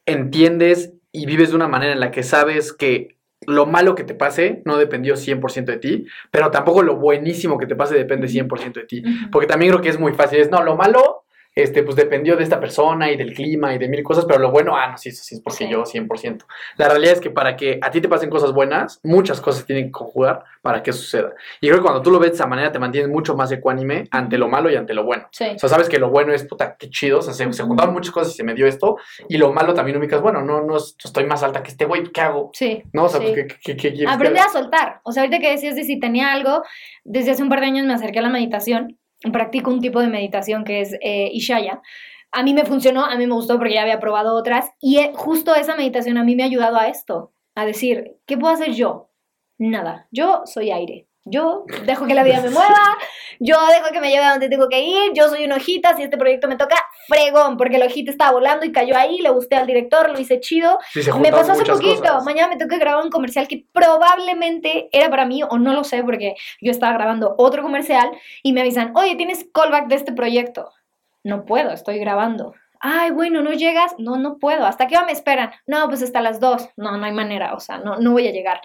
entiendes 0.06 0.94
y 1.12 1.26
vives 1.26 1.50
de 1.50 1.56
una 1.56 1.68
manera 1.68 1.94
en 1.94 2.00
la 2.00 2.12
que 2.12 2.24
sabes 2.24 2.74
que 2.74 3.18
lo 3.48 3.66
malo 3.66 3.96
que 3.96 4.04
te 4.04 4.14
pase 4.14 4.62
no 4.66 4.78
dependió 4.78 5.16
100% 5.16 5.66
de 5.66 5.78
ti, 5.78 6.06
pero 6.30 6.52
tampoco 6.52 6.84
lo 6.84 6.98
buenísimo 6.98 7.58
que 7.58 7.66
te 7.66 7.76
pase 7.76 7.96
depende 7.96 8.28
100% 8.28 8.74
de 8.74 8.86
ti. 8.86 9.04
Porque 9.32 9.48
también 9.48 9.72
creo 9.72 9.82
que 9.82 9.90
es 9.90 10.00
muy 10.00 10.14
fácil, 10.14 10.40
es, 10.40 10.52
no, 10.52 10.64
lo 10.64 10.76
malo, 10.76 11.24
este, 11.56 11.84
pues 11.84 11.96
dependió 11.96 12.36
de 12.38 12.44
esta 12.44 12.60
persona 12.60 13.12
y 13.12 13.18
del 13.18 13.34
clima 13.34 13.74
y 13.74 13.78
de 13.78 13.88
mil 13.90 14.04
cosas, 14.04 14.26
pero 14.26 14.40
lo 14.40 14.52
bueno, 14.52 14.76
ah, 14.78 14.92
no, 14.92 14.98
sí, 14.98 15.12
sí 15.12 15.36
es 15.36 15.42
porque 15.42 15.66
Sí. 15.66 15.70
yo 15.70 15.84
100%. 15.86 16.46
La 16.78 16.88
realidad 16.88 17.14
es 17.14 17.20
que 17.22 17.30
para 17.32 17.56
que 17.58 17.80
a 17.82 17.92
ti 17.92 18.00
te 18.02 18.08
pasen 18.08 18.30
cosas 18.30 18.54
buenas, 18.54 19.00
muchas 19.04 19.42
cosas 19.42 19.66
tienen 19.66 19.86
que 19.86 19.92
conjugar 19.92 20.44
para 20.62 20.84
que 20.84 20.94
suceda. 20.94 21.34
Y 21.60 21.68
creo 21.68 21.80
que 21.80 21.84
cuando 21.84 22.02
tú 22.02 22.12
lo 22.12 22.20
ves 22.20 22.32
de 22.32 22.36
esa 22.36 22.48
manera, 22.48 22.72
te 22.72 22.80
mantienes 22.80 23.10
mucho 23.10 23.36
más 23.36 23.52
ecuánime 23.52 24.08
ante 24.12 24.38
lo 24.38 24.48
malo 24.48 24.70
y 24.70 24.76
ante 24.76 24.94
lo 24.94 25.04
bueno. 25.04 25.28
Sí. 25.32 25.46
O 25.56 25.60
sea, 25.60 25.70
sabes 25.70 25.90
que 25.90 26.00
lo 26.00 26.10
bueno 26.10 26.34
es, 26.34 26.44
puta, 26.46 26.76
qué 26.78 26.90
chido, 26.90 27.20
o 27.20 27.22
sea, 27.22 27.34
se, 27.34 27.52
se 27.52 27.64
juntaron 27.64 27.94
muchas 27.94 28.14
cosas 28.14 28.34
y 28.34 28.38
se 28.38 28.44
me 28.44 28.54
dio 28.54 28.68
esto, 28.68 28.98
y 29.28 29.38
lo 29.38 29.52
malo 29.52 29.74
también 29.74 29.98
ubicas, 29.98 30.22
bueno, 30.22 30.42
no, 30.42 30.62
no 30.62 30.78
es- 30.78 30.96
estoy 31.04 31.26
más 31.26 31.44
alta 31.44 31.64
que 31.64 31.72
este 31.72 31.86
güey, 31.86 32.04
¿qué 32.12 32.22
hago? 32.22 32.52
Sí. 32.54 32.84
No, 32.94 33.06
o 33.06 33.10
sea, 33.10 33.20
sí. 33.20 33.28
pues, 33.34 33.36
¿qué, 33.48 33.56
qué, 33.64 33.76
qué 33.78 33.94
quieres 33.94 34.14
Aprende 34.14 34.40
a 34.40 34.50
soltar. 34.50 35.02
O 35.04 35.12
sea, 35.12 35.24
ahorita 35.24 35.40
que 35.40 35.52
decías 35.52 35.76
de 35.76 35.84
si 35.84 36.00
tenía 36.00 36.32
algo, 36.32 36.64
desde 37.04 37.32
hace 37.32 37.44
un 37.44 37.50
par 37.50 37.60
de 37.62 37.66
años 37.68 37.86
me 37.86 37.94
acerqué 37.94 38.20
a 38.20 38.22
la 38.24 38.30
meditación. 38.30 38.98
Practico 39.34 39.72
un 39.72 39.82
tipo 39.82 40.00
de 40.00 40.08
meditación 40.08 40.64
que 40.64 40.82
es 40.82 40.94
eh, 41.02 41.30
Ishaya. 41.34 41.82
A 42.32 42.44
mí 42.44 42.54
me 42.54 42.64
funcionó, 42.66 43.06
a 43.06 43.16
mí 43.18 43.28
me 43.28 43.34
gustó 43.34 43.58
porque 43.58 43.74
ya 43.74 43.82
había 43.82 44.00
probado 44.00 44.36
otras. 44.36 44.70
Y 44.80 45.00
eh, 45.00 45.12
justo 45.16 45.56
esa 45.56 45.76
meditación 45.76 46.18
a 46.18 46.24
mí 46.24 46.36
me 46.36 46.44
ha 46.44 46.46
ayudado 46.46 46.78
a 46.78 46.88
esto, 46.88 47.34
a 47.56 47.66
decir, 47.66 48.18
¿qué 48.26 48.38
puedo 48.38 48.54
hacer 48.54 48.74
yo? 48.74 49.10
Nada. 49.58 50.08
Yo 50.12 50.44
soy 50.46 50.72
aire. 50.72 51.09
Yo 51.32 51.64
dejo 51.86 52.06
que 52.08 52.14
la 52.16 52.24
vida 52.24 52.42
me 52.42 52.50
mueva, 52.50 52.98
yo 53.40 53.56
dejo 53.68 53.92
que 53.92 54.02
me 54.02 54.10
lleve 54.10 54.26
a 54.26 54.32
donde 54.32 54.50
tengo 54.50 54.68
que 54.68 54.82
ir, 54.82 55.14
yo 55.14 55.30
soy 55.30 55.46
una 55.46 55.56
hojita, 55.58 55.96
si 55.96 56.04
este 56.04 56.18
proyecto 56.18 56.48
me 56.48 56.56
toca, 56.58 56.76
fregón, 57.08 57.56
porque 57.56 57.78
la 57.78 57.86
hojita 57.86 58.12
estaba 58.12 58.32
volando 58.32 58.66
y 58.66 58.72
cayó 58.72 58.98
ahí, 58.98 59.20
le 59.20 59.30
gusté 59.30 59.56
al 59.56 59.68
director, 59.68 60.10
lo 60.10 60.20
hice 60.20 60.40
chido, 60.40 60.80
Sí, 60.92 61.02
me 61.22 61.32
pasó 61.32 61.52
hace 61.52 61.64
poquito. 61.66 62.02
cosas. 62.02 62.24
Mañana 62.26 62.50
me 62.50 62.58
tengo 62.58 62.70
que 62.70 62.80
grabar 62.80 63.04
un 63.04 63.12
comercial 63.12 63.48
que 63.48 63.66
probablemente 63.72 64.90
era 64.92 65.10
para 65.10 65.26
mí, 65.26 65.42
o 65.44 65.58
no 65.58 65.74
lo 65.74 65.84
sé, 65.84 66.04
porque 66.04 66.36
yo 66.62 66.72
estaba 66.72 66.94
grabando 66.94 67.36
otro 67.38 67.62
comercial 67.62 68.10
y 68.44 68.54
me 68.54 68.62
avisan, 68.62 68.92
oye, 68.96 69.16
tienes 69.16 69.46
callback 69.54 69.88
de 69.88 69.96
este 69.96 70.14
proyecto. 70.14 70.72
No 71.24 71.46
puedo, 71.46 71.72
estoy 71.72 72.00
grabando. 72.00 72.54
Ay, 72.82 73.12
bueno, 73.12 73.42
¿no 73.42 73.52
llegas? 73.52 73.94
No, 73.98 74.16
no 74.16 74.38
puedo. 74.38 74.66
¿Hasta 74.66 74.88
qué 74.88 74.96
hora 74.96 75.06
me 75.06 75.12
esperan? 75.12 75.52
No, 75.68 75.88
pues 75.90 76.02
hasta 76.02 76.22
las 76.22 76.40
2. 76.40 76.70
No, 76.78 76.96
no 76.98 77.06
hay 77.06 77.12
manera, 77.12 77.54
o 77.54 77.60
sea, 77.60 77.78
no, 77.78 77.98
no 77.98 78.12
voy 78.12 78.26
a 78.28 78.32
llegar. 78.32 78.62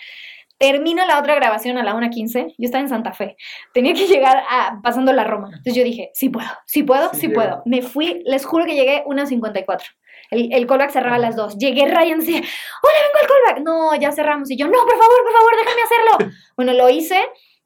Termino 0.65 1.05
la 1.05 1.19
otra 1.19 1.35
grabación 1.35 1.77
a 1.77 1.85
la 1.85 1.95
1.15. 1.95 2.55
Yo 2.57 2.65
estaba 2.65 2.81
en 2.81 2.89
Santa 2.89 3.13
Fe. 3.13 3.37
Tenía 3.75 3.93
que 3.93 4.07
llegar 4.07 4.43
a, 4.49 4.81
pasando 4.83 5.13
la 5.13 5.25
Roma. 5.25 5.49
Entonces 5.49 5.75
yo 5.75 5.85
dije, 5.85 6.11
sí 6.15 6.31
puedo, 6.31 6.49
sí 6.65 6.83
puedo, 6.83 7.11
Sí 7.13 7.29
puedo. 7.29 7.61
Me 7.67 7.83
fui, 7.83 8.23
les 8.25 8.47
juro 8.47 8.65
que 8.65 8.75
llegué 8.75 9.05
1.54. 9.05 9.83
El, 10.31 10.55
el 10.55 10.67
callback 10.67 10.89
cerraba 10.89 11.17
a 11.17 11.19
las 11.19 11.37
2. 11.37 11.59
Llegué 11.59 11.85
Ryan 11.85 12.21
así, 12.21 12.33
hola, 12.37 12.43
vengo 12.43 13.19
al 13.21 13.29
callback. 13.29 13.63
No, 13.63 13.95
ya 14.01 14.11
cerramos. 14.13 14.51
Y 14.51 14.57
yo, 14.57 14.65
no, 14.65 14.73
por 14.73 14.97
favor, 14.97 15.23
por 15.23 15.33
favor, 15.35 15.53
déjame 15.59 15.83
hacerlo. 15.83 16.33
bueno, 16.57 16.73
lo 16.73 16.89
hice. 16.89 17.19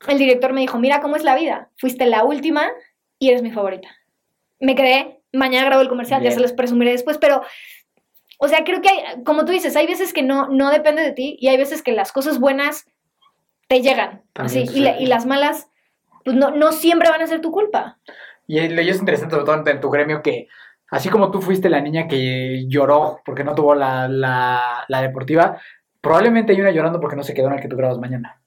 El 0.09 0.19
director 0.19 0.53
me 0.53 0.63
dijo, 0.63 0.81
mira 0.81 1.01
cómo 1.01 1.15
es 1.15 1.23
la 1.23 1.37
vida. 1.37 1.71
Fuiste 1.77 2.05
la 2.05 2.25
última 2.25 2.69
y 3.21 3.29
eres 3.29 3.43
mi 3.43 3.53
favorita. 3.53 3.89
Me 4.59 4.75
quedé, 4.75 5.23
mañana 5.33 5.67
grabo 5.67 5.83
el 5.83 5.89
comercial, 5.89 6.21
ya 6.21 6.33
se 6.33 6.41
los 6.41 6.53
presumiré 6.53 6.91
después, 6.91 7.17
pero... 7.19 7.43
O 8.39 8.49
sea, 8.49 8.64
creo 8.64 8.80
que, 8.80 8.89
hay, 8.89 9.22
como 9.24 9.45
tú 9.45 9.53
dices, 9.53 9.76
hay 9.76 9.86
veces 9.86 10.12
que 10.12 10.22
no, 10.22 10.49
no 10.49 10.70
depende 10.70 11.03
de 11.03 11.12
ti 11.12 11.36
y 11.41 11.49
hay 11.49 11.57
veces 11.57 11.82
que 11.82 11.93
las 11.93 12.12
cosas 12.12 12.39
buenas 12.39 12.86
te 13.68 13.82
llegan. 13.82 14.22
Así, 14.34 14.61
y, 14.61 14.62
la- 14.80 14.93
sucede. 14.93 15.03
y 15.03 15.07
las 15.07 15.26
malas, 15.26 15.68
pues 16.24 16.36
no, 16.36 16.51
no 16.53 16.72
siempre 16.72 17.11
van 17.11 17.20
a 17.20 17.26
ser 17.26 17.41
tu 17.41 17.51
culpa. 17.51 17.99
Y 18.47 18.59
y 18.59 18.89
es 18.89 18.99
interesante, 18.99 19.34
sobre 19.34 19.45
todo 19.45 19.70
en 19.70 19.80
tu 19.80 19.91
gremio, 19.91 20.22
que 20.22 20.49
así 20.91 21.09
como 21.11 21.30
tú 21.30 21.43
fuiste 21.43 21.68
la 21.68 21.80
niña 21.80 22.09
que 22.09 22.64
lloró 22.68 23.20
porque 23.24 23.45
no 23.45 23.55
tuvo 23.55 23.74
la, 23.74 24.09
la, 24.09 24.84
la 24.89 25.03
deportiva, 25.03 25.61
probablemente 26.01 26.53
hay 26.53 26.61
una 26.61 26.70
llorando 26.70 27.01
porque 27.01 27.16
no 27.16 27.22
se 27.24 27.34
quedó 27.34 27.49
en 27.49 27.55
el 27.55 27.61
que 27.61 27.68
tú 27.68 27.76
grabas 27.76 27.99
mañana. 27.99 28.41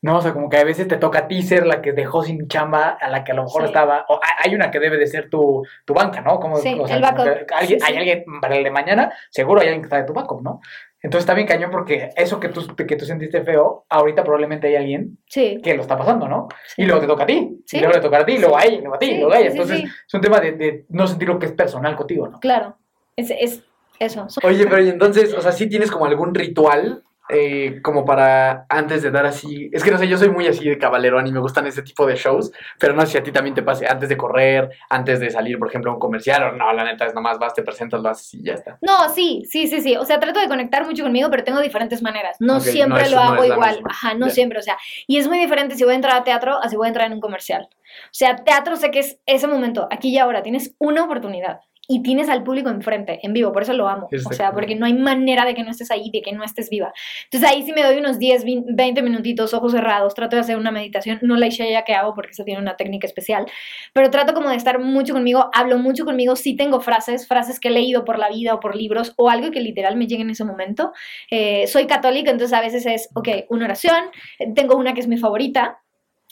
No, 0.00 0.18
o 0.18 0.20
sea, 0.20 0.32
como 0.32 0.48
que 0.48 0.56
a 0.58 0.64
veces 0.64 0.86
te 0.86 0.96
toca 0.96 1.20
a 1.20 1.28
ti 1.28 1.42
ser 1.42 1.66
la 1.66 1.82
que 1.82 1.92
dejó 1.92 2.22
sin 2.22 2.46
chamba, 2.46 2.90
a 3.00 3.08
la 3.08 3.24
que 3.24 3.32
a 3.32 3.34
lo 3.34 3.42
mejor 3.42 3.62
Sí. 3.62 3.66
estaba, 3.68 4.04
o 4.08 4.14
ha- 4.22 4.44
hay 4.44 4.54
una 4.54 4.70
que 4.70 4.78
debe 4.78 4.96
de 4.96 5.06
ser 5.08 5.28
tu, 5.28 5.64
tu 5.84 5.92
banca, 5.94 6.20
¿no? 6.20 6.38
Como, 6.38 6.56
Sí, 6.58 6.76
o 6.80 6.86
sea, 6.86 6.96
el 6.96 7.02
como 7.02 7.16
backup. 7.24 7.46
que 7.46 7.54
alguien, 7.54 7.80
Sí, 7.80 7.86
sí. 7.86 7.92
hay 7.92 7.98
alguien 7.98 8.24
para 8.40 8.56
el 8.56 8.62
de 8.64 8.70
mañana, 8.70 9.12
seguro 9.30 9.60
hay 9.60 9.66
alguien 9.66 9.82
que 9.82 9.86
está 9.86 9.96
de 9.96 10.04
tu 10.04 10.12
backup, 10.12 10.40
¿no? 10.42 10.60
Entonces 11.02 11.22
está 11.24 11.34
bien 11.34 11.46
cañón 11.48 11.70
porque 11.70 12.10
eso 12.16 12.38
que 12.40 12.48
tú, 12.48 12.64
que 12.76 12.96
tú 12.96 13.04
sentiste 13.04 13.42
feo, 13.42 13.86
ahorita 13.88 14.22
probablemente 14.22 14.68
hay 14.68 14.76
alguien 14.76 15.18
Sí. 15.26 15.60
que 15.62 15.74
lo 15.74 15.82
está 15.82 15.96
pasando, 15.96 16.28
¿no? 16.28 16.48
Y 16.76 16.84
luego 16.86 17.00
te 17.00 17.06
toca 17.08 17.22
a 17.24 17.26
ti, 17.26 17.60
Sí. 17.66 17.76
y 17.76 17.80
luego 17.80 17.94
le 17.96 18.00
toca 18.00 18.18
a 18.18 18.24
ti, 18.26 18.32
y 18.32 18.38
luego 18.38 18.56
a 18.56 18.64
ella, 18.64 18.78
luego 18.80 18.94
a 18.94 18.98
ti, 18.98 19.16
luego 19.16 19.32
a 19.32 19.38
ella. 19.40 19.50
Entonces 19.50 19.78
sí. 19.80 19.84
es 19.84 20.14
un 20.14 20.20
tema 20.20 20.38
de, 20.40 20.52
de 20.52 20.84
no 20.90 21.06
sentir 21.08 21.28
lo 21.28 21.38
que 21.40 21.46
es 21.46 21.52
personal 21.52 21.96
contigo, 21.96 22.28
¿no? 22.28 22.38
Claro. 22.40 22.76
Es, 23.16 23.30
es 23.30 23.64
eso. 23.98 24.26
Oye, 24.44 24.64
pero 24.66 24.80
y 24.82 24.88
entonces, 24.90 25.34
o 25.34 25.40
sea, 25.40 25.50
¿sí 25.52 25.68
tienes 25.68 25.90
como 25.90 26.06
algún 26.06 26.34
ritual 26.34 27.02
eh, 27.28 27.80
como 27.82 28.04
para 28.04 28.66
antes 28.68 29.02
de 29.02 29.10
dar 29.10 29.26
así? 29.26 29.70
Es 29.72 29.82
que 29.84 29.90
no 29.90 29.98
sé, 29.98 30.08
yo 30.08 30.16
soy 30.18 30.30
muy 30.30 30.46
así 30.46 30.68
de 30.68 30.78
cabalerón 30.78 31.26
y 31.26 31.32
me 31.32 31.40
gustan 31.40 31.66
ese 31.66 31.82
tipo 31.82 32.06
de 32.06 32.16
shows, 32.16 32.50
pero 32.78 32.94
no 32.94 33.02
sé 33.02 33.08
si 33.12 33.18
a 33.18 33.22
ti 33.22 33.32
también 33.32 33.54
te 33.54 33.62
pase 33.62 33.86
antes 33.86 34.08
de 34.08 34.16
correr, 34.16 34.70
antes 34.88 35.20
de 35.20 35.30
salir, 35.30 35.58
por 35.58 35.68
ejemplo, 35.68 35.90
a 35.90 35.94
un 35.94 36.00
comercial, 36.00 36.42
o 36.44 36.52
no, 36.52 36.72
la 36.72 36.84
neta 36.84 37.06
es 37.06 37.14
nomás 37.14 37.38
vas, 37.38 37.54
te 37.54 37.62
presentas, 37.62 38.00
lo 38.00 38.08
haces 38.10 38.34
y 38.34 38.42
ya 38.42 38.54
está. 38.54 38.78
No, 38.80 39.08
sí, 39.14 39.44
sí, 39.48 39.66
sí, 39.66 39.80
sí. 39.80 39.96
O 39.96 40.04
sea, 40.04 40.18
trato 40.20 40.40
de 40.40 40.48
conectar 40.48 40.84
mucho 40.86 41.02
conmigo, 41.02 41.28
pero 41.30 41.44
tengo 41.44 41.60
diferentes 41.60 42.02
maneras. 42.02 42.36
No 42.40 42.56
Ok, 42.56 42.62
siempre 42.62 43.02
no 43.04 43.10
lo 43.10 43.16
no 43.16 43.22
hago 43.22 43.42
la 43.44 43.46
igual. 43.54 43.80
Ajá, 43.88 44.14
no 44.14 44.26
Ya. 44.28 44.32
siempre. 44.32 44.58
O 44.58 44.62
sea, 44.62 44.76
y 45.06 45.18
es 45.18 45.28
muy 45.28 45.38
diferente 45.38 45.74
si 45.76 45.84
voy 45.84 45.92
a 45.92 45.96
entrar 45.96 46.16
a 46.16 46.24
teatro 46.24 46.58
a 46.62 46.68
si 46.68 46.76
voy 46.76 46.86
a 46.86 46.88
entrar 46.88 47.06
en 47.06 47.12
un 47.14 47.20
comercial. 47.20 47.68
O 47.70 48.08
sea, 48.12 48.36
teatro 48.36 48.76
sé 48.76 48.90
que 48.90 48.98
es 49.00 49.18
ese 49.26 49.46
momento, 49.46 49.88
aquí 49.90 50.10
y 50.10 50.18
ahora. 50.18 50.42
Tienes 50.42 50.74
una 50.78 51.04
oportunidad 51.04 51.60
y 51.90 52.02
tienes 52.02 52.28
al 52.28 52.44
público 52.44 52.68
enfrente, 52.68 53.18
en 53.22 53.32
vivo. 53.32 53.50
Por 53.50 53.62
eso 53.62 53.72
lo 53.72 53.88
amo. 53.88 54.08
O 54.26 54.32
sea, 54.34 54.52
porque 54.52 54.76
no 54.76 54.84
hay 54.84 54.92
manera 54.92 55.46
de 55.46 55.54
que 55.54 55.64
no 55.64 55.70
estés 55.70 55.90
ahí, 55.90 56.10
de 56.12 56.20
que 56.20 56.32
no 56.32 56.44
estés 56.44 56.68
viva. 56.68 56.92
Entonces 57.24 57.48
ahí 57.48 57.62
sí 57.62 57.72
me 57.72 57.82
doy 57.82 57.96
unos 57.96 58.18
10, 58.18 58.44
20 58.66 59.02
minutitos, 59.02 59.54
ojos 59.54 59.72
cerrados. 59.72 60.14
Trato 60.14 60.36
de 60.36 60.40
hacer 60.40 60.58
una 60.58 60.70
meditación. 60.70 61.18
No 61.22 61.36
la 61.36 61.46
Ishaya 61.46 61.84
que 61.84 61.94
hago 61.94 62.14
porque 62.14 62.32
eso 62.32 62.44
tiene 62.44 62.60
una 62.60 62.76
técnica 62.76 63.06
especial. 63.06 63.46
Pero 63.94 64.10
trato 64.10 64.34
como 64.34 64.50
de 64.50 64.56
estar 64.56 64.78
mucho 64.78 65.14
conmigo, 65.14 65.48
hablo 65.54 65.78
mucho 65.78 66.04
conmigo, 66.04 66.36
sí 66.36 66.54
tengo 66.56 66.80
frases, 66.82 67.26
frases 67.26 67.58
que 67.58 67.68
he 67.68 67.70
leído 67.70 68.04
por 68.04 68.18
la 68.18 68.28
vida 68.28 68.52
o 68.52 68.60
por 68.60 68.76
libros 68.76 69.14
o 69.16 69.30
algo 69.30 69.50
que 69.50 69.60
literal 69.60 69.96
me 69.96 70.06
llegue 70.06 70.22
en 70.22 70.30
ese 70.30 70.44
momento. 70.44 70.92
Eh, 71.30 71.66
soy 71.68 71.86
católica, 71.86 72.30
entonces 72.30 72.56
a 72.56 72.60
veces 72.60 72.84
es, 72.84 73.08
ok, 73.14 73.28
una 73.48 73.64
oración, 73.64 74.10
tengo 74.54 74.76
una 74.76 74.92
que 74.92 75.00
es 75.00 75.08
mi 75.08 75.16
favorita. 75.16 75.80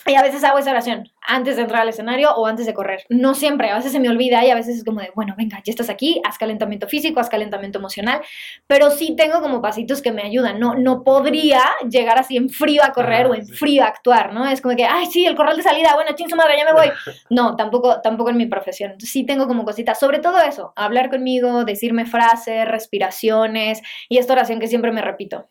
Y 0.05 0.15
a 0.15 0.23
veces 0.23 0.45
hago 0.45 0.59
esa 0.59 0.71
oración 0.71 1.11
antes 1.27 1.57
de 1.57 1.63
entrar 1.63 1.83
al 1.83 1.89
escenario 1.89 2.31
o 2.37 2.47
antes 2.47 2.67
de 2.67 2.75
correr. 2.75 3.05
No 3.09 3.35
siempre, 3.35 3.71
a 3.71 3.77
veces 3.77 3.91
se 3.91 3.99
me 3.99 4.09
olvida 4.09 4.45
y 4.45 4.51
a 4.51 4.55
veces 4.55 4.77
es 4.77 4.85
como 4.85 5.01
de, 5.01 5.11
bueno, 5.17 5.35
venga, 5.37 5.61
ya 5.65 5.71
estás 5.71 5.89
aquí, 5.91 6.21
haz 6.25 6.39
calentamiento 6.39 6.87
físico, 6.87 7.19
haz 7.19 7.29
calentamiento 7.29 7.79
emocional, 7.79 8.21
pero 8.69 8.91
sí 8.91 9.17
tengo 9.17 9.41
como 9.41 9.61
pasitos 9.61 10.03
que 10.03 10.13
me 10.13 10.23
ayudan. 10.23 10.61
No, 10.61 10.75
no 10.75 11.03
podría 11.03 11.63
llegar 11.91 12.19
así 12.19 12.37
en 12.37 12.51
frío 12.51 12.83
a 12.85 12.93
correr 12.93 13.27
Ah, 13.27 13.31
o 13.31 13.35
en 13.35 13.47
sí. 13.47 13.53
frío 13.55 13.83
a 13.83 13.87
actuar, 13.89 14.33
¿no? 14.33 14.47
Es 14.47 14.61
como 14.61 14.77
que, 14.77 14.85
ay, 14.85 15.07
sí, 15.07 15.27
el 15.27 15.35
corral 15.35 15.57
de 15.57 15.63
salida, 15.65 15.95
bueno, 15.95 16.13
ching 16.15 16.29
su 16.29 16.37
madre, 16.37 16.55
ya 16.59 16.65
me 16.65 16.73
voy. 16.73 16.87
No, 17.31 17.57
tampoco, 17.57 18.01
tampoco 18.03 18.31
en 18.31 18.37
mi 18.37 18.47
profesión. 18.47 18.93
Entonces, 18.93 19.11
sí 19.11 19.25
tengo 19.25 19.49
como 19.49 19.65
cositas, 19.65 19.99
sobre 19.99 20.21
todo 20.21 20.39
eso, 20.39 20.73
hablar 20.77 21.11
conmigo, 21.11 21.65
decirme 21.65 22.07
frases, 22.07 22.69
respiraciones 22.69 23.83
y 24.09 24.19
esta 24.19 24.35
oración 24.35 24.61
que 24.61 24.69
siempre 24.69 24.93
me 24.93 25.03
repito. 25.03 25.49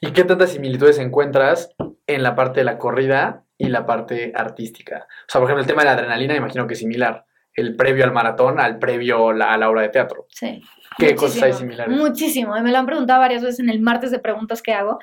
¿Y 0.00 0.12
qué 0.12 0.24
tantas 0.24 0.50
similitudes 0.50 0.98
encuentras 0.98 1.74
en 2.06 2.22
la 2.22 2.34
parte 2.34 2.60
de 2.60 2.64
la 2.64 2.78
corrida 2.78 3.44
y 3.58 3.68
la 3.68 3.86
parte 3.86 4.32
artística? 4.34 5.06
O 5.08 5.24
sea, 5.28 5.40
por 5.40 5.48
ejemplo, 5.48 5.60
el 5.62 5.66
tema 5.66 5.82
de 5.82 5.86
la 5.86 5.92
adrenalina, 5.92 6.34
me 6.34 6.38
imagino 6.38 6.66
que 6.66 6.74
es 6.74 6.78
similar. 6.80 7.24
El 7.54 7.74
previo 7.74 8.04
al 8.04 8.12
maratón 8.12 8.60
al 8.60 8.78
previo 8.78 9.32
la- 9.32 9.54
a 9.54 9.56
la 9.56 9.70
obra 9.70 9.82
de 9.82 9.88
teatro. 9.88 10.26
Sí. 10.28 10.62
¿Qué 10.98 11.14
cosas 11.14 11.42
hay 11.42 11.50
Muchísimo, 11.52 11.58
similares? 11.70 11.96
Muchísimo. 11.96 12.56
y 12.56 12.62
Me 12.62 12.70
lo 12.70 12.78
han 12.78 12.86
preguntado 12.86 13.18
varias 13.20 13.42
veces 13.42 13.60
en 13.60 13.70
el 13.70 13.80
martes 13.80 14.10
de 14.10 14.18
preguntas 14.18 14.62
que 14.62 14.72
hago. 14.74 14.98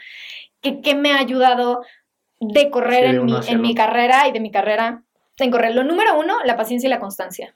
que 0.61 0.79
¿Qué 0.81 0.93
me 0.95 1.13
ha 1.13 1.17
ayudado 1.19 1.81
de 2.39 2.69
correr 2.69 3.09
Sí, 3.11 3.15
en, 3.17 3.25
mi, 3.25 3.33
en 3.47 3.61
mi 3.61 3.73
carrera 3.75 4.27
y 4.27 4.31
de 4.31 4.39
mi 4.39 4.51
carrera 4.51 5.03
en 5.39 5.49
correr? 5.51 5.73
Lo 5.75 5.83
número 5.83 6.17
uno, 6.19 6.35
la 6.45 6.55
paciencia 6.55 6.87
y 6.87 6.91
la 6.91 6.99
constancia. 6.99 7.55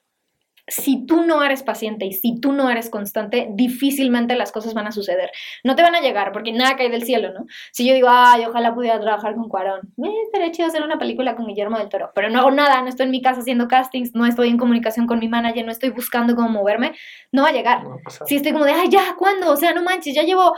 Si 0.68 1.06
tú 1.06 1.22
no 1.24 1.44
eres 1.44 1.64
paciente 1.64 2.06
y 2.06 2.14
si 2.14 2.40
tú 2.40 2.52
no 2.52 2.70
eres 2.70 2.90
constante, 2.90 3.48
difícilmente 3.52 4.36
las 4.36 4.52
cosas 4.52 4.74
van 4.74 4.88
a 4.88 4.92
suceder. 4.92 5.32
No 5.64 5.76
te 5.76 5.82
van 5.82 5.96
a 5.96 6.02
llegar 6.02 6.32
porque 6.32 6.52
nada 6.52 6.76
cae 6.76 6.90
del 6.90 7.04
cielo, 7.04 7.32
¿no? 7.34 7.46
Si 7.72 7.88
yo 7.88 7.94
digo, 7.94 8.08
ay, 8.10 8.46
ojalá 8.46 8.74
pudiera 8.76 9.00
trabajar 9.00 9.36
con 9.36 9.50
Cuarón, 9.50 9.82
eh, 10.04 10.12
estaría 10.26 10.52
chido 10.52 10.68
hacer 10.68 10.84
una 10.84 11.00
película 11.00 11.36
con 11.36 11.48
Guillermo 11.48 11.78
del 11.78 11.90
Toro, 11.90 12.12
pero 12.14 12.30
no 12.30 12.40
hago 12.40 12.52
nada, 12.52 12.82
no 12.82 12.90
estoy 12.90 13.06
en 13.06 13.12
mi 13.12 13.22
casa 13.22 13.42
haciendo 13.42 13.68
castings, 13.68 14.14
no 14.14 14.26
estoy 14.26 14.50
en 14.50 14.58
comunicación 14.58 15.08
con 15.08 15.20
mi 15.20 15.28
manager, 15.28 15.66
no 15.66 15.72
estoy 15.72 15.90
buscando 15.90 16.36
cómo 16.36 16.50
moverme, 16.50 16.94
no 17.32 17.44
va 17.44 17.50
a 17.50 17.54
llegar. 17.54 17.84
No 17.84 17.92
va 17.92 17.96
a 17.96 18.00
pasar. 18.00 18.28
Si 18.28 18.36
estoy 18.36 18.52
como 18.52 18.66
de, 18.66 18.72
ay, 18.72 18.90
ya, 18.90 19.16
¿cuándo? 19.18 19.52
O 19.52 19.58
sea, 19.58 19.74
no 19.74 19.84
manches, 19.84 20.16
ya 20.16 20.24
llevo 20.24 20.54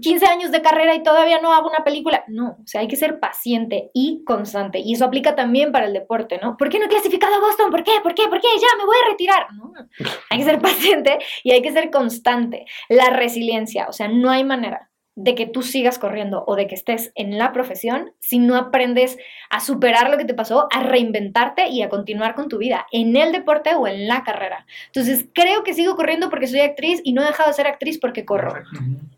15 0.00 0.26
años 0.26 0.50
de 0.52 0.62
carrera 0.62 0.94
y 0.94 1.02
todavía 1.02 1.40
no 1.40 1.52
hago 1.52 1.68
una 1.68 1.84
película. 1.84 2.24
No, 2.28 2.58
o 2.62 2.66
sea, 2.66 2.80
hay 2.80 2.88
que 2.88 2.96
ser 2.96 3.18
paciente 3.20 3.90
y 3.94 4.22
constante. 4.24 4.78
Y 4.78 4.94
eso 4.94 5.04
aplica 5.04 5.34
también 5.34 5.72
para 5.72 5.86
el 5.86 5.92
deporte, 5.92 6.38
¿no? 6.42 6.56
¿Por 6.56 6.68
qué 6.68 6.78
no 6.78 6.86
he 6.86 6.88
clasificado 6.88 7.34
a 7.34 7.40
Boston? 7.40 7.70
¿Por 7.70 7.82
qué? 7.82 7.92
¿Por 8.02 8.14
qué? 8.14 8.28
¿Por 8.28 8.40
qué? 8.40 8.48
Ya, 8.60 8.78
me 8.78 8.84
voy 8.84 8.96
a 9.04 9.10
retirar. 9.10 9.47
No, 9.52 9.72
hay 10.30 10.38
que 10.38 10.44
ser 10.44 10.60
paciente 10.60 11.18
y 11.42 11.52
hay 11.52 11.62
que 11.62 11.72
ser 11.72 11.90
constante. 11.90 12.66
La 12.88 13.10
resiliencia, 13.10 13.86
o 13.88 13.92
sea, 13.92 14.08
no 14.08 14.30
hay 14.30 14.44
manera 14.44 14.87
de 15.18 15.34
que 15.34 15.46
tú 15.46 15.62
sigas 15.62 15.98
corriendo 15.98 16.44
o 16.46 16.54
de 16.54 16.68
que 16.68 16.76
estés 16.76 17.10
en 17.16 17.38
la 17.38 17.52
profesión 17.52 18.12
si 18.20 18.38
no 18.38 18.54
aprendes 18.54 19.18
a 19.50 19.58
superar 19.58 20.10
lo 20.10 20.16
que 20.16 20.24
te 20.24 20.32
pasó, 20.32 20.68
a 20.70 20.84
reinventarte 20.84 21.68
y 21.68 21.82
a 21.82 21.88
continuar 21.88 22.36
con 22.36 22.48
tu 22.48 22.56
vida 22.56 22.86
en 22.92 23.16
el 23.16 23.32
deporte 23.32 23.74
o 23.74 23.88
en 23.88 24.06
la 24.06 24.22
carrera. 24.22 24.64
Entonces, 24.86 25.26
creo 25.34 25.64
que 25.64 25.74
sigo 25.74 25.96
corriendo 25.96 26.30
porque 26.30 26.46
soy 26.46 26.60
actriz 26.60 27.00
y 27.02 27.14
no 27.14 27.22
he 27.22 27.26
dejado 27.26 27.48
de 27.48 27.54
ser 27.54 27.66
actriz 27.66 27.98
porque 27.98 28.24
corro. 28.24 28.62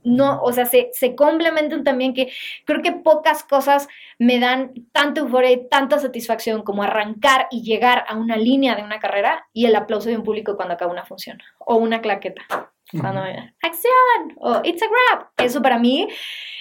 No, 0.02 0.40
o 0.40 0.54
sea, 0.54 0.64
se, 0.64 0.88
se 0.94 1.14
complementan 1.14 1.84
también 1.84 2.14
que 2.14 2.32
creo 2.64 2.80
que 2.80 2.92
pocas 2.92 3.44
cosas 3.44 3.86
me 4.18 4.40
dan 4.40 4.72
tanta 4.92 5.20
euforia 5.20 5.50
y 5.50 5.68
tanta 5.68 5.98
satisfacción 5.98 6.62
como 6.62 6.82
arrancar 6.82 7.46
y 7.50 7.62
llegar 7.62 8.06
a 8.08 8.16
una 8.16 8.38
línea 8.38 8.74
de 8.74 8.84
una 8.84 9.00
carrera 9.00 9.46
y 9.52 9.66
el 9.66 9.76
aplauso 9.76 10.08
de 10.08 10.16
un 10.16 10.24
público 10.24 10.56
cuando 10.56 10.72
acaba 10.72 10.90
una 10.90 11.04
función 11.04 11.42
o 11.58 11.76
una 11.76 12.00
claqueta. 12.00 12.70
Cuando 12.98 13.22
me 13.22 13.54
¡acción! 13.62 14.36
o 14.38 14.60
¡it's 14.64 14.82
a 14.82 14.86
grab! 14.86 15.26
Eso 15.36 15.62
para 15.62 15.78
mí 15.78 16.08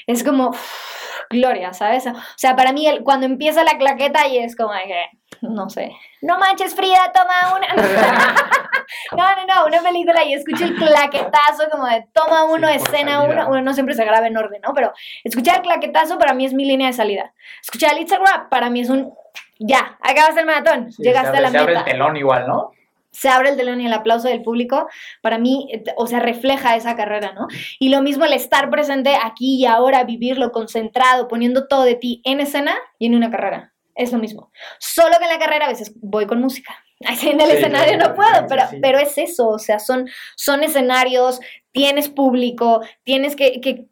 es 0.07 0.23
como 0.23 0.49
uf, 0.49 1.21
gloria, 1.29 1.73
¿sabes? 1.73 2.07
O 2.07 2.13
sea, 2.35 2.55
para 2.55 2.71
mí 2.73 2.87
el- 2.87 3.03
cuando 3.03 3.25
empieza 3.25 3.63
la 3.63 3.77
claqueta 3.77 4.27
y 4.27 4.37
es 4.37 4.55
como 4.55 4.71
que, 4.73 5.05
no 5.41 5.69
sé, 5.69 5.91
no 6.21 6.37
manches 6.39 6.75
Frida, 6.75 7.11
toma 7.13 7.55
una. 7.55 7.67
no, 9.17 9.35
no, 9.35 9.45
no, 9.55 9.65
una 9.67 9.81
película 9.81 10.23
y 10.23 10.33
escucho 10.33 10.65
el 10.65 10.75
claquetazo 10.75 11.69
como 11.71 11.85
de 11.87 12.05
toma 12.13 12.43
uno, 12.45 12.67
Sí, 12.67 12.75
escena 12.75 13.21
uno. 13.21 13.47
Bueno, 13.47 13.63
no 13.63 13.73
siempre 13.73 13.95
se 13.95 14.05
graba 14.05 14.27
en 14.27 14.37
orden, 14.37 14.61
¿no? 14.61 14.73
Pero 14.73 14.91
escuchar 15.23 15.57
el 15.57 15.61
claquetazo 15.61 16.17
para 16.17 16.33
mí 16.33 16.45
es 16.45 16.53
mi 16.53 16.65
línea 16.65 16.87
de 16.87 16.93
salida. 16.93 17.33
Escuchar 17.61 17.93
el 17.93 17.99
It's 18.01 18.11
a 18.13 18.17
Grab 18.19 18.49
para 18.49 18.69
mí 18.69 18.81
es 18.81 18.89
un 18.89 19.13
ya, 19.61 19.97
acabaste 20.01 20.39
el 20.39 20.45
maratón, 20.45 20.91
Sí, 20.91 21.03
llegaste 21.03 21.31
se 21.31 21.37
a 21.37 21.41
la 21.41 21.47
abre, 21.49 21.51
se 21.51 21.57
abre 21.57 21.73
meta 21.75 21.85
el 21.85 21.91
telón 21.91 22.15
igual, 22.17 22.47
¿no? 22.47 22.71
Se 23.11 23.29
abre 23.29 23.49
el 23.49 23.57
telón 23.57 23.81
y 23.81 23.85
el 23.85 23.93
aplauso 23.93 24.27
del 24.27 24.43
público, 24.43 24.87
para 25.21 25.37
mí, 25.37 25.67
eh, 25.73 25.83
o 25.97 26.07
sea, 26.07 26.19
refleja 26.19 26.75
esa 26.75 26.95
carrera, 26.95 27.33
¿no? 27.33 27.47
Y 27.79 27.89
lo 27.89 28.01
mismo 28.01 28.25
el 28.25 28.33
estar 28.33 28.69
presente 28.69 29.15
aquí 29.21 29.55
y 29.57 29.65
ahora, 29.65 30.03
vivirlo 30.03 30.51
concentrado, 30.51 31.27
poniendo 31.27 31.67
todo 31.67 31.83
de 31.83 31.95
ti 31.95 32.21
en 32.25 32.39
escena 32.39 32.75
y 32.99 33.07
en 33.07 33.15
una 33.15 33.31
carrera. 33.31 33.73
Es 33.95 34.11
lo 34.13 34.19
mismo. 34.19 34.51
Solo 34.79 35.17
que 35.17 35.25
en 35.25 35.31
la 35.31 35.39
carrera 35.39 35.65
a 35.65 35.69
veces 35.69 35.91
voy 36.01 36.25
con 36.25 36.39
música. 36.39 36.73
Así 37.05 37.29
en 37.29 37.41
el 37.41 37.49
Sí, 37.49 37.57
escenario 37.57 37.97
claro, 37.97 38.09
no 38.09 38.15
puedo, 38.15 38.47
pero, 38.47 38.63
sí. 38.69 38.77
pero 38.81 38.99
es 38.99 39.17
eso, 39.17 39.49
o 39.49 39.59
sea, 39.59 39.79
son, 39.79 40.07
son 40.35 40.63
escenarios, 40.63 41.39
tienes 41.71 42.09
público, 42.09 42.81
tienes 43.03 43.35
que, 43.35 43.59
que, 43.61 43.85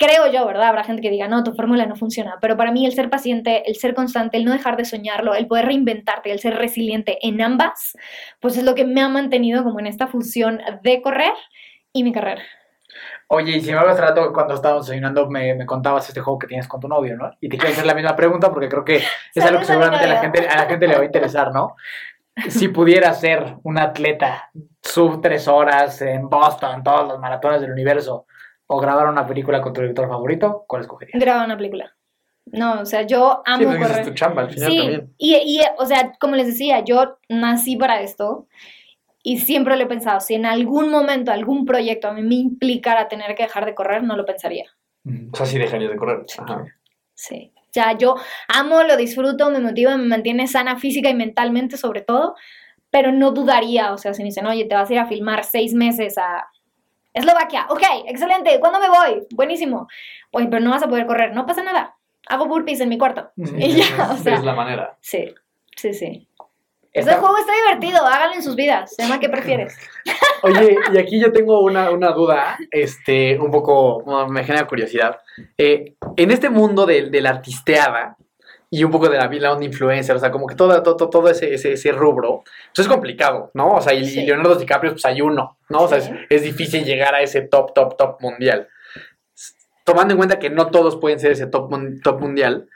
creo 0.00 0.32
yo, 0.32 0.46
¿verdad? 0.46 0.70
Habrá 0.70 0.82
gente 0.82 1.02
que 1.02 1.10
diga, 1.10 1.28
no, 1.28 1.44
tu 1.44 1.52
fórmula 1.52 1.84
no 1.84 1.94
funciona, 1.94 2.38
pero 2.40 2.56
para 2.56 2.72
mí 2.72 2.86
el 2.86 2.92
ser 2.92 3.10
paciente, 3.10 3.68
el 3.68 3.76
ser 3.76 3.94
constante, 3.94 4.38
el 4.38 4.46
no 4.46 4.52
dejar 4.52 4.78
de 4.78 4.86
soñarlo, 4.86 5.34
el 5.34 5.46
poder 5.46 5.66
reinventarte, 5.66 6.32
el 6.32 6.40
ser 6.40 6.56
resiliente 6.56 7.18
en 7.20 7.40
ambas, 7.42 7.98
pues 8.40 8.56
es 8.56 8.64
lo 8.64 8.74
que 8.74 8.86
me 8.86 9.02
ha 9.02 9.10
mantenido 9.10 9.62
como 9.62 9.78
en 9.78 9.86
esta 9.86 10.06
fusión 10.06 10.62
de 10.82 11.02
correr 11.02 11.34
y 11.92 12.02
mi 12.02 12.12
carrera. 12.12 12.42
Oye, 13.28 13.58
y 13.58 13.60
si 13.60 13.72
me 13.72 13.78
hace 13.78 14.00
rato 14.00 14.32
cuando 14.32 14.54
estábamos 14.54 14.86
desayunando 14.86 15.28
me, 15.28 15.54
me 15.54 15.66
contabas 15.66 16.08
este 16.08 16.20
juego 16.20 16.38
que 16.38 16.46
tienes 16.46 16.66
con 16.66 16.80
tu 16.80 16.88
novio, 16.88 17.16
¿no? 17.16 17.30
Y 17.38 17.50
te 17.50 17.58
quiero 17.58 17.72
hacer 17.72 17.86
la 17.86 17.94
misma 17.94 18.16
pregunta 18.16 18.50
porque 18.50 18.68
creo 18.68 18.84
que 18.84 19.02
es 19.34 19.44
algo 19.44 19.60
que 19.60 19.66
seguramente 19.66 20.06
a 20.06 20.08
la, 20.08 20.20
gente, 20.20 20.48
a 20.48 20.56
la 20.56 20.66
gente 20.66 20.88
le 20.88 20.94
va 20.96 21.02
a 21.02 21.04
interesar, 21.04 21.52
¿no? 21.52 21.76
Si 22.48 22.68
pudiera 22.68 23.12
ser 23.12 23.56
un 23.64 23.78
atleta 23.78 24.50
sub 24.82 25.20
tres 25.20 25.46
horas 25.46 26.00
en 26.00 26.30
Boston, 26.30 26.82
todos 26.82 27.06
los 27.06 27.20
maratones 27.20 27.60
del 27.60 27.70
universo, 27.70 28.26
o 28.72 28.78
grabar 28.80 29.08
una 29.08 29.26
película 29.26 29.60
con 29.60 29.72
tu 29.72 29.80
director 29.80 30.08
favorito, 30.08 30.64
¿cuál 30.68 30.82
escogerías? 30.82 31.20
Grabar 31.20 31.44
una 31.46 31.56
película. 31.56 31.92
No, 32.46 32.80
o 32.80 32.84
sea, 32.84 33.02
yo 33.02 33.42
Sí, 33.44 33.52
amo 33.52 33.64
pues, 33.64 33.76
esa 33.76 33.86
correr. 33.88 34.00
es 34.02 34.08
tu 34.08 34.14
chamba 34.14 34.42
al 34.42 34.50
final 34.50 34.70
Sí, 34.70 34.78
también. 34.78 35.14
y, 35.18 35.34
y, 35.34 35.60
o 35.78 35.86
sea, 35.86 36.12
como 36.20 36.36
les 36.36 36.46
decía, 36.46 36.80
yo 36.84 37.18
nací 37.28 37.76
para 37.76 38.00
esto 38.00 38.46
y 39.22 39.38
siempre 39.38 39.76
lo 39.76 39.82
he 39.82 39.86
pensado, 39.86 40.20
si 40.20 40.34
en 40.34 40.46
algún 40.46 40.88
momento, 40.90 41.32
algún 41.32 41.64
proyecto 41.66 42.08
a 42.08 42.12
mí 42.12 42.22
me 42.22 42.36
implicara 42.36 43.08
tener 43.08 43.34
que 43.34 43.42
dejar 43.42 43.66
de 43.66 43.74
correr, 43.74 44.02
no 44.04 44.16
lo 44.16 44.24
pensaría. 44.24 44.66
O 45.32 45.36
sea, 45.36 45.46
sí 45.46 45.58
dejarías 45.58 45.90
de 45.90 45.96
correr. 45.96 46.24
Ajá. 46.38 46.64
Sí. 47.14 47.52
O 47.56 47.72
sea, 47.72 47.96
yo 47.98 48.14
amo, 48.48 48.82
lo 48.82 48.96
disfruto, 48.96 49.50
me 49.50 49.60
motiva, 49.60 49.96
me 49.96 50.06
mantiene 50.06 50.46
sana 50.46 50.76
física 50.78 51.08
y 51.10 51.14
mentalmente 51.14 51.76
sobre 51.76 52.02
todo, 52.02 52.34
pero 52.90 53.12
no 53.12 53.30
dudaría, 53.32 53.92
o 53.92 53.98
sea, 53.98 54.14
si 54.14 54.22
me 54.22 54.28
dicen, 54.30 54.46
oye, 54.46 54.64
te 54.64 54.74
vas 54.74 54.90
a 54.90 54.92
ir 54.92 54.98
a 55.00 55.06
filmar 55.06 55.44
seis 55.44 55.72
meses 55.74 56.18
a 56.18 56.48
Eslovaquia, 57.12 57.66
ok, 57.68 57.82
excelente, 58.06 58.58
¿cuándo 58.60 58.78
me 58.78 58.88
voy? 58.88 59.26
Buenísimo. 59.34 59.88
Oye, 60.30 60.46
pero 60.48 60.62
no 60.62 60.70
vas 60.70 60.82
a 60.82 60.88
poder 60.88 61.06
correr, 61.06 61.34
no 61.34 61.46
pasa 61.46 61.62
nada. 61.62 61.96
Hago 62.28 62.46
burpees 62.46 62.80
en 62.80 62.88
mi 62.88 62.98
cuarto. 62.98 63.30
Y 63.36 63.72
ya, 63.72 64.10
o 64.12 64.16
sea, 64.16 64.34
es 64.34 64.44
la 64.44 64.54
manera. 64.54 64.96
sí, 65.00 65.34
sí, 65.76 65.92
sí. 65.94 66.26
Ese 66.92 67.14
juego 67.14 67.38
está 67.38 67.52
divertido, 67.54 68.04
háganlo 68.04 68.34
en 68.34 68.42
sus 68.42 68.56
vidas. 68.56 68.92
Se 68.96 69.02
llama 69.02 69.20
¿Qué 69.20 69.28
prefieres? 69.28 69.78
Oye, 70.42 70.76
y 70.92 70.98
aquí 70.98 71.20
yo 71.20 71.30
tengo 71.30 71.60
una, 71.60 71.90
una 71.90 72.10
duda, 72.10 72.58
este, 72.72 73.38
un 73.38 73.50
poco, 73.52 74.02
me 74.28 74.42
genera 74.42 74.66
curiosidad. 74.66 75.20
Eh, 75.56 75.94
en 76.16 76.30
este 76.32 76.50
mundo 76.50 76.86
de, 76.86 77.08
de 77.08 77.20
la 77.20 77.30
artisteada 77.30 78.16
y 78.72 78.84
un 78.84 78.90
poco 78.92 79.08
de 79.08 79.18
la, 79.18 79.52
onda 79.52 79.64
influencer, 79.64 80.14
o 80.14 80.18
sea, 80.20 80.30
como 80.30 80.46
que 80.46 80.54
todo, 80.54 80.80
todo, 80.82 81.10
todo 81.10 81.28
ese, 81.28 81.52
ese, 81.52 81.72
ese 81.72 81.90
rubro, 81.90 82.44
pues 82.74 82.86
es 82.86 82.88
complicado, 82.88 83.50
¿no? 83.54 83.72
O 83.74 83.80
sea, 83.80 83.92
y, 83.94 84.04
Sí. 84.04 84.20
y 84.20 84.26
Leonardo 84.26 84.54
DiCaprio, 84.54 84.92
pues 84.92 85.04
hay 85.04 85.20
uno, 85.20 85.58
¿no? 85.68 85.82
O 85.82 85.88
sea, 85.88 86.00
Sí. 86.00 86.12
es, 86.30 86.36
es 86.38 86.42
difícil 86.42 86.84
llegar 86.84 87.14
a 87.14 87.20
ese 87.20 87.42
top, 87.42 87.74
top, 87.74 87.96
top 87.96 88.20
mundial. 88.20 88.68
Tomando 89.84 90.12
en 90.14 90.18
cuenta 90.18 90.38
que 90.38 90.50
no 90.50 90.70
todos 90.70 90.96
pueden 90.96 91.18
ser 91.18 91.32
ese 91.32 91.48
top, 91.48 91.68
top 92.04 92.20
mundial, 92.20 92.68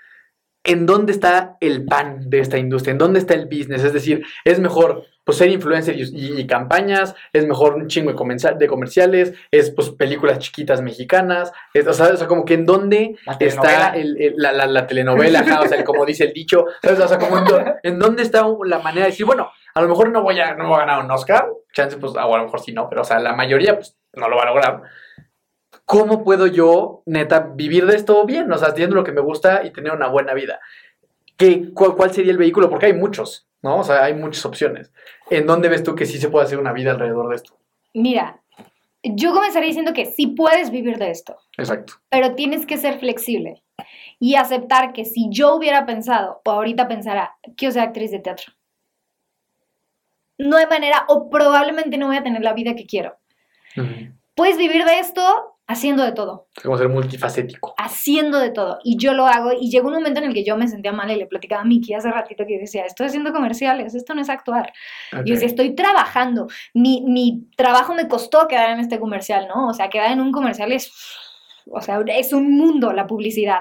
¿en 0.64 0.86
dónde 0.86 1.12
está 1.12 1.56
el 1.60 1.84
pan 1.84 2.28
de 2.28 2.40
esta 2.40 2.58
industria? 2.58 2.92
¿En 2.92 2.98
dónde 2.98 3.20
está 3.20 3.34
el 3.34 3.46
business? 3.46 3.84
Es 3.84 3.92
decir, 3.92 4.24
es 4.44 4.58
mejor 4.58 5.04
pues 5.24 5.38
ser 5.38 5.48
influencer 5.50 5.96
y, 5.98 6.02
y- 6.40 6.46
campañas, 6.46 7.14
es 7.32 7.46
mejor 7.46 7.74
un 7.74 7.88
chingo 7.88 8.10
de, 8.10 8.16
comenza- 8.16 8.52
de 8.52 8.66
comerciales, 8.66 9.32
es 9.50 9.70
pues 9.70 9.90
películas 9.90 10.38
chiquitas 10.38 10.82
mexicanas, 10.82 11.50
es- 11.72 11.86
o, 11.86 11.92
sea, 11.94 12.08
o 12.08 12.16
sea, 12.16 12.26
como 12.26 12.44
que 12.44 12.54
en 12.54 12.66
dónde 12.66 13.16
La 13.26 13.36
está 13.40 13.88
el- 13.96 14.20
el- 14.20 14.34
la, 14.36 14.52
la- 14.52 14.66
la 14.66 14.86
telenovela, 14.86 15.40
ajá, 15.40 15.62
o 15.62 15.66
sea, 15.66 15.78
el- 15.78 15.84
como 15.84 16.04
dice 16.04 16.24
el 16.24 16.32
dicho, 16.34 16.66
¿sabes? 16.82 17.00
O 17.00 17.08
sea, 17.08 17.18
como 17.18 17.38
en, 17.38 17.44
en 17.82 17.98
dónde 17.98 18.22
está 18.22 18.46
la 18.64 18.78
manera 18.80 19.06
de 19.06 19.10
decir, 19.12 19.24
bueno, 19.26 19.50
a 19.74 19.80
lo 19.80 19.88
mejor 19.88 20.10
no 20.10 20.22
voy 20.22 20.38
a, 20.40 20.54
no 20.54 20.68
voy 20.68 20.76
a 20.76 20.80
ganar 20.86 21.04
un 21.04 21.10
Oscar, 21.10 21.48
chance 21.72 21.96
pues, 21.96 22.12
o 22.14 22.18
a 22.34 22.36
lo 22.38 22.44
mejor 22.44 22.60
sí 22.60 22.72
no, 22.72 22.88
pero 22.88 23.00
o 23.02 23.04
sea, 23.04 23.18
la 23.18 23.32
mayoría 23.34 23.74
pues 23.76 23.96
no 24.12 24.28
lo 24.28 24.36
va 24.36 24.42
a 24.42 24.46
lograr. 24.46 24.82
¿Cómo 25.86 26.24
puedo 26.24 26.46
yo, 26.46 27.02
neta, 27.06 27.50
vivir 27.54 27.86
de 27.86 27.96
esto 27.96 28.24
bien? 28.24 28.50
O 28.52 28.56
sea, 28.58 28.68
haciendo 28.68 28.94
lo 28.96 29.04
que 29.04 29.12
me 29.12 29.20
gusta 29.20 29.62
y 29.64 29.70
tener 29.70 29.92
una 29.92 30.08
buena 30.08 30.32
vida. 30.32 30.60
¿Qué, 31.36 31.72
cuál, 31.74 31.94
cuál 31.94 32.12
sería 32.12 32.30
el 32.32 32.38
vehículo? 32.38 32.70
Porque 32.70 32.86
hay 32.86 32.92
muchos, 32.92 33.48
¿no? 33.64 33.78
O 33.78 33.82
sea, 33.82 34.04
hay 34.04 34.14
muchas 34.14 34.44
opciones. 34.44 34.92
¿En 35.30 35.46
dónde 35.46 35.70
ves 35.70 35.82
tú 35.82 35.94
que 35.94 36.04
sí 36.04 36.18
se 36.18 36.28
puede 36.28 36.44
hacer 36.44 36.58
una 36.58 36.74
vida 36.74 36.90
alrededor 36.90 37.30
de 37.30 37.36
esto? 37.36 37.56
Mira, 37.94 38.42
yo 39.02 39.32
comenzaría 39.32 39.68
diciendo 39.68 39.94
que 39.94 40.04
sí 40.04 40.28
puedes 40.28 40.70
vivir 40.70 40.98
de 40.98 41.10
esto, 41.10 41.38
Exacto. 41.56 41.94
pero 42.10 42.34
tienes 42.34 42.66
que 42.66 42.76
ser 42.76 42.98
flexible 42.98 43.62
y 44.20 44.34
aceptar 44.34 44.92
que 44.92 45.06
si 45.06 45.28
yo 45.30 45.54
hubiera 45.54 45.86
pensado, 45.86 46.42
o 46.44 46.50
ahorita 46.50 46.88
pensara, 46.88 47.36
quiero 47.56 47.72
ser 47.72 47.82
actriz 47.82 48.10
de 48.10 48.18
teatro, 48.18 48.52
no 50.36 50.58
hay 50.58 50.66
manera, 50.66 51.06
o 51.08 51.30
probablemente 51.30 51.96
no 51.96 52.08
voy 52.08 52.16
a 52.16 52.22
tener 52.22 52.42
la 52.42 52.52
vida 52.52 52.74
que 52.74 52.86
quiero. 52.86 53.16
Puedes 54.34 54.58
vivir 54.58 54.84
de 54.84 54.98
esto 54.98 55.53
haciendo 55.66 56.04
de 56.04 56.12
todo, 56.12 56.46
Como 56.62 56.76
ser 56.76 56.88
multifacético. 56.88 57.74
haciendo 57.78 58.38
de 58.38 58.50
todo. 58.50 58.78
Y 58.84 58.98
yo 58.98 59.14
lo 59.14 59.26
hago. 59.26 59.52
Y 59.58 59.70
llegó 59.70 59.88
un 59.88 59.94
momento 59.94 60.20
en 60.20 60.26
el 60.26 60.34
que 60.34 60.44
yo 60.44 60.56
me 60.56 60.68
sentía 60.68 60.92
mal 60.92 61.10
y 61.10 61.16
le 61.16 61.26
platicaba 61.26 61.62
a 61.62 61.64
Miki 61.64 61.94
hace 61.94 62.10
ratito 62.10 62.44
que 62.46 62.58
decía, 62.58 62.84
estoy 62.84 63.06
haciendo 63.06 63.32
comerciales, 63.32 63.94
esto 63.94 64.14
no 64.14 64.20
es 64.20 64.28
actuar. 64.28 64.72
Ok. 65.12 65.24
Yo 65.24 65.34
decía, 65.34 65.46
estoy 65.48 65.74
trabajando. 65.74 66.48
Mi, 66.74 67.02
mi 67.06 67.48
trabajo 67.56 67.94
me 67.94 68.08
costó 68.08 68.46
quedar 68.48 68.70
en 68.70 68.80
este 68.80 69.00
comercial, 69.00 69.48
¿no? 69.48 69.68
O 69.68 69.74
sea, 69.74 69.88
quedar 69.88 70.12
en 70.12 70.20
un 70.20 70.32
comercial 70.32 70.72
es... 70.72 70.92
O 71.66 71.80
sea, 71.80 71.98
es 72.08 72.34
un 72.34 72.58
mundo 72.58 72.92
la 72.92 73.06
publicidad. 73.06 73.60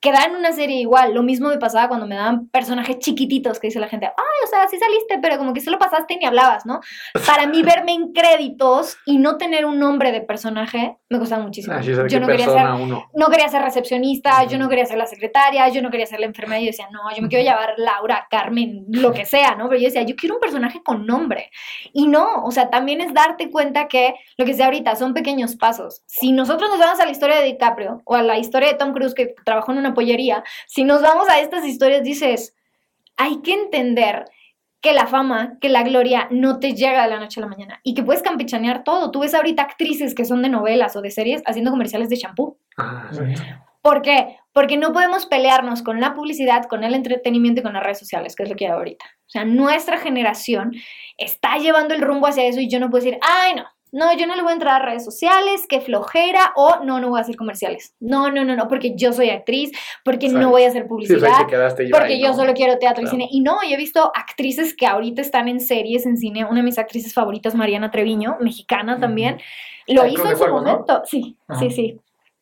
Quedar 0.00 0.30
en 0.30 0.36
una 0.36 0.52
serie 0.52 0.76
igual. 0.76 1.14
Lo 1.14 1.22
mismo 1.22 1.48
me 1.48 1.58
pasaba 1.58 1.88
cuando 1.88 2.06
me 2.06 2.14
daban 2.14 2.48
personajes 2.48 2.98
chiquititos 2.98 3.58
que 3.58 3.68
dice 3.68 3.80
la 3.80 3.88
gente, 3.88 4.06
ay, 4.06 4.44
o 4.44 4.46
sea, 4.46 4.68
sí 4.68 4.78
saliste, 4.78 5.18
pero 5.20 5.38
como 5.38 5.52
que 5.52 5.60
solo 5.60 5.78
pasaste 5.78 6.14
y 6.14 6.18
ni 6.18 6.26
hablabas, 6.26 6.66
¿no? 6.66 6.80
Para 7.26 7.46
mí 7.46 7.62
verme 7.62 7.92
en 7.92 8.12
créditos 8.12 8.96
y 9.04 9.18
no 9.18 9.36
tener 9.38 9.64
un 9.64 9.78
nombre 9.78 10.12
de 10.12 10.20
personaje 10.20 10.96
me 11.08 11.18
costaba 11.18 11.42
muchísimo. 11.42 11.74
Así 11.74 11.90
es, 11.90 11.98
a 11.98 12.02
ver 12.02 12.10
yo 12.10 12.18
qué 12.18 12.20
no 12.20 12.26
quería 12.28 12.46
ser 12.46 12.66
uno. 12.80 13.06
no 13.14 13.26
quería 13.28 13.48
ser 13.48 13.62
recepcionista, 13.62 14.44
yo 14.44 14.50
Ujú. 14.50 14.58
no 14.58 14.68
quería 14.68 14.86
ser 14.86 14.98
la 14.98 15.06
secretaria, 15.06 15.68
yo 15.68 15.82
no 15.82 15.90
quería 15.90 16.06
ser 16.06 16.20
la 16.20 16.26
enfermera. 16.26 16.60
Yo 16.60 16.66
decía, 16.66 16.88
no, 16.92 17.00
yo 17.14 17.22
me 17.22 17.28
quiero 17.28 17.44
llamar 17.44 17.74
Laura, 17.78 18.26
Carmen, 18.30 18.84
lo 18.88 19.12
que 19.12 19.24
sea, 19.24 19.54
¿no? 19.54 19.68
Pero 19.68 19.80
yo 19.80 19.86
decía, 19.86 20.02
yo 20.02 20.14
quiero 20.16 20.36
un 20.36 20.40
personaje 20.40 20.82
con 20.82 21.06
nombre. 21.06 21.50
Y 21.92 22.06
no, 22.06 22.44
o 22.44 22.50
sea, 22.50 22.70
también 22.70 23.00
es 23.00 23.12
darte 23.14 23.50
cuenta 23.50 23.88
que 23.88 24.14
lo 24.36 24.44
que 24.44 24.54
sea 24.54 24.66
ahorita 24.66 24.96
son 24.96 25.14
pequeños 25.14 25.56
pasos. 25.56 26.02
Si 26.06 26.32
nosotros 26.32 26.70
nos 26.70 26.78
vamos 26.78 27.00
a 27.00 27.04
la 27.04 27.10
historia 27.10 27.36
de 27.36 27.44
DiCaprio 27.44 28.02
o 28.04 28.14
a 28.14 28.22
la 28.22 28.38
historia 28.38 28.68
de 28.68 28.74
Tom 28.74 28.92
Cruise 28.92 29.14
que 29.14 29.34
trabajó 29.44 29.72
en 29.72 29.78
una 29.78 29.87
pollería, 29.94 30.44
si 30.66 30.84
nos 30.84 31.02
vamos 31.02 31.28
a 31.28 31.40
estas 31.40 31.64
historias, 31.64 32.02
dices, 32.02 32.54
hay 33.16 33.40
que 33.42 33.52
entender 33.54 34.24
que 34.80 34.92
la 34.92 35.06
fama, 35.06 35.58
que 35.60 35.68
la 35.68 35.82
gloria 35.82 36.28
no 36.30 36.60
te 36.60 36.74
llega 36.74 37.02
de 37.02 37.10
la 37.10 37.18
noche 37.18 37.40
a 37.40 37.42
la 37.42 37.48
mañana 37.48 37.80
y 37.82 37.94
que 37.94 38.02
puedes 38.02 38.22
campechanear 38.22 38.84
todo. 38.84 39.10
Tú 39.10 39.20
ves 39.20 39.34
ahorita 39.34 39.62
actrices 39.62 40.14
que 40.14 40.24
son 40.24 40.42
de 40.42 40.48
novelas 40.48 40.94
o 40.96 41.02
de 41.02 41.10
series 41.10 41.42
haciendo 41.46 41.70
comerciales 41.70 42.08
de 42.08 42.16
shampoo. 42.16 42.58
Ah. 42.76 43.10
¿Por 43.82 44.02
qué? 44.02 44.36
Porque 44.52 44.76
no 44.76 44.92
podemos 44.92 45.26
pelearnos 45.26 45.82
con 45.82 46.00
la 46.00 46.14
publicidad, 46.14 46.64
con 46.64 46.84
el 46.84 46.94
entretenimiento 46.94 47.60
y 47.60 47.64
con 47.64 47.72
las 47.72 47.82
redes 47.82 47.98
sociales, 47.98 48.36
que 48.36 48.44
es 48.44 48.50
lo 48.50 48.56
que 48.56 48.66
hay 48.66 48.72
ahorita. 48.72 49.04
O 49.04 49.30
sea, 49.30 49.44
nuestra 49.44 49.98
generación 49.98 50.72
está 51.16 51.58
llevando 51.58 51.94
el 51.94 52.00
rumbo 52.00 52.26
hacia 52.26 52.44
eso 52.44 52.60
y 52.60 52.68
yo 52.68 52.80
no 52.80 52.90
puedo 52.90 53.04
decir, 53.04 53.18
ay, 53.22 53.54
no, 53.54 53.64
no, 53.92 54.12
yo 54.14 54.26
no 54.26 54.36
le 54.36 54.42
voy 54.42 54.50
a 54.50 54.54
entrar 54.54 54.80
a 54.82 54.84
redes 54.84 55.04
sociales, 55.04 55.66
qué 55.68 55.80
flojera, 55.80 56.52
o 56.56 56.84
no, 56.84 57.00
no 57.00 57.08
voy 57.10 57.18
a 57.18 57.22
hacer 57.22 57.36
comerciales. 57.36 57.94
No, 58.00 58.30
no, 58.30 58.44
no, 58.44 58.54
no, 58.56 58.68
porque 58.68 58.94
yo 58.96 59.12
soy 59.12 59.30
actriz, 59.30 59.70
porque 60.04 60.28
no 60.28 60.50
voy 60.50 60.64
a 60.64 60.68
hacer 60.68 60.84
o 60.84 60.88
publicidad. 60.88 61.46
y 61.78 61.90
Porque 61.90 62.20
yo 62.20 62.28
¿no? 62.28 62.34
solo 62.34 62.54
quiero 62.54 62.78
teatro 62.78 63.02
y 63.02 63.06
Claro. 63.06 63.10
cine. 63.18 63.28
Y 63.30 63.40
no, 63.40 63.58
yo 63.62 63.74
he 63.74 63.76
visto 63.76 64.10
actrices 64.14 64.74
que 64.74 64.86
ahorita 64.86 65.20
están 65.22 65.48
en 65.48 65.60
series, 65.60 66.06
en 66.06 66.16
cine. 66.16 66.44
Una 66.44 66.56
de 66.56 66.62
mis 66.62 66.78
actrices 66.78 67.12
favoritas, 67.14 67.54
Mariana 67.54 67.90
Treviño, 67.90 68.36
mexicana 68.40 68.98
también, 69.00 69.40
lo 69.86 70.02
Ay, 70.02 70.14
hizo 70.14 70.28
en 70.30 70.36
su 70.36 70.46
momento. 70.48 71.02
Sí, 71.04 71.36
Ajá. 71.48 71.60
sí, 71.60 71.70
sí. 71.70 72.00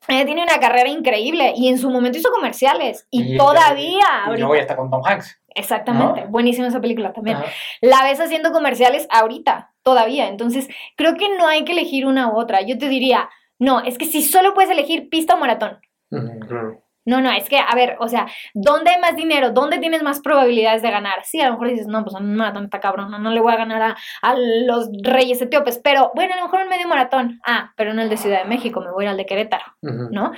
Ella 0.09 0.25
tiene 0.25 0.43
una 0.45 0.61
carrera 0.61 0.89
increíble 0.89 1.53
y 1.57 1.69
en 1.69 1.79
su 1.79 1.91
momento 1.91 2.19
hizo 2.19 2.31
comerciales. 2.31 3.07
Y, 3.11 3.35
Y- 3.35 3.37
todavía, 3.37 4.05
Y 4.33 4.39
luego 4.39 4.55
ya 4.55 4.61
está 4.61 4.77
con 4.77 4.89
Tom 4.91 5.03
Hanks. 5.05 5.41
Exactamente. 5.55 6.23
¿no? 6.23 6.29
Buenísima 6.29 6.69
esa 6.69 6.81
película 6.81 7.13
también. 7.13 7.39
Ajá. 7.39 7.47
La 7.81 8.03
ves 8.05 8.21
haciendo 8.21 8.53
comerciales 8.53 9.09
ahorita, 9.11 9.73
todavía. 9.87 10.27
Entonces, 10.27 10.69
creo 10.97 11.15
que 11.15 11.29
no 11.39 11.47
hay 11.47 11.65
que 11.65 11.71
elegir 11.71 12.07
una 12.07 12.29
u 12.29 12.37
otra. 12.37 12.61
Yo 12.61 12.77
te 12.77 12.89
diría, 12.89 13.31
no, 13.61 13.81
es 13.81 13.97
que 13.99 14.05
si 14.05 14.21
solo 14.21 14.53
puedes 14.53 14.69
elegir 14.69 15.09
pista 15.09 15.35
o 15.35 15.39
maratón. 15.39 15.79
Claro. 16.11 16.83
No, 17.05 17.21
no, 17.21 17.31
es 17.31 17.49
que, 17.49 17.59
a 17.59 17.73
ver, 17.77 17.97
o 18.01 18.09
sea, 18.09 18.27
¿dónde 18.53 18.91
hay 18.91 19.01
más 19.01 19.15
dinero? 19.15 19.53
¿Dónde 19.53 19.79
tienes 19.79 20.03
más 20.03 20.21
probabilidades 20.21 20.83
de 20.83 20.91
ganar? 20.91 21.25
Sí, 21.25 21.41
a 21.41 21.47
lo 21.47 21.53
mejor 21.53 21.69
dices, 21.69 21.87
no, 21.87 22.03
pues 22.03 22.17
un 22.17 22.35
maratón 22.35 22.65
está 22.65 22.81
cabrón, 22.81 23.13
no, 23.13 23.21
no 23.21 23.31
le 23.31 23.39
voy 23.39 23.53
a 23.53 23.59
ganar 23.59 23.81
a, 23.81 23.97
a 24.23 24.35
los 24.37 24.91
reyes 25.05 25.41
etíopes, 25.41 25.79
pero 25.79 26.11
bueno, 26.17 26.35
a 26.35 26.39
lo 26.39 26.43
mejor 26.43 26.63
en 26.63 26.69
medio 26.69 26.89
maratón. 26.89 27.41
Ah, 27.47 27.73
pero 27.77 27.95
no 27.95 28.03
el 28.03 28.09
de 28.09 28.17
Ciudad 28.17 28.43
de 28.43 28.49
México, 28.49 28.81
me 28.81 28.91
voy 28.91 29.05
a 29.05 29.07
ir 29.07 29.11
al 29.11 29.17
de 29.19 29.27
Querétaro. 29.27 29.67
¿no? 29.83 30.33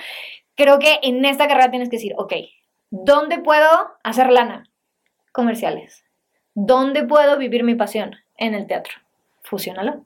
Creo 0.56 0.78
que 0.78 0.98
en 1.02 1.24
esta 1.24 1.48
carrera 1.48 1.70
tienes 1.70 1.88
que 1.88 1.96
decir, 1.96 2.12
ok, 2.18 2.34
¿dónde 2.90 3.38
puedo 3.38 3.96
hacer 4.04 4.30
lana? 4.30 4.64
Comerciales. 5.32 6.04
¿Dónde 6.52 7.02
puedo 7.04 7.38
vivir 7.38 7.64
mi 7.64 7.76
pasión? 7.76 8.14
En 8.36 8.54
el 8.54 8.66
teatro. 8.66 8.92
Fusiónalo. 9.48 10.04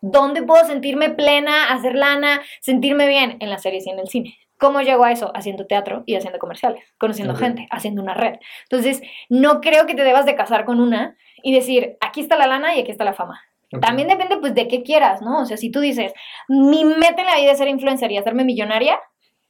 ¿Dónde 0.00 0.42
puedo 0.42 0.64
sentirme 0.64 1.10
plena, 1.10 1.72
hacer 1.72 1.96
lana, 1.96 2.40
sentirme 2.60 3.08
bien? 3.08 3.36
En 3.40 3.50
las 3.50 3.62
series 3.62 3.86
y 3.86 3.90
en 3.90 3.98
el 3.98 4.08
cine. 4.08 4.38
¿Cómo 4.56 4.80
llego 4.80 5.02
a 5.02 5.10
eso? 5.10 5.32
Haciendo 5.34 5.66
teatro 5.66 6.04
y 6.06 6.14
haciendo 6.14 6.38
comerciales, 6.38 6.84
conociendo 6.96 7.34
gente, 7.34 7.66
haciendo 7.70 8.00
una 8.00 8.14
red. 8.14 8.34
Entonces, 8.62 9.02
no 9.28 9.60
creo 9.60 9.86
que 9.86 9.96
te 9.96 10.04
debas 10.04 10.26
de 10.26 10.36
casar 10.36 10.64
con 10.64 10.78
una 10.78 11.16
y 11.42 11.52
decir, 11.52 11.96
aquí 12.00 12.20
está 12.20 12.36
la 12.36 12.46
lana 12.46 12.76
y 12.76 12.80
aquí 12.80 12.92
está 12.92 13.04
la 13.04 13.14
fama. 13.14 13.42
También 13.80 14.06
depende, 14.06 14.36
pues, 14.36 14.54
de 14.54 14.68
qué 14.68 14.84
quieras, 14.84 15.22
¿no? 15.22 15.40
O 15.40 15.44
sea, 15.46 15.56
si 15.56 15.70
tú 15.70 15.80
dices, 15.80 16.12
mi 16.46 16.84
meta 16.84 17.22
en 17.22 17.26
la 17.26 17.36
vida 17.36 17.50
es 17.52 17.58
ser 17.58 17.68
influencer 17.68 18.12
y 18.12 18.18
hacerme 18.18 18.44
millonaria, 18.44 19.00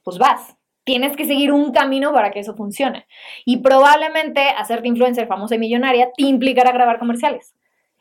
pues 0.03 0.17
vas. 0.17 0.55
Tienes 0.85 1.15
que 1.15 1.25
seguir 1.25 1.51
un 1.51 1.71
camino 1.71 2.11
para 2.11 2.31
que 2.31 2.39
eso 2.39 2.55
funcione. 2.55 3.05
Y 3.45 3.57
probablemente 3.57 4.41
hacerte 4.57 4.87
influencer 4.87 5.27
famosa 5.27 5.55
y 5.55 5.59
millonaria 5.59 6.09
te 6.17 6.23
implicará 6.23 6.71
grabar 6.71 6.97
comerciales. 6.97 7.53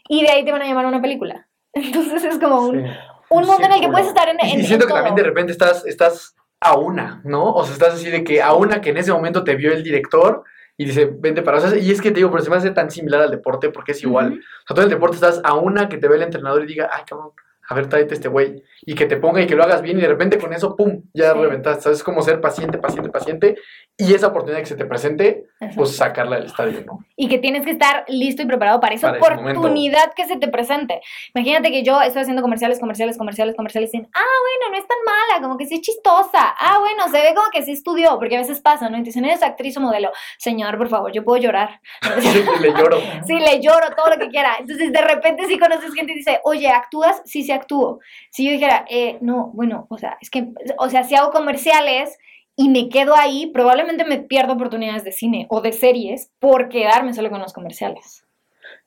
Y 0.08 0.22
de 0.22 0.30
ahí 0.30 0.44
te 0.44 0.52
van 0.52 0.62
a 0.62 0.66
llamar 0.66 0.84
a 0.84 0.88
una 0.88 1.00
película. 1.02 1.48
Entonces 1.72 2.24
es 2.24 2.38
como 2.38 2.60
un, 2.68 2.84
Sí. 2.84 2.90
un 3.30 3.46
mundo 3.46 3.64
en 3.64 3.72
el 3.72 3.80
que 3.80 3.88
puedes 3.88 4.08
estar 4.08 4.28
en, 4.28 4.36
en 4.40 4.60
Y 4.60 4.64
siento 4.64 4.84
en 4.84 4.88
que 4.88 4.94
también 4.94 5.14
de 5.14 5.22
repente 5.22 5.52
estás, 5.52 5.84
estás 5.86 6.34
a 6.60 6.76
una, 6.76 7.20
¿no? 7.24 7.52
O 7.52 7.64
sea, 7.64 7.72
estás 7.72 7.94
así 7.94 8.10
de 8.10 8.22
que 8.24 8.42
a 8.42 8.52
una 8.52 8.80
que 8.80 8.90
en 8.90 8.98
ese 8.98 9.12
momento 9.12 9.42
te 9.42 9.56
vio 9.56 9.72
el 9.72 9.82
director 9.82 10.44
y 10.76 10.84
dice, 10.84 11.10
vente 11.12 11.42
para... 11.42 11.58
O 11.58 11.60
sea, 11.60 11.76
y 11.78 11.90
es 11.90 12.00
que 12.00 12.10
te 12.10 12.16
digo, 12.16 12.30
pero 12.30 12.42
se 12.42 12.50
me 12.50 12.56
hace 12.56 12.70
tan 12.70 12.90
similar 12.90 13.22
al 13.22 13.30
deporte 13.30 13.70
porque 13.70 13.92
es 13.92 14.02
igual. 14.02 14.34
O 14.34 14.66
sea, 14.66 14.74
tú 14.74 14.80
en 14.80 14.84
el 14.84 14.90
deporte 14.90 15.16
estás 15.16 15.40
a 15.44 15.54
una 15.54 15.88
que 15.88 15.98
te 15.98 16.08
ve 16.08 16.16
el 16.16 16.22
entrenador 16.22 16.62
y 16.62 16.66
diga, 16.66 16.88
ay, 16.92 17.02
cabrón, 17.06 17.30
a 17.68 17.74
ver, 17.74 17.88
tráete 17.88 18.14
este 18.14 18.28
güey. 18.28 18.62
Y 18.82 18.94
que 18.94 19.06
te 19.06 19.16
ponga 19.16 19.40
y 19.40 19.46
que 19.46 19.54
lo 19.54 19.62
hagas 19.64 19.82
bien 19.82 19.98
y 19.98 20.02
de 20.02 20.08
repente 20.08 20.38
con 20.38 20.52
eso, 20.52 20.76
pum, 20.76 21.02
ya 21.14 21.32
Sí. 21.32 21.38
reventaste. 21.40 21.82
¿Sabes? 21.82 21.98
Es 21.98 22.04
como 22.04 22.22
ser 22.22 22.40
paciente, 22.40 22.78
paciente, 22.78 23.08
paciente. 23.10 23.56
Y 23.98 24.14
esa 24.14 24.28
oportunidad 24.28 24.60
que 24.60 24.66
se 24.66 24.76
te 24.76 24.84
presente, 24.84 25.46
Exacto. 25.54 25.76
pues 25.76 25.96
sacarla 25.96 26.36
del 26.36 26.46
estadio, 26.46 26.84
¿no? 26.84 27.04
y 27.22 27.28
que 27.28 27.38
tienes 27.38 27.64
que 27.64 27.70
estar 27.70 28.04
listo 28.08 28.42
y 28.42 28.46
preparado 28.46 28.80
para 28.80 28.96
esa 28.96 29.12
Para 29.16 29.36
oportunidad 29.36 30.12
que 30.14 30.26
se 30.26 30.38
te 30.38 30.48
presente. 30.48 31.00
Imagínate 31.36 31.70
que 31.70 31.84
yo 31.84 32.02
estoy 32.02 32.22
haciendo 32.22 32.42
comerciales, 32.42 32.80
comerciales, 32.80 33.16
comerciales, 33.16 33.54
comerciales 33.54 33.94
y 33.94 33.98
dicen, 33.98 34.10
ah, 34.12 34.20
bueno, 34.20 34.72
no 34.72 34.82
es 34.82 34.88
tan 34.88 34.98
mala, 35.04 35.40
como 35.40 35.56
que 35.56 35.66
sí 35.66 35.76
es 35.76 35.82
chistosa. 35.82 36.52
Ah, 36.58 36.80
bueno, 36.80 37.04
se 37.12 37.22
ve 37.22 37.32
como 37.32 37.48
que 37.52 37.62
sí 37.62 37.70
estudió, 37.70 38.18
porque 38.18 38.34
a 38.34 38.40
veces 38.40 38.60
pasa, 38.60 38.88
¿no? 38.88 38.96
Y 38.96 39.02
te 39.02 39.10
dicen, 39.10 39.24
¿eres 39.24 39.40
actriz 39.44 39.76
o 39.76 39.80
modelo? 39.80 40.10
Señor, 40.36 40.76
por 40.78 40.88
favor, 40.88 41.12
yo 41.12 41.22
puedo 41.24 41.40
llorar. 41.40 41.80
Sí, 42.22 42.44
le 42.60 42.72
lloro. 42.72 42.98
Sí, 43.26 43.38
le 43.38 43.60
lloro 43.60 43.94
todo 43.96 44.10
lo 44.10 44.18
que 44.18 44.28
quiera. 44.28 44.56
Entonces, 44.58 44.92
de 44.92 45.00
repente, 45.00 45.46
si 45.46 45.58
conoces 45.58 45.94
gente 45.94 46.12
y 46.12 46.16
dice, 46.16 46.40
oye, 46.44 46.68
¿actúas? 46.68 47.22
Sí, 47.24 47.42
sí 47.42 47.52
actúo. 47.52 48.00
Si 48.30 48.44
yo 48.44 48.50
dijera, 48.50 48.84
eh, 48.88 49.18
no, 49.20 49.50
bueno, 49.54 49.86
o 49.90 49.98
sea, 49.98 50.18
es 50.20 50.28
que, 50.28 50.48
o 50.78 50.88
sea, 50.88 51.04
si 51.04 51.14
hago 51.14 51.30
comerciales 51.30 52.18
y 52.56 52.68
me 52.68 52.88
quedo 52.88 53.14
ahí, 53.16 53.50
probablemente 53.52 54.04
me 54.04 54.18
pierdo 54.18 54.54
oportunidades 54.54 55.04
de 55.04 55.12
cine 55.12 55.46
o 55.48 55.60
de 55.60 55.72
series 55.72 56.30
por 56.38 56.68
quedarme 56.68 57.14
solo 57.14 57.30
con 57.30 57.40
los 57.40 57.52
comerciales. 57.52 58.26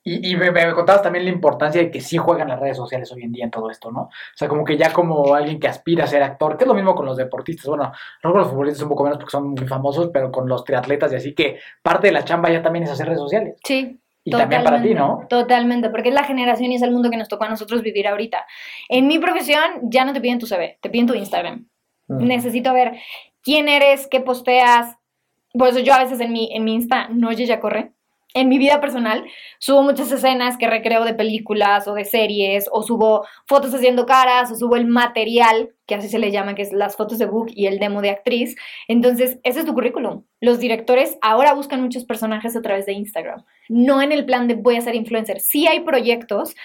Y, 0.03 0.32
y 0.32 0.36
me, 0.36 0.51
me 0.51 0.74
contabas 0.74 1.01
también 1.01 1.26
la 1.26 1.32
importancia 1.32 1.82
de 1.82 1.89
que 1.89 1.99
sí 1.99 2.18
juegan 2.18 2.47
las 2.47 2.59
redes 2.59 2.78
sociales 2.78 3.11
hoy 3.11 3.24
en 3.24 3.32
día 3.32 3.45
en 3.45 3.51
todo 3.51 3.72
esto, 3.72 3.91
¿no? 3.91 4.01
O 4.01 4.09
sea, 4.36 4.47
como 4.47 4.63
que 4.63 4.78
ya 4.78 4.93
como 4.93 5.34
alguien 5.34 5.59
que 5.59 5.68
aspira 5.68 6.03
a 6.03 6.07
ser 6.07 6.22
actor, 6.22 6.57
que 6.57 6.63
es 6.63 6.68
lo 6.68 6.76
mismo 6.76 6.93
con 6.93 7.07
los 7.07 7.18
deportistas, 7.18 7.66
bueno, 7.66 7.91
no 8.24 8.32
con 8.32 8.41
los 8.41 8.49
futbolistas 8.49 8.84
un 8.84 8.89
poco 8.89 9.03
menos 9.03 9.18
porque 9.18 9.32
son 9.32 9.49
muy 9.49 9.68
famosos, 9.68 10.11
pero 10.13 10.32
con 10.32 10.47
los 10.47 10.63
triatletas 10.63 11.11
y 11.11 11.16
así 11.16 11.34
que 11.34 11.59
parte 11.82 12.07
de 12.07 12.13
la 12.13 12.24
chamba 12.24 12.51
ya 12.51 12.61
también 12.61 12.84
es 12.84 12.91
hacer 12.91 13.07
redes 13.07 13.20
sociales. 13.20 13.55
Sí. 13.63 13.99
Y 14.28 14.32
también 14.32 14.63
para 14.63 14.82
ti, 14.82 14.95
¿no? 14.95 15.22
Totalmente, 15.30 15.89
porque 15.91 16.09
es 16.09 16.16
la 16.16 16.24
generación 16.24 16.72
y 16.72 16.76
es 16.76 16.82
el 16.82 16.91
mundo 16.91 17.11
que 17.11 17.18
nos 17.18 17.28
tocó 17.28 17.43
a 17.43 17.49
nosotros 17.49 17.84
vivir 17.84 18.07
ahorita. 18.07 18.43
En 18.89 19.05
mi 19.07 19.20
profesión 19.20 19.61
ya 19.84 20.03
no 20.03 20.13
te 20.13 20.22
piden 20.22 20.39
tu 20.39 20.47
CV, 20.47 20.80
te 20.82 20.89
piden 20.89 21.05
tu 21.05 21.13
Instagram. 21.13 21.68
Mm. 22.07 22.26
Necesito 22.26 22.74
ver 22.74 22.93
quién 23.46 23.70
eres, 23.70 24.08
qué 24.08 24.20
posteas. 24.20 24.98
Por 25.54 25.70
eso 25.70 25.80
yo 25.80 25.93
a 25.93 26.04
veces 26.04 26.20
en 26.20 26.34
mi, 26.34 26.50
en 26.54 26.66
mi 26.66 26.74
Insta, 26.74 27.08
no 27.10 27.32
ya 27.32 27.62
corre. 27.62 27.93
En 28.34 28.50
mi 28.50 28.58
vida 28.58 28.82
personal 28.82 29.24
subo 29.60 29.82
muchas 29.82 30.12
escenas 30.12 30.58
que 30.58 30.68
recreo 30.68 31.06
de 31.06 31.14
películas 31.14 31.88
o 31.88 31.93
de 31.93 32.04
series, 32.04 32.68
o 32.70 32.84
subo 32.84 33.26
fotos 33.48 33.74
haciendo 33.74 34.06
caras, 34.06 34.52
o 34.52 34.56
subo 34.56 34.76
el 34.76 34.88
material, 34.88 35.70
que 35.86 35.96
así 35.96 36.10
se 36.10 36.20
le 36.20 36.32
llama, 36.32 36.54
que 36.54 36.64
es 36.64 36.74
las 36.74 36.98
fotos 36.98 37.18
de 37.18 37.28
book 37.28 37.48
y 37.56 37.68
el 37.68 37.80
demo 37.80 38.02
de 38.02 38.10
actriz. 38.10 38.58
Entonces, 38.89 39.39
ese 39.43 39.60
es 39.62 39.66
tu 39.66 39.74
currículum. 39.74 40.24
Los 40.41 40.60
directores 40.60 41.18
ahora 41.22 41.54
buscan 41.54 41.82
muchos 41.82 42.04
personajes 42.04 42.58
a 42.58 42.62
través 42.62 42.86
de 42.86 42.91
Instagram, 42.91 43.46
no 43.70 44.02
en 44.02 44.12
el 44.12 44.26
plan 44.26 44.50
de 44.50 44.56
voy 44.56 44.76
a 44.76 44.82
ser 44.82 44.96
influencer. 44.96 45.39
Sí 45.39 45.66
hay 45.68 45.80
proyectos 45.80 46.56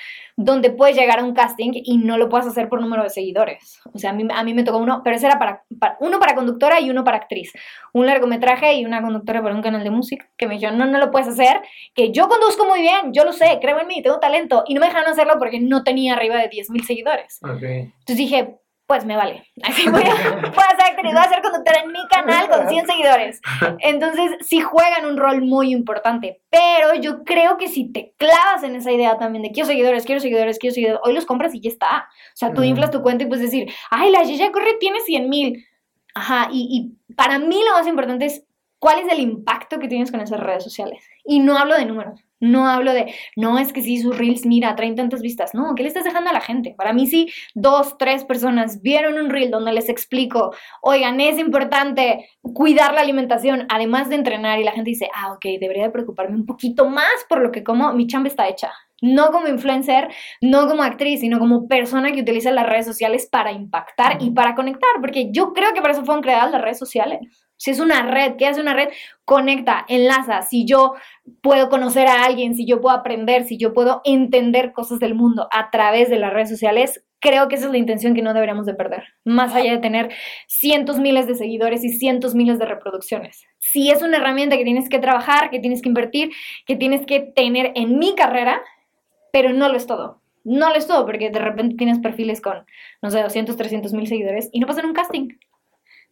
donde 0.42 0.70
puedes 0.70 0.96
llegar 0.96 1.18
a 1.18 1.24
un 1.24 1.34
casting 1.34 1.70
y 1.74 1.98
no 1.98 2.16
lo 2.16 2.30
puedes 2.30 2.46
hacer 2.46 2.70
por 2.70 2.80
número 2.80 3.02
de 3.02 3.10
seguidores. 3.10 3.78
O 3.92 3.98
sea, 3.98 4.10
a 4.10 4.12
mí, 4.14 4.26
a 4.34 4.42
mí 4.42 4.54
me 4.54 4.64
tocó 4.64 4.78
uno, 4.78 5.02
pero 5.04 5.14
ese 5.16 5.26
era 5.26 5.38
para, 5.38 5.64
para- 5.78 5.98
uno 6.00 6.18
para 6.18 6.34
conductora 6.34 6.80
y 6.80 6.88
uno 6.88 7.04
para 7.04 7.18
actriz. 7.18 7.52
Un 7.92 8.06
largometraje 8.06 8.72
y 8.74 8.86
una 8.86 9.02
conductora 9.02 9.42
para 9.42 9.54
un 9.54 9.60
canal 9.60 9.84
de 9.84 9.90
música 9.90 10.26
que 10.38 10.46
me 10.46 10.54
dijeron, 10.54 10.78
no, 10.78 10.86
no 10.86 10.98
lo 10.98 11.10
puedes 11.10 11.28
hacer, 11.28 11.60
que 11.94 12.10
yo 12.10 12.26
conduzco 12.28 12.64
muy 12.64 12.80
bien, 12.80 13.12
yo 13.12 13.24
lo 13.24 13.32
sé, 13.34 13.58
creo 13.60 13.78
en 13.80 13.86
mí, 13.86 14.02
tengo 14.02 14.18
talento. 14.18 14.64
Y 14.66 14.72
no 14.74 14.80
me 14.80 14.86
dejaron 14.86 15.10
hacerlo 15.10 15.34
porque 15.38 15.60
no 15.60 15.84
tenía 15.84 16.14
arriba 16.14 16.36
de 16.36 16.48
10.000 16.48 16.84
seguidores. 16.84 17.38
Entonces 18.00 18.16
dije, 18.16 18.56
pues 18.90 19.04
me 19.04 19.14
vale. 19.14 19.46
Así 19.62 19.88
voy 19.88 20.02
a, 20.02 20.14
voy 20.40 20.64
a 20.68 20.76
ser 20.76 20.90
actriz, 20.90 21.12
voy 21.12 21.22
a 21.22 21.28
ser 21.28 21.42
conductora 21.42 21.78
en 21.84 21.92
mi 21.92 22.08
canal 22.08 22.48
con 22.48 22.68
100 22.68 22.86
seguidores. 22.88 23.40
Entonces, 23.78 24.32
sí 24.40 24.60
juegan 24.62 25.06
un 25.06 25.16
rol 25.16 25.42
muy 25.42 25.72
importante. 25.72 26.42
Pero 26.50 26.96
yo 27.00 27.22
creo 27.22 27.56
que 27.56 27.68
si 27.68 27.92
te 27.92 28.14
clavas 28.16 28.64
en 28.64 28.74
esa 28.74 28.90
idea 28.90 29.16
también 29.16 29.44
de 29.44 29.52
quiero 29.52 29.68
seguidores, 29.68 30.04
quiero 30.04 30.20
seguidores, 30.20 30.58
quiero 30.58 30.74
seguidores, 30.74 31.00
hoy 31.04 31.12
los 31.12 31.24
compras 31.24 31.54
y 31.54 31.60
ya 31.60 31.70
está. 31.70 32.08
O 32.34 32.36
sea, 32.36 32.52
tú 32.52 32.64
inflas 32.64 32.90
tu 32.90 33.00
cuenta 33.00 33.22
y 33.22 33.28
puedes 33.28 33.44
decir, 33.44 33.72
ay, 33.92 34.10
la 34.10 34.24
Yaya 34.24 34.50
Corre 34.50 34.74
tiene 34.80 34.98
100 34.98 35.28
mil. 35.28 35.64
Ajá, 36.16 36.48
y, 36.50 36.96
y 37.08 37.14
para 37.14 37.38
mí 37.38 37.62
lo 37.64 37.74
más 37.74 37.86
importante 37.86 38.26
es 38.26 38.42
cuál 38.80 38.98
es 38.98 39.12
el 39.12 39.20
impacto 39.20 39.78
que 39.78 39.86
tienes 39.86 40.10
con 40.10 40.20
esas 40.20 40.40
redes 40.40 40.64
sociales. 40.64 41.00
Y 41.24 41.38
no 41.38 41.56
hablo 41.56 41.76
de 41.76 41.84
números, 41.84 42.24
no 42.40 42.66
hablo 42.66 42.92
de, 42.92 43.14
no 43.36 43.58
es 43.58 43.72
que 43.72 43.82
sí, 43.82 43.98
sus 43.98 44.16
reels, 44.16 44.46
mira, 44.46 44.74
traen 44.74 44.96
tantas 44.96 45.20
vistas. 45.20 45.54
No, 45.54 45.74
¿qué 45.74 45.82
le 45.82 45.88
estás 45.88 46.04
dejando 46.04 46.30
a 46.30 46.32
la 46.32 46.40
gente? 46.40 46.74
Para 46.76 46.92
mí 46.92 47.06
sí, 47.06 47.30
dos, 47.54 47.96
tres 47.98 48.24
personas 48.24 48.82
vieron 48.82 49.18
un 49.18 49.30
reel 49.30 49.50
donde 49.50 49.72
les 49.72 49.88
explico, 49.88 50.54
oigan, 50.82 51.20
es 51.20 51.38
importante 51.38 52.28
cuidar 52.42 52.94
la 52.94 53.02
alimentación, 53.02 53.66
además 53.68 54.08
de 54.08 54.16
entrenar, 54.16 54.58
y 54.58 54.64
la 54.64 54.72
gente 54.72 54.90
dice, 54.90 55.08
ah, 55.14 55.32
ok, 55.32 55.44
debería 55.60 55.84
de 55.84 55.90
preocuparme 55.90 56.36
un 56.36 56.46
poquito 56.46 56.88
más 56.88 57.10
por 57.28 57.40
lo 57.40 57.52
que 57.52 57.62
como, 57.62 57.92
mi 57.92 58.06
chamba 58.06 58.28
está 58.28 58.48
hecha. 58.48 58.72
No 59.02 59.30
como 59.32 59.48
influencer, 59.48 60.08
no 60.42 60.68
como 60.68 60.82
actriz, 60.82 61.20
sino 61.20 61.38
como 61.38 61.68
persona 61.68 62.12
que 62.12 62.20
utiliza 62.20 62.50
las 62.50 62.66
redes 62.66 62.84
sociales 62.84 63.28
para 63.30 63.50
impactar 63.50 64.18
y 64.20 64.30
para 64.30 64.54
conectar, 64.54 64.90
porque 65.00 65.30
yo 65.32 65.52
creo 65.54 65.72
que 65.72 65.80
para 65.80 65.94
eso 65.94 66.04
fueron 66.04 66.22
creadas 66.22 66.50
las 66.50 66.60
redes 66.60 66.78
sociales. 66.78 67.20
Si 67.60 67.70
es 67.70 67.78
una 67.78 68.00
red, 68.10 68.36
¿qué 68.38 68.46
hace 68.46 68.62
una 68.62 68.72
red? 68.72 68.88
Conecta, 69.26 69.84
enlaza. 69.86 70.40
Si 70.40 70.64
yo 70.64 70.94
puedo 71.42 71.68
conocer 71.68 72.06
a 72.06 72.24
alguien, 72.24 72.54
si 72.54 72.64
yo 72.64 72.80
puedo 72.80 72.96
aprender, 72.96 73.44
si 73.44 73.58
yo 73.58 73.74
puedo 73.74 74.00
entender 74.06 74.72
cosas 74.72 74.98
del 74.98 75.14
mundo 75.14 75.46
a 75.52 75.70
través 75.70 76.08
de 76.08 76.16
las 76.16 76.32
redes 76.32 76.48
sociales, 76.48 77.04
creo 77.18 77.48
que 77.48 77.56
esa 77.56 77.66
es 77.66 77.70
la 77.70 77.76
intención 77.76 78.14
que 78.14 78.22
no 78.22 78.32
deberíamos 78.32 78.64
de 78.64 78.72
perder. 78.72 79.04
Más 79.26 79.54
allá 79.54 79.72
de 79.72 79.78
tener 79.78 80.10
cientos 80.46 80.98
miles 81.00 81.26
de 81.26 81.34
seguidores 81.34 81.84
y 81.84 81.90
cientos 81.90 82.34
miles 82.34 82.58
de 82.58 82.64
reproducciones. 82.64 83.44
Si 83.58 83.90
es 83.90 84.00
una 84.00 84.16
herramienta 84.16 84.56
que 84.56 84.64
tienes 84.64 84.88
que 84.88 84.98
trabajar, 84.98 85.50
que 85.50 85.60
tienes 85.60 85.82
que 85.82 85.90
invertir, 85.90 86.30
que 86.64 86.76
tienes 86.76 87.04
que 87.04 87.20
tener 87.20 87.72
en 87.74 87.98
mi 87.98 88.14
carrera, 88.14 88.62
pero 89.34 89.52
no 89.52 89.68
lo 89.68 89.76
es 89.76 89.86
todo. 89.86 90.22
No 90.44 90.70
lo 90.70 90.76
es 90.76 90.86
todo, 90.86 91.04
porque 91.04 91.28
de 91.28 91.38
repente 91.38 91.76
tienes 91.76 91.98
perfiles 91.98 92.40
con, 92.40 92.64
no 93.02 93.10
sé, 93.10 93.20
200, 93.22 93.54
300 93.54 93.92
mil 93.92 94.06
seguidores 94.06 94.48
y 94.50 94.60
no 94.60 94.66
pasan 94.66 94.86
un 94.86 94.94
casting. 94.94 95.28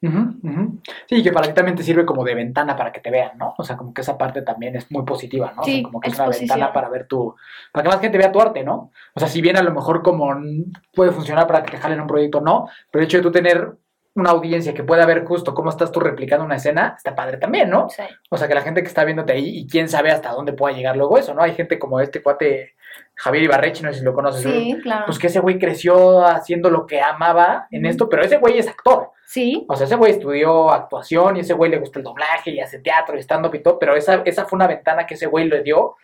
Ujú, 0.00 0.38
ujú. 0.42 0.78
Sí, 1.08 1.22
que 1.22 1.32
para 1.32 1.48
ti 1.48 1.54
también 1.54 1.76
te 1.76 1.82
sirve 1.82 2.06
como 2.06 2.22
de 2.22 2.34
ventana 2.34 2.76
para 2.76 2.92
que 2.92 3.00
te 3.00 3.10
vean, 3.10 3.36
¿no? 3.36 3.54
O 3.58 3.64
sea, 3.64 3.76
como 3.76 3.92
que 3.92 4.02
esa 4.02 4.16
parte 4.16 4.42
también 4.42 4.76
es 4.76 4.90
muy 4.92 5.04
positiva, 5.04 5.52
¿no? 5.56 5.62
O 5.62 5.64
sea, 5.64 5.74
Sí, 5.74 5.82
como 5.82 6.00
que 6.00 6.10
es 6.10 6.14
una 6.14 6.28
ventana 6.28 6.72
para 6.72 6.88
ver 6.88 7.06
tu... 7.08 7.34
Para 7.72 7.82
que 7.82 7.88
más 7.88 8.00
gente 8.00 8.18
vea 8.18 8.30
tu 8.30 8.40
arte, 8.40 8.62
¿no? 8.62 8.92
O 9.14 9.20
sea, 9.20 9.28
si 9.28 9.40
bien 9.40 9.56
a 9.56 9.62
lo 9.62 9.72
mejor 9.72 10.02
como 10.02 10.32
puede 10.94 11.10
funcionar 11.10 11.46
para 11.48 11.64
que 11.64 11.72
te 11.72 11.78
jalen 11.78 12.00
un 12.00 12.06
proyecto, 12.06 12.40
no, 12.40 12.68
pero 12.90 13.02
el 13.02 13.06
hecho 13.06 13.16
de 13.16 13.22
tú 13.24 13.32
tener 13.32 13.72
una 14.14 14.30
audiencia 14.30 14.74
que 14.74 14.84
pueda 14.84 15.06
ver 15.06 15.24
justo 15.24 15.54
cómo 15.54 15.70
estás 15.70 15.92
tú 15.92 16.00
replicando 16.00 16.44
una 16.44 16.56
escena, 16.56 16.94
está 16.96 17.14
padre 17.14 17.36
también, 17.36 17.70
¿no? 17.70 17.88
Sí. 17.88 18.02
O 18.30 18.36
sea, 18.36 18.48
que 18.48 18.54
la 18.54 18.62
gente 18.62 18.82
que 18.82 18.88
está 18.88 19.04
viéndote 19.04 19.32
ahí 19.32 19.58
y 19.60 19.66
quién 19.66 19.88
sabe 19.88 20.10
hasta 20.10 20.30
dónde 20.30 20.52
pueda 20.52 20.76
llegar 20.76 20.96
luego 20.96 21.18
eso, 21.18 21.34
¿no? 21.34 21.42
Hay 21.42 21.54
gente 21.54 21.78
como 21.78 22.00
este 22.00 22.22
cuate 22.22 22.74
Javier 23.14 23.44
Ibarrechi, 23.44 23.82
no 23.82 23.92
sé 23.92 23.98
si 23.98 24.04
lo 24.04 24.14
conoces. 24.14 24.42
Sí, 24.42 24.78
claro. 24.82 25.06
Pues 25.06 25.18
que 25.18 25.26
ese 25.26 25.40
güey 25.40 25.58
creció 25.58 26.24
haciendo 26.24 26.70
lo 26.70 26.86
que 26.86 27.00
amaba 27.00 27.66
en 27.70 27.84
esto, 27.86 28.08
pero 28.08 28.22
ese 28.22 28.36
güey 28.38 28.58
es 28.58 28.68
actor. 28.68 29.10
Sí, 29.24 29.66
O 29.68 29.76
sea, 29.76 29.86
ese 29.86 29.96
güey 29.96 30.12
estudió 30.12 30.70
actuación 30.70 31.36
y 31.36 31.40
ese 31.40 31.52
güey 31.52 31.70
le 31.70 31.78
gusta 31.78 31.98
el 31.98 32.04
doblaje 32.04 32.50
y 32.50 32.60
hace 32.60 32.78
teatro 32.78 33.16
y 33.16 33.20
stand-up 33.20 33.54
y 33.54 33.58
todo, 33.62 33.78
pero 33.78 33.94
esa, 33.94 34.22
esa 34.24 34.46
fue 34.46 34.56
una 34.56 34.66
ventana 34.66 35.04
que 35.06 35.14
ese 35.14 35.26
güey 35.26 35.48
le 35.48 35.62
dio 35.62 35.96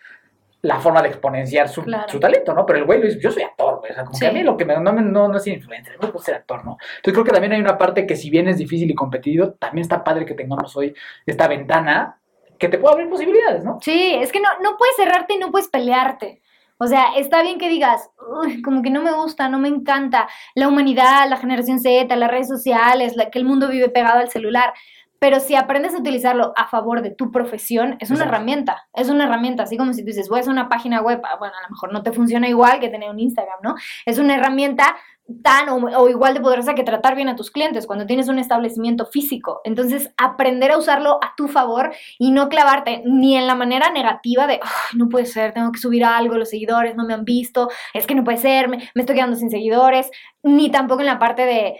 la 0.61 0.79
forma 0.79 1.01
de 1.01 1.09
exponenciar 1.09 1.69
su, 1.69 1.83
Claro. 1.83 2.09
su 2.09 2.19
talento, 2.19 2.53
¿no? 2.53 2.65
Pero 2.65 2.79
el 2.79 2.85
güey 2.85 2.99
lo 2.99 3.05
dice, 3.05 3.19
yo 3.19 3.31
soy 3.31 3.43
actor, 3.43 3.79
güey. 3.79 3.91
O 3.91 3.95
sea, 3.95 4.03
como 4.05 4.17
que 4.19 4.27
a 4.27 4.31
mí 4.31 4.43
lo 4.43 4.57
que 4.57 4.65
me, 4.65 4.75
no, 4.79 4.93
me- 4.93 5.01
no, 5.01 5.27
no 5.27 5.37
es 5.37 5.47
influencer, 5.47 5.97
me 5.99 6.07
gusta 6.09 6.25
ser 6.25 6.35
actor, 6.35 6.65
¿no? 6.65 6.77
Entonces 6.97 7.13
creo 7.13 7.23
que 7.23 7.31
también 7.31 7.53
hay 7.53 7.61
una 7.61 7.77
parte 7.77 8.05
que 8.05 8.15
si 8.15 8.29
bien 8.29 8.47
es 8.47 8.57
difícil 8.57 8.89
y 8.91 8.95
competido, 8.95 9.53
también 9.53 9.83
está 9.83 10.03
padre 10.03 10.25
que 10.25 10.33
tengamos 10.33 10.75
hoy 10.75 10.93
esta 11.25 11.47
ventana 11.47 12.19
que 12.59 12.67
te 12.69 12.77
puede 12.77 12.93
abrir 12.93 13.09
posibilidades, 13.09 13.63
¿no? 13.63 13.79
sí, 13.81 14.15
es 14.21 14.31
que 14.31 14.39
no, 14.39 14.47
no 14.61 14.77
puedes 14.77 14.95
cerrarte 14.95 15.33
y 15.33 15.37
no 15.39 15.51
puedes 15.51 15.67
pelearte. 15.67 16.41
O 16.77 16.87
sea, 16.87 17.15
está 17.15 17.41
bien 17.41 17.57
que 17.57 17.69
digas, 17.69 18.09
"Uy, 18.41 18.61
como 18.61 18.81
que 18.81 18.89
no 18.89 19.01
me 19.01 19.13
gusta, 19.13 19.47
no 19.49 19.59
me 19.59 19.69
encanta 19.69 20.27
la 20.55 20.67
humanidad, 20.67 21.29
la 21.29 21.37
generación 21.37 21.79
Z, 21.79 22.13
las 22.15 22.29
redes 22.31 22.47
sociales, 22.47 23.15
la, 23.15 23.29
que 23.29 23.39
el 23.39 23.45
mundo 23.45 23.69
vive 23.69 23.89
pegado 23.89 24.19
al 24.19 24.29
celular. 24.29 24.73
Pero 25.17 25.39
si 25.39 25.55
aprendes 25.55 25.95
a 25.95 25.99
utilizarlo 25.99 26.53
a 26.57 26.67
favor 26.67 27.01
de 27.01 27.09
tu 27.09 27.31
profesión, 27.31 27.95
es 27.99 28.09
una 28.09 28.19
Exacto. 28.19 28.35
herramienta, 28.35 28.87
es 28.93 29.09
una 29.09 29.23
herramienta, 29.23 29.63
así 29.63 29.77
como 29.77 29.93
si 29.93 30.01
tú 30.01 30.07
dices, 30.07 30.27
voy 30.27 30.39
a 30.39 30.41
hacer 30.41 30.51
una 30.51 30.67
página 30.69 31.01
web, 31.01 31.21
ah, 31.23 31.37
bueno, 31.39 31.55
a 31.57 31.63
lo 31.63 31.69
mejor 31.69 31.93
no 31.93 32.03
te 32.03 32.11
funciona 32.11 32.49
igual 32.49 32.79
que 32.81 32.89
tener 32.89 33.09
un 33.09 33.19
Instagram, 33.19 33.59
¿no? 33.63 33.75
Es 34.05 34.19
una 34.19 34.35
herramienta 34.35 34.97
tan 35.43 35.69
o, 35.69 35.75
o 35.77 36.09
igual 36.09 36.33
de 36.33 36.41
poderosa 36.41 36.75
que 36.75 36.83
tratar 36.83 37.15
bien 37.15 37.29
a 37.29 37.35
tus 37.35 37.49
clientes 37.49 37.87
cuando 37.87 38.05
tienes 38.05 38.27
un 38.27 38.37
establecimiento 38.39 39.05
físico. 39.07 39.61
Entonces, 39.63 40.11
aprender 40.17 40.71
a 40.71 40.77
usarlo 40.77 41.19
a 41.23 41.33
tu 41.35 41.47
favor 41.47 41.93
y 42.19 42.31
no 42.31 42.47
clavarte 42.49 43.01
ni 43.05 43.35
en 43.35 43.47
la 43.47 43.55
manera 43.55 43.89
negativa 43.91 44.47
de, 44.47 44.59
"Ay, 44.61 44.97
no 44.97 45.09
puede 45.09 45.25
ser, 45.25 45.53
tengo 45.53 45.71
que 45.71 45.79
subir 45.79 46.05
algo, 46.05 46.35
los 46.37 46.49
seguidores 46.49 46.95
no 46.95 47.05
me 47.05 47.13
han 47.13 47.25
visto, 47.25 47.69
es 47.93 48.05
que 48.05 48.15
no 48.15 48.23
puede 48.23 48.37
ser, 48.37 48.67
me, 48.69 48.77
me 48.93 49.01
estoy 49.01 49.15
quedando 49.15 49.35
sin 49.35 49.49
seguidores, 49.49 50.11
ni 50.43 50.69
tampoco 50.69 51.01
en 51.01 51.07
la 51.07 51.19
parte 51.19 51.45
de, 51.45 51.79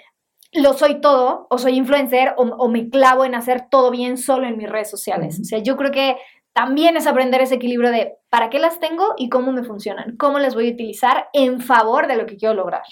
lo 0.53 0.73
soy 0.73 1.01
todo, 1.01 1.47
o 1.49 1.57
soy 1.57 1.75
influencer, 1.75 2.33
o, 2.37 2.43
o 2.43 2.69
me 2.69 2.89
clavo 2.89 3.25
en 3.25 3.35
hacer 3.35 3.67
todo 3.69 3.91
bien 3.91 4.17
solo 4.17 4.47
en 4.47 4.57
mis 4.57 4.69
redes 4.69 4.89
sociales. 4.89 5.39
O 5.39 5.43
sea, 5.43 5.59
yo 5.59 5.75
creo 5.77 5.91
que 5.91 6.17
también 6.53 6.95
es 6.95 7.05
aprender 7.07 7.41
ese 7.41 7.55
equilibrio 7.55 7.91
de 7.91 8.13
para 8.29 8.49
qué 8.49 8.59
las 8.59 8.79
tengo 8.79 9.13
y 9.17 9.27
cómo 9.29 9.51
me 9.51 9.63
funcionan, 9.63 10.15
cómo 10.17 10.39
las 10.39 10.55
voy 10.55 10.69
a 10.69 10.73
utilizar 10.73 11.27
en 11.33 11.59
favor 11.59 12.07
de 12.07 12.15
lo 12.15 12.25
que 12.25 12.37
quiero 12.37 12.53
lograr. 12.55 12.83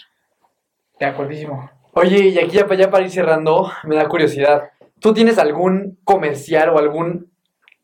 De. 1.12 1.70
Oye, 1.94 2.30
y 2.30 2.40
aquí 2.40 2.52
ya, 2.52 2.66
pa- 2.68 2.76
ya 2.76 2.90
para 2.90 3.04
ir 3.04 3.12
cerrando, 3.12 3.72
me 3.84 3.96
da 3.96 4.08
curiosidad. 4.08 4.72
¿Tú 5.00 5.14
tienes 5.14 5.38
algún 5.38 6.00
comercial 6.04 6.70
o 6.70 6.80
algún 6.80 7.32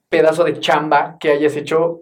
pedazo 0.10 0.44
de 0.46 0.60
chamba 0.60 1.18
que 1.20 1.32
hayas 1.32 1.56
hecho 1.58 2.02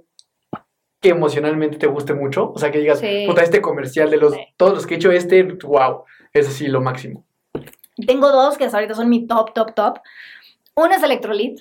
que 1.02 1.10
emocionalmente 1.10 1.77
te 1.77 1.88
guste 1.88 2.14
mucho? 2.14 2.52
O 2.53 2.60
sea, 2.60 2.72
que 2.72 2.80
digas, 2.80 2.99
Sí. 2.99 3.26
puta, 3.27 3.41
este 3.41 3.61
comercial 3.61 4.10
de 4.11 4.18
los 4.18 4.34
Sí. 4.34 4.39
todos 4.57 4.73
los 4.73 4.85
que 4.85 4.94
he 4.94 4.98
hecho, 4.98 5.11
este, 5.11 5.44
wow, 5.44 6.03
es 6.34 6.48
así 6.48 6.68
lo 6.68 6.81
máximo. 6.81 7.26
Tengo 8.06 8.31
dos 8.31 8.57
que 8.57 8.65
hasta 8.65 8.77
ahorita 8.77 8.94
son 8.94 9.10
mi 9.10 9.26
top, 9.26 9.53
top, 9.53 9.73
top. 9.73 9.99
Uno 10.76 10.94
es 10.94 11.02
Electrolit. 11.02 11.60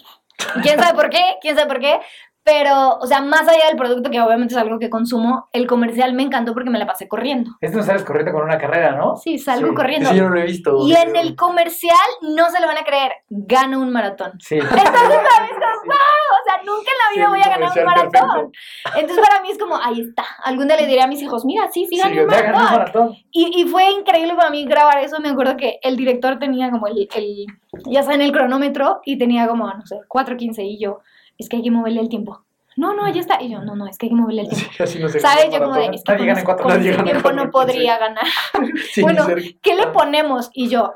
¿Quién 0.62 0.78
sabe 0.78 0.95
por 0.95 1.09
qué? 1.09 1.23
¿Quién 1.41 1.57
sabe 1.57 1.66
por 1.66 1.81
qué? 1.81 1.99
Pero, 2.47 2.98
o 3.01 3.06
sea, 3.09 3.20
más 3.23 3.43
allá 3.48 3.66
del 3.66 3.77
producto, 3.77 4.09
que 4.09 4.20
obviamente 4.20 4.55
es 4.55 4.60
algo 4.60 4.78
que 4.78 4.89
consumo, 4.89 5.48
el 5.52 5.66
comercial 5.66 6.12
me 6.12 6.23
encantó 6.23 6.55
porque 6.55 6.70
me 6.70 6.78
la 6.78 6.86
pasé 6.86 7.09
corriendo. 7.09 7.51
Esto 7.60 7.78
no 7.78 7.82
sales 7.82 8.05
corriendo 8.05 8.31
con 8.32 8.44
una 8.44 8.56
carrera, 8.56 8.93
¿no? 8.93 9.16
Sí, 9.16 9.36
salgo 9.40 9.70
Sí. 9.70 9.74
corriendo. 9.74 10.10
Ese 10.10 10.18
yo 10.18 10.24
no 10.28 10.31
lo 10.31 10.40
he 10.40 10.44
visto. 10.44 10.78
Y 10.86 10.94
en 10.94 11.16
el 11.16 11.35
comercial, 11.35 11.97
no 12.23 12.48
se 12.51 12.60
lo 12.60 12.68
van 12.68 12.78
a 12.78 12.85
creer, 12.85 13.10
gano 13.31 13.81
un 13.81 13.90
maratón. 13.90 14.35
Sí. 14.39 14.55
Entonces 14.60 14.70
para 14.70 15.43
mí 15.44 15.48
es 15.51 15.59
como, 15.59 15.82
wow, 15.86 15.97
o 16.31 16.44
sea, 16.44 16.62
nunca 16.64 16.90
en 16.93 16.98
la 17.02 17.14
vida 17.16 17.24
Sí, 17.24 17.31
voy 17.31 17.40
a 17.40 17.48
ganar 17.48 17.78
un 17.78 17.85
maratón. 17.85 18.52
Entonces 18.97 19.27
para 19.28 19.43
mí 19.43 19.51
es 19.51 19.59
como, 19.59 19.77
ahí 19.82 20.01
está. 20.02 20.24
Algún 20.44 20.68
día 20.68 20.77
le 20.77 20.86
diré 20.86 21.02
a 21.02 21.09
mis 21.09 21.20
hijos, 21.23 21.44
mira, 21.44 21.68
sí, 21.73 21.86
sí, 21.86 21.98
gané 21.98 22.14
Sí, 22.14 22.20
un 22.20 22.28
maratón. 22.52 23.16
Y, 23.32 23.60
y 23.60 23.64
fue 23.68 23.90
increíble 23.90 24.35
para 24.36 24.51
mí 24.51 24.64
grabar 24.66 24.98
eso. 24.98 25.18
Me 25.18 25.31
acuerdo 25.31 25.56
que 25.56 25.81
el 25.82 25.97
director 25.97 26.39
tenía 26.39 26.70
como 26.70 26.86
el, 26.86 27.09
el 27.12 27.47
ya 27.86 28.05
saben, 28.05 28.23
el 28.23 28.31
cronómetro 28.31 29.01
y 29.05 29.18
tenía 29.18 29.48
como, 29.48 29.66
no 29.66 29.85
sé, 29.85 29.97
4.15 30.09 30.62
y 30.64 30.78
yo, 30.78 31.01
es 31.38 31.48
que 31.48 31.56
hay 31.56 31.62
que 31.62 31.70
moverle 31.70 32.00
el 32.00 32.08
tiempo. 32.08 32.42
No, 32.76 32.92
no, 32.92 33.08
ya 33.08 33.20
está. 33.20 33.40
Y 33.42 33.48
yo, 33.50 33.60
no, 33.62 33.74
no, 33.74 33.86
es 33.86 33.96
que 33.96 34.06
hay 34.06 34.10
que 34.10 34.16
moverle 34.16 34.42
el 34.42 34.48
tiempo. 34.50 34.70
Así 34.80 34.98
no 34.98 35.08
se 35.08 35.18
¿Sabes? 35.20 35.46
Yo 35.50 35.60
como 35.60 35.74
de, 35.76 35.86
es 35.86 36.02
que 36.04 36.12
Nadie 36.12 36.34
con, 36.34 36.44
cuatro- 36.44 36.64
con 36.64 36.72
gana 36.84 36.90
en 36.98 37.04
tiempo 37.04 37.32
no 37.32 37.44
4.15. 37.44 37.50
podría 37.50 37.98
ganar. 37.98 38.24
Sí, 38.92 39.00
bueno, 39.02 39.26
¿qué 39.62 39.74
le 39.74 39.86
ponemos? 39.88 40.50
Y 40.52 40.68
yo, 40.68 40.94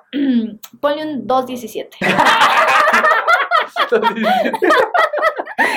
ponle 0.80 1.02
un 1.04 1.26
2.17. 1.26 1.88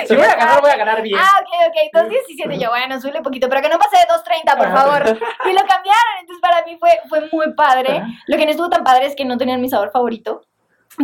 Si 0.07 0.15
voy 0.15 0.26
a 0.26 0.35
ganar, 0.35 0.61
voy 0.61 0.72
a 0.72 0.77
ganar 0.77 1.02
bien. 1.02 1.19
Ah, 1.22 1.41
ok, 1.41 1.69
ok, 1.69 2.06
2.17. 2.10 2.60
Yo, 2.60 2.69
bueno, 2.69 2.99
suele 3.02 3.22
poquito, 3.22 3.48
pero 3.49 3.61
que 3.61 3.69
no 3.69 3.77
pase 3.80 3.98
de 3.98 4.03
2.30, 4.14 4.57
por 4.57 4.72
favor. 4.72 5.02
Y 5.06 5.53
lo 5.53 5.60
cambiaron, 5.60 6.14
entonces 6.19 6.41
para 6.41 6.65
mí 6.65 6.77
fue, 6.80 6.90
fue 7.10 7.30
muy 7.31 7.53
padre. 7.53 8.03
Lo 8.27 8.38
que 8.38 8.45
no 8.45 8.52
estuvo 8.52 8.69
tan 8.69 8.84
padre 8.84 9.06
es 9.07 9.15
que 9.15 9.26
no 9.26 9.38
tenían 9.38 9.61
mi 9.61 9.69
sabor 9.69 9.91
favorito. 9.91 10.41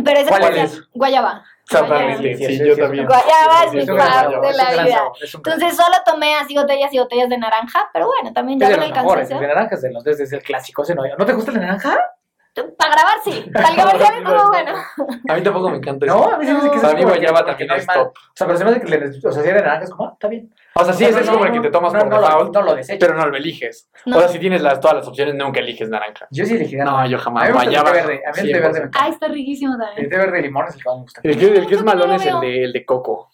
Pero 0.04 0.20
ese 0.20 0.28
¿Cuál 0.30 0.56
es? 0.56 0.82
Guayaba. 0.92 1.44
Exactamente, 1.70 2.36
Sí, 2.36 2.46
sí, 2.46 2.58
sí, 2.58 2.66
yo 2.66 2.76
también. 2.76 3.06
Guayaba 3.06 3.64
es 3.66 3.72
mi 3.72 3.80
es 3.80 3.88
un 3.88 3.96
fav 3.98 4.30
gran 4.30 4.40
de 4.40 4.52
la 4.54 4.82
vida. 4.82 5.02
Entonces 5.34 5.76
solo 5.76 5.96
tomé 6.04 6.34
así 6.34 6.54
botellas 6.56 6.92
y 6.92 6.98
botellas 6.98 7.28
de 7.28 7.38
naranja, 7.38 7.88
pero 7.92 8.06
bueno, 8.06 8.32
también 8.32 8.58
ya 8.58 8.68
el 8.68 8.92
cansancio. 8.92 9.38
de 9.38 9.46
naranjas 9.46 9.82
de 9.82 9.92
los 9.92 10.04
es 10.06 10.32
el 10.32 10.42
clásico, 10.42 10.82
ese 10.82 10.94
no. 10.94 11.02
¿No 11.16 11.24
te 11.24 11.32
gusta 11.32 11.52
el 11.52 11.58
de 11.60 11.66
naranja? 11.66 11.96
Para 12.76 12.90
grabar 12.92 13.14
sí, 13.22 13.48
para 13.52 13.68
el 13.68 13.76
comercial 13.76 14.14
estuvo 14.16 14.48
bueno. 14.48 14.72
A 15.28 15.34
mí 15.34 15.42
tampoco 15.42 15.70
me 15.70 15.76
encanta 15.76 16.04
No, 16.06 16.18
eso. 16.24 16.34
a 16.34 16.38
mí 16.38 16.46
se 16.46 16.52
me 16.52 16.58
hace 16.58 16.70
que 16.70 16.76
Para 16.78 16.88
es 16.88 16.94
mí 16.94 17.02
como 17.02 17.14
guayaba 17.14 17.38
que- 17.38 17.44
también 17.46 17.56
que 17.58 17.66
no 17.66 17.74
hay 17.74 17.80
es 17.80 17.86
top. 17.86 18.08
O 18.08 18.12
sea, 18.34 18.46
pero 18.48 18.58
se 18.58 18.64
me 18.64 18.70
hace 18.72 18.80
que 18.80 18.86
le, 18.88 19.06
o 19.08 19.32
sea, 19.32 19.42
si 19.42 19.48
era 19.48 19.56
de 19.58 19.62
naranja 19.62 19.84
es 19.84 19.90
como, 19.90 20.08
ah, 20.08 20.10
está 20.14 20.26
bien. 20.28 20.54
O 20.74 20.84
sea, 20.84 20.94
sí, 20.94 21.04
ese 21.04 21.20
es 21.20 21.26
No, 21.26 21.32
como 21.32 21.44
no, 21.46 21.50
el 21.52 21.60
que 21.60 21.66
te 21.68 21.72
tomas 21.72 21.92
no, 21.92 21.98
por 22.00 22.08
no 22.08 22.16
lo- 22.20 22.26
default, 22.26 22.54
no 22.54 22.62
lo 22.62 22.74
desechas. 22.76 22.98
pero 23.00 23.18
no 23.18 23.26
lo 23.26 23.36
eliges. 23.36 23.90
No. 24.06 24.16
O 24.16 24.20
sea, 24.20 24.28
si 24.28 24.38
tienes 24.38 24.62
las, 24.62 24.78
todas 24.80 24.98
las 24.98 25.08
opciones, 25.08 25.34
nunca 25.34 25.60
eliges 25.60 25.88
naranja. 25.88 26.28
Yo 26.30 26.46
sí 26.46 26.54
elegí 26.54 26.76
No, 26.76 26.84
naranja. 26.84 27.06
yo 27.08 27.16
A 27.16 27.20
jamás. 27.20 27.42
mí 27.42 27.48
me 27.48 27.52
gusta 27.54 27.64
el 27.68 27.74
té 27.74 27.80
Guayaba. 27.80 28.06
verde. 28.06 28.22
A 28.24 28.30
mí 28.32 28.38
el 28.40 28.46
té 28.46 28.60
verde 28.60 28.60
me 28.60 28.68
100%. 28.74 28.76
encanta. 28.78 28.98
Ay, 29.04 29.10
está 29.10 29.28
riquísimo 29.28 29.74
El 29.74 29.80
también. 29.80 30.08
té 30.10 30.16
verde 30.16 30.36
de 30.36 30.42
limón 30.42 30.66
es 30.68 30.74
el 30.76 30.82
que 30.82 30.88
más 30.88 30.96
me 30.96 31.02
gusta. 31.02 31.20
El 31.24 31.38
que, 31.38 31.46
el 31.46 31.66
que 31.66 31.72
Yo 31.72 31.78
es 31.78 31.84
no 31.84 31.92
malón 31.92 32.12
es 32.12 32.26
el 32.26 32.40
de, 32.40 32.64
el 32.64 32.72
de 32.72 32.84
coco. 32.84 33.30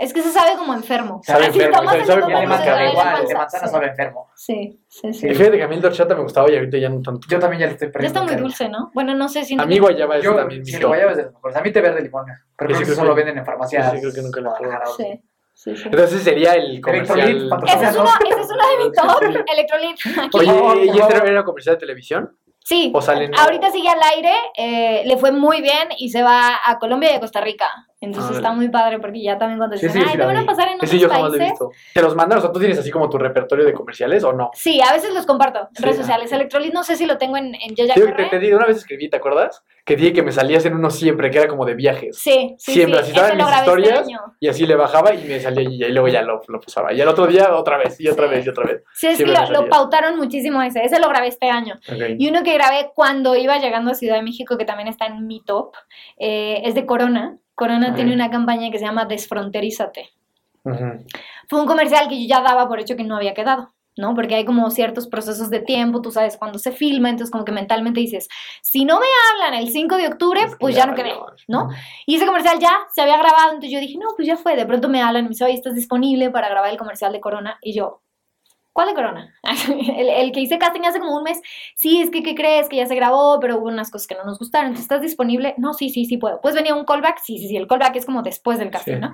Es 0.00 0.12
que 0.12 0.22
se 0.22 0.30
sabe 0.30 0.56
como 0.56 0.74
enfermo. 0.74 1.20
Sabe 1.24 1.46
Así 1.46 1.58
enfermo, 1.58 1.78
tomas 1.78 2.06
sabe- 2.06 2.22
el 2.22 2.30
Y 2.30 2.32
el 2.32 2.40
de 2.40 2.46
manzana 2.46 2.88
igual, 2.88 3.08
el 3.20 3.26
de 3.28 3.34
Sí. 3.50 3.68
sabe 3.68 3.86
enfermo. 3.88 4.28
Sí, 4.36 4.80
sí, 4.86 5.12
sí. 5.12 5.28
Fíjate 5.34 5.56
que 5.56 5.62
a 5.64 5.66
mí 5.66 5.74
el 5.76 5.84
horchata 5.84 6.14
me 6.14 6.22
gustaba 6.22 6.48
y 6.48 6.54
ahorita 6.54 6.78
ya 6.78 6.88
no 6.88 7.02
tanto. 7.02 7.26
Yo 7.28 7.38
también 7.40 7.60
ya 7.62 7.66
le 7.66 7.72
estoy 7.72 7.88
Ya 7.88 7.92
perdiendo. 7.92 8.20
está 8.20 8.32
muy 8.32 8.40
dulce, 8.40 8.68
¿no? 8.68 8.92
Bueno, 8.94 9.16
no 9.16 9.28
sé 9.28 9.44
si... 9.44 9.58
A 9.60 9.66
mí 9.66 9.76
guayaba 9.80 10.18
es 10.18 10.22
Yo, 10.22 10.36
también. 10.36 10.64
sí, 10.64 10.76
el 10.76 10.86
guayaba 10.86 11.10
es 11.10 11.16
de 11.16 11.22
los 11.24 11.32
mejores. 11.34 11.56
A 11.56 11.60
mí 11.62 11.72
té 11.72 11.80
verde 11.80 12.00
limón. 12.00 12.26
Pero 12.26 12.36
creo 12.56 12.70
Ese 12.70 12.78
que 12.78 12.84
creo 12.84 12.96
solo 12.96 13.14
venden 13.16 13.38
en 13.38 13.44
farmacias. 13.44 13.92
ese 13.92 14.00
creo 14.00 14.14
que 14.14 14.22
nunca 14.22 14.40
lo 14.40 14.54
he 14.54 14.58
probado. 14.60 14.94
Sí, 14.96 15.20
sí, 15.58 15.76
sí. 15.76 15.82
Entonces 15.86 16.22
sería 16.22 16.54
el 16.54 16.64
Electrolit, 16.86 17.50
comercial. 17.50 17.60
Ese 17.66 17.84
es 17.90 17.96
uno, 17.96 18.10
ese 18.30 18.40
es 18.40 18.48
uno 18.50 18.62
de 18.68 18.84
mis 18.84 18.92
top, 19.42 19.44
Electrolit. 19.52 20.34
Oye, 20.34 20.86
¿y 20.86 20.98
este 20.98 21.14
era 21.16 21.40
un 21.40 21.46
comercial 21.46 21.74
de 21.76 21.80
televisión? 21.80 22.36
Sí, 22.64 22.92
¿O 22.94 23.00
salen- 23.00 23.34
ahorita 23.34 23.70
sigue 23.70 23.88
al 23.88 24.02
aire, 24.14 24.32
eh, 24.54 25.02
le 25.06 25.16
fue 25.16 25.32
muy 25.32 25.62
bien 25.62 25.88
y 25.96 26.10
se 26.10 26.22
va 26.22 26.50
a 26.66 26.78
Colombia 26.78 27.10
y 27.12 27.14
a 27.14 27.20
Costa 27.20 27.40
Rica. 27.40 27.64
Entonces 27.98 28.32
Ah, 28.32 28.34
está 28.36 28.52
muy 28.52 28.68
padre 28.68 28.98
porque 29.00 29.22
ya 29.22 29.38
también 29.38 29.56
cuando 29.58 29.74
Sí, 29.78 29.86
dicen, 29.86 30.02
sí, 30.02 30.08
ay, 30.12 30.18
te 30.18 30.24
van 30.26 30.36
a 30.36 30.44
pasar 30.44 30.68
en 30.68 30.74
otros 30.74 30.90
yo 30.92 31.08
jamás 31.08 31.30
lo 31.30 31.36
he 31.36 31.38
países. 31.38 31.50
visto. 31.52 31.70
¿Te 31.94 32.02
los 32.02 32.14
mandan? 32.14 32.38
O 32.38 32.42
sea, 32.42 32.52
¿tú 32.52 32.58
tienes 32.60 32.78
así 32.78 32.90
como 32.90 33.08
tu 33.08 33.16
repertorio 33.16 33.64
de 33.64 33.72
comerciales 33.72 34.22
o 34.22 34.34
no? 34.34 34.50
Sí, 34.52 34.80
a 34.86 34.92
veces 34.92 35.14
los 35.14 35.24
comparto 35.24 35.60
en 35.60 35.76
Sí, 35.76 35.82
redes 35.82 35.96
ah, 35.96 36.02
sociales. 36.02 36.30
ok. 36.30 36.34
Electrolit 36.34 36.74
no 36.74 36.84
sé 36.84 36.96
si 36.96 37.06
lo 37.06 37.16
tengo 37.16 37.38
en, 37.38 37.54
en 37.54 37.74
Sí, 37.74 37.88
Corre. 37.88 38.12
te, 38.24 38.24
te 38.26 38.38
digo, 38.38 38.58
una 38.58 38.66
vez 38.66 38.76
escribí, 38.76 39.08
¿te 39.08 39.16
acuerdas? 39.16 39.64
Que 39.88 39.96
dije 39.96 40.12
que 40.12 40.22
me 40.22 40.30
salías 40.32 40.64
en 40.66 40.74
uno 40.74 40.90
siempre, 40.90 41.30
que 41.30 41.38
era 41.38 41.48
como 41.48 41.64
de 41.64 41.74
viajes. 41.74 42.18
Sí, 42.18 42.54
sí, 42.58 42.72
Siempre, 42.74 42.98
sí. 42.98 43.02
así 43.04 43.10
estaban 43.12 43.36
mis 43.38 43.46
este 43.46 43.58
historias 43.60 44.08
y 44.38 44.48
así 44.48 44.66
le 44.66 44.76
bajaba 44.76 45.14
y 45.14 45.24
me 45.26 45.40
salía 45.40 45.62
y, 45.68 45.82
y 45.82 45.88
luego 45.92 46.08
ya 46.08 46.20
lo, 46.22 46.42
lo 46.46 46.60
pasaba. 46.60 46.92
Y 46.92 47.00
al 47.00 47.08
otro 47.08 47.26
día 47.26 47.54
otra 47.56 47.78
vez, 47.78 47.98
y 48.00 48.06
otra 48.06 48.28
Sí. 48.28 48.34
vez, 48.34 48.46
y 48.46 48.48
otra 48.50 48.64
vez. 48.66 48.82
Sí, 48.92 49.06
es 49.06 49.16
que 49.16 49.24
lo, 49.24 49.68
pautaron 49.70 50.16
muchísimo 50.18 50.60
ese. 50.62 50.84
Ese 50.84 51.00
lo 51.00 51.08
grabé 51.08 51.28
este 51.28 51.48
año. 51.48 51.80
Y 52.18 52.28
uno 52.28 52.42
que 52.42 52.52
grabé 52.52 52.90
cuando 52.94 53.34
iba 53.34 53.58
llegando 53.58 53.90
a 53.90 53.94
Ciudad 53.94 54.16
de 54.16 54.22
México, 54.22 54.58
que 54.58 54.66
también 54.66 54.88
está 54.88 55.06
en 55.06 55.26
mi 55.26 55.42
top, 55.42 55.74
eh, 56.18 56.60
es 56.64 56.74
de 56.74 56.84
Corona. 56.84 57.38
Corona 57.54 57.94
tiene 57.94 58.12
una 58.12 58.30
campaña 58.30 58.70
que 58.70 58.78
se 58.78 58.84
llama 58.84 59.06
Desfronterízate. 59.06 60.10
Fue 61.48 61.60
un 61.60 61.66
comercial 61.66 62.08
que 62.08 62.20
yo 62.20 62.28
ya 62.28 62.42
daba 62.42 62.68
por 62.68 62.78
hecho 62.78 62.94
que 62.94 63.04
no 63.04 63.16
había 63.16 63.32
quedado, 63.32 63.72
¿no? 63.98 64.14
Porque 64.14 64.36
hay 64.36 64.44
como 64.44 64.70
ciertos 64.70 65.06
procesos 65.06 65.50
de 65.50 65.60
tiempo, 65.60 66.00
tú 66.00 66.10
sabes 66.10 66.36
cuando 66.36 66.58
se 66.58 66.72
filma, 66.72 67.10
entonces 67.10 67.30
como 67.30 67.44
que 67.44 67.52
mentalmente 67.52 68.00
dices, 68.00 68.28
si 68.62 68.84
no 68.84 68.98
me 68.98 69.06
hablan 69.32 69.54
el 69.60 69.70
5 69.70 69.96
de 69.96 70.08
octubre, 70.08 70.40
pues 70.58 70.74
ya 70.74 70.86
no 70.86 70.96
valió. 70.96 71.26
¿no? 71.46 71.68
Y 72.06 72.16
ese 72.16 72.26
comercial 72.26 72.58
ya 72.58 72.78
se 72.94 73.02
había 73.02 73.18
grabado, 73.18 73.50
entonces 73.50 73.70
yo 73.70 73.80
dije, 73.80 73.98
no, 73.98 74.08
pues 74.16 74.26
ya 74.26 74.36
fue, 74.36 74.56
de 74.56 74.66
pronto 74.66 74.88
me 74.88 75.02
hablan 75.02 75.24
y 75.24 75.28
me 75.28 75.28
dicen, 75.30 75.46
oye, 75.46 75.54
¿estás 75.54 75.74
disponible 75.74 76.30
para 76.30 76.48
grabar 76.48 76.70
el 76.70 76.78
comercial 76.78 77.12
de 77.12 77.20
Corona? 77.20 77.58
Y 77.62 77.74
yo, 77.74 78.02
¿cuál 78.78 78.90
de 78.90 78.94
Corona? 78.94 79.34
el, 79.98 80.08
el 80.08 80.30
que 80.30 80.38
hice 80.38 80.56
casting 80.56 80.82
hace 80.82 81.00
como 81.00 81.16
un 81.16 81.24
mes, 81.24 81.42
sí, 81.74 82.00
es 82.00 82.10
que, 82.10 82.22
¿qué 82.22 82.36
crees? 82.36 82.68
Que 82.68 82.76
ya 82.76 82.86
se 82.86 82.94
grabó, 82.94 83.40
pero 83.40 83.56
hubo 83.58 83.66
unas 83.66 83.90
cosas 83.90 84.06
que 84.06 84.14
no 84.14 84.22
nos 84.22 84.38
gustaron, 84.38 84.68
entonces, 84.68 84.84
¿estás 84.84 85.02
disponible? 85.02 85.54
No, 85.58 85.74
sí, 85.74 85.90
sí, 85.90 86.04
sí 86.04 86.16
puedo. 86.16 86.40
Pues 86.40 86.54
venía 86.54 86.76
un 86.76 86.84
callback, 86.84 87.18
sí, 87.18 87.38
sí, 87.38 87.48
sí, 87.48 87.56
el 87.56 87.66
callback 87.66 87.96
es 87.96 88.06
como 88.06 88.22
después 88.22 88.60
del 88.60 88.70
casting, 88.70 88.94
Sí. 88.94 89.00
¿no? 89.00 89.12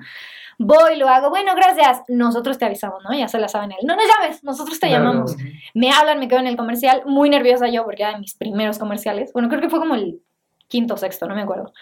Voy, 0.59 0.97
lo 0.97 1.09
hago, 1.09 1.31
bueno, 1.31 1.53
gracias, 1.55 2.03
nosotros 2.07 2.59
te 2.59 2.65
avisamos, 2.65 3.03
¿no? 3.03 3.17
Ya 3.17 3.27
se 3.27 3.39
la 3.39 3.47
saben 3.47 3.71
él. 3.71 3.79
No 3.87 3.95
nos 3.95 4.05
llames, 4.05 4.43
nosotros 4.43 4.79
te 4.79 4.87
Claro. 4.87 5.03
llamamos. 5.03 5.35
Me 5.73 5.89
hablan, 5.89 6.19
me 6.19 6.27
quedo 6.27 6.39
en 6.41 6.47
el 6.47 6.57
comercial, 6.57 7.01
muy 7.07 7.29
nerviosa 7.31 7.67
yo 7.67 7.83
porque 7.85 8.03
era 8.03 8.11
de 8.13 8.19
mis 8.19 8.35
primeros 8.35 8.77
comerciales. 8.77 9.33
Bueno, 9.33 9.49
creo 9.49 9.61
que 9.61 9.69
fue 9.69 9.79
como 9.79 9.95
el 9.95 10.21
quinto 10.67 10.93
o 10.93 10.97
sexto, 10.97 11.27
no 11.27 11.33
me 11.35 11.41
acuerdo. 11.41 11.73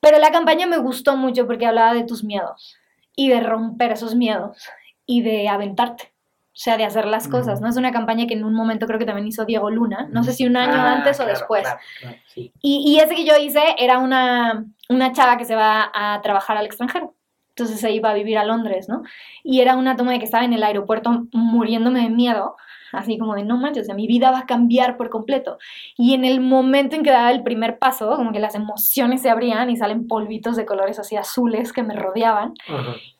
Pero 0.00 0.18
la 0.18 0.30
campaña 0.32 0.66
me 0.66 0.78
gustó 0.78 1.16
mucho 1.18 1.46
porque 1.46 1.66
hablaba 1.66 1.92
de 1.92 2.04
tus 2.04 2.24
miedos 2.24 2.76
y 3.14 3.28
de 3.28 3.40
romper 3.40 3.92
esos 3.92 4.14
miedos 4.14 4.56
y 5.04 5.20
de 5.22 5.48
aventarte. 5.48 6.12
O 6.52 6.62
sea, 6.62 6.76
de 6.76 6.84
hacer 6.84 7.06
las 7.06 7.28
cosas, 7.28 7.60
¿no? 7.60 7.68
Es 7.68 7.76
una 7.76 7.92
campaña 7.92 8.26
que 8.26 8.34
en 8.34 8.44
un 8.44 8.54
momento 8.54 8.86
creo 8.86 8.98
que 8.98 9.06
también 9.06 9.26
hizo 9.28 9.44
Diego 9.44 9.70
Luna, 9.70 10.08
no 10.10 10.24
sé 10.24 10.32
si 10.32 10.46
un 10.46 10.56
año 10.56 10.74
Ah, 10.74 10.94
antes 10.96 11.18
o 11.20 11.22
claro, 11.22 11.38
después. 11.38 11.62
claro, 11.62 11.78
claro, 12.00 12.16
sí. 12.26 12.52
Y, 12.60 12.92
y 12.92 12.98
ese 12.98 13.14
que 13.14 13.24
yo 13.24 13.36
hice 13.36 13.62
era 13.78 13.98
una, 13.98 14.64
una 14.88 15.12
chava 15.12 15.36
que 15.38 15.44
se 15.44 15.54
va 15.54 15.90
a 15.94 16.20
trabajar 16.22 16.56
al 16.56 16.66
extranjero. 16.66 17.14
Entonces 17.50 17.80
se 17.80 17.92
iba 17.92 18.10
a 18.10 18.14
vivir 18.14 18.36
a 18.38 18.44
Londres, 18.44 18.88
¿no? 18.88 19.02
Y 19.44 19.60
era 19.60 19.76
una 19.76 19.94
toma 19.96 20.12
de 20.12 20.18
que 20.18 20.24
estaba 20.24 20.44
en 20.44 20.52
el 20.52 20.62
aeropuerto 20.62 21.26
muriéndome 21.32 22.00
de 22.02 22.10
miedo, 22.10 22.56
así 22.92 23.18
como 23.18 23.34
de 23.34 23.44
no 23.44 23.56
manches, 23.56 23.82
o 23.82 23.86
sea, 23.86 23.94
mi 23.94 24.06
vida 24.06 24.30
va 24.30 24.40
a 24.40 24.46
cambiar 24.46 24.96
por 24.96 25.10
completo. 25.10 25.58
Y 25.96 26.14
en 26.14 26.24
el 26.24 26.40
momento 26.40 26.96
en 26.96 27.02
que 27.02 27.10
daba 27.10 27.30
el 27.30 27.42
primer 27.42 27.78
paso, 27.78 28.14
como 28.16 28.32
que 28.32 28.40
las 28.40 28.54
emociones 28.54 29.22
se 29.22 29.30
abrían 29.30 29.70
y 29.70 29.76
salen 29.76 30.06
polvitos 30.08 30.56
de 30.56 30.66
colores 30.66 30.98
así 30.98 31.16
azules 31.16 31.72
que 31.72 31.82
me 31.82 31.94
rodeaban. 31.94 32.54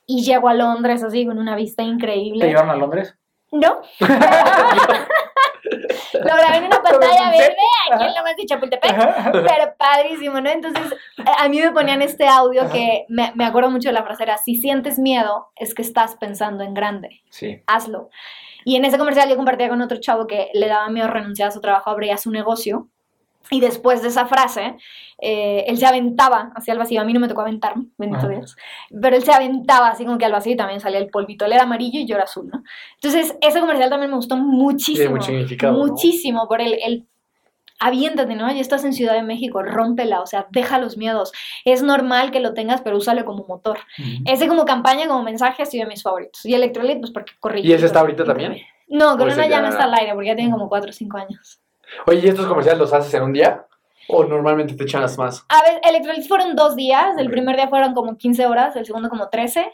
Y 0.06 0.22
llego 0.24 0.48
a 0.48 0.54
Londres 0.54 1.02
así 1.04 1.24
con 1.26 1.38
una 1.38 1.54
vista 1.56 1.82
¿Te 1.82 1.88
increíble. 1.88 2.46
llevaron 2.46 2.70
a 2.70 2.76
Londres? 2.76 3.16
¿No? 3.52 3.80
Lo 6.12 6.36
grabé 6.36 6.56
en 6.58 6.64
una 6.64 6.82
pantalla 6.82 7.30
verde 7.30 7.56
aquí 7.92 8.04
en 8.04 8.14
Lomas 8.14 8.36
de 8.36 8.46
Chapultepec. 8.46 8.96
Pero 9.32 9.74
padrísimo, 9.78 10.40
¿no? 10.40 10.50
Entonces, 10.50 10.92
a 11.24 11.44
a 11.44 11.48
mí 11.48 11.60
me 11.60 11.70
ponían 11.72 12.02
este 12.02 12.26
audio 12.26 12.70
que 12.70 13.06
me, 13.08 13.32
me 13.34 13.44
acuerdo 13.44 13.70
mucho 13.70 13.88
de 13.88 13.92
la 13.94 14.02
frase, 14.02 14.22
era, 14.24 14.36
si 14.38 14.56
sientes 14.56 14.98
miedo, 14.98 15.48
es 15.56 15.74
que 15.74 15.82
estás 15.82 16.16
pensando 16.16 16.64
en 16.64 16.74
grande, 16.74 17.20
Sí. 17.30 17.62
hazlo. 17.66 18.10
Y 18.64 18.76
en 18.76 18.84
ese 18.84 18.98
comercial 18.98 19.28
yo 19.28 19.36
compartía 19.36 19.68
con 19.68 19.80
otro 19.80 19.98
chavo 20.00 20.26
que 20.26 20.48
le 20.54 20.68
daba 20.68 20.88
miedo 20.88 21.08
renunciar 21.08 21.48
a 21.48 21.52
su 21.52 21.60
trabajo, 21.60 21.90
abría 21.90 22.16
su 22.16 22.30
negocio. 22.30 22.88
Y 23.50 23.60
después 23.60 24.02
de 24.02 24.08
esa 24.08 24.26
frase, 24.26 24.76
eh, 25.18 25.64
él 25.66 25.78
se 25.78 25.86
aventaba 25.86 26.52
hacia 26.54 26.72
el 26.72 26.78
vacío. 26.78 27.00
A 27.00 27.04
mí 27.04 27.12
no 27.12 27.20
me 27.20 27.26
tocó 27.26 27.40
aventarme, 27.40 27.86
bendito 27.98 28.26
Ajá. 28.26 28.36
Dios. 28.36 28.56
Pero 28.90 29.16
él 29.16 29.24
se 29.24 29.32
aventaba 29.32 29.88
así 29.88 30.04
como 30.04 30.18
que 30.18 30.24
al 30.24 30.32
vacío 30.32 30.52
y 30.52 30.56
también 30.56 30.78
salía 30.78 30.98
el 30.98 31.08
polvito. 31.08 31.46
Él 31.46 31.54
era 31.54 31.62
amarillo 31.62 31.98
y 31.98 32.06
yo 32.06 32.14
era 32.14 32.24
azul, 32.24 32.48
¿no? 32.52 32.62
Entonces, 32.94 33.36
ese 33.40 33.60
comercial 33.60 33.90
también 33.90 34.10
me 34.10 34.16
gustó 34.16 34.36
muchísimo. 34.36 34.98
Tiene 34.98 35.14
mucho 35.14 35.26
significado, 35.26 35.72
¿no? 35.72 35.86
Muchísimo 35.86 36.46
por 36.46 36.60
el, 36.60 36.78
el 36.84 37.08
aviéntate, 37.80 38.34
¿no? 38.36 38.48
Ya 38.52 38.60
estás 38.60 38.84
en 38.84 38.92
Ciudad 38.92 39.14
de 39.14 39.22
México, 39.22 39.62
rómpela, 39.62 40.20
o 40.20 40.26
sea, 40.26 40.46
deja 40.50 40.78
los 40.78 40.96
miedos. 40.96 41.32
Es 41.64 41.82
normal 41.82 42.30
que 42.30 42.40
lo 42.40 42.54
tengas, 42.54 42.82
pero 42.82 42.98
úsalo 42.98 43.24
como 43.24 43.44
motor. 43.48 43.78
Ese 44.26 44.46
como 44.46 44.64
campaña, 44.64 45.08
como 45.08 45.22
mensaje, 45.22 45.62
ha 45.62 45.66
sido 45.66 45.84
de 45.84 45.90
mis 45.90 46.02
favoritos. 46.02 46.44
Y 46.44 46.54
Electrolit, 46.54 47.00
pues 47.00 47.10
porque 47.10 47.32
corrí. 47.40 47.62
¿Y 47.62 47.72
ese 47.72 47.86
está 47.86 48.00
ahorita 48.00 48.24
también? 48.24 48.58
No, 48.86 49.14
¿O 49.14 49.16
Corona 49.16 49.46
ya 49.48 49.62
no 49.62 49.68
está 49.68 49.84
al 49.84 49.94
aire, 49.94 50.12
porque 50.12 50.28
ya 50.28 50.36
tiene 50.36 50.52
como 50.52 50.68
4 50.68 50.90
o 50.90 50.92
5 50.92 51.16
años. 51.16 51.60
Oye, 52.06 52.20
¿y 52.24 52.28
estos 52.28 52.46
comerciales 52.46 52.78
los 52.78 52.92
haces 52.92 53.12
en 53.14 53.22
un 53.22 53.32
día? 53.32 53.66
¿O 54.08 54.24
normalmente 54.24 54.74
te 54.74 54.84
echas 54.84 55.16
más? 55.16 55.44
A 55.48 55.62
ver, 55.62 55.80
Electrolit 55.82 56.26
fueron 56.26 56.56
dos 56.56 56.76
días. 56.76 57.16
El 57.18 57.30
primer 57.30 57.56
día 57.56 57.68
fueron 57.68 57.94
como 57.94 58.16
15 58.16 58.46
horas, 58.46 58.76
el 58.76 58.84
segundo 58.84 59.08
como 59.08 59.28
13. 59.28 59.70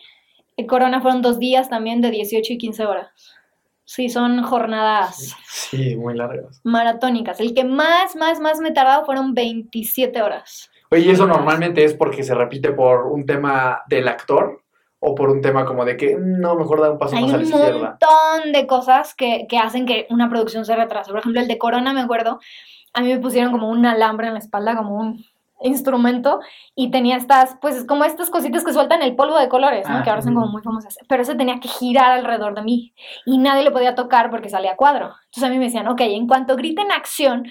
El 0.57 0.67
Corona 0.67 1.01
fueron 1.01 1.23
dos 1.23 1.39
días 1.39 1.69
también 1.69 2.01
de 2.01 2.11
18 2.11 2.53
y 2.53 2.59
15 2.59 2.87
horas. 2.87 3.09
Sí, 3.89 4.09
son 4.11 4.43
jornadas 4.43 5.37
Sí, 5.49 5.95
muy 5.97 6.15
largas. 6.15 6.61
maratónicas. 6.65 7.39
El 7.41 7.55
que 7.55 7.65
más, 7.65 8.17
más, 8.17 8.41
más 8.41 8.59
me 8.61 8.71
he 8.71 8.73
tardado 8.73 9.05
fueron 9.07 9.33
27 9.33 10.21
horas. 10.23 10.71
Oye, 10.91 11.03
¿y 11.07 11.11
eso 11.11 11.27
normalmente 11.27 11.85
es 11.85 11.95
porque 11.95 12.23
se 12.25 12.35
repite 12.35 12.73
por 12.73 13.07
un 13.07 13.25
tema 13.25 13.83
del 13.89 14.09
actor? 14.09 14.63
¿O 14.99 15.15
por 15.15 15.31
un 15.31 15.41
tema 15.41 15.65
como 15.65 15.85
de 15.85 15.97
que 15.97 16.17
"Mm, 16.17 16.41
no, 16.41 16.57
mejor 16.57 16.81
da 16.81 16.91
un 16.91 16.99
paso 16.99 17.17
Hay 17.17 17.23
más 17.23 17.35
a 17.35 17.37
la 17.37 17.43
un 17.43 17.49
izquierda? 17.49 17.99
montón 18.01 18.53
de 18.53 18.67
cosas 18.67 19.15
que, 19.15 19.47
que 19.49 19.59
hacen 19.59 19.87
que 19.87 20.07
una 20.11 20.29
producción 20.29 20.65
se 20.65 20.75
retrase. 20.75 21.11
Por 21.11 21.21
ejemplo, 21.21 21.41
el 21.41 21.49
de 21.49 21.59
Corona, 21.59 21.93
me 21.93 22.01
acuerdo, 22.01 22.41
a 22.93 23.01
mí 23.03 23.09
me 23.13 23.19
pusieron 23.21 23.53
como 23.53 23.69
un 23.71 23.85
alambre 23.87 24.27
en 24.29 24.33
la 24.33 24.39
espalda, 24.41 24.75
como 24.77 24.97
un 24.97 25.25
instrumento, 25.61 26.41
y 26.75 26.91
tenía 26.91 27.17
estas, 27.17 27.57
pues 27.61 27.85
como 27.85 28.05
estas 28.05 28.31
cositas 28.31 28.65
que 28.65 28.73
sueltan 28.73 29.03
el 29.03 29.17
polvo 29.17 29.39
de 29.39 29.49
colores, 29.49 29.89
¿no? 29.89 29.99
Ah, 29.99 30.03
que 30.03 30.11
ahora 30.11 30.23
son 30.23 30.35
como 30.35 30.49
muy 30.49 30.63
famosas. 30.63 30.99
Pero 31.09 31.23
eso 31.23 31.37
tenía 31.37 31.61
que 31.61 31.69
girar 31.69 32.13
alrededor 32.13 32.55
de 32.55 32.63
mí 32.63 32.95
y 33.25 33.39
nadie 33.39 33.65
le 33.65 33.71
podía 33.71 33.95
tocar 33.95 34.31
porque 34.31 34.49
salía 34.49 34.73
a 34.73 34.77
cuadro. 34.77 35.15
Entonces 35.27 35.45
a 35.45 35.49
mí 35.49 35.59
me 35.59 35.65
decían, 35.67 35.89
ok, 35.89 36.01
en 36.03 36.27
cuanto 36.27 36.57
griten 36.57 36.93
acción, 36.93 37.45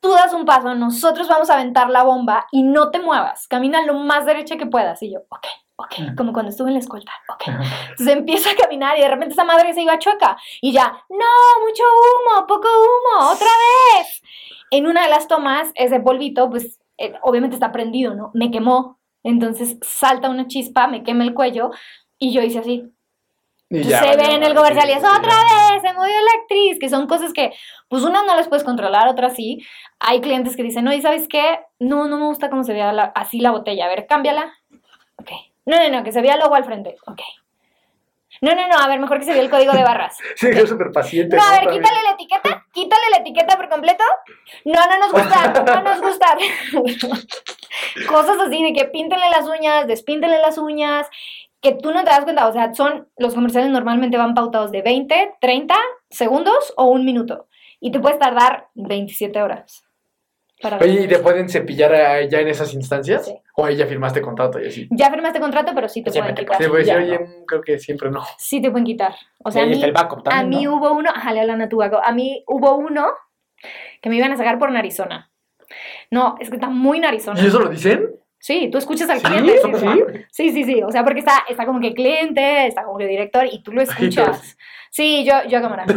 tú 0.00 0.10
das 0.10 0.32
un 0.32 0.44
paso, 0.44 0.74
nosotros 0.74 1.28
vamos 1.28 1.50
a 1.50 1.54
aventar 1.54 1.90
la 1.90 2.02
bomba 2.02 2.46
y 2.52 2.62
no 2.62 2.90
te 2.90 3.00
muevas, 3.00 3.48
camina 3.48 3.82
lo 3.82 3.94
más 3.94 4.26
derecha 4.26 4.56
que 4.56 4.66
puedas. 4.66 5.02
Y 5.02 5.12
yo, 5.12 5.20
ok, 5.28 5.46
ok, 5.76 6.16
como 6.16 6.32
cuando 6.32 6.50
estuve 6.50 6.68
en 6.68 6.74
la 6.74 6.80
escolta, 6.80 7.12
ok. 7.28 7.48
Entonces 7.48 8.08
empiezo 8.08 8.50
a 8.50 8.62
caminar 8.62 8.98
y 8.98 9.02
de 9.02 9.08
repente 9.08 9.32
esa 9.32 9.44
madre 9.44 9.72
se 9.72 9.82
iba 9.82 9.98
chueca 9.98 10.36
y 10.60 10.72
ya, 10.72 10.92
no, 11.08 11.66
mucho 11.66 11.82
humo, 11.82 12.46
poco 12.46 12.68
humo, 12.68 13.30
otra 13.30 13.48
vez. 13.96 14.22
En 14.70 14.86
una 14.86 15.04
de 15.04 15.08
las 15.08 15.28
tomas, 15.28 15.70
ese 15.74 15.98
polvito, 16.00 16.50
pues 16.50 16.77
eh, 16.98 17.14
obviamente 17.22 17.56
está 17.56 17.72
prendido, 17.72 18.14
¿no? 18.14 18.30
Me 18.34 18.50
quemó, 18.50 18.98
entonces 19.22 19.78
salta 19.82 20.28
una 20.30 20.46
chispa, 20.46 20.86
me 20.86 21.02
quema 21.02 21.24
el 21.24 21.34
cuello 21.34 21.70
y 22.18 22.32
yo 22.32 22.42
hice 22.42 22.58
así. 22.58 22.84
Y 23.70 23.82
ya, 23.82 23.98
se 24.00 24.16
ve 24.16 24.34
en 24.34 24.42
el 24.42 24.54
comercial 24.54 24.88
y 24.88 24.92
es 24.92 24.98
otra 25.04 25.18
vez, 25.20 25.82
se 25.82 25.92
movió 25.92 26.14
la 26.14 26.40
actriz, 26.40 26.78
que 26.78 26.88
son 26.88 27.06
cosas 27.06 27.32
que, 27.34 27.52
pues 27.88 28.02
unas 28.02 28.24
no 28.24 28.34
las 28.34 28.48
puedes 28.48 28.64
controlar, 28.64 29.08
otras 29.08 29.34
sí. 29.34 29.58
Hay 30.00 30.20
clientes 30.22 30.56
que 30.56 30.62
dicen, 30.62 30.88
oye, 30.88 31.02
¿sabes 31.02 31.28
qué? 31.28 31.60
No, 31.78 32.08
no 32.08 32.16
me 32.18 32.24
gusta 32.26 32.48
cómo 32.48 32.64
se 32.64 32.72
vea 32.72 32.92
la- 32.92 33.12
así 33.14 33.40
la 33.40 33.50
botella, 33.50 33.84
a 33.84 33.88
ver, 33.88 34.06
cámbiala. 34.06 34.54
Ok. 35.18 35.30
No, 35.66 35.76
no, 35.76 35.90
no, 35.98 36.02
que 36.02 36.12
se 36.12 36.22
vea 36.22 36.34
el 36.34 36.40
logo 36.40 36.54
al 36.54 36.64
frente. 36.64 36.96
Ok. 37.06 37.20
No, 38.40 38.54
no, 38.54 38.68
no, 38.68 38.78
a 38.78 38.88
ver, 38.88 39.00
mejor 39.00 39.18
que 39.18 39.24
se 39.24 39.32
vea 39.32 39.42
el 39.42 39.50
código 39.50 39.72
de 39.72 39.82
barras. 39.82 40.16
Sí, 40.36 40.48
yo 40.54 40.66
súper 40.66 40.92
paciente. 40.92 41.36
No, 41.36 41.42
a 41.42 41.50
ver, 41.50 41.64
También. 41.64 41.82
quítale 41.82 42.02
la 42.04 42.10
etiqueta, 42.12 42.66
quítale 42.72 43.02
la 43.10 43.16
etiqueta 43.18 43.56
por 43.56 43.68
completo. 43.68 44.04
No, 44.64 44.80
no 44.86 44.98
nos 44.98 45.12
gusta, 45.12 45.64
no 45.64 45.82
nos 45.82 46.00
gusta. 46.00 46.36
Cosas 48.08 48.38
así 48.46 48.62
de 48.62 48.72
que 48.72 48.84
píntenle 48.86 49.30
las 49.30 49.46
uñas, 49.46 49.86
despíntenle 49.86 50.38
las 50.38 50.58
uñas, 50.58 51.08
que 51.60 51.72
tú 51.72 51.90
no 51.90 52.04
te 52.04 52.10
das 52.10 52.24
cuenta, 52.24 52.46
o 52.46 52.52
sea, 52.52 52.72
son, 52.74 53.08
los 53.16 53.34
comerciales 53.34 53.70
normalmente 53.70 54.16
van 54.16 54.34
pautados 54.34 54.70
de 54.70 54.82
20, 54.82 55.34
30 55.40 55.74
segundos 56.08 56.72
o 56.76 56.84
un 56.86 57.04
minuto. 57.04 57.48
Y 57.80 57.90
te 57.90 58.00
puedes 58.00 58.18
tardar 58.18 58.68
27 58.74 59.42
horas. 59.42 59.87
Para 60.60 60.78
Oye, 60.78 61.04
¿y 61.04 61.08
te 61.08 61.18
pueden 61.20 61.48
cepillar 61.48 61.94
a- 61.94 62.22
ya 62.24 62.40
en 62.40 62.48
esas 62.48 62.74
instancias? 62.74 63.26
Sí. 63.26 63.34
¿O 63.54 63.64
ahí 63.64 63.76
ya 63.76 63.86
firmaste 63.86 64.20
contrato 64.20 64.60
y 64.60 64.66
así? 64.66 64.88
Ya 64.90 65.10
firmaste 65.10 65.38
contrato, 65.40 65.72
pero 65.74 65.88
sí 65.88 66.02
te 66.02 66.10
pueden 66.10 66.34
quitar. 66.34 66.56
Sí, 66.56 66.64
pues 66.68 66.86
Ya, 66.86 66.94
yo 66.94 67.00
oye, 67.06 67.18
¿no? 67.18 67.26
mm, 67.26 67.44
creo 67.46 67.60
que 67.62 67.78
siempre 67.78 68.10
no. 68.10 68.22
Sí 68.38 68.60
te 68.60 68.70
pueden 68.70 68.84
quitar. 68.84 69.14
O 69.44 69.50
sea, 69.50 69.62
y 69.62 69.64
a 69.64 69.68
mí, 69.68 69.74
está 69.74 69.86
el 69.86 69.92
backup 69.92 70.22
también, 70.24 70.44
a 70.46 70.58
mí 70.58 70.64
¿no? 70.64 70.76
hubo 70.76 70.92
uno, 70.92 71.10
ajá, 71.14 71.32
le 71.32 71.40
hablan 71.40 71.62
a 71.62 71.68
tu 71.68 71.76
vago. 71.78 72.00
A 72.04 72.10
mí 72.12 72.42
hubo 72.48 72.74
uno 72.76 73.06
que 74.02 74.08
me 74.10 74.16
iban 74.16 74.32
a 74.32 74.36
sacar 74.36 74.58
por 74.58 74.70
narizona. 74.72 75.30
No, 76.10 76.36
es 76.40 76.48
que 76.48 76.56
está 76.56 76.68
muy 76.68 76.98
narizona. 76.98 77.40
¿Y 77.40 77.46
eso 77.46 77.60
lo 77.60 77.68
dicen? 77.68 78.10
Sí, 78.48 78.70
tú 78.72 78.78
escuchas 78.78 79.10
al 79.10 79.18
¿Sí? 79.20 79.26
cliente. 79.26 79.58
Sí, 79.62 79.72
¿Sí? 79.74 79.88
sí, 80.30 80.50
sí, 80.50 80.52
sí, 80.52 80.64
sí. 80.64 80.82
O 80.82 80.90
sea, 80.90 81.04
porque 81.04 81.18
está, 81.20 81.44
está 81.50 81.66
como 81.66 81.80
que 81.80 81.92
cliente, 81.92 82.66
está 82.66 82.82
como 82.82 82.96
que 82.96 83.06
director 83.06 83.44
y 83.44 83.62
tú 83.62 83.72
lo 83.72 83.82
escuchas. 83.82 84.56
Sí, 84.90 85.22
yo, 85.26 85.34
yo 85.50 85.58
a 85.58 85.60
cámara. 85.60 85.84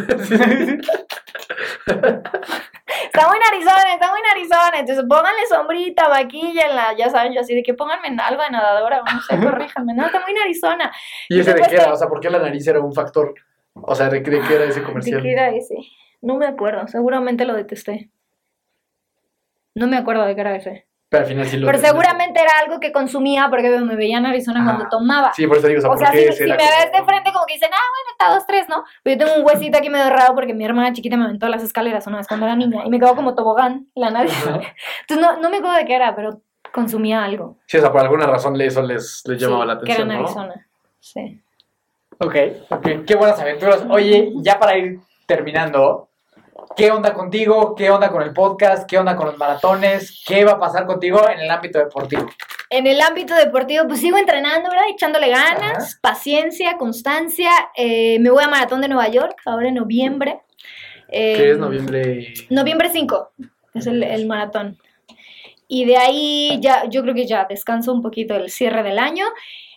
Está 3.06 3.28
muy 3.30 3.38
narizona, 3.40 3.94
está 3.94 4.10
muy 4.12 4.20
narizona. 4.22 4.80
Entonces 4.80 5.06
pónganle 5.08 5.46
sombrita, 5.50 6.10
maquillenla, 6.10 6.94
ya 6.98 7.10
saben, 7.10 7.32
yo 7.34 7.40
así 7.40 7.56
de 7.56 7.64
que 7.64 7.74
pónganme 7.74 8.10
algo 8.22 8.44
de 8.44 8.50
nadadora, 8.50 9.02
no 9.02 9.22
sé, 9.22 9.40
corríjanme. 9.42 9.94
No, 9.94 10.06
está 10.08 10.20
muy 10.22 10.34
narizona. 10.34 10.92
¿Y 11.30 11.40
ese 11.40 11.54
de 11.54 11.62
qué 11.62 11.76
era? 11.76 11.94
O 11.94 11.96
sea, 11.96 12.10
¿por 12.10 12.20
qué 12.20 12.30
la 12.30 12.40
nariz 12.40 12.68
era 12.68 12.82
un 12.82 12.94
factor? 12.94 13.34
O 13.74 13.96
sea, 13.96 14.10
¿de, 14.10 14.22
qué- 14.22 14.32
de 14.32 14.42
qué 14.42 14.56
era 14.56 14.66
ese 14.66 14.82
¿De 14.82 14.86
comercial? 14.86 15.22
qué 15.22 15.32
era 15.32 15.50
ese? 15.52 15.76
No 16.22 16.36
me 16.36 16.46
acuerdo, 16.48 16.86
seguramente 16.90 17.46
lo 17.46 17.54
detesté. 17.54 18.10
No 19.74 19.88
me 19.88 19.96
acuerdo 19.98 20.26
de 20.26 20.36
qué 20.36 20.42
era 20.42 20.56
ese. 20.58 20.86
Pero 21.12 21.24
al 21.24 21.30
final 21.30 21.46
sí 21.46 21.58
lo 21.58 21.66
Pero 21.68 21.78
detesté. 21.78 21.88
seguramente 21.90 22.40
era 22.40 22.52
algo 22.64 22.80
que 22.80 22.94
consumía 22.94 23.48
porque 23.50 23.70
me 23.82 23.98
veía 23.98 24.18
en 24.20 24.26
Arizona 24.28 24.64
cuando 24.64 24.88
tomaba. 24.88 25.34
Sí, 25.34 25.46
por 25.46 25.58
eso 25.58 25.68
digo, 25.68 25.80
o 25.80 25.82
sea, 25.82 25.90
O 25.90 25.94
¿por 25.94 26.00
sea, 26.00 26.12
si, 26.14 26.44
me 26.46 26.56
ves 26.56 26.92
de 26.94 27.04
frente 27.04 27.34
como 27.34 27.46
que 27.46 27.56
dicen, 27.56 27.70
ah, 27.74 27.84
bueno, 27.92 28.10
está 28.12 28.34
dos, 28.34 28.48
tres, 28.48 28.70
¿no? 28.70 28.86
Pero 29.04 29.20
yo 29.20 29.26
tengo 29.26 29.38
un 29.42 29.46
huesito 29.46 29.78
aquí 29.78 29.90
medio 29.90 30.10
raro 30.10 30.34
porque 30.36 30.54
mi 30.54 30.64
hermana 30.64 30.94
chiquita 30.94 31.18
me 31.18 31.26
aventó 31.26 31.50
las 31.50 31.64
escaleras 31.64 32.08
una 32.08 32.16
vez 32.20 32.30
cuando 32.30 32.46
era 32.46 32.56
niña 32.56 32.84
y 32.86 32.90
me 32.90 32.98
quedó 32.98 33.14
como 33.14 33.36
tobogán 33.36 33.88
la 33.94 34.10
nariz. 34.10 34.34
Entonces 34.48 35.20
no, 35.20 35.36
no 35.42 35.50
me 35.50 35.58
acuerdo 35.58 35.76
de 35.76 35.86
qué 35.86 35.96
era, 35.96 36.16
pero 36.16 36.40
consumía 36.72 37.26
algo. 37.26 37.58
Sí, 37.66 37.76
o 37.76 37.82
sea, 37.82 37.92
por 37.92 38.00
alguna 38.00 38.26
razón 38.26 38.60
eso 38.62 38.82
les, 38.82 39.22
les 39.28 39.38
llamaba 39.38 39.64
Sí, 39.64 39.68
la 39.68 39.80
que 39.80 39.92
era 39.92 40.04
atención, 40.04 40.12
en 40.12 40.18
¿no? 40.18 40.24
Arizona. 40.26 40.68
Sí. 41.02 41.42
Ok, 42.20 42.36
ok. 42.70 42.88
Qué 43.06 43.16
buenas 43.16 43.38
aventuras. 43.38 43.84
Oye, 43.90 44.32
ya 44.38 44.58
para 44.58 44.78
ir 44.78 45.02
terminando, 45.26 46.08
¿qué 46.76 46.92
onda 46.92 47.14
contigo? 47.14 47.76
¿Qué 47.76 47.90
onda 47.90 48.10
con 48.12 48.22
el 48.22 48.34
podcast? 48.34 48.88
¿Qué 48.90 48.98
onda 48.98 49.16
con 49.16 49.28
los 49.28 49.38
maratones? 49.38 50.24
¿Qué 50.26 50.44
va 50.46 50.54
a 50.54 50.60
pasar 50.60 50.86
contigo 50.86 51.28
en 51.30 51.40
el 51.40 51.50
ámbito 51.52 51.80
deportivo? 51.80 52.30
En 52.70 52.88
el 52.88 53.02
ámbito 53.02 53.36
deportivo, 53.36 53.88
pues 53.88 54.00
sigo 54.00 54.18
entrenando, 54.18 54.70
¿verdad? 54.70 54.86
Echándole 54.90 55.30
ganas, 55.30 55.78
Ajá. 55.78 56.00
paciencia, 56.02 56.78
constancia. 56.78 57.52
Eh, 57.76 58.18
me 58.20 58.30
voy 58.30 58.44
a 58.44 58.48
Maratón 58.48 58.82
de 58.82 58.88
Nueva 58.88 59.10
York, 59.10 59.36
ahora 59.46 59.68
en 59.68 59.76
noviembre. 59.76 60.42
Eh, 61.10 61.34
Que 61.36 61.52
es 61.52 61.58
noviembre. 61.58 62.34
Noviembre 62.50 62.90
5 62.90 63.32
es 63.74 63.88
el, 63.88 64.04
el 64.04 64.26
maratón. 64.26 64.78
Y 65.68 65.86
de 65.86 65.98
ahí 65.98 66.60
ya, 66.62 66.86
yo 66.90 67.02
creo 67.02 67.14
que 67.14 67.28
ya 67.28 67.46
descanso 67.50 67.94
un 67.94 68.02
poquito 68.02 68.36
el 68.36 68.50
cierre 68.50 68.84
del 68.84 69.00
año. 69.00 69.26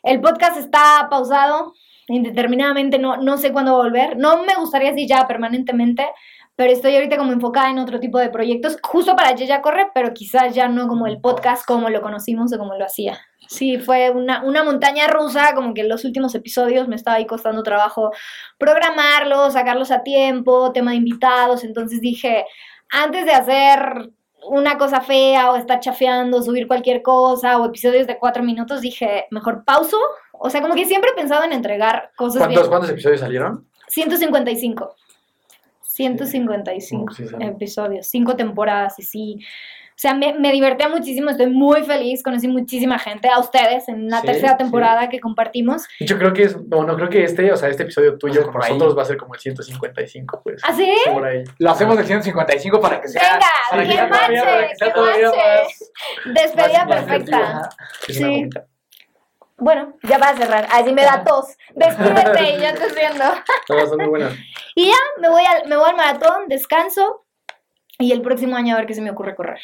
El 0.03 0.21
podcast 0.21 0.57
está 0.57 1.09
pausado 1.11 1.75
indeterminadamente, 2.09 2.99
no, 2.99 3.17
no 3.17 3.39
sé 3.39 3.53
cuándo 3.53 3.75
volver. 3.77 4.17
No 4.17 4.45
me 4.45 4.55
gustaría 4.57 4.91
decir 4.91 5.09
ya 5.09 5.27
permanentemente, 5.27 6.07
pero 6.57 6.73
estoy 6.73 6.95
ahorita 6.95 7.17
como 7.17 7.33
enfocada 7.33 7.71
en 7.71 7.79
otro 7.79 7.99
tipo 7.99 8.19
de 8.19 8.29
proyectos, 8.29 8.79
justo 8.83 9.17
para 9.17 9.35
Yeya 9.35 9.61
Corre, 9.61 9.89
pero 9.95 10.15
quizás 10.15 10.55
ya 10.55 10.69
no 10.69 10.87
como 10.87 11.07
el 11.07 11.21
podcast 11.21 11.67
como 11.67 11.91
lo 11.91 12.01
conocimos 12.01 12.53
o 12.53 12.59
como 12.59 12.75
lo 12.77 12.85
hacía. 12.85 13.19
Sí, 13.49 13.79
fue 13.79 14.11
una, 14.11 14.43
una 14.45 14.65
montaña 14.65 15.07
rusa, 15.09 15.55
como 15.55 15.75
que 15.75 15.83
en 15.83 15.89
los 15.89 16.05
últimos 16.05 16.35
episodios 16.35 16.89
me 16.89 16.97
estaba 16.97 17.17
ahí 17.17 17.27
costando 17.27 17.63
trabajo 17.63 18.11
programarlos, 18.59 19.55
sacarlos 19.55 19.91
a 19.91 20.03
tiempo, 20.03 20.73
tema 20.73 20.93
de 20.93 20.99
invitados, 20.99 21.65
entonces 21.65 22.01
dije, 22.01 22.47
antes 22.91 23.27
de 23.27 23.33
hacer 23.33 24.11
una 24.47 24.79
cosa 24.79 25.01
fea 25.01 25.51
o 25.51 25.57
estar 25.57 25.81
chafeando, 25.81 26.43
subir 26.43 26.67
cualquier 26.67 27.03
cosa 27.03 27.59
o 27.59 27.67
episodios 27.67 28.07
de 28.07 28.19
cuatro 28.19 28.43
minutos, 28.43 28.81
dije, 28.81 29.27
mejor 29.31 29.65
pauso. 29.65 29.99
O 30.33 30.51
sea, 30.51 30.61
como 30.61 30.75
que 30.75 30.85
siempre 30.85 31.11
he 31.11 31.15
pensado 31.15 31.45
en 31.45 31.53
entregar 31.53 32.11
cosas 32.17 32.39
¿Cuántos, 32.39 32.63
bien. 32.63 32.69
¿Cuántos 32.69 32.91
episodios 32.91 33.21
salieron? 33.21 33.67
155. 33.89 34.97
155 35.95 37.05
Uh, 37.05 37.15
sí, 37.15 37.27
sale. 37.29 37.47
episodios, 37.47 38.07
cinco 38.09 38.37
temporadas 38.37 38.99
y 38.99 39.03
sí. 39.03 39.39
O 39.91 39.97
sea, 39.97 40.13
me, 40.13 40.33
me 40.35 40.51
divertía 40.51 40.89
muchísimo, 40.89 41.31
estoy 41.31 41.47
muy 41.47 41.85
feliz, 41.85 42.21
conocí 42.25 42.49
muchísima 42.49 42.99
gente, 42.99 43.29
a 43.29 43.39
ustedes 43.39 43.89
en 43.89 44.09
la 44.09 44.23
Sí, 44.23 44.27
tercera 44.27 44.51
sí. 44.53 44.59
temporada 44.59 45.09
que 45.09 45.21
compartimos. 45.21 45.85
De 46.01 46.05
hecho, 46.05 46.19
creo 46.19 46.33
que 46.33 46.43
es. 46.43 46.57
Bueno, 46.69 46.97
creo 46.97 47.09
que 47.09 47.23
este, 47.23 47.53
o 47.53 47.57
sea, 47.57 47.69
este 47.69 47.85
episodio 47.85 48.19
tuyo 48.19 48.51
con 48.51 48.61
ahí. 48.61 48.71
nosotros 48.73 48.99
va 48.99 49.03
a 49.03 49.05
ser 49.05 49.17
como 49.19 49.35
el 49.35 49.41
155, 49.41 50.41
pues. 50.43 50.61
¿Ah, 50.65 50.73
sí? 50.75 50.93
Por 51.13 51.25
ahí. 51.25 51.45
Lo 51.59 51.71
hacemos 51.71 51.97
de 51.97 52.03
155 52.05 52.81
para 52.81 53.01
que 53.01 53.07
sea. 53.07 53.23
Venga, 53.23 53.47
para 53.71 53.83
que 53.85 53.93
sea 53.93 54.09
todavía- 54.09 54.43
marche, 54.45 54.51
para 54.57 54.69
que 54.69 54.75
sea 54.77 54.89
que 54.89 54.95
todavía 54.95 55.27
marche. 55.31 55.63
más- 55.63 56.35
Despedida 56.43 56.85
más- 56.87 57.05
perfecta. 57.05 57.69
Sí. 58.09 58.49
Bueno, 59.57 59.95
ya 60.03 60.19
va 60.19 60.31
a 60.31 60.37
cerrar. 60.37 60.67
Así 60.71 60.93
me 60.93 61.03
da 61.03 61.23
tos. 61.25 61.57
Despídete 61.75 62.57
y 62.57 62.61
ya 62.61 62.75
te. 62.75 62.87
Todas 63.67 63.89
son 63.89 63.99
muy 63.99 64.09
buenas. 64.09 64.35
Y 64.77 64.89
ya, 64.89 64.97
me 65.21 65.29
voy, 65.29 65.45
al, 65.45 65.69
me 65.69 65.77
voy 65.77 65.89
al 65.89 65.97
maratón, 65.97 66.49
descanso. 66.49 67.25
Y 68.01 68.11
el 68.11 68.23
próximo 68.23 68.57
año 68.57 68.75
a 68.75 68.79
ver 68.79 68.87
qué 68.87 68.95
se 68.95 69.01
me 69.01 69.11
ocurre 69.11 69.37
correr. 69.37 69.61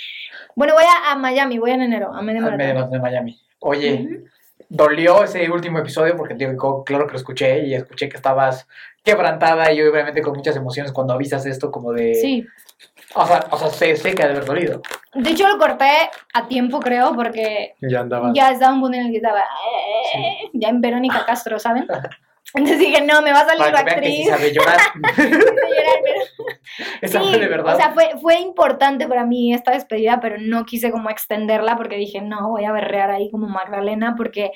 Bueno, 0.55 0.75
voy 0.75 0.85
a, 0.85 1.11
a 1.11 1.17
Miami, 1.17 1.59
voy 1.59 1.73
en 1.73 1.83
enero, 1.83 2.15
a 2.15 2.23
medio 2.23 2.47
Al 2.47 2.57
medio 2.57 2.87
de 2.87 3.01
Miami. 3.01 3.41
Oye, 3.59 4.23
dolió 4.69 5.25
ese 5.25 5.51
último 5.51 5.81
episodio 5.81 6.17
porque 6.17 6.35
digo, 6.35 6.85
claro 6.85 7.07
que 7.07 7.15
lo 7.15 7.19
escuché 7.19 7.67
y 7.67 7.75
escuché 7.75 8.09
que 8.09 8.17
estabas 8.17 8.69
quebrantada 9.03 9.73
y 9.73 9.83
obviamente 9.83 10.23
con 10.23 10.35
muchas 10.35 10.55
emociones 10.55 10.93
cuando 10.93 11.13
avisas 11.13 11.45
esto 11.45 11.73
como 11.73 11.93
de... 11.93 12.15
Sí. 12.15 12.47
O 13.15 13.27
sea, 13.27 13.47
o 13.51 13.59
sea 13.59 13.69
sé, 13.71 13.97
sé 13.97 14.15
que 14.15 14.23
ha 14.23 14.27
de 14.27 14.33
haber 14.35 14.45
dolido. 14.45 14.83
De 15.15 15.31
hecho, 15.31 15.49
lo 15.49 15.59
corté 15.59 15.91
a 16.33 16.47
tiempo, 16.47 16.79
creo, 16.81 17.15
porque 17.15 17.75
Ya 17.81 18.01
andaba. 18.01 18.31
ya 18.35 18.51
estaba 18.53 18.73
un 18.75 18.81
punto 18.81 18.97
en 18.99 19.07
el 19.07 19.11
que 19.11 19.17
estaba. 19.17 19.41
eh, 19.41 20.49
Ya 20.53 20.69
en 20.69 20.81
Verónica 20.81 21.25
Castro, 21.27 21.59
¿saben? 21.59 21.87
Entonces 22.55 22.79
dije, 22.81 23.01
no, 23.03 23.23
me 23.23 23.33
va 23.33 23.41
a 23.41 23.47
salir 23.47 23.59
Para 23.61 23.73
la 23.73 23.85
que 23.85 23.91
vean 23.91 24.01
que 24.01 24.11
sí 24.11 24.29
actriz. 24.29 24.29
sabe 24.29 24.53
llorar. 24.53 24.81
de 25.17 25.31
llorar, 25.31 25.99
pero- 26.05 26.21
Esa 27.03 27.21
Sí, 27.21 27.29
fue 27.29 27.39
de 27.39 27.49
verdad. 27.49 27.75
O 27.75 27.77
sea, 27.79 27.93
fue, 27.93 28.11
fue 28.21 28.39
importante 28.41 29.07
para 29.07 29.25
mí 29.25 29.53
esta 29.55 29.73
despedida, 29.73 30.21
pero 30.21 30.37
no 30.39 30.65
quise 30.65 30.91
como 30.91 31.11
extenderla 31.11 31.77
porque 31.77 31.97
dije, 31.97 32.21
no, 32.21 32.49
voy 32.51 32.65
a 32.65 32.73
berrear 32.73 33.11
ahí 33.11 33.31
como 33.31 33.49
Magdalena 33.49 34.15
porque... 34.17 34.53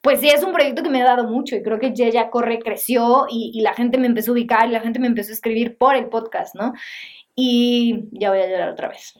Pues 0.00 0.18
sí, 0.18 0.28
es 0.28 0.42
un 0.42 0.52
proyecto 0.52 0.82
que 0.82 0.90
me 0.90 1.00
ha 1.00 1.04
dado 1.04 1.28
mucho 1.28 1.54
y 1.54 1.62
creo 1.62 1.78
que 1.78 1.94
ya 1.94 2.28
Corre 2.28 2.58
creció 2.58 3.26
y, 3.30 3.52
y 3.54 3.60
la 3.60 3.72
gente 3.72 3.98
me 3.98 4.08
empezó 4.08 4.32
a 4.32 4.34
ubicar 4.34 4.66
y 4.68 4.72
la 4.72 4.80
gente 4.80 4.98
me 4.98 5.06
empezó 5.06 5.30
a 5.30 5.34
escribir 5.34 5.78
por 5.78 5.94
el 5.94 6.06
podcast, 6.08 6.56
¿no? 6.56 6.72
Y 7.34 8.04
ya 8.12 8.30
voy 8.30 8.40
a 8.40 8.46
llorar 8.48 8.68
otra 8.70 8.88
vez. 8.88 9.14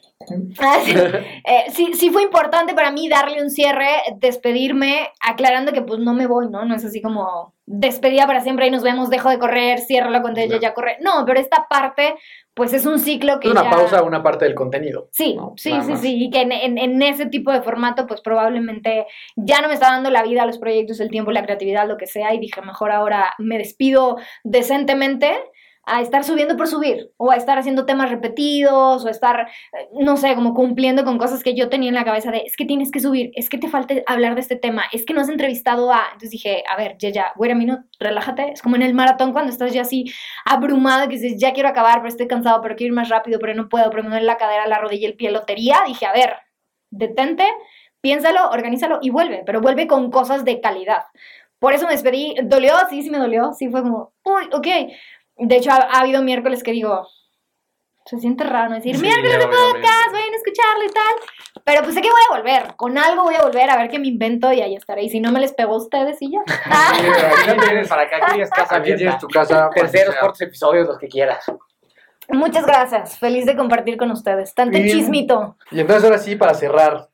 Ah, 0.59 0.79
sí. 0.85 0.93
Eh, 1.45 1.65
sí, 1.71 1.93
sí 1.95 2.11
fue 2.11 2.23
importante 2.23 2.75
para 2.75 2.91
mí 2.93 3.09
darle 3.09 3.43
un 3.43 3.51
cierre, 3.51 3.89
despedirme, 4.17 5.11
aclarando 5.21 5.73
que 5.73 5.83
pues 5.83 5.99
no 6.01 6.15
me 6.15 6.27
voy, 6.27 6.49
¿no? 6.49 6.65
No 6.65 6.75
es 6.77 6.85
así 6.85 7.03
como 7.03 7.55
despedida 7.67 8.27
para 8.27 8.41
siempre 8.43 8.67
y 8.67 8.71
nos 8.71 8.83
vemos, 8.83 9.11
dejo 9.11 9.29
de 9.31 9.39
correr, 9.39 9.81
cierro 9.81 10.11
la 10.11 10.21
cuenta 10.23 10.45
ya 10.45 10.75
corre. 10.75 10.99
No, 11.01 11.25
pero 11.27 11.41
esta 11.41 11.67
parte 11.69 12.15
pues 12.55 12.75
es 12.75 12.85
un 12.85 12.99
ciclo 12.99 13.41
que 13.41 13.49
Es 13.49 13.53
una 13.53 13.65
ya... 13.65 13.71
pausa, 13.71 14.03
una 14.03 14.23
parte 14.23 14.45
del 14.45 14.55
contenido. 14.55 15.09
Sí, 15.11 15.35
¿no? 15.35 15.55
sí, 15.57 15.71
Nada 15.71 15.85
sí, 15.85 15.91
más. 15.93 16.01
sí, 16.03 16.25
y 16.27 16.31
que 16.31 16.43
en, 16.43 16.53
en- 16.53 16.77
en 16.79 17.01
ese 17.03 17.27
tipo 17.27 17.51
de 17.51 17.63
formato, 17.63 18.07
pues 18.07 18.21
probablemente 18.21 19.07
ya 19.37 19.63
no 19.63 19.69
me 19.69 19.75
está 19.75 19.87
dando 19.91 20.11
la 20.11 20.23
vida, 20.23 20.45
los 20.45 20.59
proyectos, 20.59 21.01
el 21.01 21.11
tiempo, 21.11 21.33
la 21.33 21.43
creatividad, 21.45 21.89
lo 21.89 21.97
que 21.97 22.07
sea, 22.07 22.35
y 22.35 22.39
dije, 22.39 22.61
mejor 22.61 22.91
ahora 22.93 23.33
me 23.39 23.57
despido 23.59 24.19
decentemente 24.45 25.33
a 25.85 26.01
estar 26.01 26.23
subiendo 26.23 26.57
por 26.57 26.69
subir, 26.69 27.11
o 27.17 27.31
a 27.33 27.37
estar 27.37 27.59
haciendo 27.59 27.87
temas 27.87 28.11
repetidos, 28.11 29.05
o 29.05 29.09
a 29.09 29.11
estar, 29.11 29.49
eh, 29.73 29.89
no 30.01 30.17
sé, 30.17 30.35
como 30.35 30.55
cumpliendo 30.55 31.05
con 31.05 31.19
cosas 31.19 31.43
que 31.43 31.55
yo 31.55 31.69
tenía 31.69 31.89
en 31.89 31.95
la 31.95 32.05
cabeza 32.05 32.31
de, 32.31 32.39
es 32.39 32.57
que 32.57 32.65
tienes 32.65 32.91
que 32.93 33.01
subir, 33.01 33.33
es 33.35 33.49
que 33.49 33.59
te 33.59 33.69
falta 33.69 33.95
hablar 34.07 34.35
de 34.35 34.41
este 34.43 34.57
tema, 34.57 34.85
es 34.93 35.05
que 35.05 35.15
no 35.15 35.21
has 35.21 35.29
entrevistado 35.29 35.93
a... 35.93 36.05
Entonces 36.07 36.31
dije, 36.31 36.63
a 36.69 36.77
ver, 36.77 36.97
ya, 36.99 37.11
ya, 37.11 37.33
wait 37.37 37.53
a 37.53 37.55
minute, 37.57 37.83
relájate, 37.99 38.53
es 38.53 38.63
como 38.63 38.77
en 38.77 38.83
el 38.83 38.95
maratón 38.95 39.33
cuando 39.33 39.51
estás 39.51 39.73
ya 39.73 39.83
así 39.83 40.05
abrumado, 40.45 41.09
que 41.09 41.17
dices, 41.17 41.41
ya 41.41 41.53
quiero 41.53 41.69
acabar, 41.69 41.97
pero 41.97 42.09
estoy 42.09 42.29
cansado, 42.29 42.61
pero 42.63 42.77
quiero 42.77 42.93
ir 42.93 42.97
más 42.97 43.09
rápido, 43.09 43.39
pero 43.41 43.55
no 43.55 43.69
puedo, 43.69 43.91
pero 43.91 44.05
me 44.05 44.11
duele 44.11 44.27
la 44.27 44.37
cadera, 44.37 44.67
la 44.67 44.79
rodilla, 44.79 45.09
el 45.09 45.17
pie, 45.17 45.31
lotería. 45.31 45.79
Dije, 45.87 46.07
a 46.07 46.13
ver, 46.13 46.37
detente, 46.91 47.45
piénsalo, 48.01 48.51
organízalo 48.51 48.99
y 49.03 49.11
vuelve, 49.11 49.43
pero 49.45 49.61
vuelve 49.61 49.87
con 49.87 50.11
cosas 50.11 50.45
de 50.45 50.61
calidad. 50.61 51.05
Por 51.63 51.75
eso 51.75 51.87
me 51.87 51.93
despedí, 51.93 52.35
dolió, 52.43 52.75
sí, 52.91 53.03
sí 53.03 53.11
me 53.11 53.19
dolió, 53.19 53.53
sí 53.53 53.69
fue 53.69 53.83
como, 53.83 54.13
uy, 54.25 54.49
ok. 54.53 54.67
De 55.37 55.57
hecho, 55.57 55.71
ha, 55.71 55.77
ha 55.77 56.01
habido 56.01 56.23
miércoles 56.23 56.63
que 56.63 56.73
digo, 56.73 57.07
se 58.05 58.19
siente 58.19 58.45
raro 58.45 58.71
no 58.71 58.77
decir, 58.77 58.97
Sí, 58.97 59.03
miércoles 59.03 59.39
de 59.39 59.47
podcast, 59.47 60.13
vayan 60.13 60.33
a 60.33 60.37
escucharlo 60.37 60.85
y 60.85 60.89
tal. 60.89 61.63
Pero 61.65 61.83
pues 61.83 61.95
sé 61.95 62.03
que 62.03 62.11
voy 62.11 62.21
a 62.29 62.37
volver, 62.37 62.75
con 62.77 62.99
algo 62.99 63.23
voy 63.23 63.37
a 63.37 63.43
volver 63.43 63.71
a 63.71 63.77
ver 63.77 63.89
qué 63.89 63.99
me 63.99 64.09
invento 64.09 64.53
y 64.53 64.61
ahí 64.61 64.75
estaré. 64.75 65.05
Y 65.05 65.11
si 65.11 65.21
no 65.21 65.31
me 65.31 65.41
les 65.41 65.53
pego 65.53 65.75
a 65.75 65.79
ustedes 65.79 66.21
y 66.21 66.33
ya. 66.33 66.41
Sí, 66.47 67.07
pero 67.15 67.29
aquí 67.29 67.47
no 67.57 67.63
tienes 67.63 67.89
para 67.89 68.03
acá, 68.03 68.17
aquí 68.17 68.33
tienes 68.33 68.51
casa 68.55 68.77
Aquí 68.77 68.95
tienes 68.97 69.19
tu 69.19 69.29
casa. 69.29 69.71
Terceros, 69.75 70.17
cuartos 70.17 70.41
episodios, 70.41 70.89
los 70.89 70.99
que 70.99 71.09
quieras. 71.09 71.45
Muchas 72.29 72.67
gracias, 72.67 73.19
feliz 73.19 73.47
de 73.47 73.57
compartir 73.57 73.97
con 73.97 74.11
ustedes. 74.11 74.55
Tanto 74.55 74.79
Bien. 74.79 74.97
chismito. 74.97 75.57
Y 75.71 75.81
entonces 75.81 76.05
ahora 76.05 76.19
sí, 76.19 76.37
para 76.37 76.55
cerrar, 76.55 77.09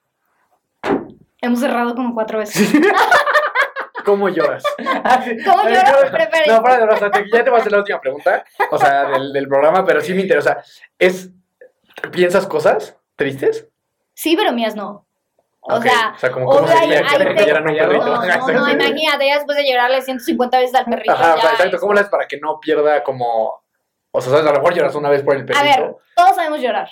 Hemos 1.40 1.60
cerrado 1.60 1.94
como 1.94 2.14
cuatro 2.14 2.38
veces. 2.38 2.72
¿cómo 4.08 4.28
lloras? 4.28 4.62
¿Cómo 5.44 5.62
Preferís. 5.62 6.48
No, 6.48 6.62
para 6.62 6.74
de 6.76 6.80
verdad, 6.80 6.96
o 6.96 6.98
sea, 6.98 7.10
te- 7.10 7.30
ya 7.30 7.44
te 7.44 7.50
voy 7.50 7.58
a 7.58 7.60
hacer 7.60 7.72
la 7.72 7.78
última 7.78 8.00
pregunta, 8.00 8.44
o 8.70 8.78
sea, 8.78 9.04
del, 9.10 9.32
del 9.32 9.46
programa, 9.48 9.84
pero 9.84 10.00
sí 10.00 10.14
me 10.14 10.22
interesa. 10.22 10.62
¿Es, 10.98 11.30
¿Piensas 12.10 12.46
cosas 12.46 12.96
tristes? 13.16 13.68
Sí, 14.14 14.36
pero 14.36 14.52
mías 14.52 14.74
no. 14.74 15.04
O 15.60 15.82
sea, 15.82 16.12
o 16.14 16.18
sea, 16.18 16.32
como 16.32 16.46
cómo 16.46 16.66
sería 16.66 16.98
hay 17.00 17.04
que 17.04 17.16
un 17.28 17.34
perrito. 17.36 17.60
No, 17.60 18.24
no, 18.24 18.52
no, 18.52 18.70
imagínate, 18.70 19.26
ya 19.28 19.34
después 19.34 19.56
de 19.58 19.68
llorarle 19.68 20.00
150 20.00 20.58
veces 20.60 20.74
al 20.74 20.84
perrito. 20.86 21.12
Ajá, 21.12 21.34
o 21.34 21.36
sea, 21.36 21.42
ya 21.44 21.50
exacto, 21.50 21.76
es- 21.76 21.80
¿cómo 21.80 21.92
le 21.92 22.00
haces 22.00 22.10
para 22.10 22.26
que 22.26 22.38
no 22.38 22.58
pierda 22.58 23.02
como... 23.02 23.62
O 24.10 24.20
sea, 24.22 24.30
¿sabes? 24.32 24.46
a 24.46 24.50
lo 24.52 24.58
mejor 24.60 24.74
lloras 24.74 24.94
una 24.94 25.10
vez 25.10 25.22
por 25.22 25.36
el 25.36 25.44
perrito. 25.44 25.60
A 25.60 25.62
ver, 25.64 25.96
todos 26.16 26.34
sabemos 26.36 26.60
llorar, 26.60 26.88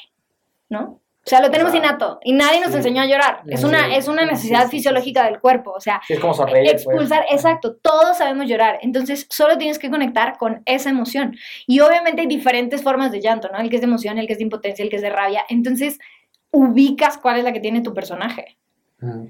¿no? 0.68 1.01
O 1.27 1.28
sea, 1.28 1.40
lo 1.40 1.51
tenemos 1.51 1.74
Exacto. 1.74 2.05
innato 2.05 2.20
y 2.23 2.32
nadie 2.35 2.61
nos 2.61 2.70
Sí. 2.70 2.77
enseñó 2.77 3.03
a 3.03 3.07
llorar. 3.07 3.40
Es 3.48 3.65
una, 3.65 3.97
es 3.97 4.07
una 4.07 4.24
necesidad 4.24 4.66
sí, 4.66 4.77
fisiológica 4.77 5.24
del 5.24 5.40
cuerpo, 5.40 5.73
o 5.73 5.81
sea, 5.81 6.01
es 6.09 6.20
como 6.20 6.32
sonreír. 6.35 6.70
pues. 6.70 6.86
expulsar, 6.86 7.24
exacto, 7.31 7.74
todos 7.82 8.19
sabemos 8.19 8.47
llorar, 8.47 8.78
entonces 8.82 9.27
solo 9.28 9.59
tienes 9.59 9.81
que 9.81 9.90
conectar 9.90 10.39
con 10.39 10.62
esa 10.66 10.89
emoción. 10.90 11.36
Y 11.66 11.81
obviamente 11.81 12.20
hay 12.20 12.28
diferentes 12.28 12.81
formas 12.82 13.11
de 13.11 13.20
llanto, 13.20 13.48
¿no? 13.53 13.59
El 13.59 13.69
que 13.70 13.77
es 13.77 13.82
de 13.82 13.89
emoción, 13.89 14.19
el 14.19 14.28
que 14.28 14.35
es 14.35 14.39
de 14.39 14.44
impotencia, 14.44 14.85
el 14.85 14.89
que 14.89 14.97
es 14.97 15.03
de 15.03 15.11
rabia, 15.11 15.44
entonces 15.48 15.98
ubicas 16.53 17.19
cuál 17.19 17.39
es 17.39 17.44
la 17.44 17.53
que 17.53 17.59
tiene 17.61 17.81
tu 17.81 17.93
personaje. 17.93 18.57
Mm. 19.01 19.27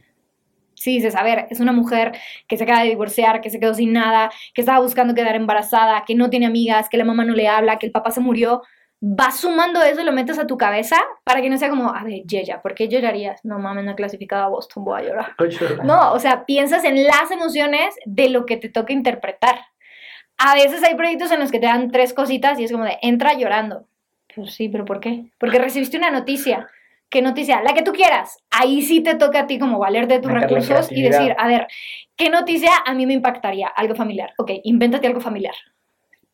Sí, 0.75 0.97
dices, 0.97 1.17
a 1.17 1.23
ver, 1.23 1.47
es 1.49 1.61
una 1.61 1.73
mujer 1.73 2.13
que 2.47 2.59
se 2.59 2.65
acaba 2.65 2.83
de 2.83 2.91
divorciar, 2.91 3.41
que 3.41 3.49
se 3.49 3.59
quedó 3.59 3.73
sin 3.73 3.95
nada, 3.95 4.31
que 4.53 4.61
estaba 4.61 4.79
buscando 4.81 5.15
quedar 5.15 5.35
embarazada, 5.35 6.05
que 6.07 6.15
no 6.15 6.29
tiene 6.29 6.45
amigas, 6.45 6.91
que 6.91 6.99
la 6.99 7.05
mamá 7.07 7.25
no 7.25 7.33
le 7.33 7.49
habla, 7.49 7.79
que 7.79 7.87
el 7.87 7.93
papá 7.93 8.11
se 8.11 8.21
murió. 8.21 8.63
Vas 9.01 9.41
sumando 9.41 9.83
eso 9.83 10.01
y 10.01 10.05
lo 10.05 10.13
metes 10.13 10.39
a 10.39 10.47
tu 10.47 10.57
cabeza 10.57 10.97
para 11.23 11.43
que 11.43 11.51
no 11.51 11.59
sea 11.59 11.69
como, 11.69 11.95
a 11.95 12.03
ver, 12.03 12.23
Yeya, 12.25 12.63
¿por 12.63 12.75
qué 12.75 12.89
llorarías? 12.89 13.45
No 13.45 13.59
mames, 13.59 13.85
no 13.85 13.93
he 13.93 13.95
clasificado 13.95 14.45
a 14.45 14.49
Boston, 14.49 14.85
voy 14.85 15.01
a 15.01 15.05
llorar. 15.05 15.35
No, 15.85 16.13
o 16.13 16.19
sea, 16.19 16.47
piensas 16.47 16.83
en 16.85 17.05
las 17.05 17.31
emociones 17.31 17.95
de 18.07 18.31
lo 18.31 18.47
que 18.47 18.57
te 18.57 18.71
toca 18.71 18.93
interpretar. 18.93 19.61
A 20.39 20.55
veces 20.55 20.83
hay 20.83 20.95
proyectos 20.95 21.31
en 21.31 21.41
los 21.41 21.51
que 21.51 21.59
te 21.59 21.67
dan 21.67 21.91
tres 21.91 22.15
cositas 22.15 22.59
y 22.59 22.65
es 22.65 22.73
como 22.73 22.85
de, 22.85 22.99
entra 23.03 23.35
llorando. 23.35 23.87
Pues 24.35 24.55
sí, 24.55 24.69
pero 24.69 24.85
¿por 24.85 25.01
qué? 25.01 25.31
Porque 25.39 25.59
recibiste 25.59 25.97
una 25.97 26.11
noticia. 26.11 26.69
¿Qué 27.09 27.23
noticia? 27.23 27.63
La 27.63 27.73
que 27.73 27.83
tú 27.83 27.93
quieras. 27.93 28.39
Ahí 28.51 28.83
sí 28.83 29.01
te 29.01 29.15
toca 29.15 29.41
a 29.41 29.47
ti 29.47 29.59
como 29.59 29.79
valerte 29.79 30.15
de 30.15 30.21
tus 30.21 30.33
recursos 30.33 30.91
y 30.91 31.03
decir, 31.03 31.35
a 31.39 31.47
ver, 31.47 31.69
¿qué 32.17 32.31
noticia 32.31 32.71
a 32.85 32.95
mí 32.95 33.07
me 33.07 33.15
impactaría? 33.15 33.69
Algo 33.69 33.95
familiar. 33.95 34.35
Ok, 34.39 34.51
invéntate 34.65 35.07
algo 35.07 35.21
familiar. 35.21 35.55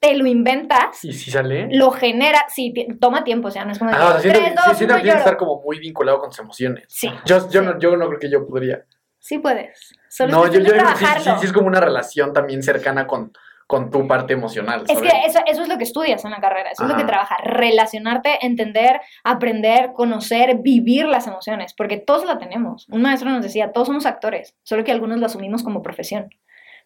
Te 0.03 0.17
lo 0.17 0.27
inventas, 0.27 1.05
¿Y 1.05 1.13
si 1.13 1.31
sale? 1.31 1.69
lo 1.71 1.93
genera, 1.93 2.45
sí, 2.49 2.75
toma 3.01 3.23
tiempo, 3.23 3.47
o 3.47 3.51
sea, 3.53 3.65
no 3.65 3.71
es 3.71 3.79
como 3.79 3.93
de, 3.93 3.97
Ah, 3.97 4.09
o 4.09 4.11
sea, 4.15 4.21
siento, 4.21 4.41
tres, 4.41 4.55
dos, 4.57 4.65
sí, 4.71 4.75
siento 4.75 4.95
que 4.97 5.01
tienes 5.03 5.15
que 5.15 5.19
estar 5.21 5.37
como 5.37 5.63
muy 5.63 5.79
vinculado 5.79 6.19
con 6.19 6.31
tus 6.31 6.41
emociones. 6.41 6.85
Sí, 6.89 7.09
Yo, 7.25 7.39
yo, 7.49 7.61
Sí. 7.61 7.67
no, 7.67 7.79
yo 7.79 7.97
no 7.97 8.09
creo 8.09 8.19
que 8.19 8.29
yo 8.29 8.45
podría. 8.45 8.85
sí 9.21 9.39
puedes. 9.39 9.93
Solo 10.09 10.33
No, 10.33 10.47
yo, 10.49 10.59
yo 10.59 10.73
de 10.73 10.81
sí, 10.97 11.07
sí, 11.39 11.47
es 11.47 11.53
como 11.53 11.69
una 11.69 11.81
relación 11.81 12.33
también 12.33 12.65
cercana 12.65 13.07
con, 13.07 13.33
con 13.69 13.91
tu 13.93 14.09
parte 14.09 14.33
emocional. 14.33 14.85
Es 14.89 15.01
que 15.01 15.09
eso, 15.25 15.39
eso 15.47 15.63
es 15.63 15.69
lo 15.69 15.79
que 15.79 15.85
estudias 15.85 16.25
en 16.25 16.33
la 16.33 16.41
carrera, 16.41 16.71
eso 16.73 16.83
es 16.83 16.89
lo 16.91 16.97
que 16.97 17.03
Ajá. 17.03 17.11
trabaja, 17.11 17.37
relacionarte, 17.45 18.45
entender, 18.45 19.01
aprender, 19.23 19.93
conocer, 19.93 20.57
vivir 20.59 21.07
las 21.07 21.29
emociones, 21.29 21.75
porque 21.75 21.97
todos 21.97 22.25
la 22.27 22.39
tenemos. 22.39 22.89
Un 22.91 23.03
maestro 23.03 23.31
nos 23.31 23.43
decía, 23.45 23.71
todos 23.73 23.87
somos 23.87 24.05
actores, 24.05 24.57
solo 24.65 24.83
que 24.83 24.91
algunos 24.93 25.21
lo 25.21 25.27
asumimos 25.27 25.63
como 25.63 25.81
profesión, 25.81 26.29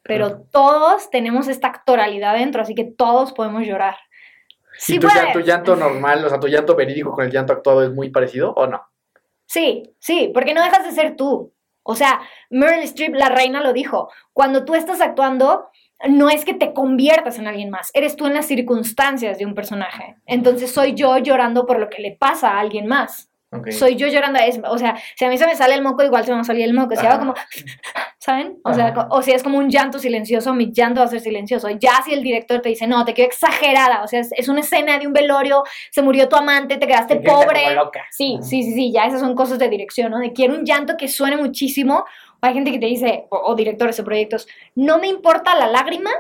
pero 0.07 0.27
Claro. 0.29 0.45
todos 0.51 1.11
tenemos 1.11 1.49
esta 1.49 1.69
actoralidad 1.69 2.35
dentro, 2.35 2.63
así 2.63 2.75
que 2.75 2.85
todos 2.85 3.33
podemos 3.33 3.65
llorar. 3.67 3.97
Sí 4.79 4.97
¿Y 4.97 4.99
tu, 4.99 5.07
puedes. 5.09 5.23
llanto, 5.23 5.39
tu 5.41 5.45
llanto 5.45 5.77
normal, 5.77 6.25
o 6.25 6.29
sea, 6.29 6.39
tu 6.41 6.49
llanto 6.49 6.75
verídico 6.77 7.13
con 7.13 7.25
el 7.25 7.31
llanto 7.31 7.53
actuado 7.53 7.83
es 7.83 7.91
muy 7.93 8.11
parecido 8.11 8.53
o 8.55 8.67
no? 8.67 8.83
Sí, 9.47 9.95
sí, 9.99 10.31
porque 10.35 10.55
no 10.55 10.63
dejas 10.63 10.85
de 10.85 10.93
ser 10.93 11.17
tú. 11.17 11.53
O 11.83 11.95
sea, 11.95 12.21
Meryl 12.51 12.83
Streep, 12.83 13.15
la 13.15 13.29
reina, 13.29 13.61
lo 13.63 13.73
dijo. 13.73 14.11
Cuando 14.33 14.65
tú 14.65 14.75
estás 14.75 15.01
actuando, 15.01 15.69
no 16.09 16.29
es 16.29 16.45
que 16.45 16.53
te 16.53 16.75
conviertas 16.75 17.39
en 17.39 17.47
alguien 17.47 17.71
más, 17.71 17.91
eres 17.95 18.17
tú 18.17 18.27
en 18.27 18.35
las 18.35 18.47
circunstancias 18.47 19.39
de 19.39 19.47
un 19.47 19.55
personaje. 19.55 20.17
Entonces 20.27 20.73
soy 20.73 20.95
yo 20.95 21.17
llorando 21.19 21.65
por 21.65 21.79
lo 21.79 21.89
que 21.89 22.03
le 22.03 22.13
pasa 22.17 22.51
a 22.51 22.59
alguien 22.61 22.87
más. 22.87 23.31
Soy 23.73 23.97
yo 23.97 24.07
llorando. 24.09 24.39
Es, 24.39 24.61
o 24.69 24.79
sea, 24.79 24.97
si 25.17 25.25
a 25.25 25.29
mí 25.29 25.39
se 25.39 25.47
me 25.47 25.55
sale 25.55 25.75
el 25.75 25.83
moco, 25.83 26.03
igual 26.03 26.25
se 26.25 26.31
me 26.31 26.37
va 26.37 26.41
a 26.43 26.45
salir 26.45 26.65
el 26.65 26.75
moco. 26.75 26.97
Si 26.97 27.07
hago 27.07 27.19
como, 27.19 27.35
¿saben? 28.19 28.59
O 28.65 28.73
sea, 28.75 28.89
Ajá. 28.89 29.09
o 29.11 29.23
si 29.23 29.33
es 29.33 29.43
como 29.43 29.59
un 29.59 29.71
llanto 29.71 29.99
silencioso, 29.99 30.53
mi 30.55 30.73
llanto 30.73 31.01
va 31.01 31.07
a 31.07 31.11
ser 31.11 31.21
silencioso. 31.21 31.69
Ya 31.71 32.03
si 32.05 32.13
el 32.13 32.23
director 32.23 32.61
te 32.61 32.69
dice, 32.69 32.87
no, 32.87 33.05
te 33.05 33.15
quedo 33.15 33.27
exagerada. 33.27 34.03
O 34.03 34.09
sea, 34.09 34.21
es, 34.21 34.31
es 34.33 34.49
una 34.49 34.61
escena 34.61 34.99
de 34.99 35.07
un 35.07 35.13
velorio, 35.13 35.63
se 35.91 36.03
murió 36.03 36.29
tu 36.29 36.37
amante, 36.37 36.77
te 36.77 36.87
quedaste 36.87 37.17
Te 37.17 37.23
quedas 37.23 37.45
pobre. 37.45 37.63
como 37.65 37.85
loca. 37.85 38.05
Sí, 38.11 38.39
sí, 38.43 38.63
sí, 38.63 38.73
sí, 38.75 38.93
ya 38.93 39.07
esas 39.07 39.21
son 39.21 39.35
cosas 39.35 39.59
de 39.59 39.69
dirección, 39.69 40.11
¿no? 40.11 40.19
De 40.19 40.33
quiero 40.33 40.55
un 40.55 40.65
llanto 40.65 40.97
que 40.97 41.09
suene 41.09 41.37
muchísimo. 41.37 42.05
O 42.41 42.47
hay 42.47 42.55
gente 42.55 42.71
que 42.71 42.79
te 42.79 42.87
dice, 42.87 43.27
o, 43.31 43.37
o 43.39 43.55
directores 43.55 43.99
o 44.01 44.05
proyectos, 44.05 44.47
no 44.75 44.99
me 44.99 45.09
importa 45.09 45.55
la 45.55 45.69
lágrima, 45.69 46.11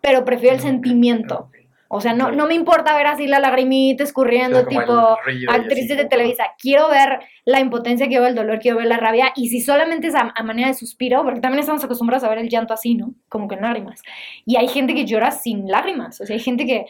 pero 0.00 0.24
prefiero 0.24 0.54
el 0.54 0.60
sentimiento. 0.62 1.50
O 1.88 2.00
sea, 2.00 2.14
no, 2.14 2.32
no 2.32 2.46
me 2.46 2.54
importa 2.54 2.96
ver 2.96 3.06
así 3.06 3.26
la 3.26 3.38
lagrimita 3.38 4.02
escurriendo, 4.02 4.58
O 4.58 4.60
sea, 4.62 4.68
como 4.68 4.80
tipo 4.80 5.50
actrices 5.50 5.96
de 5.96 6.04
Televisa. 6.06 6.44
Quiero 6.58 6.88
ver 6.88 7.20
la 7.44 7.60
impotencia, 7.60 8.08
quiero 8.08 8.22
ver 8.22 8.30
el 8.30 8.36
dolor, 8.36 8.58
quiero 8.58 8.78
ver 8.78 8.86
la 8.86 8.96
rabia. 8.96 9.32
Y 9.36 9.48
si 9.48 9.60
solamente 9.60 10.08
es 10.08 10.14
a, 10.14 10.32
a 10.34 10.42
manera 10.42 10.68
de 10.68 10.74
suspiro, 10.74 11.22
porque 11.22 11.40
también 11.40 11.60
estamos 11.60 11.84
acostumbrados 11.84 12.24
a 12.24 12.28
ver 12.28 12.38
el 12.38 12.48
llanto 12.48 12.74
así, 12.74 12.94
¿no? 12.94 13.14
Como 13.28 13.46
que 13.46 13.54
en 13.54 13.62
lágrimas. 13.62 14.02
Y 14.44 14.56
hay 14.56 14.68
gente 14.68 14.94
que 14.94 15.04
llora 15.04 15.30
sin 15.30 15.68
lágrimas. 15.68 16.20
O 16.20 16.26
sea, 16.26 16.34
hay 16.34 16.42
gente 16.42 16.66
que, 16.66 16.86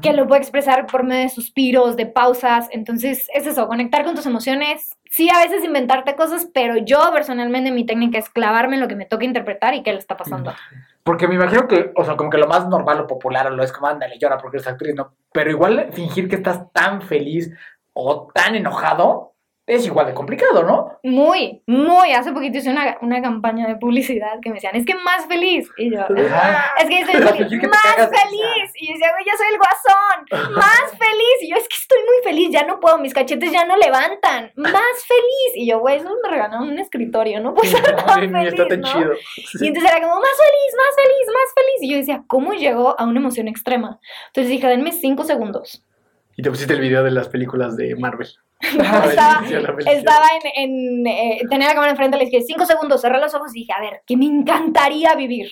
que 0.00 0.12
lo 0.12 0.26
puede 0.26 0.40
expresar 0.40 0.86
por 0.86 1.04
medio 1.04 1.22
de 1.22 1.28
suspiros, 1.28 1.96
de 1.96 2.06
pausas. 2.06 2.68
Entonces, 2.70 3.28
es 3.34 3.46
eso, 3.46 3.68
conectar 3.68 4.04
con 4.04 4.14
tus 4.14 4.26
emociones. 4.26 4.96
Sí, 5.10 5.28
a 5.28 5.38
veces 5.38 5.62
inventarte 5.62 6.16
cosas, 6.16 6.48
pero 6.54 6.78
yo 6.78 6.98
personalmente 7.12 7.70
mi 7.70 7.84
técnica 7.84 8.18
es 8.18 8.30
clavarme 8.30 8.76
en 8.76 8.80
lo 8.80 8.88
que 8.88 8.96
me 8.96 9.04
toca 9.04 9.26
interpretar 9.26 9.74
y 9.74 9.82
qué 9.82 9.92
le 9.92 9.98
está 9.98 10.16
pasando. 10.16 10.54
Porque 11.04 11.26
me 11.26 11.34
imagino 11.34 11.66
que, 11.66 11.92
o 11.96 12.04
sea, 12.04 12.16
como 12.16 12.30
que 12.30 12.38
lo 12.38 12.46
más 12.46 12.68
normal 12.68 13.00
o 13.00 13.06
popular 13.06 13.48
o 13.48 13.50
lo 13.50 13.64
es 13.64 13.72
como, 13.72 13.88
ándale, 13.88 14.18
llora 14.18 14.38
porque 14.38 14.58
eres 14.58 14.68
actriz, 14.68 14.94
¿no? 14.94 15.16
Pero 15.32 15.50
igual 15.50 15.90
fingir 15.92 16.28
que 16.28 16.36
estás 16.36 16.72
tan 16.72 17.02
feliz 17.02 17.50
o 17.92 18.28
tan 18.32 18.54
enojado 18.54 19.31
es 19.64 19.86
igual 19.86 20.06
de 20.06 20.14
complicado, 20.14 20.64
¿no? 20.64 20.98
Muy, 21.04 21.62
muy. 21.66 22.10
Hace 22.10 22.32
poquito 22.32 22.58
hice 22.58 22.70
una, 22.70 22.98
una 23.00 23.22
campaña 23.22 23.68
de 23.68 23.76
publicidad 23.76 24.40
que 24.42 24.48
me 24.48 24.56
decían, 24.56 24.74
es 24.74 24.84
que 24.84 24.94
más 24.96 25.26
feliz. 25.26 25.70
Y 25.78 25.92
yo, 25.92 26.00
es 26.00 26.88
que 26.88 26.98
estoy 26.98 27.14
feliz, 27.22 27.60
que 27.60 27.68
más 27.68 27.96
feliz. 27.96 28.72
Y 28.74 28.88
yo 28.88 28.94
decía, 28.94 29.12
güey, 29.12 29.24
yo 29.24 29.32
soy 29.36 29.46
el 29.52 29.58
guasón, 29.58 30.56
más 30.56 30.90
feliz. 30.98 31.42
Y 31.42 31.50
yo, 31.50 31.56
es 31.56 31.68
que 31.68 31.76
estoy 31.76 31.98
muy 32.00 32.24
feliz, 32.24 32.50
ya 32.50 32.66
no 32.66 32.80
puedo, 32.80 32.98
mis 32.98 33.14
cachetes 33.14 33.52
ya 33.52 33.64
no 33.64 33.76
levantan, 33.76 34.50
más 34.56 35.06
feliz. 35.06 35.52
Y 35.54 35.68
yo, 35.68 35.78
güey, 35.78 35.98
eso 35.98 36.10
me 36.22 36.28
regalaron 36.28 36.68
un 36.68 36.78
escritorio, 36.80 37.38
no 37.40 37.54
puedo 37.54 37.68
estar 37.72 38.04
tan 38.04 38.20
Ni 38.20 38.28
feliz, 38.28 38.48
está 38.48 38.66
tan 38.66 38.80
¿no? 38.80 38.92
chido. 38.92 39.12
Y 39.60 39.68
entonces 39.68 39.92
era 39.92 40.00
como, 40.02 40.16
más 40.20 40.36
feliz, 40.36 40.74
más 40.76 40.96
feliz, 40.96 41.26
más 41.28 41.54
feliz. 41.54 41.82
Y 41.82 41.90
yo 41.90 41.96
decía, 41.98 42.24
¿cómo 42.26 42.52
llego 42.52 42.98
a 42.98 43.04
una 43.04 43.20
emoción 43.20 43.46
extrema? 43.46 44.00
Entonces 44.26 44.50
dije, 44.50 44.66
denme 44.66 44.90
cinco 44.90 45.22
segundos. 45.22 45.84
Y 46.36 46.42
te 46.42 46.50
pusiste 46.50 46.74
el 46.74 46.80
video 46.80 47.04
de 47.04 47.10
las 47.10 47.28
películas 47.28 47.76
de 47.76 47.94
Marvel. 47.94 48.28
estaba, 49.08 49.42
estaba 49.86 50.26
en, 50.54 50.70
en, 50.70 51.06
eh, 51.06 51.40
tenía 51.50 51.68
la 51.68 51.74
cámara 51.74 51.90
enfrente, 51.90 52.16
le 52.16 52.26
dije, 52.26 52.42
cinco 52.42 52.64
segundos, 52.64 53.00
cerré 53.00 53.20
los 53.20 53.34
ojos 53.34 53.54
y 53.54 53.60
dije, 53.60 53.72
a 53.72 53.80
ver, 53.80 54.02
que 54.06 54.16
me 54.16 54.26
encantaría 54.26 55.14
vivir. 55.14 55.50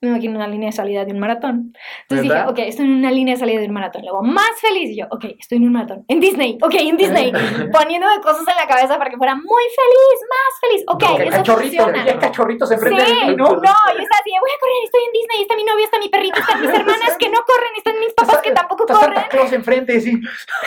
Me 0.00 0.10
imagino 0.10 0.36
una 0.36 0.46
línea 0.46 0.68
de 0.70 0.72
salida 0.76 1.04
de 1.04 1.12
un 1.12 1.18
maratón. 1.18 1.72
Entonces 2.02 2.28
¿Verdad? 2.28 2.46
dije, 2.46 2.62
ok, 2.62 2.68
estoy 2.68 2.86
en 2.86 2.92
una 2.92 3.10
línea 3.10 3.34
de 3.34 3.40
salida 3.40 3.58
de 3.58 3.66
un 3.66 3.72
maratón. 3.72 4.02
Luego, 4.02 4.22
más 4.22 4.52
feliz. 4.60 4.90
Y 4.90 4.96
yo, 5.00 5.06
ok, 5.10 5.24
estoy 5.36 5.58
en 5.58 5.64
un 5.64 5.72
maratón. 5.72 6.04
En 6.06 6.20
Disney, 6.20 6.56
ok, 6.62 6.74
en 6.74 6.96
Disney. 6.96 7.32
Poniéndome 7.72 8.20
cosas 8.20 8.46
en 8.46 8.56
la 8.56 8.68
cabeza 8.68 8.96
para 8.96 9.10
que 9.10 9.16
fuera 9.16 9.34
muy 9.34 9.62
feliz, 9.74 10.18
más 10.30 10.60
feliz. 10.60 10.84
Ok, 10.86 11.16
que 11.16 11.22
eso 11.24 11.38
cachorrito, 11.38 11.82
funciona. 11.84 12.18
cachorritos 12.20 12.68
Sí, 12.68 12.74
enfrente 12.74 13.02
de 13.02 13.08
mí, 13.08 13.36
no, 13.36 13.44
¿no? 13.44 13.54
yo 13.54 13.56
estaba 13.58 14.20
así, 14.20 14.30
voy 14.40 14.50
a 14.54 14.60
correr, 14.60 14.84
estoy 14.84 15.00
en 15.04 15.12
Disney, 15.12 15.42
está 15.42 15.56
mi 15.56 15.64
novio, 15.64 15.84
está 15.84 15.98
mi 15.98 16.08
perrito, 16.08 16.38
están 16.38 16.60
mis 16.60 16.70
hermanas 16.70 17.16
que 17.18 17.28
no 17.30 17.38
corren, 17.44 17.72
están 17.76 17.98
mis 17.98 18.14
papás 18.14 18.38
que 18.38 18.52
tampoco 18.52 18.86
corren. 18.86 19.22
Claus 19.30 19.52
enfrente, 19.52 20.00
sí. 20.00 20.20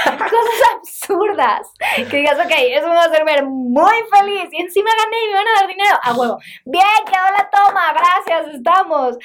cosas 0.03 0.60
absurdas. 0.76 1.72
Que 2.10 2.18
digas, 2.18 2.38
ok, 2.38 2.52
eso 2.52 2.88
me 2.88 2.95
va 2.95 3.03
a 3.03 3.06
hacer 3.06 3.24
ver 3.24 3.45
muy 3.45 3.95
feliz. 4.12 4.49
Y 4.52 4.62
encima 4.62 4.90
gané 5.03 5.24
y 5.24 5.28
me 5.30 5.34
van 5.36 5.48
a 5.48 5.60
dar 5.62 5.68
dinero. 5.68 5.95
A 6.03 6.14
huevo. 6.14 6.38
Bien, 6.66 6.84
quedó 7.06 7.24
la 7.38 7.49
toma. 7.49 7.94
Gracias, 7.94 8.56
estamos. 8.56 9.18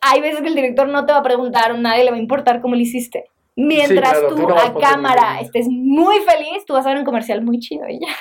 Hay 0.00 0.20
veces 0.20 0.40
que 0.40 0.48
el 0.48 0.54
director 0.54 0.88
no 0.88 1.06
te 1.06 1.12
va 1.12 1.20
a 1.20 1.22
preguntar, 1.22 1.70
a 1.70 1.74
nadie 1.74 2.04
le 2.04 2.10
va 2.10 2.16
a 2.16 2.20
importar 2.20 2.60
cómo 2.60 2.74
lo 2.74 2.80
hiciste. 2.80 3.24
Mientras 3.54 4.12
claro, 4.12 4.28
tú, 4.28 4.36
tú 4.36 4.48
no 4.48 4.58
a 4.58 4.78
cámara 4.78 5.40
estés 5.40 5.68
muy 5.68 6.20
feliz, 6.20 6.64
tú 6.66 6.72
vas 6.72 6.86
a 6.86 6.88
ver 6.88 6.98
un 6.98 7.04
comercial 7.04 7.42
muy 7.42 7.58
chido 7.58 7.86
y 7.88 8.00
ya. 8.00 8.14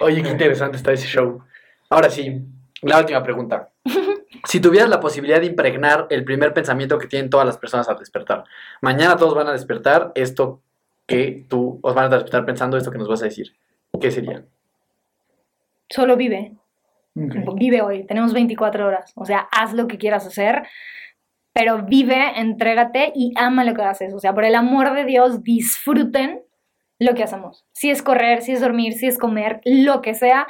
Oye, 0.00 0.22
qué 0.22 0.30
interesante 0.30 0.76
está 0.76 0.92
ese 0.92 1.06
show. 1.06 1.42
Ahora 1.90 2.08
sí, 2.08 2.40
la 2.82 2.98
última 2.98 3.22
pregunta. 3.22 3.70
Si 4.44 4.60
tuvieras 4.60 4.88
la 4.88 5.00
posibilidad 5.00 5.40
de 5.40 5.46
impregnar 5.46 6.06
el 6.10 6.22
primer 6.24 6.52
pensamiento 6.52 6.98
que 6.98 7.06
tienen 7.06 7.28
todas 7.28 7.46
las 7.46 7.56
personas 7.56 7.88
al 7.88 7.98
despertar, 7.98 8.44
mañana 8.80 9.16
todos 9.16 9.34
van 9.34 9.48
a 9.48 9.52
despertar 9.52 10.12
esto 10.14 10.60
que 11.06 11.44
tú 11.48 11.80
os 11.82 11.94
van 11.94 12.04
a 12.06 12.16
despertar 12.16 12.44
pensando 12.44 12.76
esto 12.76 12.90
que 12.90 12.98
nos 12.98 13.08
vas 13.08 13.22
a 13.22 13.24
decir. 13.24 13.56
¿Qué 14.00 14.10
sería? 14.10 14.44
Solo 15.88 16.16
vive. 16.16 16.52
Vive 17.54 17.82
hoy. 17.82 18.04
Tenemos 18.04 18.32
24 18.32 18.86
horas. 18.86 19.12
O 19.14 19.24
sea, 19.24 19.48
haz 19.52 19.72
lo 19.72 19.86
que 19.88 19.98
quieras 19.98 20.26
hacer. 20.26 20.62
Pero 21.52 21.82
vive, 21.84 22.38
entrégate 22.38 23.12
y 23.14 23.32
ama 23.36 23.64
lo 23.64 23.74
que 23.74 23.82
haces. 23.82 24.14
O 24.14 24.20
sea, 24.20 24.34
por 24.34 24.44
el 24.44 24.54
amor 24.54 24.94
de 24.94 25.04
Dios, 25.04 25.42
disfruten 25.42 26.42
lo 26.98 27.14
que 27.14 27.22
hacemos. 27.22 27.66
Si 27.72 27.90
es 27.90 28.02
correr, 28.02 28.42
si 28.42 28.52
es 28.52 28.60
dormir, 28.60 28.92
si 28.92 29.06
es 29.06 29.18
comer, 29.18 29.60
lo 29.64 30.02
que 30.02 30.14
sea, 30.14 30.46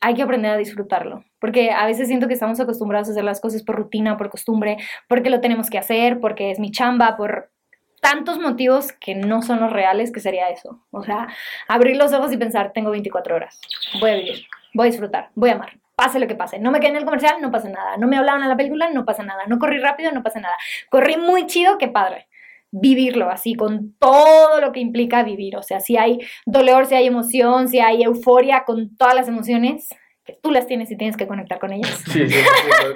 hay 0.00 0.14
que 0.14 0.22
aprender 0.22 0.50
a 0.50 0.56
disfrutarlo. 0.56 1.24
Porque 1.40 1.70
a 1.70 1.86
veces 1.86 2.08
siento 2.08 2.28
que 2.28 2.34
estamos 2.34 2.60
acostumbrados 2.60 3.08
a 3.08 3.12
hacer 3.12 3.24
las 3.24 3.40
cosas 3.40 3.62
por 3.62 3.76
rutina, 3.76 4.16
por 4.16 4.30
costumbre, 4.30 4.78
porque 5.08 5.30
lo 5.30 5.40
tenemos 5.40 5.70
que 5.70 5.78
hacer, 5.78 6.20
porque 6.20 6.50
es 6.50 6.58
mi 6.58 6.70
chamba, 6.70 7.16
por 7.16 7.50
tantos 8.00 8.38
motivos 8.38 8.92
que 8.92 9.14
no 9.14 9.42
son 9.42 9.60
los 9.60 9.72
reales, 9.72 10.10
que 10.10 10.20
sería 10.20 10.48
eso. 10.48 10.84
O 10.90 11.02
sea, 11.02 11.28
abrir 11.68 11.96
los 11.96 12.12
ojos 12.12 12.32
y 12.32 12.36
pensar, 12.36 12.72
tengo 12.72 12.90
24 12.90 13.36
horas, 13.36 13.60
voy 14.00 14.10
a 14.10 14.16
vivir, 14.16 14.46
voy 14.74 14.88
a 14.88 14.90
disfrutar, 14.90 15.30
voy 15.34 15.50
a 15.50 15.54
amar. 15.54 15.78
Pase 16.00 16.18
lo 16.18 16.26
que 16.26 16.34
pase. 16.34 16.58
No 16.58 16.70
me 16.70 16.80
quedé 16.80 16.92
en 16.92 16.96
el 16.96 17.04
comercial, 17.04 17.42
no 17.42 17.50
pasa 17.50 17.68
nada. 17.68 17.98
No 17.98 18.06
me 18.06 18.16
hablaban 18.16 18.42
en 18.42 18.48
la 18.48 18.56
película, 18.56 18.88
no 18.90 19.04
pasa 19.04 19.22
nada. 19.22 19.44
No 19.46 19.58
corrí 19.58 19.78
rápido, 19.80 20.10
no 20.12 20.22
pasa 20.22 20.40
nada. 20.40 20.54
Corrí 20.88 21.18
muy 21.18 21.44
chido, 21.44 21.76
qué 21.76 21.88
padre. 21.88 22.26
Vivirlo 22.70 23.28
así, 23.28 23.54
con 23.54 23.92
todo 23.98 24.62
lo 24.62 24.72
que 24.72 24.80
implica 24.80 25.22
vivir. 25.24 25.58
O 25.58 25.62
sea, 25.62 25.78
si 25.78 25.98
hay 25.98 26.18
dolor, 26.46 26.86
si 26.86 26.94
hay 26.94 27.06
emoción, 27.06 27.68
si 27.68 27.80
hay 27.80 28.02
euforia, 28.02 28.64
con 28.64 28.96
todas 28.96 29.14
las 29.14 29.28
emociones, 29.28 29.90
que 30.24 30.38
tú 30.42 30.50
las 30.50 30.66
tienes 30.66 30.90
y 30.90 30.96
tienes 30.96 31.18
que 31.18 31.26
conectar 31.26 31.58
con 31.58 31.70
ellas. 31.70 32.02
Sí, 32.06 32.26
sí, 32.26 32.28
sí, 32.30 32.44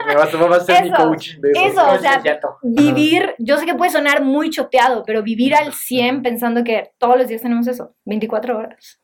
me 0.07 0.15
vas, 0.15 0.33
vas 0.33 0.63
a 0.63 0.65
ser 0.65 0.85
mi 0.85 0.91
coach 0.93 1.35
de 1.41 1.51
eso. 1.51 1.67
Eso, 1.67 1.93
o 1.93 1.99
sea, 1.99 2.23
vivir, 2.63 3.35
yo 3.39 3.59
sé 3.59 3.67
que 3.67 3.75
puede 3.75 3.91
sonar 3.91 4.23
muy 4.23 4.49
choteado, 4.49 5.03
pero 5.05 5.23
vivir 5.23 5.55
al 5.55 5.75
100 5.75 6.23
pensando 6.23 6.65
que 6.65 6.93
todos 6.97 7.19
los 7.19 7.29
días 7.29 7.43
tenemos 7.43 7.67
eso, 7.67 7.95
24 8.07 8.57
horas. 8.57 8.99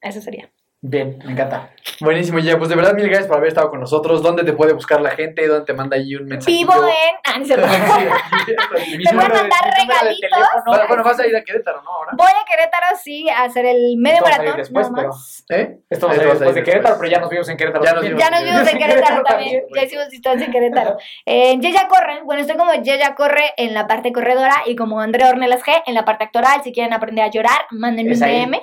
Eso 0.00 0.20
sería. 0.20 0.52
Bien, 0.80 1.18
me 1.24 1.32
encanta. 1.32 1.70
Buenísimo, 2.00 2.38
ya, 2.38 2.56
pues 2.56 2.70
de 2.70 2.76
verdad 2.76 2.94
mil 2.94 3.06
gracias 3.06 3.26
por 3.26 3.38
haber 3.38 3.48
estado 3.48 3.68
con 3.68 3.80
nosotros. 3.80 4.22
¿Dónde 4.22 4.44
te 4.44 4.52
puede 4.52 4.72
buscar 4.72 5.00
la 5.00 5.10
gente? 5.10 5.44
¿Dónde 5.48 5.66
te 5.66 5.72
manda 5.72 5.96
ahí 5.96 6.14
un 6.14 6.26
mensaje? 6.26 6.52
Vivo 6.56 6.72
en... 6.72 7.16
Ah, 7.24 7.38
no 7.38 7.44
cierto. 7.44 7.66
Te 8.46 9.14
voy 9.14 9.24
a 9.24 9.28
mandar 9.28 9.60
regalitos. 9.76 10.38
Bueno, 10.64 10.84
bueno, 10.86 11.02
vas 11.02 11.18
a 11.18 11.26
ir 11.26 11.36
a 11.36 11.42
Querétaro, 11.42 11.82
¿no? 11.82 11.90
Ahora. 11.90 12.12
Voy 12.16 12.28
a 12.28 12.44
Querétaro, 12.48 12.96
sí, 13.02 13.28
a 13.28 13.42
hacer 13.42 13.66
el 13.66 13.96
medio 13.96 14.18
salir 14.18 14.38
maratón. 14.38 14.56
después, 14.58 14.88
pero-. 14.94 15.10
¿Eh? 15.50 15.78
Esto 15.90 16.06
va 16.06 16.12
a 16.12 16.14
a 16.14 16.18
después 16.18 16.38
de 16.38 16.46
salir 16.46 16.64
Querétaro, 16.64 16.96
pero 17.00 17.10
ya 17.10 17.18
nos 17.18 17.30
vimos 17.30 17.48
en 17.48 17.56
Querétaro. 17.56 17.84
Ya 17.84 17.92
nos 17.94 18.02
vimos. 18.04 18.22
Ya 18.22 18.30
nos 18.30 18.44
vimos 18.44 18.72
en 18.72 18.78
Querétaro 18.78 19.22
también. 19.24 19.62
Ya 19.74 19.82
hicimos 19.82 20.08
distancia 20.10 20.46
en 20.46 20.52
Querétaro. 20.52 20.96
Eh, 21.26 21.58
Yeya 21.58 21.88
Corre, 21.88 22.22
bueno, 22.22 22.42
estoy 22.42 22.56
como 22.56 22.72
Yeya 22.74 23.16
Corre 23.16 23.52
en 23.56 23.74
la 23.74 23.88
parte 23.88 24.12
corredora 24.12 24.62
y 24.66 24.76
como 24.76 25.00
Andrea 25.00 25.30
Ornelas 25.30 25.64
G 25.64 25.82
en 25.86 25.94
la 25.94 26.04
parte 26.04 26.22
actoral. 26.22 26.62
Si 26.62 26.72
quieren 26.72 26.92
aprender 26.92 27.24
a 27.24 27.30
llorar, 27.30 27.66
mándenme 27.72 28.12
un. 28.12 28.20
DM. 28.20 28.60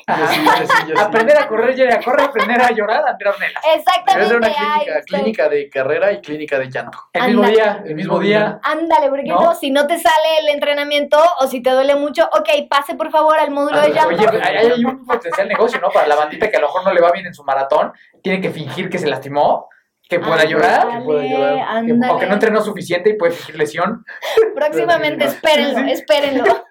Aprender 0.97 1.37
a 1.37 1.47
correr, 1.49 1.75
ya 1.75 2.04
a 2.05 2.11
correr, 2.11 2.25
aprender 2.29 2.61
a 2.61 2.71
llorar, 2.71 3.03
Andrea 3.07 3.31
Ornelas. 3.33 3.63
Debe 3.63 3.75
Exactamente. 3.75 4.27
ser 4.27 4.37
una 4.37 4.47
clínica, 4.53 4.99
estoy. 4.99 5.19
clínica 5.19 5.49
de 5.49 5.69
carrera 5.69 6.11
y 6.11 6.21
clínica 6.21 6.59
de 6.59 6.69
llanto. 6.69 6.97
El 7.13 7.27
mismo 7.27 7.47
día, 7.47 7.83
el 7.85 7.95
mismo 7.95 8.19
día. 8.19 8.59
Ándale, 8.63 9.09
porque 9.09 9.29
¿No? 9.29 9.41
no? 9.41 9.55
si 9.55 9.71
no 9.71 9.87
te 9.87 9.97
sale 9.97 10.39
el 10.41 10.49
entrenamiento 10.49 11.17
o 11.39 11.47
si 11.47 11.61
te 11.61 11.71
duele 11.71 11.95
mucho, 11.95 12.23
ok, 12.31 12.49
pase 12.69 12.95
por 12.95 13.11
favor 13.11 13.37
al 13.37 13.51
módulo 13.51 13.81
de 13.81 13.89
llanto. 13.91 14.15
Oye, 14.15 14.41
hay, 14.43 14.57
hay 14.57 14.85
un 14.85 15.05
potencial 15.05 15.47
negocio, 15.47 15.79
¿no? 15.81 15.89
Para 15.89 16.07
la 16.07 16.15
bandita 16.15 16.49
que 16.49 16.57
a 16.57 16.61
lo 16.61 16.67
mejor 16.67 16.85
no 16.85 16.93
le 16.93 17.01
va 17.01 17.11
bien 17.11 17.25
en 17.25 17.33
su 17.33 17.43
maratón, 17.43 17.93
tiene 18.21 18.41
que 18.41 18.49
fingir 18.49 18.89
que 18.89 18.97
se 18.97 19.07
lastimó, 19.07 19.69
que 20.07 20.19
pueda 20.19 20.45
llorar, 20.45 20.87
que 20.89 21.03
pueda 21.03 21.23
llorar. 21.23 21.85
que- 21.85 21.93
o 22.09 22.19
que 22.19 22.25
no 22.27 22.33
entrenó 22.33 22.61
suficiente 22.61 23.09
y 23.09 23.13
puede 23.13 23.31
fingir 23.33 23.57
lesión. 23.57 24.05
Próximamente, 24.55 25.25
espérenlo, 25.25 25.79
Sí, 25.79 25.85
sí. 25.85 25.91
espérenlo. 25.91 26.43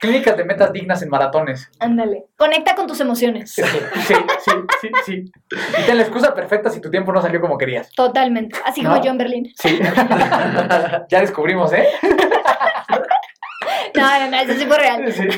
Clínicas 0.00 0.36
de 0.36 0.44
metas 0.44 0.72
dignas 0.72 1.02
en 1.02 1.08
maratones. 1.10 1.70
Ándale. 1.78 2.24
Conecta 2.36 2.74
con 2.74 2.86
tus 2.86 3.00
emociones. 3.00 3.52
Sí, 3.52 3.62
sí, 3.62 4.14
sí, 4.44 4.52
sí, 4.80 4.90
sí. 5.04 5.24
Y 5.80 5.82
ten 5.86 5.96
la 5.96 6.02
excusa 6.02 6.34
perfecta 6.34 6.70
si 6.70 6.80
tu 6.80 6.90
tiempo 6.90 7.12
no 7.12 7.20
salió 7.20 7.40
como 7.40 7.58
querías. 7.58 7.90
Totalmente. 7.92 8.58
Así 8.64 8.82
¿No? 8.82 8.90
como 8.90 9.02
yo 9.04 9.10
en 9.10 9.18
Berlín. 9.18 9.52
Sí. 9.56 9.78
ya 11.08 11.20
descubrimos, 11.20 11.72
¿eh? 11.72 11.86
No, 13.94 14.18
no, 14.20 14.30
no, 14.30 14.36
eso 14.38 14.54
sí 14.54 14.66
fue 14.66 14.78
real. 14.78 15.12
Sí. 15.12 15.28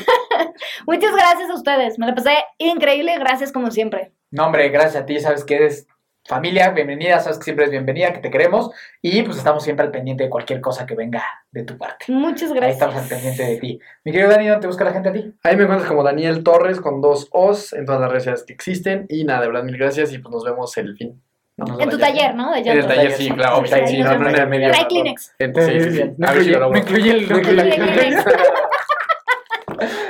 Muchas 0.86 1.12
gracias 1.14 1.50
a 1.50 1.54
ustedes. 1.54 1.98
Me 1.98 2.06
la 2.06 2.14
pasé 2.14 2.36
increíble. 2.58 3.18
Gracias 3.18 3.52
como 3.52 3.70
siempre. 3.70 4.12
No, 4.30 4.46
hombre, 4.46 4.68
gracias 4.68 5.02
a 5.02 5.06
ti, 5.06 5.18
sabes 5.20 5.44
que 5.44 5.56
eres 5.56 5.86
familia, 6.26 6.70
bienvenida, 6.70 7.20
sabes 7.20 7.38
que 7.38 7.44
siempre 7.44 7.66
es 7.66 7.70
bienvenida, 7.70 8.12
que 8.12 8.20
te 8.20 8.30
queremos 8.30 8.70
y 9.02 9.22
pues 9.22 9.36
estamos 9.36 9.62
siempre 9.62 9.84
al 9.84 9.92
pendiente 9.92 10.24
de 10.24 10.30
cualquier 10.30 10.60
cosa 10.60 10.86
que 10.86 10.94
venga 10.94 11.22
de 11.50 11.64
tu 11.64 11.76
parte. 11.76 12.06
Muchas 12.08 12.50
Ahí 12.52 12.70
estamos 12.70 12.96
al 12.96 13.00
gracias. 13.02 13.20
pendiente 13.20 13.42
de 13.44 13.56
ti. 13.58 13.78
Mi 14.04 14.12
querido 14.12 14.30
Dani, 14.30 14.46
¿dónde 14.48 14.60
te 14.62 14.66
busca 14.66 14.84
la 14.84 14.92
gente 14.92 15.08
a 15.10 15.12
ti? 15.12 15.34
Ahí 15.42 15.56
me 15.56 15.64
encuentras 15.64 15.88
como 15.88 16.02
Daniel 16.02 16.42
Torres 16.42 16.80
con 16.80 17.00
dos 17.00 17.28
O's 17.32 17.72
en 17.74 17.84
todas 17.84 18.00
las 18.00 18.10
redes 18.10 18.24
sociales 18.24 18.44
que 18.46 18.52
existen. 18.54 19.06
Y 19.08 19.24
nada, 19.24 19.42
de 19.42 19.48
verdad, 19.48 19.64
mil 19.64 19.76
gracias 19.76 20.12
y 20.12 20.18
pues 20.18 20.32
nos 20.32 20.44
vemos 20.44 20.76
el 20.78 20.96
fin. 20.96 21.20
No, 21.56 21.78
En 21.78 21.88
tu 21.88 21.98
taller, 21.98 22.34
¿no? 22.34 22.52
De 22.52 22.60
En 22.60 22.78
el 22.78 22.86
taller, 22.86 23.12
sí, 23.12 23.30
claro. 23.30 23.62
Sí, 23.64 23.74
Sí, 23.86 23.98
no, 24.02 24.18
no. 24.18 24.28
No. 24.28 24.72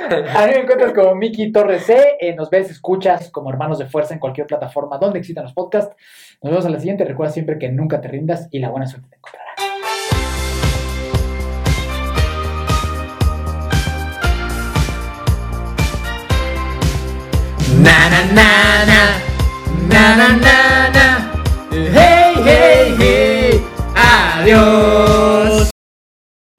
A 0.35 0.45
mí 0.45 0.53
me 0.53 0.59
encuentras 0.61 0.93
como 0.93 1.15
Miki 1.15 1.51
Torres 1.51 1.83
C. 1.83 2.17
eh, 2.19 2.35
nos 2.35 2.49
ves, 2.49 2.69
escuchas 2.69 3.29
como 3.31 3.49
Hermanos 3.49 3.79
de 3.79 3.87
Fuerza 3.87 4.13
en 4.13 4.19
cualquier 4.19 4.45
plataforma 4.45 4.97
donde 4.97 5.19
existan 5.19 5.45
los 5.45 5.53
podcasts. 5.53 5.95
Nos 6.41 6.51
vemos 6.51 6.65
a 6.65 6.69
la 6.69 6.79
siguiente. 6.79 7.05
Recuerda 7.05 7.33
siempre 7.33 7.57
que 7.57 7.69
nunca 7.69 8.01
te 8.01 8.07
rindas 8.07 8.47
y 8.51 8.59
la 8.59 8.69
buena 8.69 8.85
suerte 8.85 9.09
te 9.09 9.15
encontrará. 9.15 9.45
Na 17.81 18.09
na 18.09 18.21
na 18.37 18.85
na 18.85 19.01
na 19.89 20.15
na 20.15 20.27
na 20.37 20.89
na 20.95 21.05
Hey 21.71 22.33
hey 22.45 22.95
hey 22.99 23.63
Adiós 23.95 25.04